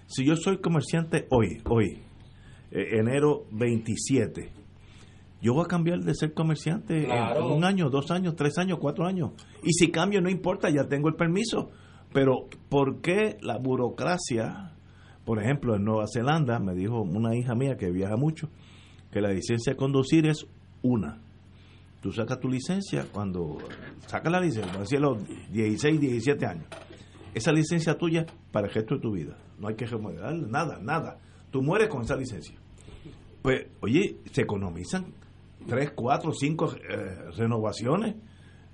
Si 0.07 0.25
yo 0.25 0.37
soy 0.37 0.59
comerciante 0.59 1.27
hoy, 1.29 1.61
hoy, 1.69 1.99
eh, 2.71 2.97
enero 2.97 3.43
27, 3.51 4.53
yo 5.41 5.53
voy 5.53 5.65
a 5.65 5.67
cambiar 5.67 5.99
de 5.99 6.15
ser 6.15 6.33
comerciante 6.33 7.09
en 7.09 7.43
un 7.43 7.65
año, 7.65 7.89
dos 7.89 8.09
años, 8.09 8.37
tres 8.37 8.57
años, 8.57 8.79
cuatro 8.79 9.05
años. 9.05 9.31
Y 9.63 9.73
si 9.73 9.91
cambio, 9.91 10.21
no 10.21 10.29
importa, 10.29 10.69
ya 10.69 10.87
tengo 10.87 11.09
el 11.09 11.15
permiso. 11.15 11.71
Pero, 12.13 12.47
¿por 12.69 13.01
qué 13.01 13.37
la 13.41 13.57
burocracia? 13.57 14.75
Por 15.25 15.43
ejemplo, 15.43 15.75
en 15.75 15.83
Nueva 15.83 16.05
Zelanda, 16.13 16.57
me 16.59 16.73
dijo 16.73 17.01
una 17.01 17.35
hija 17.35 17.53
mía 17.53 17.75
que 17.75 17.91
viaja 17.91 18.15
mucho, 18.15 18.47
que 19.11 19.19
la 19.19 19.33
licencia 19.33 19.73
de 19.73 19.77
conducir 19.77 20.25
es 20.25 20.47
una. 20.83 21.19
Tú 22.01 22.11
sacas 22.11 22.39
tu 22.39 22.49
licencia 22.49 23.05
cuando 23.11 23.59
sacas 24.07 24.31
la 24.31 24.39
licencia, 24.39 24.79
decía 24.79 24.99
los 24.99 25.19
16, 25.51 25.99
17 25.99 26.45
años. 26.47 26.65
Esa 27.33 27.51
licencia 27.51 27.95
tuya 27.95 28.25
para 28.51 28.67
el 28.67 28.73
resto 28.73 28.95
de 28.95 29.01
tu 29.01 29.11
vida. 29.11 29.37
No 29.59 29.67
hay 29.67 29.75
que 29.75 29.85
remodelarla, 29.85 30.47
nada, 30.47 30.79
nada. 30.81 31.19
Tú 31.51 31.61
mueres 31.61 31.89
con 31.89 32.01
esa 32.01 32.15
licencia. 32.15 32.55
Pues, 33.43 33.67
oye, 33.81 34.17
se 34.31 34.41
economizan 34.41 35.13
3, 35.67 35.91
4, 35.91 36.31
5 36.33 36.75
renovaciones. 37.37 38.15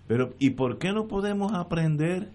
Pero, 0.08 0.34
¿y 0.40 0.52
por 0.52 0.78
qué 0.78 0.94
no 0.94 1.08
podemos 1.08 1.54
aprender 1.54 2.30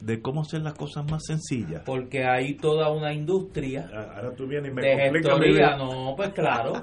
de 0.00 0.20
cómo 0.20 0.42
hacer 0.42 0.60
las 0.60 0.74
cosas 0.74 1.10
más 1.10 1.22
sencillas? 1.24 1.82
Porque 1.86 2.24
hay 2.24 2.56
toda 2.56 2.90
una 2.90 3.14
industria 3.14 3.88
Ahora 4.14 4.34
tú 4.34 4.46
vienes 4.46 4.70
y 4.70 4.74
me 4.74 4.82
de 4.82 5.10
gestoría, 5.10 5.78
no, 5.78 6.12
pues 6.14 6.28
claro, 6.34 6.74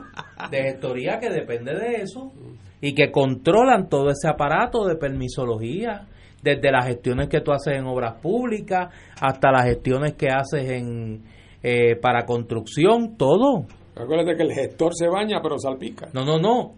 de 0.50 0.64
gestoría 0.64 1.20
que 1.20 1.30
depende 1.30 1.76
de 1.76 2.02
eso 2.02 2.34
y 2.82 2.94
que 2.94 3.12
controlan 3.12 3.88
todo 3.88 4.10
ese 4.10 4.28
aparato 4.28 4.86
de 4.86 4.96
permisología, 4.96 6.08
desde 6.42 6.72
las 6.72 6.88
gestiones 6.88 7.30
que 7.30 7.42
tú 7.42 7.52
haces 7.52 7.78
en 7.78 7.86
obras 7.86 8.16
públicas 8.20 8.92
hasta 9.22 9.52
las 9.52 9.66
gestiones 9.66 10.14
que 10.14 10.28
haces 10.30 10.70
en 10.72 11.22
eh, 11.64 11.96
para 11.96 12.26
construcción, 12.26 13.16
todo. 13.18 13.66
Acuérdate 13.96 14.36
que 14.36 14.44
el 14.44 14.52
gestor 14.52 14.94
se 14.96 15.08
baña, 15.08 15.40
pero 15.44 15.60
salpica. 15.60 16.08
No, 16.14 16.26
no, 16.26 16.40
no. 16.40 16.74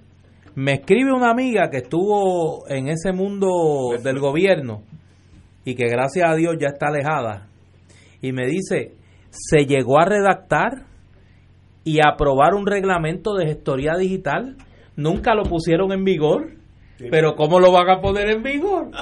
Me 0.55 0.73
escribe 0.73 1.13
una 1.13 1.31
amiga 1.31 1.69
que 1.69 1.77
estuvo 1.77 2.67
en 2.67 2.89
ese 2.89 3.13
mundo 3.13 3.47
del 4.03 4.19
gobierno 4.19 4.81
y 5.63 5.75
que 5.75 5.87
gracias 5.87 6.29
a 6.29 6.35
Dios 6.35 6.55
ya 6.59 6.67
está 6.67 6.87
alejada. 6.87 7.47
Y 8.21 8.33
me 8.33 8.45
dice, 8.45 8.91
se 9.29 9.65
llegó 9.65 9.99
a 9.99 10.05
redactar 10.05 10.85
y 11.83 11.99
aprobar 12.05 12.53
un 12.53 12.67
reglamento 12.67 13.33
de 13.35 13.47
gestoría 13.47 13.95
digital. 13.97 14.57
Nunca 14.95 15.33
lo 15.33 15.43
pusieron 15.43 15.91
en 15.91 16.03
vigor. 16.03 16.51
Pero 17.09 17.35
¿cómo 17.35 17.59
lo 17.59 17.71
van 17.71 17.89
a 17.89 17.99
poner 17.99 18.29
en 18.29 18.43
vigor? 18.43 18.91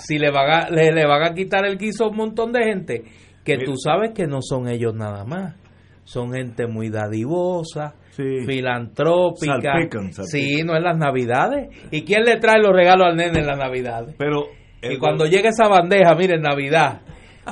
Si 0.00 0.16
le 0.16 0.30
van 0.30 0.50
a, 0.50 0.70
le, 0.70 0.92
le 0.92 1.06
van 1.06 1.24
a 1.24 1.34
quitar 1.34 1.66
el 1.66 1.76
guiso 1.76 2.04
a 2.04 2.08
un 2.08 2.16
montón 2.16 2.52
de 2.52 2.62
gente 2.62 3.04
que 3.44 3.58
tú 3.58 3.74
sabes 3.76 4.12
que 4.14 4.26
no 4.26 4.42
son 4.42 4.68
ellos 4.68 4.94
nada 4.94 5.24
más. 5.24 5.56
Son 6.04 6.32
gente 6.32 6.66
muy 6.66 6.88
dadivosa, 6.88 7.94
filantrópica. 8.14 9.60
Salpican, 9.60 10.12
salpican. 10.12 10.26
Sí, 10.26 10.62
no 10.62 10.76
en 10.76 10.84
las 10.84 10.96
navidades. 10.96 11.68
¿Y 11.90 12.02
quién 12.02 12.24
le 12.24 12.36
trae 12.36 12.62
los 12.62 12.72
regalos 12.72 13.08
al 13.08 13.16
nene 13.16 13.40
en 13.40 13.46
las 13.46 13.58
navidades? 13.58 14.14
Pero 14.16 14.46
y 14.82 14.96
cuando 14.98 15.26
llega 15.26 15.48
esa 15.48 15.68
bandeja, 15.68 16.14
miren, 16.14 16.42
Navidad, 16.42 17.00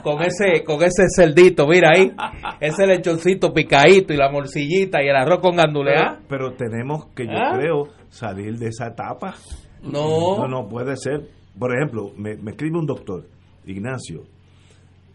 con 0.02 0.22
ese 0.22 0.64
con 0.64 0.82
ese 0.82 1.04
cerdito, 1.14 1.66
mira 1.66 1.90
ahí, 1.94 2.12
ese 2.60 2.86
lechoncito 2.86 3.52
picadito 3.52 4.12
y 4.12 4.16
la 4.16 4.30
morcillita 4.30 5.02
y 5.02 5.08
el 5.08 5.16
arroz 5.16 5.40
con 5.40 5.56
ganduleá. 5.56 6.20
Pero, 6.28 6.50
pero 6.50 6.52
tenemos 6.54 7.06
que, 7.14 7.26
yo 7.26 7.32
¿Ah? 7.32 7.56
creo, 7.58 7.88
salir 8.08 8.58
de 8.58 8.68
esa 8.68 8.88
etapa. 8.88 9.34
No. 9.82 10.38
No, 10.38 10.48
no 10.48 10.68
puede 10.68 10.96
ser. 10.96 11.28
Por 11.58 11.74
ejemplo, 11.74 12.12
me, 12.16 12.36
me 12.36 12.52
escribe 12.52 12.78
un 12.78 12.86
doctor, 12.86 13.26
Ignacio, 13.64 14.24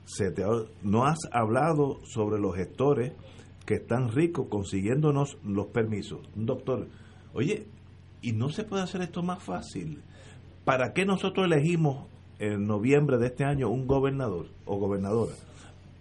se 0.06 0.32
te 0.32 0.44
no 0.82 1.06
has 1.06 1.20
hablado 1.32 2.00
sobre 2.06 2.40
los 2.40 2.56
gestores 2.56 3.14
que 3.66 3.76
están 3.76 4.10
ricos 4.10 4.48
consiguiéndonos 4.50 5.38
los 5.44 5.68
permisos. 5.68 6.20
Un 6.36 6.46
doctor, 6.46 6.88
oye, 7.34 7.68
¿y 8.22 8.34
no 8.34 8.50
se 8.50 8.64
puede 8.64 8.84
hacer 8.84 9.02
esto 9.02 9.24
más 9.24 9.42
fácil? 9.44 10.02
¿Para 10.66 10.94
qué 10.94 11.06
nosotros 11.06 11.46
elegimos 11.46 12.08
en 12.42 12.66
noviembre 12.66 13.18
de 13.18 13.28
este 13.28 13.44
año 13.46 13.70
un 13.70 13.88
gobernador 13.88 14.48
o 14.66 14.78
gobernadora? 14.78 15.34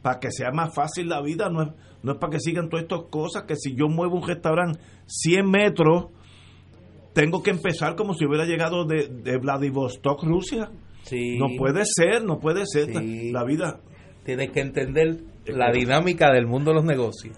Para 0.03 0.19
que 0.19 0.31
sea 0.31 0.51
más 0.51 0.75
fácil 0.75 1.09
la 1.09 1.21
vida, 1.21 1.51
no 1.51 1.63
es, 1.63 1.69
no 2.03 2.13
es 2.13 2.19
para 2.19 2.33
que 2.33 2.41
sigan 2.41 2.69
todas 2.69 2.85
estas 2.85 3.03
cosas, 3.11 3.45
que 3.45 3.57
si 3.57 3.75
yo 3.75 3.89
muevo 3.89 4.17
un 4.17 4.27
restaurante 4.27 4.81
100 5.07 5.51
metros, 5.51 6.07
tengo 7.13 7.43
que 7.43 7.51
empezar 7.51 7.97
como 7.97 8.15
si 8.15 8.25
hubiera 8.25 8.47
llegado 8.47 8.85
de, 8.85 9.09
de 9.09 9.37
Vladivostok, 9.39 10.23
Rusia. 10.25 10.71
Sí. 11.03 11.39
No 11.39 11.49
puede 11.59 11.83
ser, 11.85 12.25
no 12.25 12.39
puede 12.39 12.65
ser. 12.67 12.89
La 13.33 13.45
vida. 13.45 13.81
Tienes 14.25 14.51
que 14.53 14.61
entender 14.61 15.19
la 15.47 15.73
dinámica 15.73 16.33
del 16.33 16.47
mundo 16.47 16.71
de 16.71 16.77
los 16.77 16.85
negocios. 16.85 17.37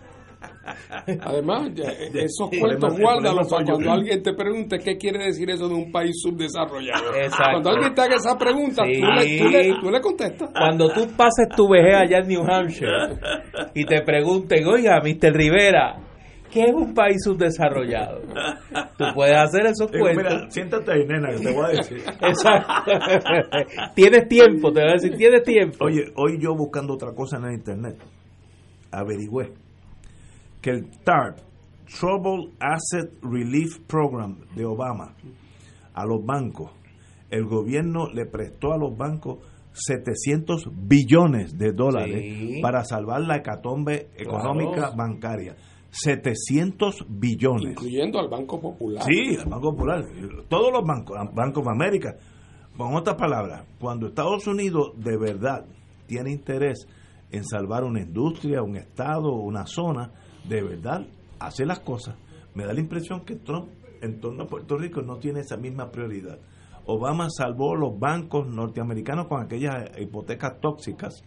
Además, 1.21 1.71
ya, 1.75 1.91
eh, 1.91 2.11
esos 2.15 2.49
cuentos 2.59 2.99
guárdalos 2.99 3.49
para 3.51 3.65
cuando 3.65 3.91
alguien 3.93 4.23
te 4.23 4.33
pregunte 4.35 4.79
qué 4.79 4.97
quiere 4.97 5.25
decir 5.25 5.51
eso 5.51 5.69
de 5.69 5.75
un 5.75 5.91
país 5.91 6.13
subdesarrollado. 6.23 7.15
Exacto. 7.15 7.45
Cuando 7.53 7.71
alguien 7.71 7.95
te 7.95 8.01
haga 8.03 8.15
esa 8.17 8.39
pregunta, 8.39 8.85
Sí. 8.85 9.01
tú, 9.01 9.07
le, 9.07 9.39
tú 9.39 9.49
le- 9.49 9.81
tú 9.81 9.91
le 9.91 10.01
contestas. 10.01 10.51
Cuando 10.53 10.89
tú 10.93 11.07
pases 11.17 11.49
tu 11.57 11.69
vejez 11.69 11.95
allá 11.97 12.19
en 12.19 12.29
New 12.29 12.43
Hampshire 12.49 13.19
y 13.75 13.85
te 13.85 14.03
pregunten, 14.03 14.67
oiga, 14.67 15.01
Mr. 15.03 15.33
Rivera, 15.35 15.97
¿qué 16.51 16.63
es 16.65 16.75
un 16.75 16.95
país 16.95 17.17
subdesarrollado? 17.25 18.21
Tú 18.99 19.05
puedes 19.15 19.37
hacer 19.37 19.67
esos 19.67 19.91
Digo, 19.91 20.05
cuentos. 20.05 20.33
mira, 20.35 20.51
siéntate 20.51 20.93
ahí, 20.93 21.05
nena, 21.07 21.31
que 21.31 21.39
te 21.45 21.53
voy 21.53 21.65
a 21.65 21.69
decir. 21.69 21.99
Exacto. 22.21 22.93
tienes 23.97 24.29
tiempo, 24.29 24.73
te 24.73 24.81
voy 24.81 24.91
a 24.91 24.93
decir, 24.93 25.17
tienes 25.17 25.43
tiempo. 25.43 25.85
Oye, 25.87 26.05
hoy 26.17 26.39
yo 26.41 26.55
buscando 26.55 26.95
otra 26.95 27.13
cosa 27.15 27.39
en 27.39 27.47
el 27.47 27.55
internet, 27.55 27.97
averigüé 28.93 29.51
que 30.63 30.71
el 30.71 30.91
TARP, 31.05 31.39
Trouble 32.01 32.53
Asset 32.59 33.13
Relief 33.23 33.81
Program 33.87 34.39
de 34.57 34.65
Obama, 34.65 35.15
a 35.93 36.07
los 36.07 36.25
bancos, 36.25 36.71
el 37.31 37.45
gobierno 37.45 38.09
le 38.13 38.25
prestó 38.25 38.73
a 38.73 38.79
los 38.79 38.97
bancos 38.97 39.39
700 39.73 40.69
billones 40.87 41.59
de 41.59 41.73
dólares 41.73 42.23
Sí. 42.23 42.61
para 42.63 42.85
salvar 42.85 43.23
la 43.23 43.37
hecatombe 43.37 44.09
económica 44.17 44.75
Claro. 44.75 44.97
bancaria. 44.97 45.57
700 45.91 47.05
billones. 47.09 47.71
Incluyendo 47.73 48.19
al 48.21 48.29
Banco 48.29 48.61
Popular. 48.61 49.03
Sí, 49.05 49.35
el 49.39 49.49
Banco 49.49 49.73
Popular, 49.73 50.05
todos 50.49 50.73
los 50.73 50.83
bancos, 50.85 51.17
Banco 51.35 51.63
de 51.63 51.71
América. 51.71 52.17
Con 52.77 52.95
otras 52.95 53.17
palabras, 53.17 53.65
cuando 53.79 54.07
Estados 54.09 54.47
Unidos 54.47 54.93
de 54.97 55.17
verdad 55.19 55.67
tiene 56.07 56.31
interés 56.33 56.87
en 57.31 57.45
salvar 57.45 57.85
una 57.85 58.01
industria, 58.01 58.63
un 58.63 58.77
estado, 58.77 59.33
una 59.35 59.67
zona, 59.67 60.11
de 60.49 60.63
verdad 60.63 61.07
hace 61.39 61.67
las 61.67 61.81
cosas. 61.81 62.17
Me 62.55 62.65
da 62.65 62.73
la 62.73 62.81
impresión 62.81 63.25
que 63.25 63.37
Trump 63.37 63.69
en 64.01 64.21
torno 64.21 64.45
a 64.45 64.47
Puerto 64.47 64.77
Rico 64.77 65.03
no 65.03 65.17
tiene 65.17 65.41
esa 65.41 65.57
misma 65.57 65.91
prioridad. 65.91 66.39
Obama 66.87 67.29
salvó 67.31 67.77
los 67.77 67.99
bancos 67.99 68.49
norteamericanos 68.49 69.29
con 69.29 69.41
aquellas 69.41 69.91
hipotecas 69.99 70.61
tóxicas 70.61 71.23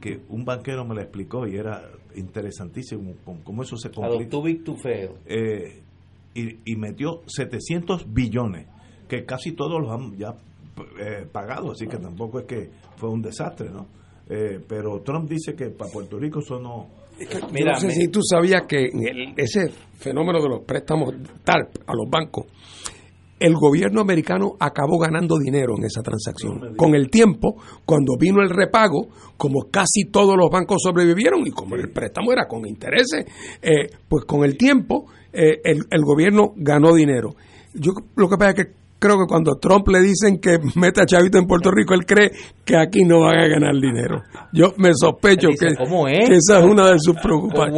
que 0.00 0.22
un 0.28 0.44
banquero 0.44 0.84
me 0.84 0.94
lo 0.94 1.00
explicó 1.00 1.46
y 1.46 1.56
era 1.56 1.90
interesantísimo 2.14 3.14
cómo 3.44 3.62
eso 3.62 3.76
se 3.76 3.90
complica. 3.90 4.40
big 4.42 4.64
to 4.64 4.76
fail. 4.76 5.10
Eh, 5.26 5.82
y, 6.34 6.72
y, 6.72 6.76
metió 6.76 7.22
700 7.26 8.12
billones, 8.12 8.66
que 9.06 9.24
casi 9.26 9.52
todos 9.52 9.80
los 9.82 9.90
han 9.90 10.16
ya 10.16 10.34
eh, 10.98 11.26
pagado, 11.30 11.72
así 11.72 11.86
que 11.86 11.98
tampoco 11.98 12.40
es 12.40 12.46
que 12.46 12.70
fue 12.96 13.10
un 13.10 13.20
desastre, 13.20 13.68
¿no? 13.70 13.86
Eh, 14.28 14.58
pero 14.66 15.00
Trump 15.02 15.28
dice 15.28 15.54
que 15.54 15.66
para 15.68 15.90
Puerto 15.90 16.18
Rico 16.18 16.40
eso 16.40 16.58
no... 16.58 17.01
Mira, 17.52 17.72
no 17.72 17.80
sé 17.80 17.90
si 17.90 18.08
tú 18.08 18.20
sabías 18.22 18.62
que 18.68 18.90
ese 19.36 19.68
fenómeno 19.94 20.42
de 20.42 20.48
los 20.48 20.64
préstamos 20.64 21.14
TARP 21.44 21.76
a 21.86 21.94
los 21.94 22.08
bancos, 22.10 22.46
el 23.42 23.54
gobierno 23.54 24.00
americano 24.00 24.52
acabó 24.60 24.98
ganando 24.98 25.36
dinero 25.36 25.74
en 25.76 25.84
esa 25.84 26.00
transacción. 26.00 26.76
Con 26.76 26.94
el 26.94 27.10
tiempo, 27.10 27.56
cuando 27.84 28.16
vino 28.18 28.40
el 28.40 28.50
repago, 28.50 29.08
como 29.36 29.64
casi 29.70 30.04
todos 30.12 30.36
los 30.36 30.48
bancos 30.48 30.80
sobrevivieron 30.82 31.44
y 31.44 31.50
como 31.50 31.74
el 31.74 31.90
préstamo 31.90 32.32
era 32.32 32.46
con 32.46 32.66
intereses, 32.66 33.26
eh, 33.60 33.90
pues 34.08 34.24
con 34.26 34.44
el 34.44 34.56
tiempo 34.56 35.06
eh, 35.32 35.60
el, 35.64 35.78
el, 35.90 36.02
gobierno 36.04 36.52
ganó 36.54 36.94
dinero. 36.94 37.34
Yo 37.74 37.92
lo 38.14 38.28
que 38.28 38.36
pasa 38.36 38.50
es 38.50 38.56
que 38.56 38.81
creo 39.02 39.18
que 39.18 39.26
cuando 39.26 39.56
Trump 39.56 39.88
le 39.88 40.00
dicen 40.00 40.38
que 40.38 40.58
meta 40.76 41.04
chavito 41.04 41.36
en 41.36 41.46
Puerto 41.46 41.72
Rico, 41.72 41.92
él 41.92 42.06
cree 42.06 42.30
que 42.64 42.76
aquí 42.76 43.00
no 43.04 43.22
van 43.22 43.36
a 43.36 43.48
ganar 43.48 43.74
dinero. 43.74 44.22
Yo 44.52 44.72
me 44.78 44.92
sospecho 44.94 45.48
que, 45.58 45.66
esa 45.66 46.60
es 46.60 46.64
una 46.64 46.92
de 46.92 46.98
sus 47.00 47.16
preocupaciones. 47.20 47.74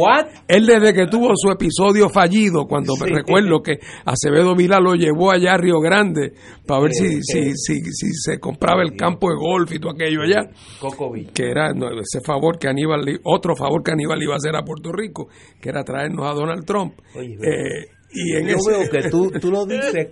Él 0.47 0.67
desde 0.67 0.93
que 0.93 1.07
tuvo 1.07 1.31
su 1.35 1.49
episodio 1.49 2.09
fallido, 2.09 2.65
cuando 2.67 2.93
me 3.01 3.07
recuerdo 3.07 3.61
que 3.63 3.79
Acevedo 4.05 4.55
Vila 4.55 4.79
lo 4.79 4.93
llevó 4.93 5.31
allá 5.31 5.53
a 5.53 5.57
Río 5.57 5.79
Grande 5.79 6.33
para 6.67 6.81
ver 6.81 6.91
si, 6.93 7.21
si, 7.23 7.51
si, 7.55 7.81
si, 7.81 8.13
se 8.13 8.39
compraba 8.39 8.83
el 8.83 8.95
campo 8.95 9.29
de 9.29 9.35
golf 9.35 9.71
y 9.73 9.79
todo 9.79 9.93
aquello 9.93 10.21
allá. 10.21 10.47
Que 11.33 11.49
era 11.49 11.71
ese 11.71 12.21
favor 12.23 12.59
que 12.59 12.67
Aníbal, 12.67 13.01
otro 13.23 13.55
favor 13.55 13.81
que 13.81 13.91
Aníbal 13.91 14.21
iba 14.21 14.33
a 14.33 14.37
hacer 14.37 14.55
a 14.55 14.61
Puerto 14.61 14.91
Rico, 14.91 15.27
que 15.59 15.69
era 15.69 15.83
traernos 15.83 16.29
a 16.29 16.33
Donald 16.33 16.65
Trump. 16.65 16.93
eh, 17.41 17.94
y 18.15 18.37
en 18.37 18.47
Yo 18.47 18.57
veo 18.65 18.89
que 18.89 19.09
tú, 19.09 19.29
tú 19.41 19.51
lo 19.51 19.65
dices 19.65 20.07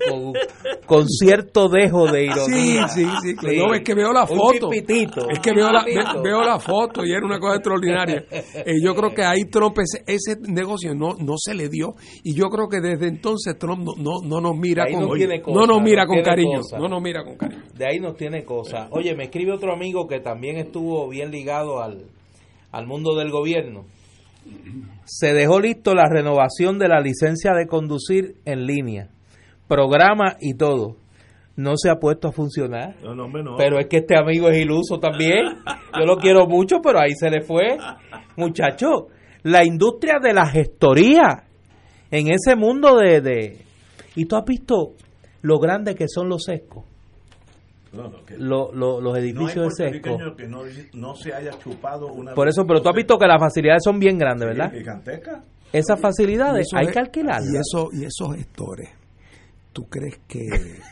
con, 0.86 1.08
cierto 1.08 1.70
dejo 1.70 2.12
de 2.12 2.26
ironía. 2.26 2.88
Sí, 2.90 3.06
sí, 3.06 3.36
sí. 3.40 3.58
No, 3.58 3.74
es 3.74 3.82
que 3.82 3.96
veo 3.96 4.12
la 4.12 4.28
foto. 4.28 4.72
es 4.72 5.40
que 5.40 5.54
veo 5.54 5.72
la, 5.72 5.86
veo 6.22 6.42
la 6.42 6.60
foto 6.60 7.06
y 7.06 7.12
era 7.12 7.26
una 7.26 7.40
cosa 7.40 7.56
extraordinaria. 7.56 8.26
Eh, 8.30 8.82
yo 8.84 8.94
creo 8.94 9.14
que 9.14 9.24
ahí 9.24 9.46
Trump, 9.50 9.78
ese, 9.80 10.04
ese, 10.06 10.40
negocio 10.42 10.94
no, 10.94 11.16
no 11.20 11.36
se 11.38 11.54
le 11.54 11.70
dio. 11.70 11.96
Y 12.24 12.34
yo 12.34 12.50
creo 12.50 12.68
que 12.68 12.82
desde 12.82 13.08
entonces 13.08 13.58
Trump 13.58 13.88
no, 13.98 14.22
no, 14.24 14.42
nos 14.42 14.58
mira 14.58 14.86
con, 14.86 15.08
no, 15.54 15.66
nos 15.66 15.82
mira 15.82 16.06
con 16.06 16.22
cariño. 16.22 16.60
No 16.78 16.88
nos 16.88 17.02
mira 17.02 17.24
con 17.24 17.38
cariño. 17.38 17.64
De 17.76 17.86
ahí 17.86 18.00
nos 18.00 18.18
tiene 18.18 18.44
cosas. 18.44 18.90
Oye, 18.92 19.16
me 19.16 19.26
escribe 19.26 19.54
otro 19.54 19.74
amigo 19.74 20.08
que 20.08 20.20
también 20.20 20.58
estuvo 20.58 21.08
bien 21.08 21.32
ligado 21.32 21.82
al, 21.82 22.06
al 22.72 22.86
mundo 22.86 23.16
del 23.16 23.32
gobierno 23.32 23.86
se 25.06 25.34
dejó 25.34 25.60
listo 25.60 25.94
la 25.94 26.08
renovación 26.08 26.80
de 26.80 26.88
la 26.88 27.02
licencia 27.02 27.54
de 27.54 27.68
conducir 27.68 28.36
en 28.46 28.66
línea, 28.66 29.10
programa 29.68 30.38
y 30.40 30.56
todo. 30.56 30.98
No 31.56 31.78
se 31.78 31.90
ha 31.90 31.96
puesto 31.98 32.30
a 32.30 32.32
funcionar. 32.32 32.96
Pero 33.58 33.80
es 33.80 33.88
que 33.88 33.98
este 33.98 34.18
amigo 34.18 34.50
es 34.50 34.58
iluso 34.58 35.00
también. 35.00 35.60
Yo 35.98 36.06
lo 36.06 36.18
quiero 36.18 36.48
mucho, 36.48 36.78
pero 36.82 37.00
ahí 37.00 37.12
se 37.12 37.30
le 37.30 37.42
fue. 37.42 37.78
Muchacho, 38.38 39.08
la 39.44 39.64
industria 39.64 40.16
de 40.22 40.34
la 40.34 40.48
gestoría 40.48 41.44
en 42.10 42.28
ese 42.30 42.56
mundo 42.56 42.98
de, 42.98 43.22
de... 43.22 43.58
¿Y 44.16 44.26
tú 44.26 44.36
has 44.36 44.46
visto 44.46 44.94
lo 45.42 45.60
grande 45.60 45.94
que 45.94 46.08
son 46.08 46.28
los 46.28 46.44
sescos? 46.44 46.86
Los 48.38 49.18
edificios 49.18 49.76
de 49.78 49.92
sesco. 49.92 50.18
Que 50.36 50.48
no, 50.48 51.16
se 51.16 51.34
haya 51.34 51.52
chupado 51.60 52.08
una 52.08 52.34
Por 52.34 52.48
eso, 52.48 52.66
pero 52.66 52.82
tú 52.82 52.90
has 52.90 52.96
visto 52.96 53.18
que 53.18 53.28
las 53.28 53.40
facilidades 53.40 53.82
son 53.84 54.00
bien 54.00 54.18
grandes, 54.18 54.48
¿verdad? 54.48 54.74
Esas 55.72 56.00
facilidades 56.00 56.68
hay 56.76 56.88
que 56.88 57.00
alquilarlas. 57.00 57.52
Y, 57.52 57.58
eso, 57.58 57.90
y 57.92 58.06
esos 58.06 58.36
gestores, 58.36 58.90
¿tú 59.72 59.84
crees 59.90 60.20
que, 60.28 60.46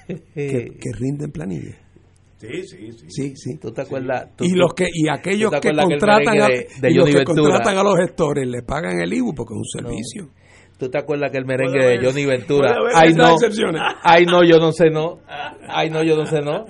que, 0.33 0.91
rinden 0.93 1.31
planillas? 1.31 1.77
Sí, 2.37 2.63
sí, 2.63 2.91
sí. 2.91 3.05
Sí, 3.07 3.35
sí. 3.35 3.57
¿Tú 3.59 3.71
te 3.71 3.81
acuerdas? 3.81 4.29
y 4.39 4.55
los 4.55 4.73
que 4.73 4.87
y 4.91 5.07
aquellos 5.07 5.51
que 5.51 5.71
contratan 5.71 6.41
a, 6.41 6.49
los 6.49 7.09
que 7.09 7.23
contratan 7.23 7.77
a 7.77 7.83
los 7.83 7.95
gestores 7.97 8.47
le 8.47 8.63
pagan 8.63 8.99
el 8.99 9.13
IBU 9.13 9.35
porque 9.35 9.53
es 9.53 9.59
un 9.59 9.83
servicio. 9.83 10.40
¿Tú 10.81 10.89
te 10.89 10.97
acuerdas 10.97 11.29
que 11.29 11.37
el 11.37 11.45
merengue 11.45 11.77
de 11.77 12.03
Johnny 12.03 12.25
Ventura? 12.25 12.75
Ay 12.95 13.13
no, 13.13 13.35
ay 14.01 14.25
no, 14.25 14.43
yo 14.43 14.57
no 14.57 14.71
sé 14.71 14.89
no. 14.89 15.19
Ay 15.69 15.91
no, 15.91 16.01
yo 16.01 16.15
no 16.15 16.25
sé 16.25 16.41
no. 16.41 16.65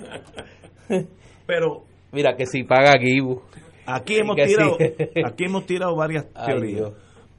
Pero 1.46 1.84
mira 2.12 2.36
que 2.36 2.44
si 2.44 2.62
paga 2.62 2.92
Gibu. 3.00 3.40
Aquí 3.86 4.16
hemos 4.16 4.36
tirado, 4.36 4.76
aquí 5.24 5.44
hemos 5.46 5.64
tirado 5.64 5.96
varias 5.96 6.26
teorías. 6.44 6.92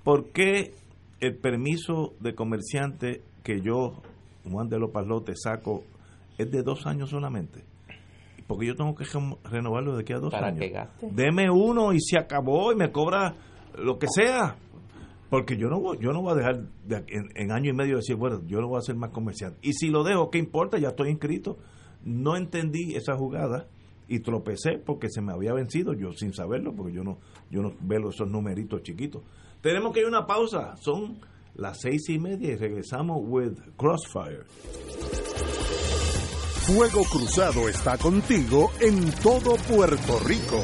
¿Por 0.04 0.32
qué 0.32 0.72
el 1.20 1.38
permiso 1.38 2.16
de 2.20 2.34
comerciante 2.34 3.22
que 3.44 3.62
yo, 3.62 4.02
Juan 4.44 4.68
de 4.68 4.80
los 4.80 4.90
Palotes, 4.90 5.44
saco 5.44 5.84
es 6.40 6.50
de 6.50 6.64
dos 6.64 6.88
años 6.88 7.12
solamente? 7.12 7.62
Porque 8.48 8.66
yo 8.66 8.74
tengo 8.74 8.96
que 8.96 9.06
renovarlo 9.44 9.96
de 9.96 10.02
aquí 10.02 10.14
a 10.14 10.18
dos 10.18 10.32
¿Para 10.32 10.48
años. 10.48 10.60
Que 10.60 10.70
gaste? 10.70 11.08
Deme 11.12 11.52
uno 11.52 11.94
y 11.94 12.00
se 12.00 12.18
acabó 12.18 12.72
y 12.72 12.76
me 12.76 12.92
cobra 12.92 13.36
lo 13.78 14.00
que 14.00 14.08
sea. 14.10 14.56
Porque 15.34 15.58
yo 15.58 15.68
no 15.68 15.80
voy, 15.80 15.98
yo 16.00 16.14
no 16.14 16.22
voy 16.22 16.34
a 16.34 16.36
dejar 16.36 16.62
en, 17.08 17.52
año 17.52 17.72
y 17.72 17.74
medio 17.74 17.96
decir, 17.96 18.16
bueno, 18.16 18.44
yo 18.46 18.62
no 18.62 18.68
voy 18.68 18.76
a 18.76 18.80
hacer 18.82 18.96
más 18.96 19.10
comercial. 19.10 19.58
Y 19.64 19.74
si 19.74 19.88
lo 19.88 20.04
dejo, 20.04 20.30
¿qué 20.30 20.38
importa? 20.38 20.78
Ya 20.78 20.90
estoy 20.90 21.10
inscrito. 21.10 21.58
No 22.04 22.36
entendí 22.38 22.94
esa 22.94 23.16
jugada 23.16 23.66
y 24.08 24.20
tropecé 24.20 24.78
porque 24.78 25.10
se 25.10 25.24
me 25.24 25.34
había 25.34 25.52
vencido, 25.54 25.94
yo 25.94 26.12
sin 26.12 26.36
saberlo, 26.36 26.76
porque 26.76 26.94
yo 26.94 27.04
no, 27.04 27.18
yo 27.50 27.64
no 27.64 27.74
veo 27.82 28.10
esos 28.10 28.30
numeritos 28.30 28.84
chiquitos. 28.84 29.24
Tenemos 29.60 29.92
que 29.92 30.02
ir 30.02 30.06
a 30.06 30.10
una 30.10 30.28
pausa. 30.28 30.76
Son 30.76 31.18
las 31.56 31.82
seis 31.82 32.08
y 32.10 32.20
media 32.20 32.52
y 32.52 32.56
regresamos 32.56 33.18
with 33.24 33.58
Crossfire. 33.76 34.44
Fuego 36.68 37.04
Cruzado 37.12 37.68
está 37.70 37.98
contigo 37.98 38.70
en 38.80 39.10
todo 39.24 39.56
Puerto 39.68 40.20
Rico. 40.28 40.64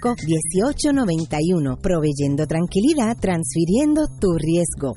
1891 0.00 1.76
proveyendo 1.80 2.46
tranquilidad, 2.46 3.16
transfiriendo 3.18 4.06
tu 4.20 4.36
riesgo. 4.38 4.92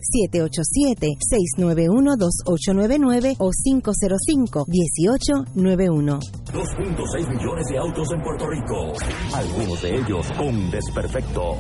787-691-2899 1.57 3.37
o 3.39 3.49
505-1891. 3.51 6.19
2.6 6.53 7.29
millones 7.29 7.65
de 7.69 7.77
autos 7.77 8.07
en 8.13 8.21
Puerto 8.21 8.47
Rico, 8.47 8.93
algunos 9.33 9.81
de 9.81 9.97
ellos 9.97 10.31
con 10.37 10.71
desperfectos. 10.71 11.57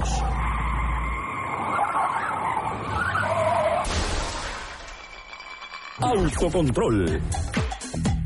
Autocontrol. 5.99 7.19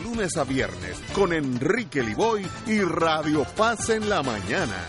lunes 0.00 0.36
a 0.36 0.44
viernes 0.44 1.00
con 1.14 1.32
Enrique 1.32 2.02
Liboy 2.02 2.46
y 2.66 2.80
Radio 2.80 3.44
Paz 3.56 3.90
en 3.90 4.08
la 4.08 4.22
mañana. 4.22 4.88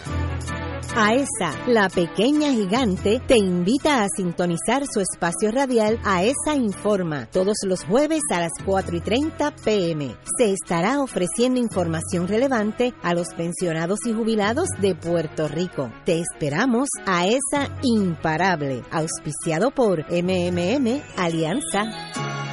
AESA, 0.98 1.68
la 1.68 1.90
pequeña 1.90 2.52
gigante, 2.52 3.22
te 3.27 3.38
invita 3.38 4.02
a 4.03 4.07
sintonizar 4.15 4.86
su 4.88 5.02
espacio 5.02 5.52
radial 5.52 5.99
AESA 6.06 6.56
Informa 6.56 7.26
todos 7.26 7.57
los 7.65 7.84
jueves 7.84 8.22
a 8.32 8.40
las 8.40 8.53
4 8.64 8.95
y 8.95 9.02
30 9.02 9.56
pm. 9.57 10.15
Se 10.38 10.53
estará 10.53 11.02
ofreciendo 11.02 11.60
información 11.60 12.30
relevante 12.30 12.94
a 13.03 13.14
los 13.14 13.34
pensionados 13.34 13.99
y 14.06 14.14
jubilados 14.14 14.69
de 14.80 14.95
Puerto 14.95 15.49
Rico. 15.49 15.91
Te 16.06 16.22
esperamos 16.22 16.88
AESA 17.06 17.77
Imparable, 17.82 18.82
auspiciado 18.90 19.72
por 19.72 20.06
MMM 20.10 21.02
Alianza. 21.18 22.44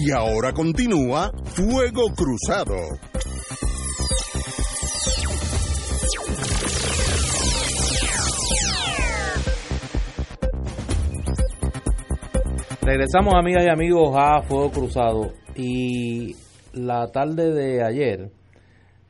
Y 0.00 0.12
ahora 0.12 0.52
continúa 0.52 1.32
Fuego 1.44 2.14
Cruzado. 2.14 2.76
Regresamos 12.80 13.34
amigas 13.34 13.64
y 13.64 13.68
amigos 13.68 14.14
a 14.16 14.42
Fuego 14.42 14.70
Cruzado 14.70 15.32
y 15.56 16.36
la 16.72 17.10
tarde 17.10 17.52
de 17.52 17.82
ayer 17.82 18.30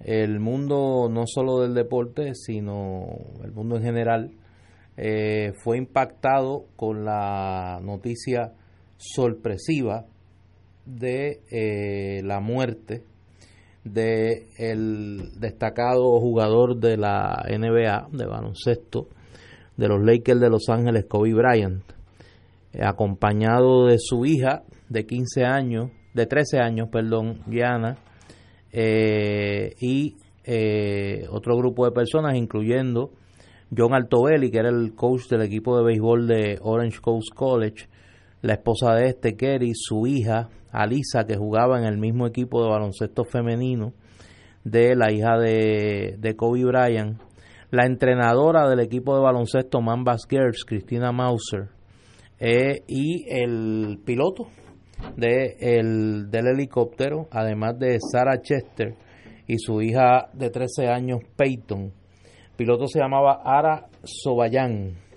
el 0.01 0.41
mundo 0.41 1.11
no 1.11 1.25
solo 1.27 1.61
del 1.61 1.75
deporte 1.75 2.35
sino 2.35 3.05
el 3.45 3.53
mundo 3.53 3.77
en 3.77 3.83
general 3.83 4.31
eh, 4.97 5.53
fue 5.63 5.77
impactado 5.77 6.65
con 6.77 7.05
la 7.05 7.79
noticia 7.83 8.55
sorpresiva 8.97 10.07
de 10.89 11.41
eh, 11.51 12.23
la 12.25 12.41
muerte 12.41 13.05
de 13.85 14.47
el 14.57 15.39
destacado 15.39 16.19
jugador 16.19 16.79
de 16.79 16.97
la 16.97 17.45
NBA 17.49 18.09
de 18.13 18.27
baloncesto 18.27 19.09
de 19.77 19.89
los 19.89 20.03
Lakers 20.03 20.41
de 20.41 20.51
Los 20.51 20.69
Ángeles 20.69 21.05
Kobe 21.07 21.35
Bryant 21.35 21.83
eh, 22.73 22.81
acompañado 22.83 23.87
de 23.87 23.99
su 23.99 24.25
hija 24.25 24.63
de 24.89 25.07
15 25.07 25.45
años 25.45 25.91
de 26.15 26.27
13 26.27 26.59
años 26.59 26.89
perdón 26.91 27.43
Gianna 27.49 27.99
eh, 28.73 29.75
y 29.81 30.17
otro 31.31 31.59
grupo 31.59 31.85
de 31.85 31.93
personas 31.93 32.35
incluyendo 32.35 33.11
John 33.77 33.93
Altobelli 33.93 34.51
que 34.51 34.59
era 34.59 34.71
el 34.71 34.95
coach 34.95 35.29
del 35.29 35.43
equipo 35.43 35.77
de 35.77 35.85
béisbol 35.85 36.27
de 36.27 36.59
Orange 36.63 37.01
Coast 37.01 37.35
College 37.35 37.87
la 38.43 38.55
esposa 38.55 38.95
de 38.95 39.09
este, 39.09 39.37
Kerry, 39.37 39.73
su 39.75 40.07
hija, 40.07 40.49
Alisa, 40.73 41.25
que 41.25 41.37
jugaba 41.37 41.79
en 41.79 41.85
el 41.85 41.99
mismo 41.99 42.27
equipo 42.27 42.63
de 42.63 42.71
baloncesto 42.71 43.25
femenino 43.25 43.93
de 44.65 44.95
la 44.95 45.13
hija 45.13 45.39
de, 45.39 46.35
Kobe 46.37 46.65
Bryant, 46.65 47.21
la 47.71 47.87
entrenadora 47.87 48.69
del 48.69 48.81
equipo 48.81 49.15
de 49.15 49.23
baloncesto 49.23 49.81
Mambas 49.81 50.27
Girls, 50.29 50.65
Cristina 50.65 51.13
Mauser, 51.13 51.69
eh, 52.39 52.83
y 52.87 53.25
el 53.29 53.99
piloto 54.05 54.49
de 55.17 55.57
el, 55.61 56.31
del 56.31 56.49
helicóptero, 56.49 57.29
además 57.31 57.79
de 57.79 57.99
Sarah 58.01 58.41
Chester 58.41 58.95
y 59.47 59.59
su 59.59 59.81
hija 59.81 60.29
de 60.33 60.51
13 60.51 60.89
años, 60.89 61.21
Peyton. 61.37 61.93
El 62.51 62.57
piloto 62.57 62.87
se 62.87 62.99
llamaba 62.99 63.41
Ara 63.45 63.87
Sobayan 64.03 65.09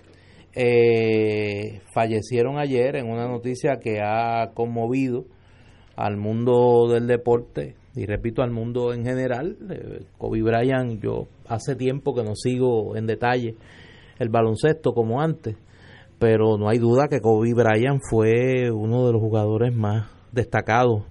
eh, 0.54 1.80
fallecieron 1.94 2.58
ayer 2.58 2.96
en 2.96 3.10
una 3.10 3.26
noticia 3.26 3.78
que 3.80 4.00
ha 4.02 4.50
conmovido 4.54 5.24
al 6.02 6.16
mundo 6.16 6.88
del 6.88 7.06
deporte 7.06 7.76
y 7.94 8.06
repito 8.06 8.42
al 8.42 8.50
mundo 8.50 8.92
en 8.92 9.04
general. 9.04 9.56
Eh, 9.70 10.04
Kobe 10.18 10.42
Bryant, 10.42 11.00
yo 11.00 11.28
hace 11.46 11.76
tiempo 11.76 12.12
que 12.12 12.24
no 12.24 12.34
sigo 12.34 12.96
en 12.96 13.06
detalle 13.06 13.54
el 14.18 14.28
baloncesto 14.28 14.92
como 14.94 15.20
antes, 15.20 15.56
pero 16.18 16.58
no 16.58 16.68
hay 16.68 16.78
duda 16.78 17.06
que 17.08 17.20
Kobe 17.20 17.54
Bryant 17.54 18.00
fue 18.10 18.70
uno 18.72 19.06
de 19.06 19.12
los 19.12 19.20
jugadores 19.20 19.74
más 19.74 20.08
destacados 20.32 21.04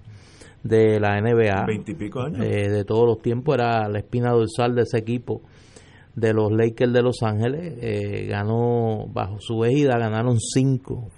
de 0.62 1.00
la 1.00 1.18
NBA. 1.20 1.64
Eh, 2.42 2.68
de 2.68 2.84
todos 2.84 3.06
los 3.06 3.22
tiempos, 3.22 3.54
era 3.54 3.88
la 3.88 3.98
espina 3.98 4.30
dorsal 4.30 4.74
de 4.74 4.82
ese 4.82 4.98
equipo 4.98 5.40
de 6.14 6.34
los 6.34 6.52
Lakers 6.52 6.92
de 6.92 7.02
Los 7.02 7.22
Ángeles. 7.22 7.78
Eh, 7.80 8.26
ganó, 8.28 9.06
bajo 9.08 9.38
su 9.40 9.64
égida, 9.64 9.98
ganaron 9.98 10.38
cinco 10.38 11.08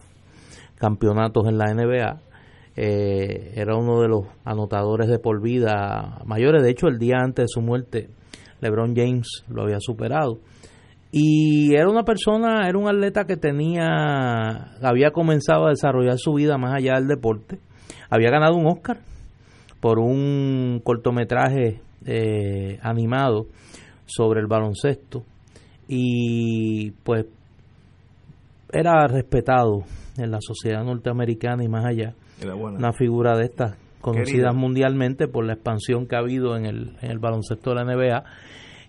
campeonatos 0.76 1.48
en 1.48 1.58
la 1.58 1.74
NBA. 1.74 2.33
Eh, 2.76 3.52
era 3.54 3.76
uno 3.76 4.00
de 4.00 4.08
los 4.08 4.26
anotadores 4.44 5.08
de 5.08 5.18
por 5.18 5.40
vida 5.40 6.20
mayores. 6.24 6.62
De 6.62 6.70
hecho, 6.70 6.88
el 6.88 6.98
día 6.98 7.16
antes 7.18 7.44
de 7.44 7.48
su 7.48 7.60
muerte, 7.60 8.08
LeBron 8.60 8.94
James 8.94 9.44
lo 9.48 9.62
había 9.62 9.78
superado. 9.80 10.38
Y 11.12 11.74
era 11.76 11.88
una 11.88 12.02
persona, 12.02 12.68
era 12.68 12.76
un 12.76 12.88
atleta 12.88 13.24
que 13.24 13.36
tenía, 13.36 14.74
había 14.82 15.12
comenzado 15.12 15.66
a 15.66 15.70
desarrollar 15.70 16.18
su 16.18 16.34
vida 16.34 16.58
más 16.58 16.74
allá 16.74 16.94
del 16.94 17.06
deporte. 17.06 17.60
Había 18.10 18.30
ganado 18.30 18.56
un 18.56 18.66
Oscar 18.66 18.98
por 19.80 20.00
un 20.00 20.80
cortometraje 20.82 21.80
eh, 22.04 22.78
animado 22.82 23.46
sobre 24.06 24.40
el 24.40 24.46
baloncesto 24.46 25.24
y 25.88 26.90
pues 27.02 27.26
era 28.72 29.06
respetado 29.06 29.84
en 30.16 30.30
la 30.30 30.38
sociedad 30.40 30.82
norteamericana 30.82 31.62
y 31.64 31.68
más 31.68 31.84
allá. 31.84 32.14
Una 32.42 32.92
figura 32.92 33.36
de 33.36 33.44
estas 33.44 33.76
conocidas 34.00 34.54
mundialmente 34.54 35.28
por 35.28 35.44
la 35.46 35.54
expansión 35.54 36.06
que 36.06 36.16
ha 36.16 36.18
habido 36.18 36.56
en 36.56 36.66
el, 36.66 36.96
en 37.00 37.10
el 37.10 37.18
baloncesto 37.18 37.70
de 37.70 37.76
la 37.76 37.84
NBA 37.84 38.24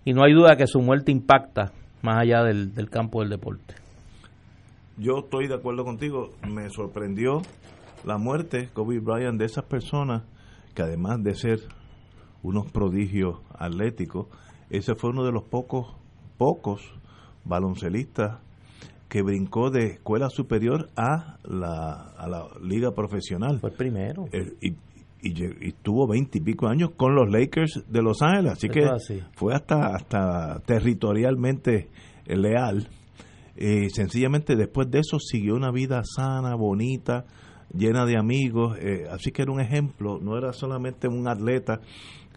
y 0.04 0.14
no 0.14 0.24
hay 0.24 0.34
duda 0.34 0.58
que 0.58 0.68
su 0.68 0.82
muerte 0.82 1.12
impacta 1.12 1.72
más 2.02 2.22
allá 2.22 2.44
del, 2.44 2.74
del 2.74 2.90
campo 2.90 3.22
del 3.22 3.30
deporte. 3.30 3.76
Yo 4.98 5.20
estoy 5.20 5.48
de 5.48 5.56
acuerdo 5.56 5.84
contigo, 5.84 6.32
me 6.48 6.70
sorprendió 6.70 7.42
la 8.06 8.18
muerte, 8.18 8.70
Kobe 8.74 9.00
Bryant, 9.00 9.40
de 9.40 9.46
esas 9.46 9.66
personas 9.66 10.24
que 10.74 10.84
además 10.84 11.24
de 11.24 11.36
ser 11.36 11.60
unos 12.44 12.72
prodigios 12.72 13.40
atléticos, 13.58 14.28
ese 14.70 14.96
fue 14.96 15.10
uno 15.10 15.24
de 15.24 15.32
los 15.32 15.44
pocos, 15.44 15.96
pocos 16.38 16.82
baloncelistas 17.44 18.40
que 19.10 19.22
brincó 19.22 19.70
de 19.70 19.94
escuela 19.94 20.30
superior 20.30 20.90
a 20.96 21.38
la, 21.44 22.14
a 22.18 22.28
la 22.28 22.48
liga 22.62 22.92
profesional. 22.94 23.60
Fue 23.60 23.70
el 23.70 23.76
primero. 23.76 24.26
y, 24.62 24.76
y, 25.22 25.72
tuvo 25.82 26.08
veinte 26.08 26.38
y 26.38 26.42
pico 26.42 26.68
años 26.68 26.92
con 26.96 27.16
los 27.16 27.30
Lakers 27.30 27.86
de 27.88 28.02
Los 28.02 28.22
Ángeles, 28.22 28.54
así 28.54 28.70
que 28.70 28.88
fue 29.34 29.54
hasta, 29.54 29.96
hasta 29.96 30.60
territorialmente 30.66 31.90
leal. 32.28 32.88
y 33.58 33.90
sencillamente 33.90 34.56
después 34.56 34.90
de 34.92 35.00
eso 35.00 35.20
siguió 35.20 35.56
una 35.56 35.72
vida 35.72 36.02
sana, 36.04 36.56
bonita, 36.56 37.26
llena 37.74 38.06
de 38.06 38.18
amigos, 38.18 38.78
eh, 38.80 39.06
así 39.10 39.32
que 39.32 39.42
era 39.42 39.52
un 39.52 39.62
ejemplo, 39.62 40.20
no 40.22 40.38
era 40.38 40.54
solamente 40.54 41.08
un 41.08 41.28
atleta 41.28 41.82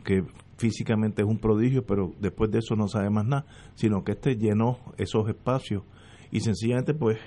que 0.05 0.24
físicamente 0.57 1.23
es 1.23 1.28
un 1.28 1.39
prodigio, 1.39 1.85
pero 1.85 2.12
después 2.20 2.51
de 2.51 2.59
eso 2.59 2.74
no 2.74 2.89
sabe 2.89 3.11
más 3.11 3.27
nada, 3.27 3.45
sino 3.74 4.03
que 4.03 4.12
este 4.12 4.36
llenó 4.36 4.78
esos 4.97 5.28
espacios 5.28 5.82
y 6.30 6.40
sencillamente 6.40 6.94
pues 6.94 7.18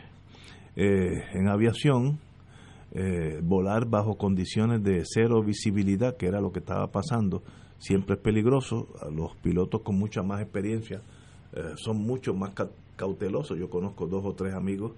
eh, 0.75 1.23
en 1.33 1.47
aviación 1.47 2.19
eh, 2.93 3.39
volar 3.43 3.85
bajo 3.85 4.15
condiciones 4.15 4.83
de 4.83 5.03
cero 5.05 5.41
visibilidad, 5.43 6.17
que 6.17 6.27
era 6.27 6.41
lo 6.41 6.51
que 6.51 6.59
estaba 6.59 6.87
pasando, 6.91 7.41
siempre 7.77 8.15
es 8.15 8.21
peligroso, 8.21 8.87
los 9.13 9.35
pilotos 9.37 9.81
con 9.81 9.97
mucha 9.97 10.21
más 10.23 10.41
experiencia 10.41 11.01
eh, 11.53 11.61
son 11.77 11.97
mucho 11.97 12.33
más 12.33 12.51
cautelosos, 12.95 13.57
yo 13.57 13.69
conozco 13.69 14.07
dos 14.07 14.23
o 14.25 14.33
tres 14.33 14.53
amigos 14.53 14.91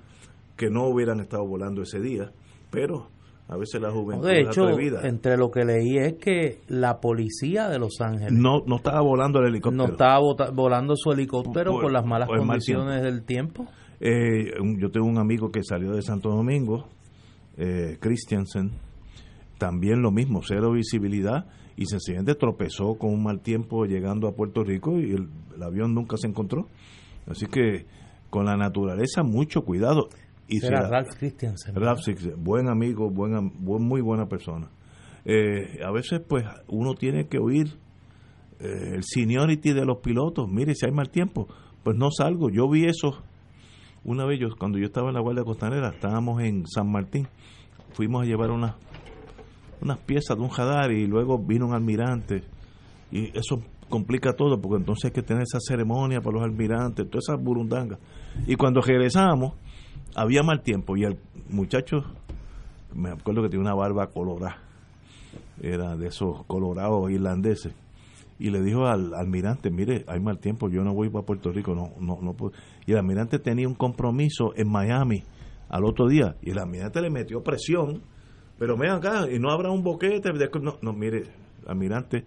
que 0.57 0.69
no 0.69 0.87
hubieran 0.87 1.19
estado 1.19 1.45
volando 1.47 1.81
ese 1.83 1.99
día, 1.99 2.31
pero 2.71 3.07
A 3.49 3.57
veces 3.57 3.81
la 3.81 3.91
juventud 3.91 4.25
De 4.25 4.39
hecho, 4.41 4.63
atrevida. 4.67 5.01
entre 5.07 5.35
lo 5.37 5.51
que 5.51 5.65
leí 5.65 5.97
es 5.97 6.13
que 6.13 6.59
la 6.69 6.99
policía 7.01 7.67
de 7.67 7.77
Los 7.77 7.99
Ángeles 7.99 8.31
No, 8.31 8.63
no 8.65 8.77
estaba 8.77 9.01
volando 9.01 9.39
el 9.39 9.47
helicóptero. 9.47 9.85
no 9.85 9.91
estaba 9.91 10.19
volando 10.53 10.95
su 10.95 11.11
helicóptero 11.11 11.71
Por- 11.73 11.81
por, 11.83 11.91
las 11.91 12.05
malas 12.05 12.27
por 12.29 12.37
mal 12.39 12.47
condiciones 12.47 13.01
del 13.03 13.23
tiempo. 13.25 13.67
Eh, 14.05 14.51
yo 14.79 14.91
tengo 14.91 15.05
un 15.07 15.17
amigo 15.17 15.49
que 15.49 15.63
salió 15.63 15.93
de 15.93 16.01
Santo 16.01 16.29
Domingo, 16.29 16.87
eh, 17.55 17.95
Christiansen, 18.01 18.71
también 19.57 20.01
lo 20.01 20.11
mismo, 20.11 20.41
cero 20.45 20.73
visibilidad 20.73 21.45
y 21.77 21.85
sencillamente 21.85 22.35
tropezó 22.35 22.95
con 22.95 23.13
un 23.13 23.23
mal 23.23 23.39
tiempo 23.39 23.85
llegando 23.85 24.27
a 24.27 24.33
Puerto 24.35 24.63
Rico 24.63 24.99
y 24.99 25.11
el, 25.13 25.29
el 25.55 25.63
avión 25.63 25.93
nunca 25.93 26.17
se 26.17 26.27
encontró. 26.27 26.67
Así 27.27 27.45
que 27.45 27.85
con 28.29 28.45
la 28.45 28.57
naturaleza 28.57 29.23
mucho 29.23 29.61
cuidado. 29.61 30.09
Y 30.49 30.59
la- 30.59 30.89
Ralph 30.89 31.15
Christensen. 31.17 31.73
Ralph 31.75 32.01
Six, 32.01 32.35
buen 32.43 32.67
amigo, 32.67 33.09
buen, 33.09 33.35
am- 33.35 33.53
buen- 33.59 33.83
muy 33.83 34.01
buena 34.01 34.27
persona. 34.27 34.69
Eh, 35.23 35.79
a 35.81 35.91
veces 35.91 36.19
pues 36.27 36.43
uno 36.67 36.95
tiene 36.95 37.27
que 37.27 37.37
oír 37.39 37.77
eh, 38.59 38.95
el 38.95 39.03
seniority 39.05 39.71
de 39.71 39.85
los 39.85 39.99
pilotos. 39.99 40.51
Mire, 40.51 40.75
si 40.75 40.85
hay 40.85 40.91
mal 40.91 41.09
tiempo, 41.09 41.47
pues 41.83 41.95
no 41.95 42.09
salgo. 42.11 42.49
Yo 42.49 42.67
vi 42.69 42.83
eso 42.85 43.23
una 44.03 44.25
vez, 44.25 44.39
yo, 44.39 44.47
cuando 44.57 44.77
yo 44.77 44.85
estaba 44.85 45.09
en 45.09 45.15
la 45.15 45.21
Guardia 45.21 45.43
Costanera, 45.43 45.89
estábamos 45.89 46.41
en 46.41 46.65
San 46.67 46.91
Martín, 46.91 47.27
fuimos 47.93 48.23
a 48.23 48.25
llevar 48.25 48.51
unas 48.51 48.75
unas 49.83 49.97
piezas 49.97 50.37
de 50.37 50.43
un 50.43 50.49
radar 50.49 50.91
y 50.91 51.05
luego 51.05 51.37
vino 51.37 51.67
un 51.67 51.73
almirante 51.73 52.43
y 53.11 53.37
eso 53.37 53.61
complica 53.89 54.33
todo 54.33 54.59
porque 54.59 54.77
entonces 54.77 55.05
hay 55.05 55.11
que 55.11 55.21
tener 55.21 55.43
esa 55.43 55.59
ceremonia 55.59 56.21
para 56.21 56.37
los 56.37 56.43
almirantes, 56.43 57.07
todas 57.09 57.25
esas 57.27 57.43
burundangas. 57.43 57.99
Y 58.47 58.55
cuando 58.55 58.81
regresamos, 58.81 59.53
había 60.15 60.41
mal 60.41 60.61
tiempo 60.61 60.95
y 60.95 61.03
el 61.03 61.19
muchacho, 61.49 61.97
me 62.95 63.11
acuerdo 63.11 63.43
que 63.43 63.49
tenía 63.49 63.65
una 63.65 63.75
barba 63.75 64.07
colorada, 64.07 64.57
era 65.61 65.95
de 65.97 66.07
esos 66.07 66.45
colorados 66.45 67.11
irlandeses, 67.11 67.75
y 68.43 68.49
le 68.49 68.61
dijo 68.61 68.87
al 68.87 69.13
almirante, 69.13 69.71
mire, 69.71 70.03
hay 70.05 70.19
mal 70.19 70.37
tiempo, 70.37 70.67
yo 70.67 70.83
no 70.83 70.93
voy 70.93 71.09
para 71.09 71.25
Puerto 71.25 71.53
Rico, 71.53 71.73
no, 71.73 71.93
no, 72.01 72.19
no 72.21 72.33
puedo. 72.33 72.51
Y 72.85 72.91
el 72.91 72.97
almirante 72.97 73.39
tenía 73.39 73.69
un 73.69 73.73
compromiso 73.73 74.51
en 74.57 74.69
Miami 74.69 75.23
al 75.69 75.85
otro 75.85 76.09
día, 76.09 76.35
y 76.41 76.49
el 76.49 76.59
almirante 76.59 77.01
le 77.01 77.09
metió 77.09 77.41
presión, 77.41 78.01
pero 78.59 78.75
ven 78.75 78.89
acá, 78.91 79.31
y 79.31 79.39
no 79.39 79.49
habrá 79.49 79.71
un 79.71 79.81
boquete, 79.81 80.29
no, 80.61 80.73
no, 80.81 80.91
mire, 80.91 81.23
almirante, 81.65 82.25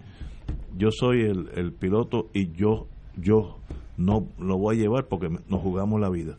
yo 0.74 0.88
soy 0.90 1.20
el, 1.20 1.50
el 1.54 1.74
piloto 1.74 2.30
y 2.32 2.50
yo, 2.50 2.86
yo 3.18 3.58
no 3.98 4.26
lo 4.38 4.56
voy 4.56 4.78
a 4.78 4.80
llevar 4.80 5.08
porque 5.08 5.28
nos 5.28 5.60
jugamos 5.60 6.00
la 6.00 6.08
vida. 6.08 6.38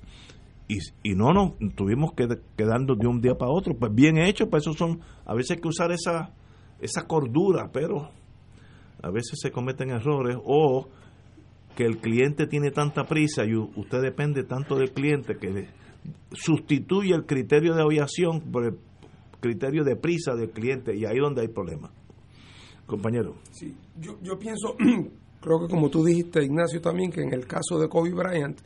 Y, 0.68 0.80
y 1.04 1.14
no 1.14 1.34
nos 1.34 1.54
tuvimos 1.76 2.14
que 2.14 2.28
quedando 2.58 2.96
de 2.96 3.06
un 3.06 3.22
día 3.22 3.36
para 3.36 3.52
otro, 3.52 3.76
pues 3.78 3.94
bien 3.94 4.18
hecho, 4.18 4.50
pues 4.50 4.64
eso 4.64 4.74
son, 4.74 5.02
a 5.24 5.36
veces 5.36 5.52
hay 5.52 5.62
que 5.62 5.68
usar 5.68 5.92
esa, 5.92 6.34
esa 6.82 7.06
cordura, 7.06 7.70
pero 7.72 8.10
a 9.02 9.10
veces 9.10 9.40
se 9.42 9.52
cometen 9.52 9.90
errores 9.90 10.38
o 10.44 10.88
que 11.76 11.86
el 11.86 12.00
cliente 12.00 12.48
tiene 12.48 12.72
tanta 12.72 13.06
prisa 13.06 13.46
y 13.46 13.56
usted 13.56 14.02
depende 14.02 14.44
tanto 14.44 14.76
del 14.76 14.92
cliente 14.92 15.38
que 15.38 15.68
sustituye 16.32 17.14
el 17.14 17.26
criterio 17.26 17.76
de 17.76 17.84
aviación 17.84 18.42
por 18.52 18.66
el 18.66 18.78
criterio 19.40 19.84
de 19.84 19.96
prisa 19.96 20.34
del 20.34 20.50
cliente 20.50 20.96
y 20.96 21.06
ahí 21.06 21.18
es 21.18 21.22
donde 21.22 21.42
hay 21.42 21.50
problemas. 21.50 21.92
Compañero. 22.88 23.36
Sí, 23.52 23.76
yo, 24.00 24.18
yo 24.24 24.40
pienso, 24.40 24.76
creo 25.42 25.60
que 25.60 25.68
como 25.70 25.90
tú 25.90 26.04
dijiste, 26.04 26.44
Ignacio, 26.44 26.82
también, 26.82 27.12
que 27.12 27.22
en 27.22 27.34
el 27.34 27.46
caso 27.46 27.78
de 27.78 27.88
Kobe 27.88 28.14
Bryant, 28.14 28.60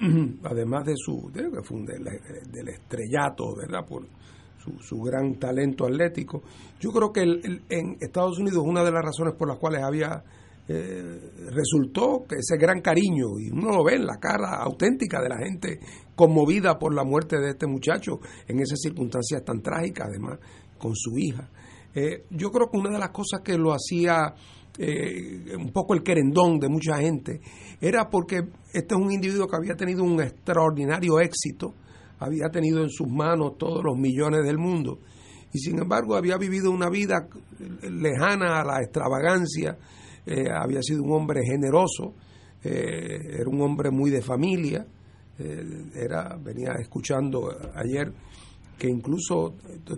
además 0.44 0.84
de 0.84 0.94
su 0.96 1.30
de, 1.32 1.44
del, 1.44 2.50
del 2.50 2.68
estrellato, 2.68 3.54
¿verdad? 3.56 3.86
Por 3.88 4.06
su, 4.62 4.78
su 4.80 5.00
gran 5.00 5.34
talento 5.36 5.86
atlético, 5.86 6.42
yo 6.80 6.90
creo 6.90 7.12
que 7.12 7.22
el- 7.22 7.62
en 7.68 7.96
Estados 8.00 8.38
Unidos 8.38 8.62
una 8.66 8.82
de 8.84 8.92
las 8.92 9.02
razones 9.04 9.34
por 9.34 9.48
las 9.48 9.58
cuales 9.58 9.82
había 9.82 10.22
eh, 10.72 11.20
resultó 11.50 12.24
que 12.28 12.36
ese 12.36 12.56
gran 12.56 12.80
cariño, 12.80 13.40
y 13.40 13.50
uno 13.50 13.72
lo 13.72 13.82
ve 13.82 13.96
en 13.96 14.06
la 14.06 14.18
cara 14.20 14.62
auténtica 14.62 15.20
de 15.20 15.28
la 15.28 15.38
gente 15.38 15.80
conmovida 16.14 16.78
por 16.78 16.94
la 16.94 17.02
muerte 17.02 17.40
de 17.40 17.50
este 17.50 17.66
muchacho 17.66 18.20
en 18.46 18.60
esas 18.60 18.78
circunstancias 18.80 19.44
tan 19.44 19.62
trágicas, 19.62 20.06
además, 20.08 20.38
con 20.78 20.94
su 20.94 21.18
hija. 21.18 21.48
Eh, 21.92 22.24
yo 22.30 22.52
creo 22.52 22.70
que 22.70 22.78
una 22.78 22.90
de 22.90 23.00
las 23.00 23.10
cosas 23.10 23.40
que 23.42 23.58
lo 23.58 23.72
hacía 23.72 24.32
eh, 24.78 25.56
un 25.58 25.72
poco 25.72 25.92
el 25.94 26.04
querendón 26.04 26.60
de 26.60 26.68
mucha 26.68 26.98
gente 26.98 27.40
era 27.80 28.08
porque 28.08 28.44
este 28.72 28.94
es 28.94 29.00
un 29.00 29.10
individuo 29.10 29.48
que 29.48 29.56
había 29.56 29.74
tenido 29.74 30.04
un 30.04 30.20
extraordinario 30.22 31.18
éxito, 31.18 31.74
había 32.20 32.48
tenido 32.50 32.82
en 32.82 32.90
sus 32.90 33.08
manos 33.08 33.58
todos 33.58 33.82
los 33.84 33.98
millones 33.98 34.44
del 34.44 34.58
mundo 34.58 34.98
y 35.52 35.58
sin 35.58 35.78
embargo 35.80 36.14
había 36.14 36.36
vivido 36.36 36.70
una 36.70 36.88
vida 36.88 37.26
lejana 37.82 38.60
a 38.60 38.64
la 38.64 38.80
extravagancia, 38.80 39.76
eh, 40.26 40.44
había 40.54 40.80
sido 40.82 41.02
un 41.02 41.12
hombre 41.12 41.40
generoso, 41.44 42.14
eh, 42.62 43.36
era 43.40 43.48
un 43.50 43.60
hombre 43.60 43.90
muy 43.90 44.10
de 44.10 44.22
familia, 44.22 44.86
eh, 45.38 45.64
era 45.94 46.36
venía 46.40 46.72
escuchando 46.78 47.50
ayer 47.74 48.12
que 48.78 48.88
incluso 48.88 49.54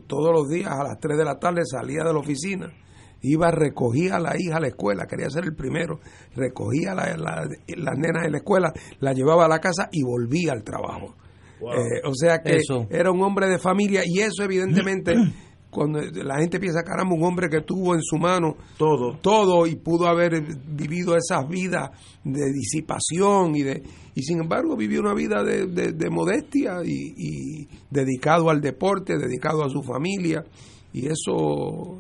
todos 0.06 0.32
los 0.32 0.48
días 0.48 0.70
a 0.70 0.84
las 0.84 0.98
3 0.98 1.18
de 1.18 1.24
la 1.24 1.38
tarde 1.38 1.62
salía 1.64 2.02
de 2.02 2.12
la 2.12 2.18
oficina, 2.18 2.72
iba, 3.20 3.50
recogía 3.50 4.16
a 4.16 4.20
la 4.20 4.34
hija 4.40 4.56
a 4.56 4.60
la 4.60 4.68
escuela, 4.68 5.06
quería 5.06 5.28
ser 5.30 5.44
el 5.44 5.54
primero, 5.54 6.00
recogía 6.34 6.94
la, 6.94 7.16
la- 7.16 7.46
las 7.76 7.98
nenas 7.98 8.24
en 8.24 8.32
la 8.32 8.38
escuela, 8.38 8.72
la 9.00 9.12
llevaba 9.12 9.44
a 9.44 9.48
la 9.48 9.60
casa 9.60 9.88
y 9.92 10.02
volvía 10.02 10.52
al 10.52 10.64
trabajo. 10.64 11.14
Wow. 11.62 11.72
Eh, 11.72 12.01
o 12.05 12.14
sea 12.14 12.39
que 12.43 12.56
Eso. 12.56 12.86
era 12.90 13.10
un 13.10 13.22
hombre 13.22 13.47
de 13.48 13.59
familia 13.59 14.02
y 14.05 14.18
eso 14.20 14.43
evidentemente 14.43 15.14
cuando 15.70 16.01
la 16.02 16.39
gente 16.39 16.60
piensa 16.60 16.82
caramba 16.82 17.14
un 17.14 17.24
hombre 17.24 17.48
que 17.48 17.62
tuvo 17.62 17.94
en 17.94 18.02
su 18.02 18.18
mano 18.18 18.56
todo 18.76 19.16
todo 19.22 19.66
y 19.66 19.76
pudo 19.76 20.06
haber 20.06 20.43
vivido 20.66 21.16
esas 21.16 21.48
vidas 21.48 21.90
de 22.24 22.52
disipación 22.52 23.56
y 23.56 23.62
de 23.62 23.82
y 24.14 24.22
sin 24.22 24.40
embargo 24.43 24.76
vivió 24.76 25.01
una 25.01 25.14
vida 25.14 25.43
de, 25.43 25.66
de- 25.68 25.93
de 25.93 26.10
modestia 26.10 26.80
y, 26.84 27.14
y 27.16 27.68
dedicado 27.90 28.51
al 28.51 28.60
deporte 28.60 29.16
dedicado 29.16 29.64
a 29.64 29.70
su 29.70 29.82
familia 29.82 30.44
y 30.93 31.06
eso 31.06 31.98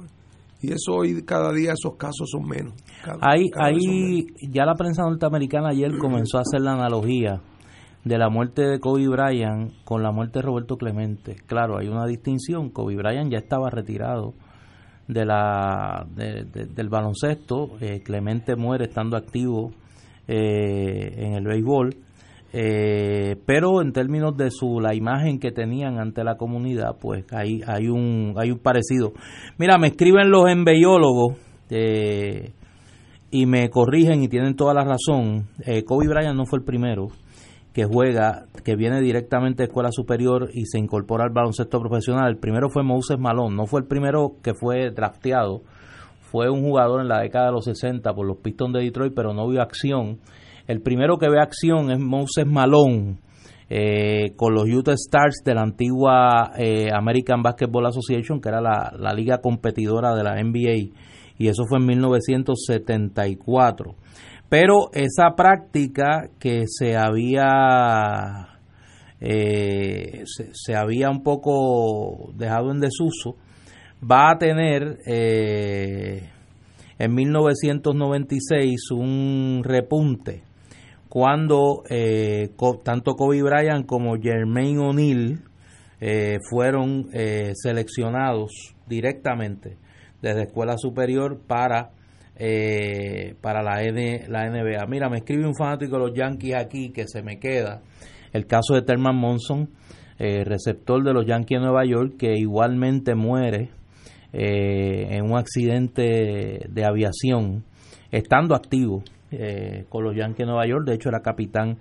y 0.60 0.72
eso 0.72 0.92
hoy 0.96 1.22
cada 1.22 1.50
día 1.52 1.72
esos 1.72 1.96
casos 1.96 2.28
son 2.30 2.46
menos 2.46 2.74
Cada- 3.02 3.18
Ahí, 3.22 3.48
cada 3.48 3.70
vez 3.70 3.82
son 3.84 3.94
ahí 3.94 4.26
ya 4.50 4.64
la 4.66 4.74
prensa 4.74 5.02
norteamericana 5.04 5.70
ayer 5.70 5.96
comenzó 5.98 6.36
a 6.38 6.42
hacer 6.42 6.60
la 6.60 6.74
analogía 6.74 7.40
de 8.04 8.18
la 8.18 8.28
muerte 8.28 8.62
de 8.62 8.80
Kobe 8.80 9.08
Bryant 9.08 9.72
con 9.84 10.02
la 10.02 10.10
muerte 10.10 10.40
de 10.40 10.42
Roberto 10.42 10.76
Clemente. 10.76 11.36
Claro, 11.46 11.78
hay 11.78 11.88
una 11.88 12.06
distinción. 12.06 12.70
Kobe 12.70 12.96
Bryant 12.96 13.30
ya 13.30 13.38
estaba 13.38 13.70
retirado 13.70 14.34
de 15.08 15.24
la 15.24 16.06
de- 16.14 16.44
de- 16.44 16.66
del 16.66 16.88
baloncesto. 16.88 17.70
Eh, 17.80 18.00
Clemente 18.02 18.56
muere 18.56 18.84
estando 18.86 19.16
activo 19.16 19.70
eh, 20.28 21.14
en 21.18 21.34
el 21.34 21.44
béisbol. 21.44 21.94
Eh, 22.54 23.36
pero 23.46 23.80
en 23.80 23.92
términos 23.92 24.36
de 24.36 24.50
su 24.50 24.78
la 24.80 24.94
imagen 24.94 25.38
que 25.40 25.52
tenían 25.52 25.98
ante 25.98 26.22
la 26.22 26.36
comunidad, 26.36 26.96
pues 27.00 27.24
hay, 27.32 27.60
hay 27.66 27.88
un 27.88 28.34
hay 28.36 28.50
un 28.50 28.58
parecido. 28.58 29.12
Mira, 29.58 29.78
me 29.78 29.88
escriben 29.88 30.30
los 30.30 30.48
embellólogos 30.50 31.38
eh, 31.70 32.52
y 33.30 33.46
me 33.46 33.70
corrigen 33.70 34.22
y 34.22 34.28
tienen 34.28 34.54
toda 34.54 34.74
la 34.74 34.84
razón. 34.84 35.46
Eh, 35.64 35.82
Kobe 35.84 36.08
Bryant 36.08 36.36
no 36.36 36.44
fue 36.44 36.58
el 36.58 36.64
primero 36.64 37.08
que 37.72 37.84
juega, 37.84 38.46
que 38.64 38.76
viene 38.76 39.00
directamente 39.00 39.62
de 39.62 39.68
escuela 39.68 39.90
superior 39.90 40.50
y 40.52 40.66
se 40.66 40.78
incorpora 40.78 41.24
al 41.24 41.30
baloncesto 41.30 41.80
profesional. 41.80 42.28
El 42.28 42.38
primero 42.38 42.68
fue 42.68 42.82
Moses 42.82 43.18
Malone, 43.18 43.56
no 43.56 43.66
fue 43.66 43.80
el 43.80 43.86
primero 43.86 44.36
que 44.42 44.54
fue 44.54 44.90
drafteado, 44.90 45.62
fue 46.20 46.50
un 46.50 46.62
jugador 46.62 47.00
en 47.00 47.08
la 47.08 47.20
década 47.20 47.46
de 47.46 47.52
los 47.52 47.64
60 47.64 48.12
por 48.14 48.26
los 48.26 48.38
Pistons 48.38 48.74
de 48.74 48.80
Detroit, 48.80 49.14
pero 49.14 49.32
no 49.32 49.48
vio 49.48 49.62
acción. 49.62 50.18
El 50.66 50.80
primero 50.80 51.18
que 51.18 51.28
ve 51.28 51.40
acción 51.40 51.90
es 51.90 51.98
Moses 51.98 52.46
Malone 52.46 53.18
eh, 53.68 54.32
con 54.36 54.54
los 54.54 54.68
Utah 54.68 54.92
Stars 54.92 55.42
de 55.44 55.54
la 55.54 55.62
antigua 55.62 56.52
eh, 56.58 56.90
American 56.92 57.42
Basketball 57.42 57.86
Association, 57.86 58.40
que 58.40 58.50
era 58.50 58.60
la, 58.60 58.92
la 58.98 59.14
liga 59.14 59.38
competidora 59.38 60.14
de 60.14 60.22
la 60.22 60.34
NBA, 60.34 60.92
y 61.38 61.48
eso 61.48 61.64
fue 61.66 61.78
en 61.78 61.86
1974. 61.86 63.94
Pero 64.52 64.90
esa 64.92 65.34
práctica 65.34 66.28
que 66.38 66.64
se 66.66 66.94
había 66.94 68.48
eh, 69.18 70.24
se, 70.26 70.74
había 70.76 71.08
un 71.08 71.22
poco 71.22 72.34
dejado 72.34 72.70
en 72.70 72.78
desuso 72.78 73.36
va 74.04 74.30
a 74.30 74.36
tener 74.36 74.98
eh, 75.06 76.28
en 76.98 77.14
1996 77.14 78.90
un 78.90 79.62
repunte 79.64 80.42
cuando 81.08 81.84
eh, 81.88 82.50
tanto 82.84 83.14
Kobe 83.14 83.42
Bryant 83.42 83.86
como 83.86 84.20
Jermaine 84.20 84.80
O'Neal 84.80 85.44
fueron 86.50 87.08
seleccionados 87.54 88.74
directamente 88.86 89.78
desde 90.20 90.42
escuela 90.42 90.76
superior 90.76 91.40
para 91.46 91.92
eh, 92.44 93.36
para 93.40 93.62
la, 93.62 93.84
N, 93.84 94.24
la 94.26 94.50
NBA. 94.50 94.84
Mira, 94.88 95.08
me 95.08 95.18
escribe 95.18 95.46
un 95.46 95.54
fanático 95.54 95.96
de 95.96 96.08
los 96.08 96.12
Yankees 96.12 96.56
aquí 96.56 96.90
que 96.90 97.06
se 97.06 97.22
me 97.22 97.38
queda. 97.38 97.82
El 98.32 98.46
caso 98.46 98.74
de 98.74 98.82
Terman 98.82 99.14
Monson. 99.14 99.68
eh, 100.18 100.42
receptor 100.44 101.04
de 101.04 101.12
los 101.12 101.24
Yankees 101.24 101.58
de 101.60 101.64
Nueva 101.64 101.84
York, 101.84 102.14
que 102.18 102.36
igualmente 102.36 103.14
muere 103.14 103.70
eh, 104.32 105.06
en 105.10 105.24
un 105.24 105.36
accidente 105.36 106.66
de 106.68 106.84
aviación, 106.84 107.64
estando 108.10 108.54
activo 108.56 109.04
eh, 109.30 109.84
con 109.88 110.02
los 110.02 110.16
Yankees 110.16 110.38
de 110.38 110.46
Nueva 110.46 110.66
York. 110.66 110.84
De 110.86 110.94
hecho, 110.94 111.10
era 111.10 111.22
capitán 111.22 111.78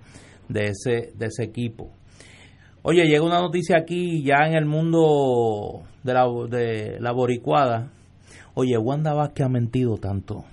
de 0.48 0.68
ese, 0.68 1.12
de 1.16 1.26
ese 1.26 1.42
equipo. 1.44 1.90
Oye, 2.82 3.04
llega 3.06 3.24
una 3.24 3.40
noticia 3.40 3.76
aquí 3.78 4.22
ya 4.24 4.46
en 4.46 4.54
el 4.54 4.66
mundo 4.66 5.82
de 6.04 6.14
la, 6.14 6.24
de 6.48 7.00
la 7.00 7.12
boricuada. 7.12 7.90
Oye, 8.54 8.76
Wanda 8.76 9.12
Vázquez 9.12 9.46
ha 9.46 9.48
mentido 9.48 9.96
tanto. 9.98 10.44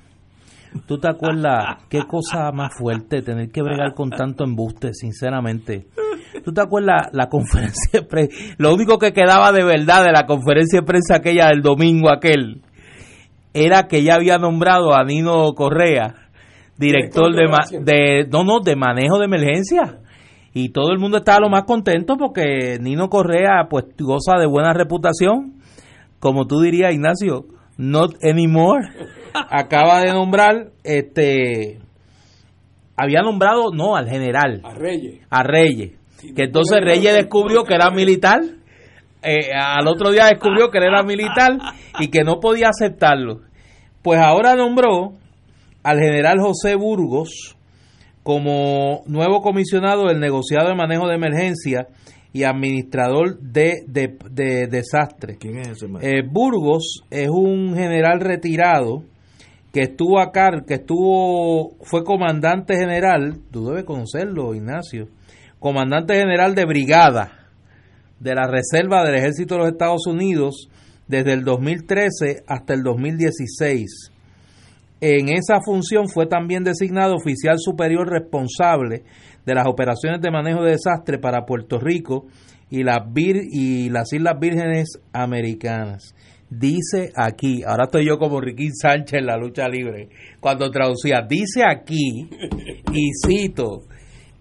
¿Tú 0.85 0.99
te 0.99 1.09
acuerdas 1.09 1.77
qué 1.89 2.03
cosa 2.07 2.51
más 2.51 2.71
fuerte 2.77 3.21
tener 3.21 3.49
que 3.49 3.61
bregar 3.63 3.93
con 3.95 4.09
tanto 4.11 4.43
embuste, 4.43 4.93
sinceramente? 4.93 5.87
¿Tú 6.43 6.53
te 6.53 6.61
acuerdas 6.61 7.09
la 7.11 7.27
conferencia 7.27 8.01
de 8.01 8.01
prensa? 8.03 8.35
Lo 8.57 8.73
único 8.73 8.97
que 8.99 9.11
quedaba 9.13 9.51
de 9.51 9.63
verdad 9.63 10.05
de 10.05 10.11
la 10.11 10.25
conferencia 10.27 10.81
de 10.81 10.85
prensa 10.85 11.15
aquella 11.15 11.47
del 11.47 11.61
domingo 11.61 12.09
aquel 12.11 12.61
era 13.53 13.87
que 13.87 14.03
ya 14.03 14.13
había 14.15 14.37
nombrado 14.37 14.93
a 14.93 15.03
Nino 15.03 15.53
Correa, 15.53 16.13
director 16.77 17.33
de, 17.35 17.47
ma- 17.47 17.65
de 17.83 18.27
no, 18.31 18.43
no, 18.43 18.59
de 18.59 18.75
manejo 18.75 19.17
de 19.17 19.25
emergencia. 19.25 19.99
Y 20.53 20.69
todo 20.69 20.91
el 20.91 20.99
mundo 20.99 21.17
estaba 21.17 21.39
lo 21.41 21.49
más 21.49 21.63
contento 21.63 22.15
porque 22.17 22.77
Nino 22.79 23.09
Correa 23.09 23.67
pues 23.69 23.85
goza 23.99 24.37
de 24.39 24.45
buena 24.47 24.73
reputación. 24.73 25.55
Como 26.19 26.45
tú 26.47 26.59
dirías, 26.61 26.93
Ignacio, 26.93 27.45
not 27.77 28.11
anymore. 28.23 28.87
Acaba 29.49 30.01
de 30.01 30.11
nombrar 30.11 30.71
este 30.83 31.79
había 32.95 33.21
nombrado 33.21 33.71
no 33.73 33.95
al 33.95 34.09
general 34.09 34.61
A 34.63 34.73
Reyes. 34.73 35.21
a 35.29 35.43
Reyes. 35.43 35.91
Que 36.35 36.43
entonces 36.43 36.79
Reyes 36.81 37.13
descubrió 37.13 37.63
que 37.63 37.75
era 37.75 37.89
militar. 37.91 38.41
eh, 39.21 39.51
al 39.53 39.87
otro 39.87 40.11
día 40.11 40.25
descubrió 40.27 40.69
que 40.69 40.79
él 40.79 40.85
era 40.85 41.03
militar 41.03 41.51
y 41.99 42.09
que 42.09 42.23
no 42.23 42.39
podía 42.39 42.67
aceptarlo. 42.69 43.41
Pues 44.01 44.19
ahora 44.19 44.55
nombró 44.55 45.13
al 45.83 45.97
general 45.99 46.39
José 46.41 46.75
Burgos 46.75 47.55
como 48.23 49.01
nuevo 49.07 49.41
comisionado 49.41 50.07
del 50.07 50.19
negociado 50.19 50.67
de 50.69 50.75
manejo 50.75 51.07
de 51.07 51.15
emergencia 51.15 51.87
y 52.33 52.43
administrador 52.43 53.39
de, 53.39 53.75
de, 53.87 54.15
de 54.29 54.67
desastres. 54.67 55.37
¿Quién 55.39 55.57
es 55.59 55.69
ese? 55.69 55.85
Eh, 56.01 56.21
Burgos 56.29 57.01
es 57.09 57.29
un 57.29 57.75
general 57.75 58.19
retirado 58.19 59.03
que 59.71 59.81
estuvo 59.83 60.19
acá, 60.19 60.49
que 60.67 60.75
estuvo, 60.75 61.75
fue 61.83 62.03
comandante 62.03 62.75
general, 62.75 63.39
tú 63.51 63.67
debes 63.67 63.83
conocerlo, 63.83 64.55
Ignacio, 64.55 65.07
comandante 65.59 66.15
general 66.15 66.55
de 66.55 66.65
brigada 66.65 67.31
de 68.19 68.33
la 68.35 68.47
Reserva 68.47 69.03
del 69.05 69.15
Ejército 69.15 69.55
de 69.55 69.59
los 69.61 69.69
Estados 69.71 70.07
Unidos 70.07 70.69
desde 71.07 71.33
el 71.33 71.43
2013 71.43 72.43
hasta 72.47 72.73
el 72.73 72.81
2016. 72.83 74.11
En 75.01 75.29
esa 75.29 75.61
función 75.63 76.09
fue 76.09 76.25
también 76.27 76.63
designado 76.63 77.15
oficial 77.15 77.55
superior 77.57 78.09
responsable 78.09 79.03
de 79.45 79.55
las 79.55 79.65
operaciones 79.67 80.19
de 80.21 80.31
manejo 80.31 80.61
de 80.63 80.71
desastre 80.71 81.17
para 81.19 81.45
Puerto 81.45 81.79
Rico 81.79 82.25
y 82.69 82.83
las, 82.83 82.99
vir- 83.07 83.47
y 83.49 83.89
las 83.89 84.11
Islas 84.11 84.35
Vírgenes 84.39 84.99
Americanas. 85.13 86.13
Dice 86.49 87.11
aquí, 87.15 87.61
ahora 87.63 87.83
estoy 87.85 88.07
yo 88.07 88.17
como 88.17 88.41
Riquín 88.41 88.73
Sánchez 88.73 89.19
en 89.19 89.27
la 89.27 89.37
lucha 89.37 89.67
libre, 89.67 90.09
cuando 90.39 90.71
traducía, 90.71 91.21
dice 91.21 91.63
aquí, 91.63 92.27
y 92.91 93.09
cito, 93.23 93.83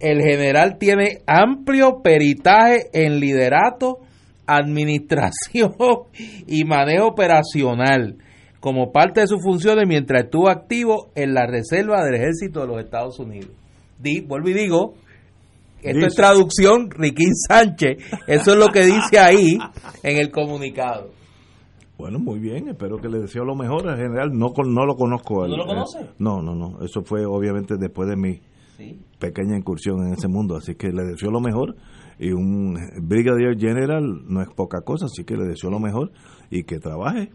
el 0.00 0.22
general 0.22 0.78
tiene 0.78 1.18
amplio 1.26 2.00
peritaje 2.02 2.86
en 2.94 3.20
liderato, 3.20 3.98
administración 4.46 5.74
y 6.46 6.64
manejo 6.64 7.08
operacional 7.08 8.16
como 8.60 8.90
parte 8.90 9.20
de 9.20 9.26
sus 9.26 9.42
funciones 9.42 9.86
mientras 9.86 10.24
estuvo 10.24 10.48
activo 10.48 11.10
en 11.14 11.34
la 11.34 11.46
reserva 11.46 12.04
del 12.04 12.14
ejército 12.14 12.60
de 12.60 12.66
los 12.68 12.82
Estados 12.82 13.18
Unidos. 13.18 13.50
Di, 13.98 14.20
vuelvo 14.20 14.48
y 14.48 14.54
digo, 14.54 14.94
esto 15.82 16.06
es 16.06 16.14
traducción 16.14 16.90
Riquín 16.90 17.34
Sánchez, 17.34 17.98
eso 18.26 18.52
es 18.52 18.56
lo 18.56 18.68
que 18.68 18.84
dice 18.86 19.18
ahí 19.18 19.58
en 20.02 20.16
el 20.16 20.30
comunicado. 20.30 21.17
Bueno, 21.98 22.20
muy 22.20 22.38
bien, 22.38 22.68
espero 22.68 22.98
que 22.98 23.08
le 23.08 23.18
deseo 23.18 23.44
lo 23.44 23.56
mejor 23.56 23.88
al 23.88 23.96
general. 23.98 24.30
No, 24.32 24.52
no 24.64 24.86
lo 24.86 24.94
conozco. 24.94 25.46
¿No 25.48 25.56
lo 25.56 25.64
eh, 25.64 25.66
conoce? 25.66 26.10
no, 26.20 26.40
no, 26.40 26.54
no. 26.54 26.80
Eso 26.82 27.02
fue 27.02 27.26
obviamente 27.26 27.74
después 27.76 28.08
de 28.08 28.16
mi 28.16 28.40
Sí. 28.76 28.96
pequeña 29.18 29.56
incursión 29.58 30.06
en 30.06 30.12
ese 30.12 30.28
mundo. 30.28 30.56
Así 30.56 30.76
que 30.76 30.92
le 30.92 31.02
deseo 31.02 31.32
lo 31.32 31.40
mejor. 31.40 31.74
Y 32.20 32.30
un 32.30 32.76
Brigadier 33.02 33.58
General 33.58 34.04
no 34.28 34.40
es 34.40 34.48
poca 34.54 34.82
cosa, 34.82 35.06
así 35.06 35.24
que 35.24 35.36
le 35.36 35.44
deseo 35.46 35.70
lo 35.70 35.80
mejor 35.80 36.12
y 36.50 36.62
que 36.62 36.78
trabaje 36.78 37.30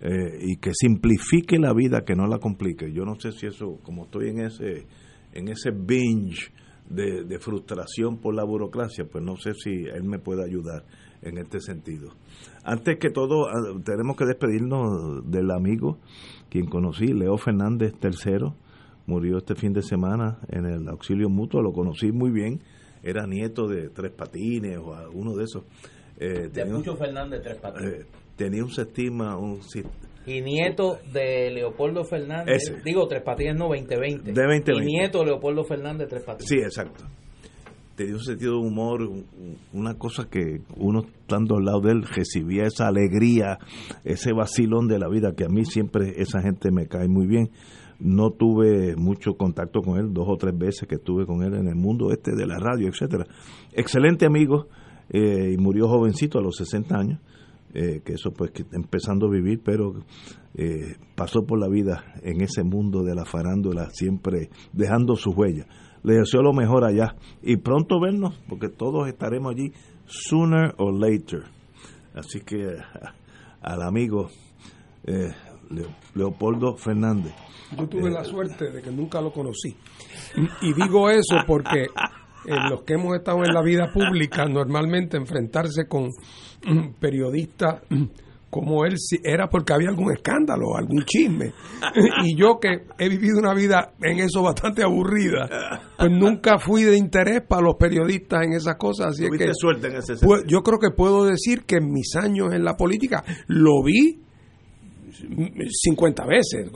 eh, 0.00 0.38
y 0.40 0.56
que 0.56 0.72
simplifique 0.74 1.58
la 1.60 1.72
vida, 1.72 2.02
que 2.04 2.16
no 2.16 2.26
la 2.26 2.38
complique. 2.38 2.92
Yo 2.92 3.04
no 3.04 3.14
sé 3.20 3.30
si 3.30 3.46
eso, 3.46 3.78
como 3.84 4.04
estoy 4.06 4.30
en 4.30 4.40
ese, 4.40 4.86
en 5.32 5.48
ese 5.48 5.70
binge 5.70 6.50
de, 6.88 7.22
de 7.24 7.38
frustración 7.38 8.18
por 8.18 8.34
la 8.34 8.42
burocracia, 8.44 9.04
pues 9.04 9.22
no 9.24 9.36
sé 9.36 9.54
si 9.54 9.70
él 9.70 10.02
me 10.04 10.18
puede 10.18 10.44
ayudar 10.44 10.84
en 11.22 11.38
este 11.38 11.60
sentido. 11.60 12.10
Antes 12.64 12.98
que 12.98 13.10
todo, 13.10 13.48
ah, 13.48 13.80
tenemos 13.84 14.16
que 14.16 14.24
despedirnos 14.26 15.30
del 15.30 15.50
amigo 15.50 15.98
quien 16.48 16.66
conocí, 16.66 17.06
Leo 17.08 17.36
Fernández 17.38 17.94
III, 18.02 18.52
murió 19.06 19.38
este 19.38 19.54
fin 19.54 19.72
de 19.72 19.82
semana 19.82 20.38
en 20.48 20.66
el 20.66 20.88
auxilio 20.88 21.28
mutuo, 21.28 21.62
lo 21.62 21.72
conocí 21.72 22.12
muy 22.12 22.30
bien, 22.30 22.60
era 23.02 23.26
nieto 23.26 23.66
de 23.66 23.88
Tres 23.90 24.12
Patines 24.12 24.78
o 24.78 24.94
uno 25.12 25.34
de 25.34 25.44
esos. 25.44 25.64
Eh, 26.18 26.48
De 26.52 26.66
Pucho 26.66 26.96
Fernández 26.96 27.40
Tres 27.42 27.58
Patines. 27.58 27.92
eh, 27.92 28.06
tenía 28.36 28.62
un 28.62 28.70
sistema, 28.70 29.36
un, 29.38 29.60
Y 30.26 30.40
nieto 30.42 30.98
de 31.12 31.50
Leopoldo 31.50 32.04
Fernández, 32.04 32.56
Ese. 32.56 32.82
digo 32.84 33.06
Tres 33.08 33.22
Patines 33.22 33.56
no 33.56 33.68
2020. 33.68 34.32
De 34.32 34.42
2020. 34.42 34.72
Y 34.74 34.86
nieto 34.86 35.20
de 35.20 35.26
Leopoldo 35.26 35.64
Fernández 35.64 36.08
Tres 36.08 36.24
Patines. 36.24 36.48
Sí, 36.48 36.56
exacto. 36.58 37.04
Tenía 38.00 38.14
un 38.14 38.22
sentido 38.22 38.52
de 38.58 38.66
humor, 38.66 39.02
un- 39.02 39.26
un- 39.38 39.56
una 39.78 39.92
cosa 39.98 40.26
que 40.30 40.62
uno 40.78 41.00
estando 41.00 41.58
al 41.58 41.66
lado 41.66 41.82
de 41.82 41.92
él 41.92 42.02
recibía 42.02 42.64
esa 42.64 42.88
alegría, 42.88 43.58
ese 44.04 44.32
vacilón 44.32 44.88
de 44.88 44.98
la 44.98 45.06
vida, 45.06 45.34
que 45.36 45.44
a 45.44 45.48
mí 45.50 45.66
siempre 45.66 46.14
esa 46.16 46.40
gente 46.40 46.70
me 46.72 46.86
cae 46.86 47.08
muy 47.08 47.26
bien. 47.26 47.50
No 47.98 48.30
tuve 48.30 48.96
mucho 48.96 49.34
contacto 49.34 49.82
con 49.82 49.98
él, 49.98 50.14
dos 50.14 50.24
o 50.30 50.36
tres 50.38 50.56
veces 50.56 50.88
que 50.88 50.94
estuve 50.94 51.26
con 51.26 51.42
él 51.42 51.52
en 51.52 51.68
el 51.68 51.74
mundo 51.74 52.10
este 52.10 52.34
de 52.34 52.46
la 52.46 52.56
radio, 52.58 52.88
etcétera. 52.88 53.26
Excelente 53.74 54.24
amigo, 54.24 54.68
eh, 55.10 55.52
y 55.52 55.58
murió 55.58 55.86
jovencito 55.86 56.38
a 56.38 56.42
los 56.42 56.56
60 56.56 56.96
años, 56.96 57.20
eh, 57.74 58.00
que 58.02 58.14
eso 58.14 58.30
pues 58.32 58.50
que 58.52 58.64
empezando 58.72 59.26
a 59.26 59.30
vivir, 59.30 59.60
pero 59.62 59.92
eh, 60.54 60.94
pasó 61.14 61.42
por 61.46 61.60
la 61.60 61.68
vida 61.68 62.14
en 62.22 62.40
ese 62.40 62.64
mundo 62.64 63.02
de 63.02 63.14
la 63.14 63.26
farándula, 63.26 63.90
siempre 63.90 64.48
dejando 64.72 65.16
su 65.16 65.32
huella. 65.32 65.66
Le 66.02 66.14
deseo 66.14 66.42
lo 66.42 66.52
mejor 66.52 66.84
allá 66.84 67.14
y 67.42 67.56
pronto 67.58 68.00
vernos, 68.00 68.38
porque 68.48 68.68
todos 68.68 69.06
estaremos 69.08 69.52
allí 69.54 69.72
sooner 70.06 70.74
or 70.78 70.94
later. 70.98 71.42
Así 72.14 72.40
que 72.40 72.76
al 73.62 73.82
amigo 73.82 74.28
eh, 75.04 75.28
Leo- 75.70 75.94
Leopoldo 76.14 76.76
Fernández. 76.76 77.34
Yo 77.78 77.86
tuve 77.88 78.10
la 78.10 78.24
suerte 78.24 78.70
de 78.72 78.82
que 78.82 78.90
nunca 78.90 79.20
lo 79.20 79.32
conocí. 79.32 79.76
Y 80.62 80.72
digo 80.72 81.08
eso 81.08 81.36
porque 81.46 81.86
en 82.46 82.70
los 82.70 82.82
que 82.82 82.94
hemos 82.94 83.14
estado 83.16 83.44
en 83.44 83.52
la 83.54 83.62
vida 83.62 83.92
pública, 83.92 84.46
normalmente 84.46 85.16
enfrentarse 85.16 85.86
con 85.86 86.08
periodistas 86.98 87.82
como 88.50 88.84
él 88.84 88.98
si- 88.98 89.20
era 89.22 89.48
porque 89.48 89.72
había 89.72 89.88
algún 89.90 90.12
escándalo, 90.12 90.76
algún 90.76 91.04
chisme. 91.04 91.52
Y 92.24 92.36
yo 92.36 92.58
que 92.60 92.68
he 92.98 93.08
vivido 93.08 93.38
una 93.38 93.54
vida 93.54 93.92
en 94.02 94.18
eso 94.18 94.42
bastante 94.42 94.82
aburrida, 94.82 95.48
pues 95.96 96.10
nunca 96.10 96.58
fui 96.58 96.82
de 96.82 96.96
interés 96.96 97.42
para 97.48 97.62
los 97.62 97.76
periodistas 97.76 98.44
en 98.44 98.52
esas 98.54 98.74
cosas. 98.76 99.08
Así 99.12 99.24
es 99.24 99.30
que 99.38 99.54
suerte 99.54 99.86
en 99.88 99.96
ese 99.96 100.14
pues, 100.26 100.42
yo 100.46 100.62
creo 100.62 100.78
que 100.78 100.90
puedo 100.90 101.24
decir 101.24 101.62
que 101.64 101.76
en 101.76 101.92
mis 101.92 102.14
años 102.16 102.52
en 102.52 102.64
la 102.64 102.76
política 102.76 103.24
lo 103.46 103.82
vi 103.84 104.18
50 105.68 106.24
veces, 106.26 106.70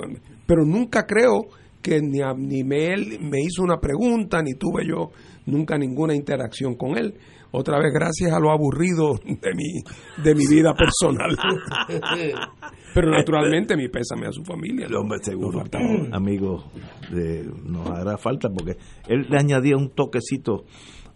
pero 0.46 0.64
nunca 0.64 1.04
creo 1.06 1.46
que 1.82 2.00
ni, 2.00 2.20
a- 2.20 2.34
ni 2.36 2.64
me, 2.64 2.92
él 2.92 3.18
me 3.20 3.40
hizo 3.42 3.62
una 3.62 3.78
pregunta, 3.78 4.42
ni 4.42 4.54
tuve 4.54 4.86
yo 4.88 5.10
nunca 5.46 5.76
ninguna 5.76 6.14
interacción 6.14 6.74
con 6.76 6.96
él. 6.96 7.14
Otra 7.56 7.78
vez, 7.78 7.92
gracias 7.94 8.32
a 8.32 8.40
lo 8.40 8.50
aburrido 8.50 9.14
de 9.24 9.54
mi, 9.54 9.82
de 10.24 10.34
mi 10.34 10.44
vida 10.48 10.74
personal. 10.74 11.36
pero 12.94 13.10
naturalmente 13.10 13.76
mi 13.76 13.88
pésame 13.88 14.26
a 14.26 14.32
su 14.32 14.42
familia. 14.44 14.86
El 14.86 14.96
hombre 14.96 15.18
seguro, 15.22 15.62
amigo, 16.12 16.64
de- 17.12 17.48
nos 17.64 17.88
hará 17.90 18.16
falta 18.18 18.48
porque 18.50 18.76
él 19.08 19.26
le 19.28 19.38
añadía 19.38 19.76
un 19.76 19.90
toquecito 19.90 20.64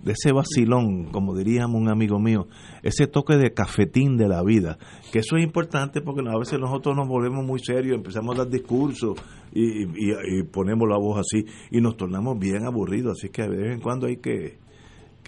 de 0.00 0.12
ese 0.12 0.30
vacilón, 0.30 1.06
como 1.10 1.36
diríamos 1.36 1.80
un 1.80 1.88
amigo 1.88 2.20
mío, 2.20 2.46
ese 2.84 3.08
toque 3.08 3.36
de 3.36 3.52
cafetín 3.52 4.16
de 4.16 4.28
la 4.28 4.44
vida, 4.44 4.78
que 5.12 5.18
eso 5.18 5.36
es 5.36 5.42
importante 5.44 6.00
porque 6.02 6.20
a 6.28 6.38
veces 6.38 6.60
nosotros 6.60 6.94
nos 6.96 7.08
volvemos 7.08 7.44
muy 7.44 7.58
serios, 7.58 7.96
empezamos 7.96 8.36
a 8.36 8.44
dar 8.44 8.48
discursos 8.48 9.18
y, 9.52 9.82
y- 9.86 10.38
y 10.38 10.42
ponemos 10.44 10.88
la 10.88 10.98
voz 10.98 11.18
así 11.18 11.44
y 11.72 11.80
nos 11.80 11.96
tornamos 11.96 12.38
bien 12.38 12.64
aburridos, 12.64 13.18
así 13.18 13.28
que 13.30 13.42
de 13.42 13.48
vez 13.56 13.74
en 13.74 13.80
cuando 13.80 14.06
hay 14.06 14.18
que, 14.18 14.58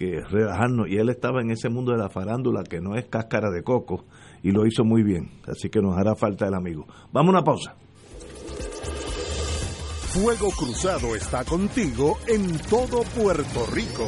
que 0.01 0.21
relajarnos. 0.21 0.89
Y 0.89 0.97
él 0.97 1.09
estaba 1.09 1.41
en 1.41 1.51
ese 1.51 1.69
mundo 1.69 1.91
de 1.91 1.99
la 1.99 2.09
farándula 2.09 2.63
que 2.63 2.81
no 2.81 2.95
es 2.95 3.05
cáscara 3.05 3.51
de 3.51 3.61
coco 3.61 4.05
y 4.41 4.51
lo 4.51 4.65
hizo 4.65 4.83
muy 4.83 5.03
bien. 5.03 5.29
Así 5.47 5.69
que 5.69 5.79
nos 5.79 5.95
hará 5.95 6.15
falta 6.15 6.47
el 6.47 6.55
amigo. 6.55 6.87
Vamos 7.11 7.29
a 7.29 7.37
una 7.37 7.43
pausa. 7.43 7.75
Fuego 10.13 10.49
Cruzado 10.57 11.15
está 11.15 11.45
contigo 11.45 12.17
en 12.27 12.57
todo 12.69 13.03
Puerto 13.15 13.65
Rico. 13.71 14.07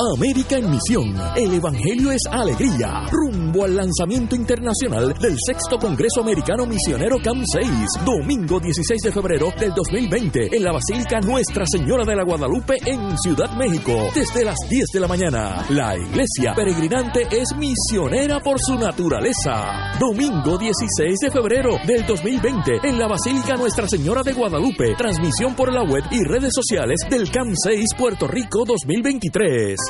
América 0.00 0.56
en 0.56 0.70
Misión. 0.70 1.14
El 1.36 1.52
Evangelio 1.54 2.10
es 2.10 2.22
alegría. 2.30 3.06
Rumbo 3.10 3.64
al 3.64 3.76
lanzamiento 3.76 4.34
internacional 4.34 5.12
del 5.20 5.36
sexto 5.38 5.78
Congreso 5.78 6.22
Americano 6.22 6.64
Misionero 6.64 7.18
CAM 7.22 7.42
6. 7.44 7.68
Domingo 8.06 8.58
16 8.60 9.02
de 9.02 9.12
febrero 9.12 9.52
del 9.58 9.74
2020 9.74 10.56
en 10.56 10.64
la 10.64 10.72
Basílica 10.72 11.20
Nuestra 11.20 11.66
Señora 11.66 12.04
de 12.04 12.16
la 12.16 12.24
Guadalupe 12.24 12.76
en 12.86 13.18
Ciudad 13.18 13.54
México. 13.56 13.92
Desde 14.14 14.42
las 14.42 14.56
10 14.70 14.84
de 14.94 15.00
la 15.00 15.06
mañana. 15.06 15.66
La 15.68 15.94
iglesia 15.96 16.54
peregrinante 16.54 17.26
es 17.30 17.54
misionera 17.56 18.40
por 18.40 18.58
su 18.58 18.78
naturaleza. 18.78 19.98
Domingo 20.00 20.56
16 20.56 21.18
de 21.20 21.30
febrero 21.30 21.76
del 21.86 22.06
2020 22.06 22.80
en 22.84 22.98
la 22.98 23.06
Basílica 23.06 23.56
Nuestra 23.56 23.86
Señora 23.86 24.22
de 24.22 24.32
Guadalupe. 24.32 24.94
Transmisión 24.96 25.54
por 25.54 25.70
la 25.72 25.82
web 25.82 26.04
y 26.10 26.24
redes 26.24 26.52
sociales 26.54 27.00
del 27.10 27.30
CAM 27.30 27.52
6 27.54 27.84
Puerto 27.98 28.26
Rico 28.26 28.64
2023. 28.64 29.89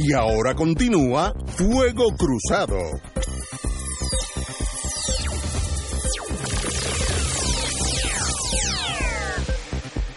Y 0.00 0.12
ahora 0.12 0.54
continúa 0.54 1.34
Fuego 1.56 2.04
Cruzado. 2.16 2.78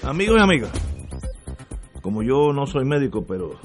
Amigos 0.03 0.37
y 0.37 0.43
amigas, 0.43 0.71
como 2.03 2.21
yo 2.21 2.53
no 2.53 2.67
soy 2.67 2.85
médico, 2.85 3.25
pero 3.27 3.55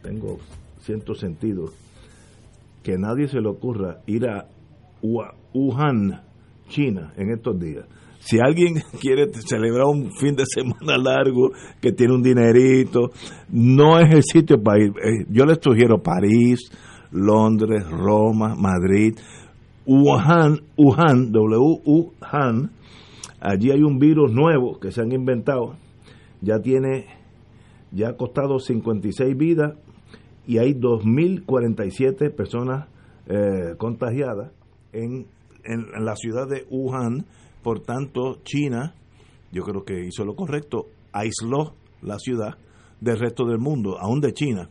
tengo 0.00 0.38
cierto 0.78 1.16
sentido, 1.16 1.72
que 2.84 2.96
nadie 2.96 3.26
se 3.26 3.40
le 3.40 3.48
ocurra 3.48 3.98
ir 4.06 4.28
a 4.28 4.46
Wuhan, 5.02 6.22
China, 6.68 7.12
en 7.16 7.32
estos 7.32 7.58
días. 7.58 7.86
Si 8.24 8.38
alguien 8.40 8.82
quiere 9.00 9.30
celebrar 9.32 9.86
un 9.86 10.10
fin 10.12 10.34
de 10.34 10.44
semana 10.46 10.96
largo, 10.96 11.50
que 11.80 11.92
tiene 11.92 12.14
un 12.14 12.22
dinerito, 12.22 13.10
no 13.50 13.98
es 13.98 14.12
el 14.14 14.22
sitio 14.22 14.62
para 14.62 14.82
ir. 14.82 14.90
Eh, 15.02 15.26
Yo 15.28 15.44
les 15.44 15.58
sugiero 15.60 16.02
París, 16.02 16.70
Londres, 17.12 17.88
Roma, 17.90 18.54
Madrid, 18.56 19.14
Wuhan, 19.86 20.60
Wuhan, 20.76 21.32
W-U-Han. 21.32 22.70
Allí 23.40 23.70
hay 23.70 23.82
un 23.82 23.98
virus 23.98 24.32
nuevo 24.32 24.80
que 24.80 24.90
se 24.90 25.02
han 25.02 25.12
inventado. 25.12 25.76
Ya 26.40 26.60
tiene, 26.60 27.06
ya 27.92 28.08
ha 28.08 28.16
costado 28.16 28.58
56 28.58 29.36
vidas 29.36 29.74
y 30.46 30.58
hay 30.58 30.72
2.047 30.72 32.34
personas 32.34 32.88
eh, 33.26 33.74
contagiadas 33.76 34.50
en, 34.92 35.26
en, 35.64 35.86
en 35.94 36.04
la 36.04 36.16
ciudad 36.16 36.48
de 36.48 36.64
Wuhan 36.70 37.26
por 37.64 37.80
tanto, 37.80 38.38
China, 38.44 38.94
yo 39.50 39.64
creo 39.64 39.84
que 39.84 40.04
hizo 40.04 40.24
lo 40.24 40.36
correcto, 40.36 40.86
aisló 41.12 41.74
la 42.02 42.18
ciudad 42.20 42.58
del 43.00 43.18
resto 43.18 43.44
del 43.46 43.58
mundo, 43.58 43.98
aún 43.98 44.20
de 44.20 44.32
China. 44.32 44.68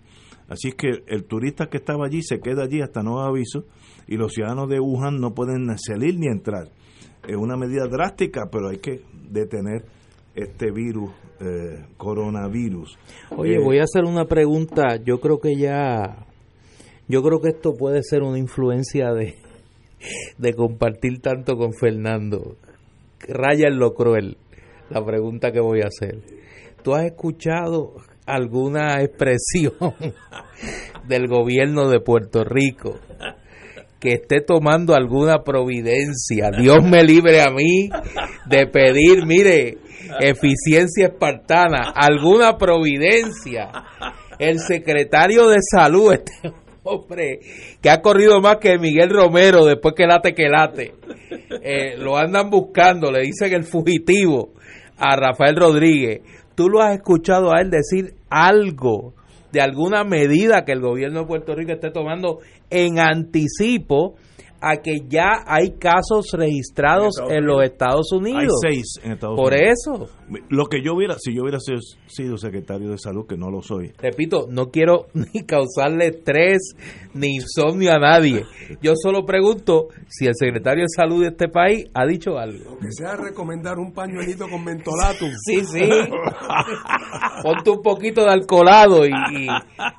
Así 0.48 0.72
que 0.72 1.04
el 1.08 1.26
turista 1.26 1.68
que 1.68 1.78
estaba 1.78 2.06
allí 2.06 2.22
se 2.22 2.40
queda 2.40 2.64
allí 2.64 2.82
hasta 2.82 3.02
nuevo 3.02 3.22
aviso 3.22 3.66
y 4.08 4.18
los 4.18 4.32
ciudadanos 4.34 4.70
de 4.70 4.80
Wuhan 4.80 5.20
no 5.20 5.34
pueden 5.34 5.68
salir 5.78 6.18
ni 6.20 6.28
entrar. 6.28 6.70
Es 7.28 7.36
una 7.36 7.56
medida 7.58 7.88
drástica, 7.88 8.44
pero 8.52 8.70
hay 8.70 8.78
que 8.78 9.02
detener 9.30 9.86
este 10.36 10.72
virus, 10.72 11.12
eh, 11.40 11.86
coronavirus. 11.98 12.98
Oye, 13.36 13.56
Eh, 13.56 13.60
voy 13.64 13.80
a 13.80 13.84
hacer 13.84 14.04
una 14.04 14.26
pregunta. 14.26 14.98
Yo 15.04 15.20
creo 15.20 15.40
que 15.40 15.56
ya, 15.56 16.26
yo 17.08 17.24
creo 17.24 17.40
que 17.40 17.50
esto 17.50 17.74
puede 17.74 18.04
ser 18.04 18.22
una 18.22 18.38
influencia 18.38 19.14
de, 19.14 19.36
de 20.38 20.54
compartir 20.54 21.22
tanto 21.22 21.56
con 21.56 21.74
Fernando. 21.74 22.58
Raya 23.28 23.68
en 23.68 23.80
lo 23.80 23.94
cruel. 23.94 24.38
La 24.90 25.04
pregunta 25.04 25.52
que 25.52 25.60
voy 25.60 25.82
a 25.82 25.88
hacer. 25.88 26.20
¿Tú 26.84 26.94
has 26.94 27.06
escuchado 27.06 27.96
alguna 28.26 29.02
expresión 29.02 29.74
del 31.08 31.28
gobierno 31.28 31.90
de 31.90 32.00
Puerto 32.00 32.44
Rico 32.44 33.00
que 34.00 34.16
esté 34.16 34.42
tomando 34.42 34.94
alguna 34.94 35.44
providencia? 35.44 36.52
Dios 36.52 36.84
me 36.84 37.04
libre 37.04 37.42
a 37.42 37.50
mí 37.50 37.90
de 38.48 38.68
pedir, 38.68 39.26
mire, 39.26 39.78
eficiencia 40.20 41.08
espartana, 41.08 41.94
alguna 41.96 42.58
providencia. 42.58 43.72
El 44.38 44.60
secretario 44.60 45.48
de 45.48 45.60
salud, 45.62 46.14
este 46.14 46.52
hombre, 46.84 47.40
que 47.82 47.90
ha 47.90 48.02
corrido 48.02 48.42
más 48.42 48.58
que 48.58 48.78
Miguel 48.78 49.10
Romero 49.10 49.66
después 49.66 49.96
que 49.96 50.06
late 50.06 50.34
que 50.34 50.50
late, 50.50 50.94
eh, 51.64 51.96
lo 51.98 52.18
andan 52.18 52.50
buscando, 52.50 53.12
le 53.12 53.22
dicen 53.22 53.54
el 53.54 53.64
fugitivo 53.64 54.52
a 54.98 55.16
Rafael 55.16 55.56
Rodríguez. 55.56 56.22
¿Tú 56.56 56.70
lo 56.70 56.82
has 56.82 56.96
escuchado 56.96 57.54
a 57.54 57.62
él 57.62 57.70
decir 57.70 58.16
algo 58.30 59.14
de 59.52 59.62
alguna 59.62 60.04
medida 60.04 60.66
que 60.66 60.72
el 60.72 60.82
gobierno 60.82 61.22
de 61.22 61.28
Puerto 61.28 61.56
Rico 61.56 61.72
esté 61.72 61.92
tomando 61.92 62.40
en 62.70 63.00
anticipo 63.00 64.16
a 64.64 64.78
que 64.78 65.02
ya 65.10 65.44
hay 65.46 65.72
casos 65.72 66.32
registrados 66.32 67.16
en, 67.30 67.46
los 67.46 67.62
Estados 67.64 68.12
Unidos. 68.14 68.62
Hay 68.66 68.76
seis 68.76 68.86
en 69.04 69.12
Estados 69.12 69.36
Por 69.36 69.52
Unidos. 69.54 69.70
eso. 69.86 70.10
Lo 70.50 70.68
que 70.68 70.82
yo 70.82 70.94
hubiera, 70.96 71.16
si 71.20 71.36
yo 71.36 71.42
hubiera 71.44 71.60
sido, 71.60 71.80
sido 72.08 72.38
secretario 72.38 72.90
de 72.90 72.98
salud, 72.98 73.28
que 73.28 73.36
no 73.38 73.52
lo 73.52 73.62
soy, 73.62 73.92
Repito, 73.98 74.48
no 74.50 74.68
quiero 74.72 75.08
ni 75.14 75.44
causarle 75.44 76.08
estrés 76.08 76.60
ni 77.14 77.36
insomnio 77.36 77.92
a 77.94 78.00
nadie. 78.00 78.46
Yo 78.82 78.94
solo 78.96 79.26
pregunto 79.26 79.88
si 80.08 80.28
el 80.28 80.34
secretario 80.36 80.84
de 80.84 80.90
salud 80.96 81.22
de 81.24 81.28
este 81.30 81.50
país 81.50 81.86
ha 81.94 82.06
dicho 82.06 82.38
algo. 82.38 82.78
Que 82.80 82.92
sea 82.92 83.16
recomendar 83.18 83.78
un 83.78 83.92
pañuelito 83.92 84.48
con 84.48 84.64
mentolatum. 84.64 85.30
Sí, 85.46 85.62
sí. 85.66 85.90
Ponte 87.44 87.70
un 87.70 87.82
poquito 87.82 88.24
de 88.24 88.32
alcoholado 88.32 89.06
y, 89.06 89.10
y, 89.10 89.48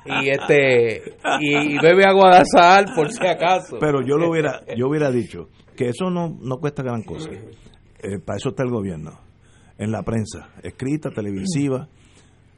y 0.05 0.29
este 0.29 1.03
y, 1.39 1.75
y 1.75 1.77
bebe 1.79 2.03
agua 2.05 2.39
de 2.39 2.45
sal 2.45 2.85
por 2.95 3.11
si 3.11 3.25
acaso. 3.25 3.77
pero 3.79 3.99
yo 4.01 4.17
lo 4.17 4.31
hubiera, 4.31 4.54
yo 4.77 4.87
hubiera 4.87 5.11
dicho 5.11 5.49
que 5.75 5.89
eso 5.89 6.09
no, 6.09 6.37
no 6.41 6.57
cuesta 6.57 6.83
gran 6.83 7.03
cosa. 7.03 7.29
Eh, 7.31 8.19
para 8.23 8.37
eso 8.37 8.49
está 8.49 8.63
el 8.63 8.71
gobierno. 8.71 9.19
En 9.77 9.91
la 9.91 10.03
prensa, 10.03 10.49
escrita, 10.63 11.09
televisiva. 11.09 11.89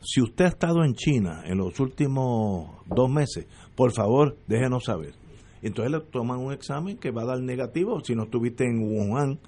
Si 0.02 0.22
usted 0.22 0.45
ha 0.45 0.49
estado 0.49 0.84
en 0.84 0.94
China 0.94 1.44
en 1.45 1.57
los 1.57 1.80
últimos 1.80 2.84
dos 2.86 3.10
meses, 3.10 3.48
por 3.76 3.91
favor, 3.91 4.38
déjenos 4.48 4.84
saber. 4.86 5.14
Entonces 5.61 5.91
le 5.91 5.99
toman 6.11 6.40
un 6.40 6.53
examen 6.53 6.98
que 6.98 7.11
va 7.11 7.24
a 7.24 7.26
dar 7.26 7.41
negativo 7.41 7.99
si 8.03 8.14
no 8.14 8.24
estuviste 8.24 8.64
en 8.65 8.80
Wuhan, 8.80 9.40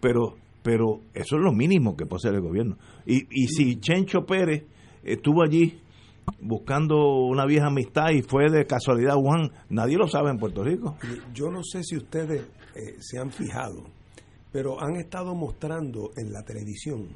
pero 0.00 0.36
pero 0.62 1.00
eso 1.12 1.36
es 1.36 1.42
lo 1.42 1.52
mínimo 1.52 1.96
que 1.96 2.06
puede 2.06 2.20
hacer 2.20 2.34
el 2.34 2.40
gobierno. 2.40 2.78
Y, 3.04 3.26
y 3.30 3.48
si 3.48 3.80
Chencho 3.80 4.24
Pérez 4.24 4.64
estuvo 5.02 5.42
allí 5.42 5.80
buscando 6.40 7.24
una 7.26 7.46
vieja 7.46 7.66
amistad 7.66 8.10
y 8.10 8.22
fue 8.22 8.50
de 8.50 8.66
casualidad 8.66 9.12
a 9.14 9.18
Wuhan, 9.18 9.50
nadie 9.68 9.96
lo 9.96 10.06
sabe 10.08 10.30
en 10.30 10.38
Puerto 10.38 10.62
Rico. 10.64 10.96
Yo 11.34 11.50
no 11.50 11.62
sé 11.62 11.82
si 11.82 11.96
ustedes 11.96 12.42
eh, 12.74 12.96
se 13.00 13.18
han 13.18 13.30
fijado, 13.30 13.84
pero 14.52 14.80
han 14.82 14.96
estado 14.96 15.34
mostrando 15.34 16.10
en 16.16 16.32
la 16.32 16.42
televisión 16.42 17.08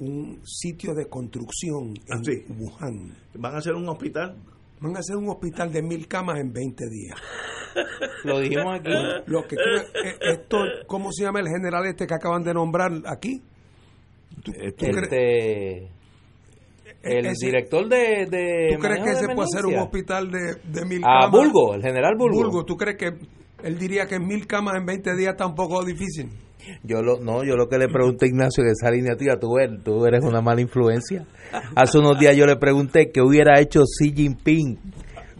un 0.00 0.40
sitio 0.44 0.94
de 0.94 1.06
construcción 1.08 1.88
en 2.06 2.18
Ah, 2.18 2.20
sí. 2.22 2.44
Wuhan. 2.58 3.14
¿Van 3.34 3.54
a 3.54 3.58
hacer 3.58 3.74
un 3.74 3.88
hospital? 3.88 4.36
Van 4.80 4.94
a 4.96 5.00
hacer 5.00 5.16
un 5.16 5.28
hospital 5.28 5.72
de 5.72 5.82
mil 5.82 6.06
camas 6.06 6.38
en 6.38 6.52
20 6.52 6.84
días. 6.88 7.18
Lo 8.24 8.38
dijimos 8.38 8.78
aquí. 8.78 8.92
Lo 9.26 9.42
que 9.42 9.56
creo- 9.56 10.04
eh, 10.04 10.18
esto, 10.34 10.58
¿Cómo 10.86 11.10
se 11.12 11.24
llama 11.24 11.40
el 11.40 11.48
general 11.48 11.84
este 11.86 12.06
que 12.06 12.14
acaban 12.14 12.44
de 12.44 12.54
nombrar 12.54 12.92
aquí? 13.06 13.42
¿Tú, 14.44 14.52
Este, 14.54 15.88
el 17.12 17.26
ese- 17.26 17.46
director 17.46 17.88
de, 17.88 18.26
de 18.30 18.68
¿Tú 18.76 18.80
crees 18.82 19.04
que 19.04 19.10
ese 19.10 19.34
puede 19.34 19.48
ser 19.48 19.66
un 19.66 19.78
hospital 19.78 20.30
de, 20.30 20.54
de 20.64 20.84
mil 20.86 21.02
Ah, 21.04 21.20
camas? 21.22 21.30
Bulgo, 21.30 21.74
el 21.74 21.82
general 21.82 22.14
Bulgo. 22.16 22.64
¿tú 22.64 22.76
crees 22.76 22.96
que 22.96 23.12
él 23.62 23.78
diría 23.78 24.06
que 24.06 24.18
mil 24.18 24.46
camas 24.46 24.76
en 24.76 24.86
20 24.86 25.16
días 25.16 25.32
está 25.32 25.46
un 25.46 25.54
poco 25.54 25.84
difícil? 25.84 26.28
Yo 26.82 27.00
lo, 27.02 27.18
no, 27.18 27.44
yo 27.44 27.56
lo 27.56 27.66
que 27.68 27.78
le 27.78 27.88
pregunté 27.88 28.26
a 28.26 28.28
Ignacio 28.28 28.62
de 28.62 28.72
esa 28.72 28.90
línea 28.90 29.16
tuya, 29.16 29.38
tú 29.40 29.56
eres, 29.58 29.82
tú 29.82 30.04
eres 30.04 30.22
una 30.22 30.42
mala 30.42 30.60
influencia. 30.60 31.24
Hace 31.74 31.98
unos 31.98 32.18
días 32.18 32.36
yo 32.36 32.44
le 32.46 32.56
pregunté 32.56 33.10
qué 33.10 33.22
hubiera 33.22 33.58
hecho 33.58 33.84
Xi 33.84 34.12
Jinping 34.14 34.78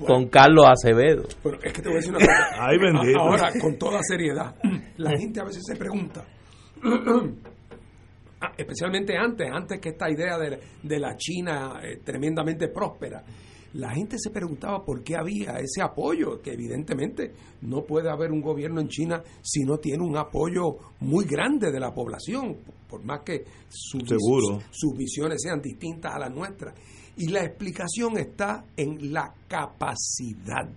con 0.07 0.29
Carlos 0.29 0.65
Acevedo. 0.67 1.25
Pero 1.43 1.59
es 1.63 1.73
que 1.73 1.83
te 1.83 1.89
voy 1.89 1.97
a 1.99 2.01
decir 2.01 2.15
una 2.15 2.21
cosa. 2.25 2.33
Ay, 2.61 2.79
bendito. 2.79 3.21
Ahora, 3.21 3.51
con 3.61 3.77
toda 3.77 3.99
seriedad, 4.03 4.55
la 4.97 5.11
gente 5.19 5.41
a 5.41 5.45
veces 5.45 5.65
se 5.67 5.77
pregunta, 5.77 6.25
especialmente 8.57 9.17
antes, 9.17 9.49
antes 9.53 9.81
que 9.81 9.91
esta 9.91 10.11
idea 10.11 10.39
de, 10.39 10.59
de 10.83 10.99
la 10.99 11.17
China 11.17 11.81
eh, 11.83 12.01
tremendamente 12.05 12.69
próspera, 12.69 13.25
la 13.75 13.91
gente 13.91 14.17
se 14.19 14.31
preguntaba 14.31 14.83
por 14.85 15.03
qué 15.03 15.17
había 15.17 15.59
ese 15.59 15.83
apoyo, 15.83 16.41
que 16.41 16.53
evidentemente 16.53 17.33
no 17.63 17.85
puede 17.85 18.11
haber 18.11 18.33
un 18.33 18.41
gobierno 18.41 18.81
en 18.81 18.89
China 18.89 19.23
si 19.43 19.65
no 19.65 19.79
tiene 19.79 20.03
un 20.03 20.17
apoyo 20.17 20.77
muy 21.01 21.27
grande 21.27 21.71
de 21.71 21.81
la 21.81 21.93
población, 21.93 22.57
por 22.89 23.05
más 23.05 23.21
que 23.21 23.45
sus 23.69 24.97
visiones 24.97 25.43
sean 25.43 25.61
distintas 25.61 26.15
a 26.15 26.19
las 26.19 26.35
nuestras. 26.35 26.75
Y 27.17 27.29
la 27.29 27.45
explicación 27.45 28.17
está 28.17 28.65
en 28.77 29.13
la 29.13 29.35
capacidad 29.49 30.71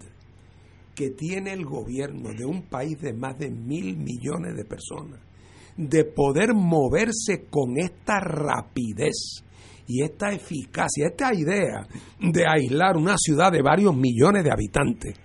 que 0.93 1.11
tiene 1.11 1.53
el 1.53 1.63
gobierno 1.63 2.33
de 2.33 2.45
un 2.45 2.63
país 2.63 2.99
de 2.99 3.13
más 3.13 3.37
de 3.37 3.49
mil 3.49 3.95
millones 3.95 4.55
de 4.57 4.65
personas 4.65 5.30
de 5.77 6.05
poder 6.05 6.53
moverse 6.53 7.45
con 7.49 7.77
esta 7.77 8.19
rapidez 8.19 9.43
y 9.87 10.03
esta 10.03 10.31
eficacia, 10.31 11.07
esta 11.07 11.33
idea 11.33 11.85
de 12.19 12.45
aislar 12.47 12.95
una 12.97 13.15
ciudad 13.17 13.51
de 13.51 13.61
varios 13.61 13.95
millones 13.95 14.43
de 14.43 14.51
habitantes, 14.51 15.15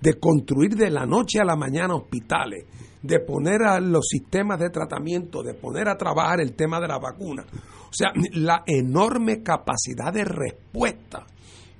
de 0.00 0.14
construir 0.14 0.74
de 0.74 0.90
la 0.90 1.06
noche 1.06 1.38
a 1.40 1.44
la 1.44 1.56
mañana 1.56 1.94
hospitales, 1.94 2.64
de 3.02 3.20
poner 3.20 3.62
a 3.62 3.80
los 3.80 4.06
sistemas 4.08 4.58
de 4.58 4.70
tratamiento, 4.70 5.42
de 5.42 5.54
poner 5.54 5.88
a 5.88 5.96
trabajar 5.96 6.40
el 6.40 6.54
tema 6.54 6.80
de 6.80 6.88
la 6.88 6.98
vacuna. 6.98 7.44
O 7.52 7.92
sea, 7.92 8.12
la 8.32 8.64
enorme 8.66 9.42
capacidad 9.42 10.12
de 10.12 10.24
respuesta 10.24 11.26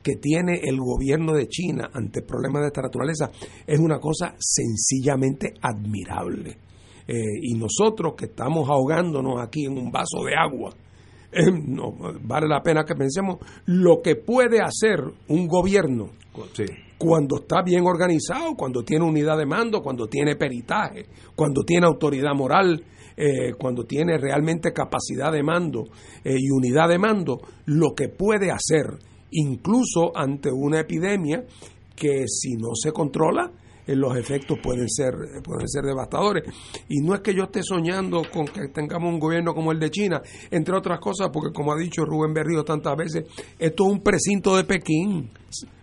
que 0.02 0.16
tiene 0.16 0.60
el 0.62 0.78
gobierno 0.78 1.34
de 1.34 1.48
China 1.48 1.90
ante 1.92 2.22
problemas 2.22 2.62
de 2.62 2.68
esta 2.68 2.82
naturaleza 2.82 3.30
es 3.66 3.78
una 3.78 3.98
cosa 3.98 4.34
sencillamente 4.38 5.54
admirable. 5.60 6.67
Eh, 7.08 7.14
y 7.42 7.54
nosotros 7.54 8.12
que 8.16 8.26
estamos 8.26 8.68
ahogándonos 8.68 9.40
aquí 9.40 9.64
en 9.64 9.78
un 9.78 9.90
vaso 9.90 10.22
de 10.24 10.34
agua, 10.36 10.70
eh, 11.32 11.50
no, 11.50 11.94
vale 12.22 12.46
la 12.46 12.62
pena 12.62 12.84
que 12.84 12.94
pensemos 12.94 13.38
lo 13.66 14.00
que 14.02 14.16
puede 14.16 14.60
hacer 14.60 15.00
un 15.28 15.46
gobierno 15.46 16.10
Sí. 16.52 16.64
cuando 16.98 17.38
está 17.38 17.62
bien 17.62 17.84
organizado, 17.84 18.54
cuando 18.54 18.82
tiene 18.82 19.04
unidad 19.04 19.36
de 19.38 19.46
mando, 19.46 19.82
cuando 19.82 20.06
tiene 20.06 20.36
peritaje, 20.36 21.06
cuando 21.34 21.62
tiene 21.64 21.86
autoridad 21.86 22.34
moral, 22.34 22.84
eh, 23.16 23.54
cuando 23.58 23.84
tiene 23.84 24.16
realmente 24.18 24.72
capacidad 24.72 25.32
de 25.32 25.42
mando 25.42 25.84
eh, 26.22 26.36
y 26.38 26.50
unidad 26.50 26.88
de 26.88 26.98
mando, 26.98 27.40
lo 27.66 27.94
que 27.96 28.08
puede 28.08 28.52
hacer, 28.52 28.98
incluso 29.32 30.16
ante 30.16 30.50
una 30.52 30.80
epidemia 30.80 31.44
que 31.96 32.24
si 32.28 32.54
no 32.54 32.68
se 32.74 32.92
controla, 32.92 33.50
los 33.96 34.16
efectos 34.16 34.58
pueden 34.62 34.88
ser, 34.88 35.14
pueden 35.42 35.68
ser 35.68 35.84
devastadores. 35.84 36.44
Y 36.88 37.00
no 37.00 37.14
es 37.14 37.20
que 37.20 37.34
yo 37.34 37.44
esté 37.44 37.62
soñando 37.62 38.22
con 38.32 38.46
que 38.46 38.68
tengamos 38.68 39.12
un 39.12 39.18
gobierno 39.18 39.54
como 39.54 39.72
el 39.72 39.78
de 39.78 39.90
China, 39.90 40.22
entre 40.50 40.76
otras 40.76 41.00
cosas, 41.00 41.30
porque 41.32 41.52
como 41.52 41.72
ha 41.72 41.76
dicho 41.76 42.04
Rubén 42.04 42.34
Berrío 42.34 42.64
tantas 42.64 42.96
veces, 42.96 43.24
esto 43.58 43.86
es 43.86 43.92
un 43.92 44.02
precinto 44.02 44.56
de 44.56 44.64
Pekín. 44.64 45.30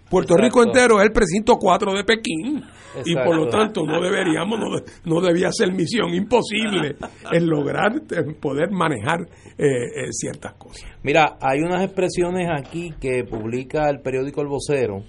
Puerto 0.10 0.38
Rico 0.38 0.64
entero 0.64 1.00
es 1.00 1.08
el 1.08 1.12
precinto 1.12 1.58
4 1.58 1.94
de 1.94 2.04
Pekín. 2.04 2.64
Y 3.04 3.16
por 3.16 3.36
lo 3.36 3.48
tanto 3.50 3.84
no 3.86 4.00
deberíamos, 4.00 4.60
no, 4.60 4.68
no 5.04 5.22
debía 5.22 5.52
ser 5.52 5.74
misión 5.74 6.14
imposible 6.14 6.96
el 7.32 7.46
lograr 7.46 7.92
eh, 7.96 8.34
poder 8.40 8.72
manejar 8.72 9.22
eh, 9.58 9.66
eh, 9.66 10.12
ciertas 10.12 10.54
cosas. 10.54 10.90
Mira, 11.04 11.38
hay 11.42 11.60
unas 11.60 11.84
expresiones 11.84 12.48
aquí 12.50 12.94
que 13.00 13.24
publica 13.24 13.90
el 13.90 14.00
periódico 14.00 14.42
El 14.42 14.48
Vocero 14.48 15.04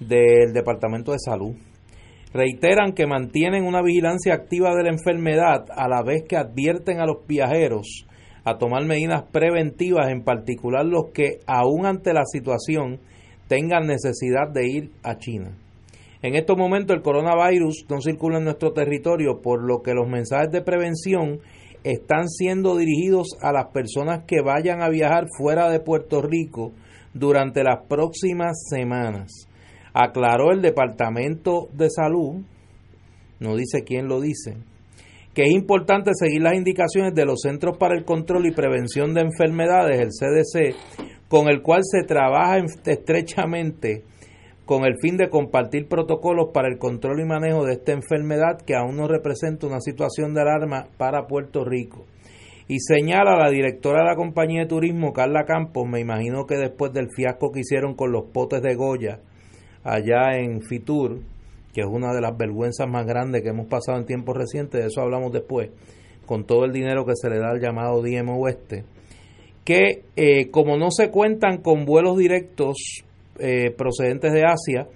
del 0.00 0.52
Departamento 0.52 1.12
de 1.12 1.18
Salud. 1.18 1.54
Reiteran 2.36 2.92
que 2.92 3.06
mantienen 3.06 3.64
una 3.64 3.80
vigilancia 3.80 4.34
activa 4.34 4.74
de 4.74 4.82
la 4.82 4.90
enfermedad 4.90 5.64
a 5.74 5.88
la 5.88 6.02
vez 6.02 6.24
que 6.28 6.36
advierten 6.36 7.00
a 7.00 7.06
los 7.06 7.26
viajeros 7.26 8.06
a 8.44 8.58
tomar 8.58 8.84
medidas 8.84 9.22
preventivas, 9.32 10.10
en 10.10 10.22
particular 10.22 10.84
los 10.84 11.12
que, 11.14 11.38
aún 11.46 11.86
ante 11.86 12.12
la 12.12 12.26
situación, 12.26 13.00
tengan 13.48 13.86
necesidad 13.86 14.52
de 14.52 14.68
ir 14.68 14.90
a 15.02 15.16
China. 15.16 15.56
En 16.20 16.34
estos 16.34 16.58
momentos 16.58 16.94
el 16.94 17.02
coronavirus 17.02 17.86
no 17.88 18.02
circula 18.02 18.36
en 18.36 18.44
nuestro 18.44 18.74
territorio, 18.74 19.40
por 19.40 19.66
lo 19.66 19.80
que 19.80 19.94
los 19.94 20.06
mensajes 20.06 20.50
de 20.50 20.60
prevención 20.60 21.40
están 21.84 22.28
siendo 22.28 22.76
dirigidos 22.76 23.28
a 23.40 23.50
las 23.50 23.68
personas 23.72 24.24
que 24.26 24.42
vayan 24.42 24.82
a 24.82 24.90
viajar 24.90 25.24
fuera 25.38 25.70
de 25.70 25.80
Puerto 25.80 26.20
Rico 26.20 26.72
durante 27.14 27.64
las 27.64 27.86
próximas 27.88 28.66
semanas. 28.68 29.48
Aclaró 29.98 30.52
el 30.52 30.60
Departamento 30.60 31.68
de 31.72 31.88
Salud, 31.88 32.42
no 33.40 33.56
dice 33.56 33.82
quién 33.82 34.08
lo 34.08 34.20
dice, 34.20 34.58
que 35.32 35.44
es 35.44 35.52
importante 35.52 36.10
seguir 36.14 36.42
las 36.42 36.54
indicaciones 36.54 37.14
de 37.14 37.24
los 37.24 37.40
Centros 37.40 37.78
para 37.78 37.96
el 37.96 38.04
Control 38.04 38.44
y 38.44 38.50
Prevención 38.50 39.14
de 39.14 39.22
Enfermedades, 39.22 39.98
el 39.98 40.10
CDC, 40.10 40.74
con 41.28 41.48
el 41.48 41.62
cual 41.62 41.80
se 41.82 42.02
trabaja 42.02 42.58
en- 42.58 42.66
estrechamente 42.84 44.04
con 44.66 44.84
el 44.84 44.98
fin 45.00 45.16
de 45.16 45.30
compartir 45.30 45.88
protocolos 45.88 46.48
para 46.52 46.68
el 46.68 46.76
control 46.76 47.20
y 47.20 47.24
manejo 47.24 47.64
de 47.64 47.72
esta 47.74 47.92
enfermedad 47.92 48.60
que 48.66 48.74
aún 48.74 48.96
no 48.96 49.08
representa 49.08 49.66
una 49.66 49.80
situación 49.80 50.34
de 50.34 50.42
alarma 50.42 50.88
para 50.98 51.26
Puerto 51.26 51.64
Rico. 51.64 52.04
Y 52.68 52.80
señala 52.80 53.36
la 53.38 53.48
directora 53.50 54.00
de 54.00 54.10
la 54.10 54.16
compañía 54.16 54.62
de 54.62 54.66
turismo, 54.68 55.14
Carla 55.14 55.44
Campos, 55.46 55.86
me 55.88 56.00
imagino 56.00 56.44
que 56.44 56.56
después 56.56 56.92
del 56.92 57.08
fiasco 57.14 57.50
que 57.50 57.60
hicieron 57.60 57.94
con 57.94 58.12
los 58.12 58.24
potes 58.34 58.60
de 58.60 58.74
Goya 58.74 59.20
allá 59.86 60.36
en 60.36 60.62
Fitur, 60.62 61.20
que 61.72 61.82
es 61.82 61.86
una 61.86 62.12
de 62.12 62.20
las 62.20 62.36
vergüenzas 62.36 62.88
más 62.88 63.06
grandes 63.06 63.42
que 63.42 63.50
hemos 63.50 63.68
pasado 63.68 63.98
en 63.98 64.04
tiempos 64.04 64.36
recientes, 64.36 64.80
de 64.80 64.88
eso 64.88 65.00
hablamos 65.00 65.32
después, 65.32 65.70
con 66.26 66.44
todo 66.44 66.64
el 66.64 66.72
dinero 66.72 67.06
que 67.06 67.14
se 67.14 67.30
le 67.30 67.38
da 67.38 67.50
al 67.50 67.60
llamado 67.60 68.02
Diem 68.02 68.28
Oeste, 68.28 68.84
que 69.64 70.02
eh, 70.16 70.50
como 70.50 70.76
no 70.76 70.90
se 70.90 71.10
cuentan 71.10 71.58
con 71.58 71.84
vuelos 71.84 72.18
directos 72.18 73.04
eh, 73.38 73.70
procedentes 73.70 74.32
de 74.32 74.44
Asia, 74.44 74.88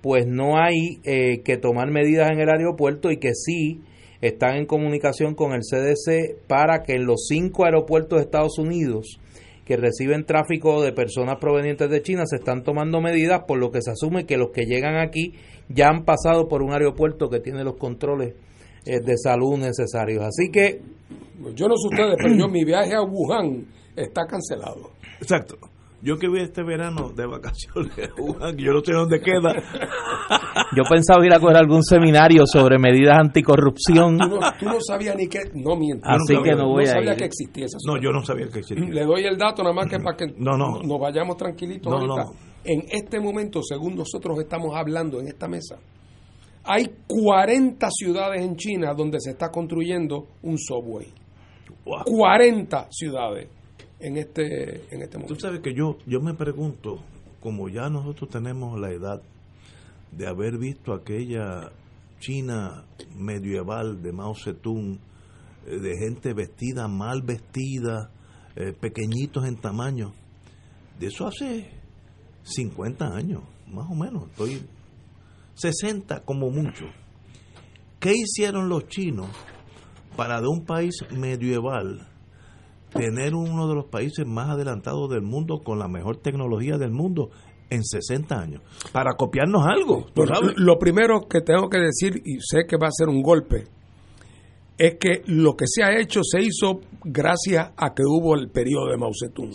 pues 0.00 0.26
no 0.26 0.58
hay 0.58 0.98
eh, 1.04 1.42
que 1.44 1.56
tomar 1.56 1.90
medidas 1.92 2.30
en 2.32 2.40
el 2.40 2.48
aeropuerto 2.48 3.12
y 3.12 3.18
que 3.18 3.34
sí 3.34 3.80
están 4.20 4.56
en 4.56 4.66
comunicación 4.66 5.34
con 5.34 5.52
el 5.52 5.60
CDC 5.60 6.46
para 6.48 6.82
que 6.82 6.94
en 6.94 7.06
los 7.06 7.26
cinco 7.28 7.64
aeropuertos 7.64 8.18
de 8.18 8.24
Estados 8.24 8.58
Unidos 8.58 9.20
que 9.64 9.76
reciben 9.76 10.24
tráfico 10.24 10.82
de 10.82 10.92
personas 10.92 11.36
provenientes 11.38 11.88
de 11.88 12.02
China 12.02 12.24
se 12.26 12.36
están 12.36 12.62
tomando 12.62 13.00
medidas 13.00 13.42
por 13.46 13.58
lo 13.58 13.70
que 13.70 13.80
se 13.80 13.92
asume 13.92 14.26
que 14.26 14.36
los 14.36 14.50
que 14.50 14.64
llegan 14.64 14.96
aquí 14.96 15.34
ya 15.68 15.88
han 15.88 16.04
pasado 16.04 16.48
por 16.48 16.62
un 16.62 16.72
aeropuerto 16.72 17.28
que 17.28 17.40
tiene 17.40 17.64
los 17.64 17.76
controles 17.76 18.34
eh, 18.84 19.00
de 19.00 19.16
salud 19.16 19.58
necesarios. 19.58 20.24
Así 20.24 20.50
que... 20.50 20.80
Yo 21.54 21.66
no 21.68 21.76
sé 21.76 21.88
ustedes, 21.88 22.16
pero 22.22 22.36
yo 22.36 22.48
mi 22.48 22.64
viaje 22.64 22.94
a 22.94 23.02
Wuhan 23.02 23.66
está 23.96 24.26
cancelado. 24.26 24.90
Exacto. 25.20 25.56
Yo 26.02 26.16
que 26.18 26.26
voy 26.28 26.40
este 26.40 26.64
verano 26.64 27.10
de 27.10 27.26
vacaciones 27.26 27.92
a 28.18 28.20
Wuhan, 28.20 28.56
yo 28.56 28.72
no 28.72 28.80
sé 28.84 28.92
dónde 28.92 29.20
queda. 29.20 29.54
Yo 30.74 30.82
pensaba 30.88 31.24
ir 31.26 31.32
a 31.34 31.38
coger 31.38 31.56
algún 31.58 31.82
seminario 31.84 32.44
sobre 32.46 32.78
medidas 32.78 33.18
anticorrupción. 33.18 34.18
Tú 34.18 34.28
no, 34.28 34.40
tú 34.58 34.64
no 34.66 34.78
sabías 34.80 35.14
ni 35.16 35.28
que... 35.28 35.40
No 35.54 35.76
miento. 35.76 36.04
Así 36.08 36.34
que 36.42 36.54
no 36.54 36.68
voy 36.70 36.84
a 36.84 36.92
sabía 36.92 37.12
ir. 37.12 37.18
que 37.18 37.24
existía 37.26 37.66
esa 37.66 37.76
No, 37.86 38.00
yo 38.00 38.10
no 38.10 38.24
sabía 38.24 38.48
que 38.48 38.60
existía. 38.60 38.88
Le 38.88 39.04
doy 39.04 39.24
el 39.24 39.36
dato 39.36 39.62
nada 39.62 39.74
más 39.74 39.86
que 39.86 39.98
para 39.98 40.16
que 40.16 40.26
No, 40.38 40.56
no. 40.56 40.80
nos 40.82 40.98
vayamos 40.98 41.36
tranquilitos 41.36 41.90
No, 41.92 41.98
ahorita. 41.98 42.24
no. 42.24 42.32
En 42.64 42.84
este 42.90 43.20
momento, 43.20 43.60
según 43.62 43.94
nosotros 43.96 44.38
estamos 44.40 44.74
hablando 44.74 45.20
en 45.20 45.28
esta 45.28 45.46
mesa, 45.46 45.76
hay 46.64 46.86
40 47.06 47.88
ciudades 47.90 48.40
en 48.42 48.56
China 48.56 48.94
donde 48.96 49.20
se 49.20 49.30
está 49.32 49.50
construyendo 49.50 50.26
un 50.42 50.56
subway. 50.58 51.12
40 51.84 52.86
ciudades 52.90 53.48
en 54.02 54.16
este, 54.16 54.94
en 54.94 55.02
este 55.02 55.16
momento. 55.16 55.34
Tú 55.34 55.40
sabes 55.40 55.60
que 55.60 55.72
yo, 55.74 55.96
yo 56.06 56.20
me 56.20 56.34
pregunto, 56.34 56.98
como 57.40 57.68
ya 57.68 57.88
nosotros 57.88 58.28
tenemos 58.30 58.78
la 58.78 58.90
edad 58.90 59.22
de 60.10 60.26
haber 60.26 60.58
visto 60.58 60.92
aquella 60.92 61.70
China 62.18 62.84
medieval 63.16 64.02
de 64.02 64.12
Mao 64.12 64.34
Zedong, 64.34 64.98
eh, 65.66 65.78
de 65.78 65.96
gente 65.98 66.34
vestida, 66.34 66.88
mal 66.88 67.22
vestida, 67.22 68.10
eh, 68.56 68.72
pequeñitos 68.72 69.46
en 69.46 69.56
tamaño, 69.56 70.12
de 70.98 71.06
eso 71.06 71.28
hace 71.28 71.70
50 72.42 73.06
años, 73.06 73.42
más 73.68 73.88
o 73.88 73.94
menos, 73.94 74.28
estoy 74.30 74.62
60 75.54 76.24
como 76.24 76.50
mucho. 76.50 76.86
¿Qué 78.00 78.12
hicieron 78.14 78.68
los 78.68 78.88
chinos 78.88 79.28
para 80.16 80.40
de 80.40 80.48
un 80.48 80.64
país 80.64 80.92
medieval 81.12 82.11
tener 82.92 83.34
uno 83.34 83.68
de 83.68 83.74
los 83.74 83.86
países 83.86 84.26
más 84.26 84.50
adelantados 84.50 85.10
del 85.10 85.22
mundo 85.22 85.60
con 85.64 85.78
la 85.78 85.88
mejor 85.88 86.16
tecnología 86.18 86.76
del 86.78 86.90
mundo 86.92 87.30
en 87.70 87.82
60 87.84 88.38
años? 88.38 88.62
Para 88.92 89.14
copiarnos 89.14 89.64
algo. 89.66 90.04
¿tú 90.06 90.22
Bueno, 90.22 90.34
sabes? 90.34 90.54
lo 90.56 90.78
primero 90.78 91.20
que 91.28 91.40
tengo 91.40 91.68
que 91.68 91.78
decir, 91.78 92.22
y 92.24 92.38
sé 92.40 92.64
que 92.68 92.76
va 92.76 92.88
a 92.88 92.92
ser 92.92 93.08
un 93.08 93.22
golpe, 93.22 93.64
es 94.78 94.96
que 94.98 95.22
lo 95.26 95.54
que 95.56 95.64
se 95.66 95.82
ha 95.82 95.98
hecho 95.98 96.20
se 96.22 96.40
hizo 96.42 96.80
gracias 97.04 97.70
a 97.76 97.94
que 97.94 98.02
hubo 98.06 98.34
el 98.34 98.50
periodo 98.50 98.90
de 98.90 98.96
Mao 98.96 99.10
Zedong. 99.18 99.50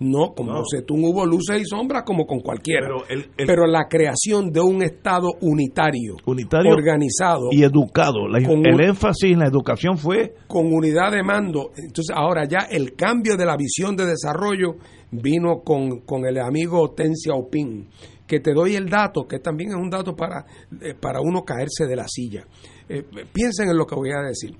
No, 0.00 0.34
con 0.34 0.46
No. 0.46 0.52
Mao 0.54 0.62
Zedong 0.70 1.04
hubo 1.04 1.26
luces 1.26 1.60
y 1.62 1.64
sombras 1.64 2.02
como 2.04 2.26
con 2.26 2.40
cualquiera. 2.40 2.86
Pero 2.86 3.06
el- 3.08 3.30
el- 3.36 3.46
Pero 3.46 3.66
la 3.66 3.86
creación 3.88 4.50
de 4.50 4.60
un 4.60 4.82
Estado 4.82 5.28
unitario, 5.40 6.16
Unitario 6.26 6.72
organizado 6.72 7.48
y 7.50 7.62
educado. 7.62 8.28
La- 8.28 8.42
Con 8.46 8.64
el 8.66 8.80
énfasis 8.80 9.32
en 9.32 9.38
la 9.40 9.46
educación 9.46 9.98
fue 9.98 10.34
con 10.46 10.72
unidad 10.72 11.10
de 11.12 11.22
mando. 11.22 11.70
Entonces 11.76 12.14
ahora 12.16 12.44
ya 12.46 12.66
el 12.70 12.94
cambio 12.94 13.36
de 13.36 13.46
la 13.46 13.56
visión 13.56 13.96
de 13.96 14.06
desarrollo 14.06 14.76
vino 15.10 15.60
con, 15.64 16.00
con 16.00 16.24
el 16.24 16.38
amigo 16.38 16.90
Ten 16.92 17.14
Xiaoping, 17.14 17.88
que 18.26 18.40
te 18.40 18.54
doy 18.54 18.76
el 18.76 18.88
dato, 18.88 19.26
que 19.28 19.40
también 19.40 19.70
es 19.70 19.76
un 19.76 19.90
dato 19.90 20.14
para, 20.16 20.46
eh, 20.80 20.94
para 20.98 21.20
uno 21.20 21.42
caerse 21.44 21.86
de 21.86 21.96
la 21.96 22.06
silla. 22.08 22.46
Eh, 22.88 23.02
piensen 23.32 23.68
en 23.68 23.76
lo 23.76 23.86
que 23.86 23.94
voy 23.94 24.10
a 24.10 24.22
decir. 24.26 24.56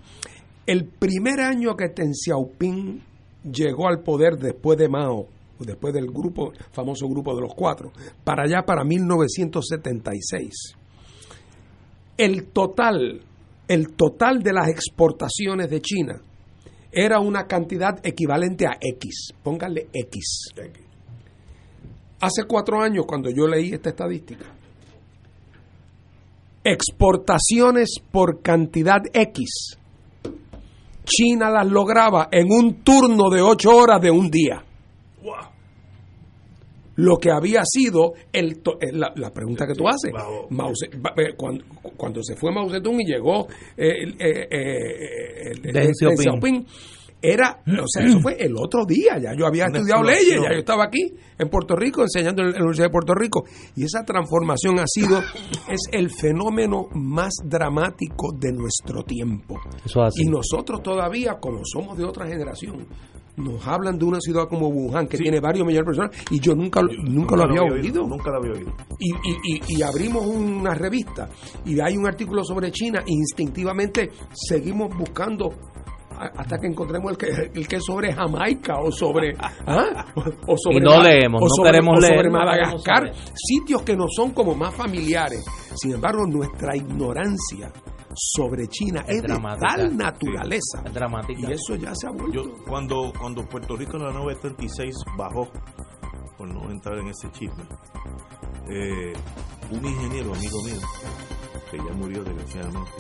El 0.67 0.87
primer 0.87 1.41
año 1.41 1.77
que 1.77 1.89
Ten 1.89 2.15
Xiaoping 2.15 3.03
llegó 3.53 3.89
al 3.89 4.01
poder 4.01 4.37
después 4.37 4.79
de 4.79 4.89
Mao, 4.89 5.27
después 5.59 5.93
del 5.93 6.07
grupo, 6.07 6.53
famoso 6.71 7.09
grupo 7.09 7.35
de 7.35 7.43
los 7.43 7.55
cuatro, 7.55 7.93
para 8.25 8.45
allá 8.45 8.63
para 8.65 8.85
1976 8.85 10.77
el 12.17 12.49
total, 12.53 13.21
el 13.69 13.95
total 13.95 14.43
de 14.43 14.53
las 14.53 14.69
exportaciones 14.69 15.71
de 15.71 15.81
China 15.81 16.21
era 16.93 17.21
una 17.21 17.47
cantidad 17.47 17.99
equivalente 18.05 18.67
a 18.67 18.77
X. 18.81 19.33
Pónganle 19.43 19.89
X. 19.93 20.53
Hace 22.21 22.45
cuatro 22.45 22.81
años, 22.81 23.07
cuando 23.07 23.31
yo 23.31 23.49
leí 23.49 23.73
esta 23.73 23.91
estadística, 23.91 24.45
exportaciones 26.63 27.97
por 28.13 28.41
cantidad 28.43 29.01
X, 29.13 29.79
China 31.05 31.51
las 31.51 31.67
lograba 31.67 32.29
en 32.31 32.51
un 32.51 32.83
turno 32.83 33.29
de 33.31 33.43
ocho 33.43 33.77
horas 33.77 34.01
de 34.01 34.11
un 34.11 34.31
día. 34.31 34.63
Lo 36.97 37.17
que 37.17 37.31
había 37.31 37.63
sido 37.65 38.13
el 38.33 38.61
to- 38.63 38.77
eh, 38.81 38.93
la, 38.93 39.13
la 39.17 39.31
pregunta 39.31 39.67
que 39.67 39.75
tú 39.75 39.89
haces. 39.89 40.13
Mao 40.51 40.73
eh, 41.17 41.33
cuando, 41.37 41.65
cuando 41.97 42.23
se 42.23 42.37
fue 42.37 42.53
Mao 42.53 42.69
Zedong 42.69 43.01
y 43.01 43.07
llegó 43.07 43.49
eh, 43.77 43.93
el- 44.03 44.13
eh, 44.21 44.49
eh, 44.51 45.51
el- 45.53 45.67
el- 45.67 45.73
Deng 45.73 45.89
el- 45.89 45.95
Xiaoping. 45.95 46.19
Xiaoping, 46.23 46.67
era, 47.23 47.63
o 47.67 47.87
sea, 47.87 48.05
eso 48.05 48.19
fue 48.21 48.37
el 48.39 48.55
otro 48.57 48.85
día, 48.85 49.17
ya 49.19 49.33
yo 49.35 49.47
había 49.47 49.67
Una 49.67 49.79
estudiado 49.79 50.03
leyes, 50.03 50.41
ya 50.43 50.53
yo 50.53 50.59
estaba 50.59 50.85
aquí 50.85 51.15
en 51.39 51.49
Puerto 51.49 51.77
Rico 51.77 52.03
enseñando 52.03 52.43
en 52.43 52.51
la 52.51 52.57
Universidad 52.59 52.87
de 52.89 52.93
Puerto 52.93 53.15
Rico 53.15 53.45
y 53.77 53.85
esa 53.85 54.05
transformación 54.05 54.79
ha 54.81 54.85
sido 54.87 55.19
es 55.71 55.81
el 55.93 56.11
fenómeno 56.11 56.89
más 56.95 57.33
dramático 57.45 58.33
de 58.39 58.53
nuestro 58.53 59.03
tiempo. 59.05 59.61
Eso 59.85 60.03
es 60.03 60.09
así. 60.09 60.23
Y 60.25 60.27
nosotros 60.31 60.83
todavía, 60.83 61.39
como 61.41 61.61
somos 61.65 61.97
de 61.97 62.05
otra 62.05 62.27
generación, 62.27 62.87
nos 63.37 63.67
hablan 63.67 63.97
de 63.99 64.05
una 64.05 64.21
ciudad 64.21 64.47
como 64.47 64.69
Wuhan 64.69 65.07
que 65.09 65.17
tiene 65.17 65.41
varios 65.41 65.67
millones 65.67 65.87
de 65.87 65.91
personas 65.95 66.31
y 66.31 66.39
yo 66.39 66.55
nunca, 66.55 66.83
lo- 66.83 66.93
nunca 67.03 67.35
lo 67.35 67.45
había 67.45 67.63
oído. 67.63 68.07
Nunca 68.07 68.31
lo 68.31 68.37
había 68.39 68.53
oído. 68.53 68.73
Y, 68.99 69.11
y- 69.11 69.57
y- 69.57 69.61
y 69.79 69.83
abrimos 69.83 70.27
una 70.27 70.75
revista 70.75 71.31
y 71.65 71.81
hay 71.81 71.97
un 71.97 72.07
artículo 72.07 72.45
sobre 72.45 72.71
China 72.73 72.99
e 73.07 73.11
instintivamente 73.13 74.11
seguimos 74.35 74.95
buscando 74.97 75.49
hasta 76.19 76.59
que 76.59 76.67
encontremos 76.67 77.11
el 77.13 77.17
que, 77.19 77.51
el 77.55 77.69
que 77.69 77.77
es 77.77 77.85
sobre 77.85 78.13
Jamaica 78.13 78.79
o 78.81 78.91
sobre 78.93 79.35
¿ah? 79.67 80.07
o, 80.15 80.21
o 80.53 80.57
sobre 80.57 80.77
Y 80.77 80.81
no 80.81 80.97
Ma- 80.97 81.03
leemos, 81.05 81.41
o 81.43 81.45
no 81.45 81.51
sobre- 81.57 81.71
queremos 81.71 81.97
o 81.97 82.01
leer, 82.01 82.15
sobre 82.17 82.29
no 82.31 82.39
Madagascar 82.39 83.13
sitios 83.35 83.83
que 83.83 83.97
nos 83.97 84.11
son 84.15 84.31
como 84.33 84.55
más 84.55 84.75
familiares 84.75 85.45
sin 85.75 85.93
embargo 85.95 86.27
nuestra 86.27 86.77
ignorancia 86.77 87.73
sobre 88.15 88.67
China 88.69 89.01
es, 89.09 89.17
Es 89.17 89.23
de 89.23 89.29
dramática. 89.29 89.67
tal 89.75 89.97
naturaleza 89.97 90.83
Es 90.85 90.93
dramática. 90.93 91.41
y 91.49 91.53
eso 91.53 91.77
ya 91.77 91.95
se 91.95 92.07
ha 92.07 92.11
vuelto 92.11 92.45
Yo, 92.45 92.65
cuando, 92.69 93.13
cuando 93.19 93.45
Puerto 93.49 93.75
Rico 93.77 93.97
en 93.97 94.03
la 94.05 94.13
936 94.13 94.95
bajó, 95.17 95.49
por 96.37 96.47
no 96.49 96.71
entrar 96.71 96.99
en 96.99 97.09
ese 97.09 97.31
chisme, 97.31 97.65
eh, 98.69 99.13
un 99.71 99.85
ingeniero 99.87 100.35
amigo 100.35 100.63
mío, 100.63 100.77
que 101.71 101.79
ya 101.79 101.93
murió 101.95 102.23
desgraciadamente, 102.23 102.91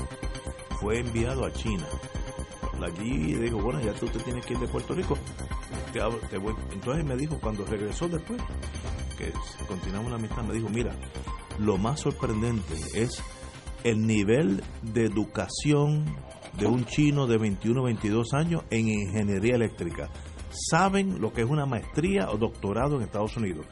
fue 0.80 1.00
enviado 1.00 1.44
a 1.44 1.52
China. 1.52 1.86
Allí 2.82 3.34
dijo, 3.34 3.58
bueno, 3.58 3.80
ya 3.80 3.92
tú 3.92 4.06
te 4.06 4.18
tienes 4.20 4.44
que 4.44 4.54
ir 4.54 4.58
de 4.58 4.68
Puerto 4.68 4.94
Rico. 4.94 5.16
Te 5.92 6.38
voy. 6.38 6.54
Entonces 6.72 7.04
me 7.04 7.16
dijo, 7.16 7.38
cuando 7.40 7.64
regresó 7.64 8.08
después, 8.08 8.40
que 9.16 9.32
continuamos 9.66 10.10
la 10.10 10.16
amistad, 10.16 10.42
me 10.42 10.54
dijo, 10.54 10.68
mira, 10.68 10.94
lo 11.58 11.78
más 11.78 12.00
sorprendente 12.00 12.74
es 12.94 13.22
el 13.84 14.06
nivel 14.06 14.62
de 14.82 15.04
educación 15.04 16.04
de 16.58 16.66
un 16.66 16.84
chino 16.84 17.26
de 17.26 17.38
21, 17.38 17.82
22 17.82 18.34
años 18.34 18.62
en 18.70 18.88
ingeniería 18.88 19.54
eléctrica. 19.54 20.10
Saben 20.70 21.20
lo 21.20 21.32
que 21.32 21.42
es 21.42 21.48
una 21.48 21.66
maestría 21.66 22.30
o 22.30 22.36
doctorado 22.36 22.96
en 22.96 23.02
Estados 23.02 23.36
Unidos. 23.36 23.66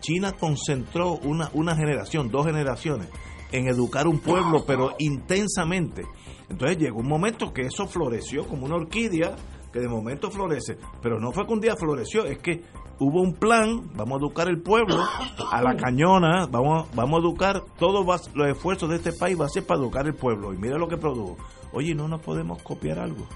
China 0.00 0.32
concentró 0.32 1.18
una, 1.18 1.50
una 1.52 1.76
generación, 1.76 2.30
dos 2.30 2.46
generaciones, 2.46 3.08
en 3.52 3.68
educar 3.68 4.06
un 4.06 4.20
pueblo, 4.20 4.64
pero 4.66 4.94
intensamente. 4.98 6.04
Entonces 6.48 6.78
llegó 6.78 7.00
un 7.00 7.08
momento 7.08 7.52
que 7.52 7.62
eso 7.62 7.86
floreció 7.86 8.46
como 8.46 8.66
una 8.66 8.76
orquídea, 8.76 9.36
que 9.72 9.80
de 9.80 9.88
momento 9.88 10.30
florece, 10.30 10.78
pero 11.02 11.20
no 11.20 11.30
fue 11.32 11.46
que 11.46 11.52
un 11.52 11.60
día 11.60 11.76
floreció, 11.76 12.24
es 12.24 12.38
que 12.38 12.62
hubo 12.98 13.20
un 13.20 13.34
plan, 13.34 13.90
vamos 13.94 14.14
a 14.14 14.24
educar 14.24 14.48
el 14.48 14.62
pueblo 14.62 14.96
a 15.52 15.62
la 15.62 15.76
cañona, 15.76 16.46
vamos, 16.46 16.88
vamos 16.94 17.18
a 17.18 17.22
educar, 17.22 17.62
todos 17.78 18.04
los 18.34 18.48
esfuerzos 18.48 18.88
de 18.88 18.96
este 18.96 19.12
país 19.12 19.38
va 19.38 19.44
a 19.44 19.50
ser 19.50 19.66
para 19.66 19.80
educar 19.80 20.06
el 20.06 20.14
pueblo, 20.14 20.54
y 20.54 20.56
mira 20.56 20.78
lo 20.78 20.88
que 20.88 20.96
produjo. 20.96 21.36
Oye, 21.72 21.94
no 21.94 22.08
nos 22.08 22.22
podemos 22.22 22.62
copiar 22.62 22.98
algo. 22.98 23.26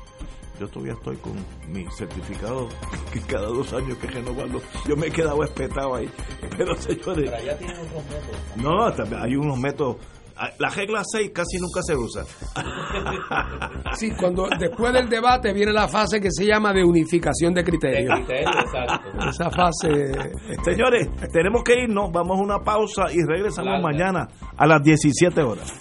Yo 0.59 0.69
todavía 0.69 0.93
estoy 0.93 1.17
con 1.17 1.33
mi 1.73 1.85
certificado 1.91 2.69
que 3.13 3.21
cada 3.21 3.47
dos 3.47 3.73
años 3.73 3.99
que 3.99 4.07
renovarlo. 4.07 4.61
Yo 4.87 4.97
me 4.97 5.09
he 5.09 5.11
quedado 5.11 5.43
espetado 5.43 5.95
ahí. 5.95 6.09
Pero 6.57 6.77
señores, 6.77 7.31
Pero 7.31 7.37
allá 7.37 7.59
tienen 7.59 7.77
otros 7.79 8.05
métodos. 8.05 9.11
no, 9.11 9.17
hay 9.19 9.35
unos 9.35 9.59
métodos 9.59 9.97
La 10.59 10.69
regla 10.69 11.03
6 11.05 11.31
casi 11.35 11.59
nunca 11.59 11.81
se 11.83 11.97
usa. 11.97 12.25
Sí, 13.95 14.11
cuando 14.19 14.49
después 14.59 14.93
del 14.93 15.09
debate 15.09 15.53
viene 15.53 15.73
la 15.73 15.87
fase 15.87 16.19
que 16.19 16.31
se 16.31 16.47
llama 16.47 16.73
de 16.73 16.83
unificación 16.83 17.53
de 17.53 17.63
criterios. 17.63 18.21
Esa 19.29 19.51
fase. 19.51 20.13
Señores, 20.65 21.09
tenemos 21.31 21.63
que 21.63 21.83
irnos, 21.83 22.11
vamos 22.11 22.39
a 22.39 22.43
una 22.43 22.59
pausa 22.61 23.05
y 23.13 23.19
regresamos 23.27 23.83
mañana 23.83 24.27
a 24.57 24.67
las 24.67 24.83
17 24.83 25.43
horas. 25.43 25.73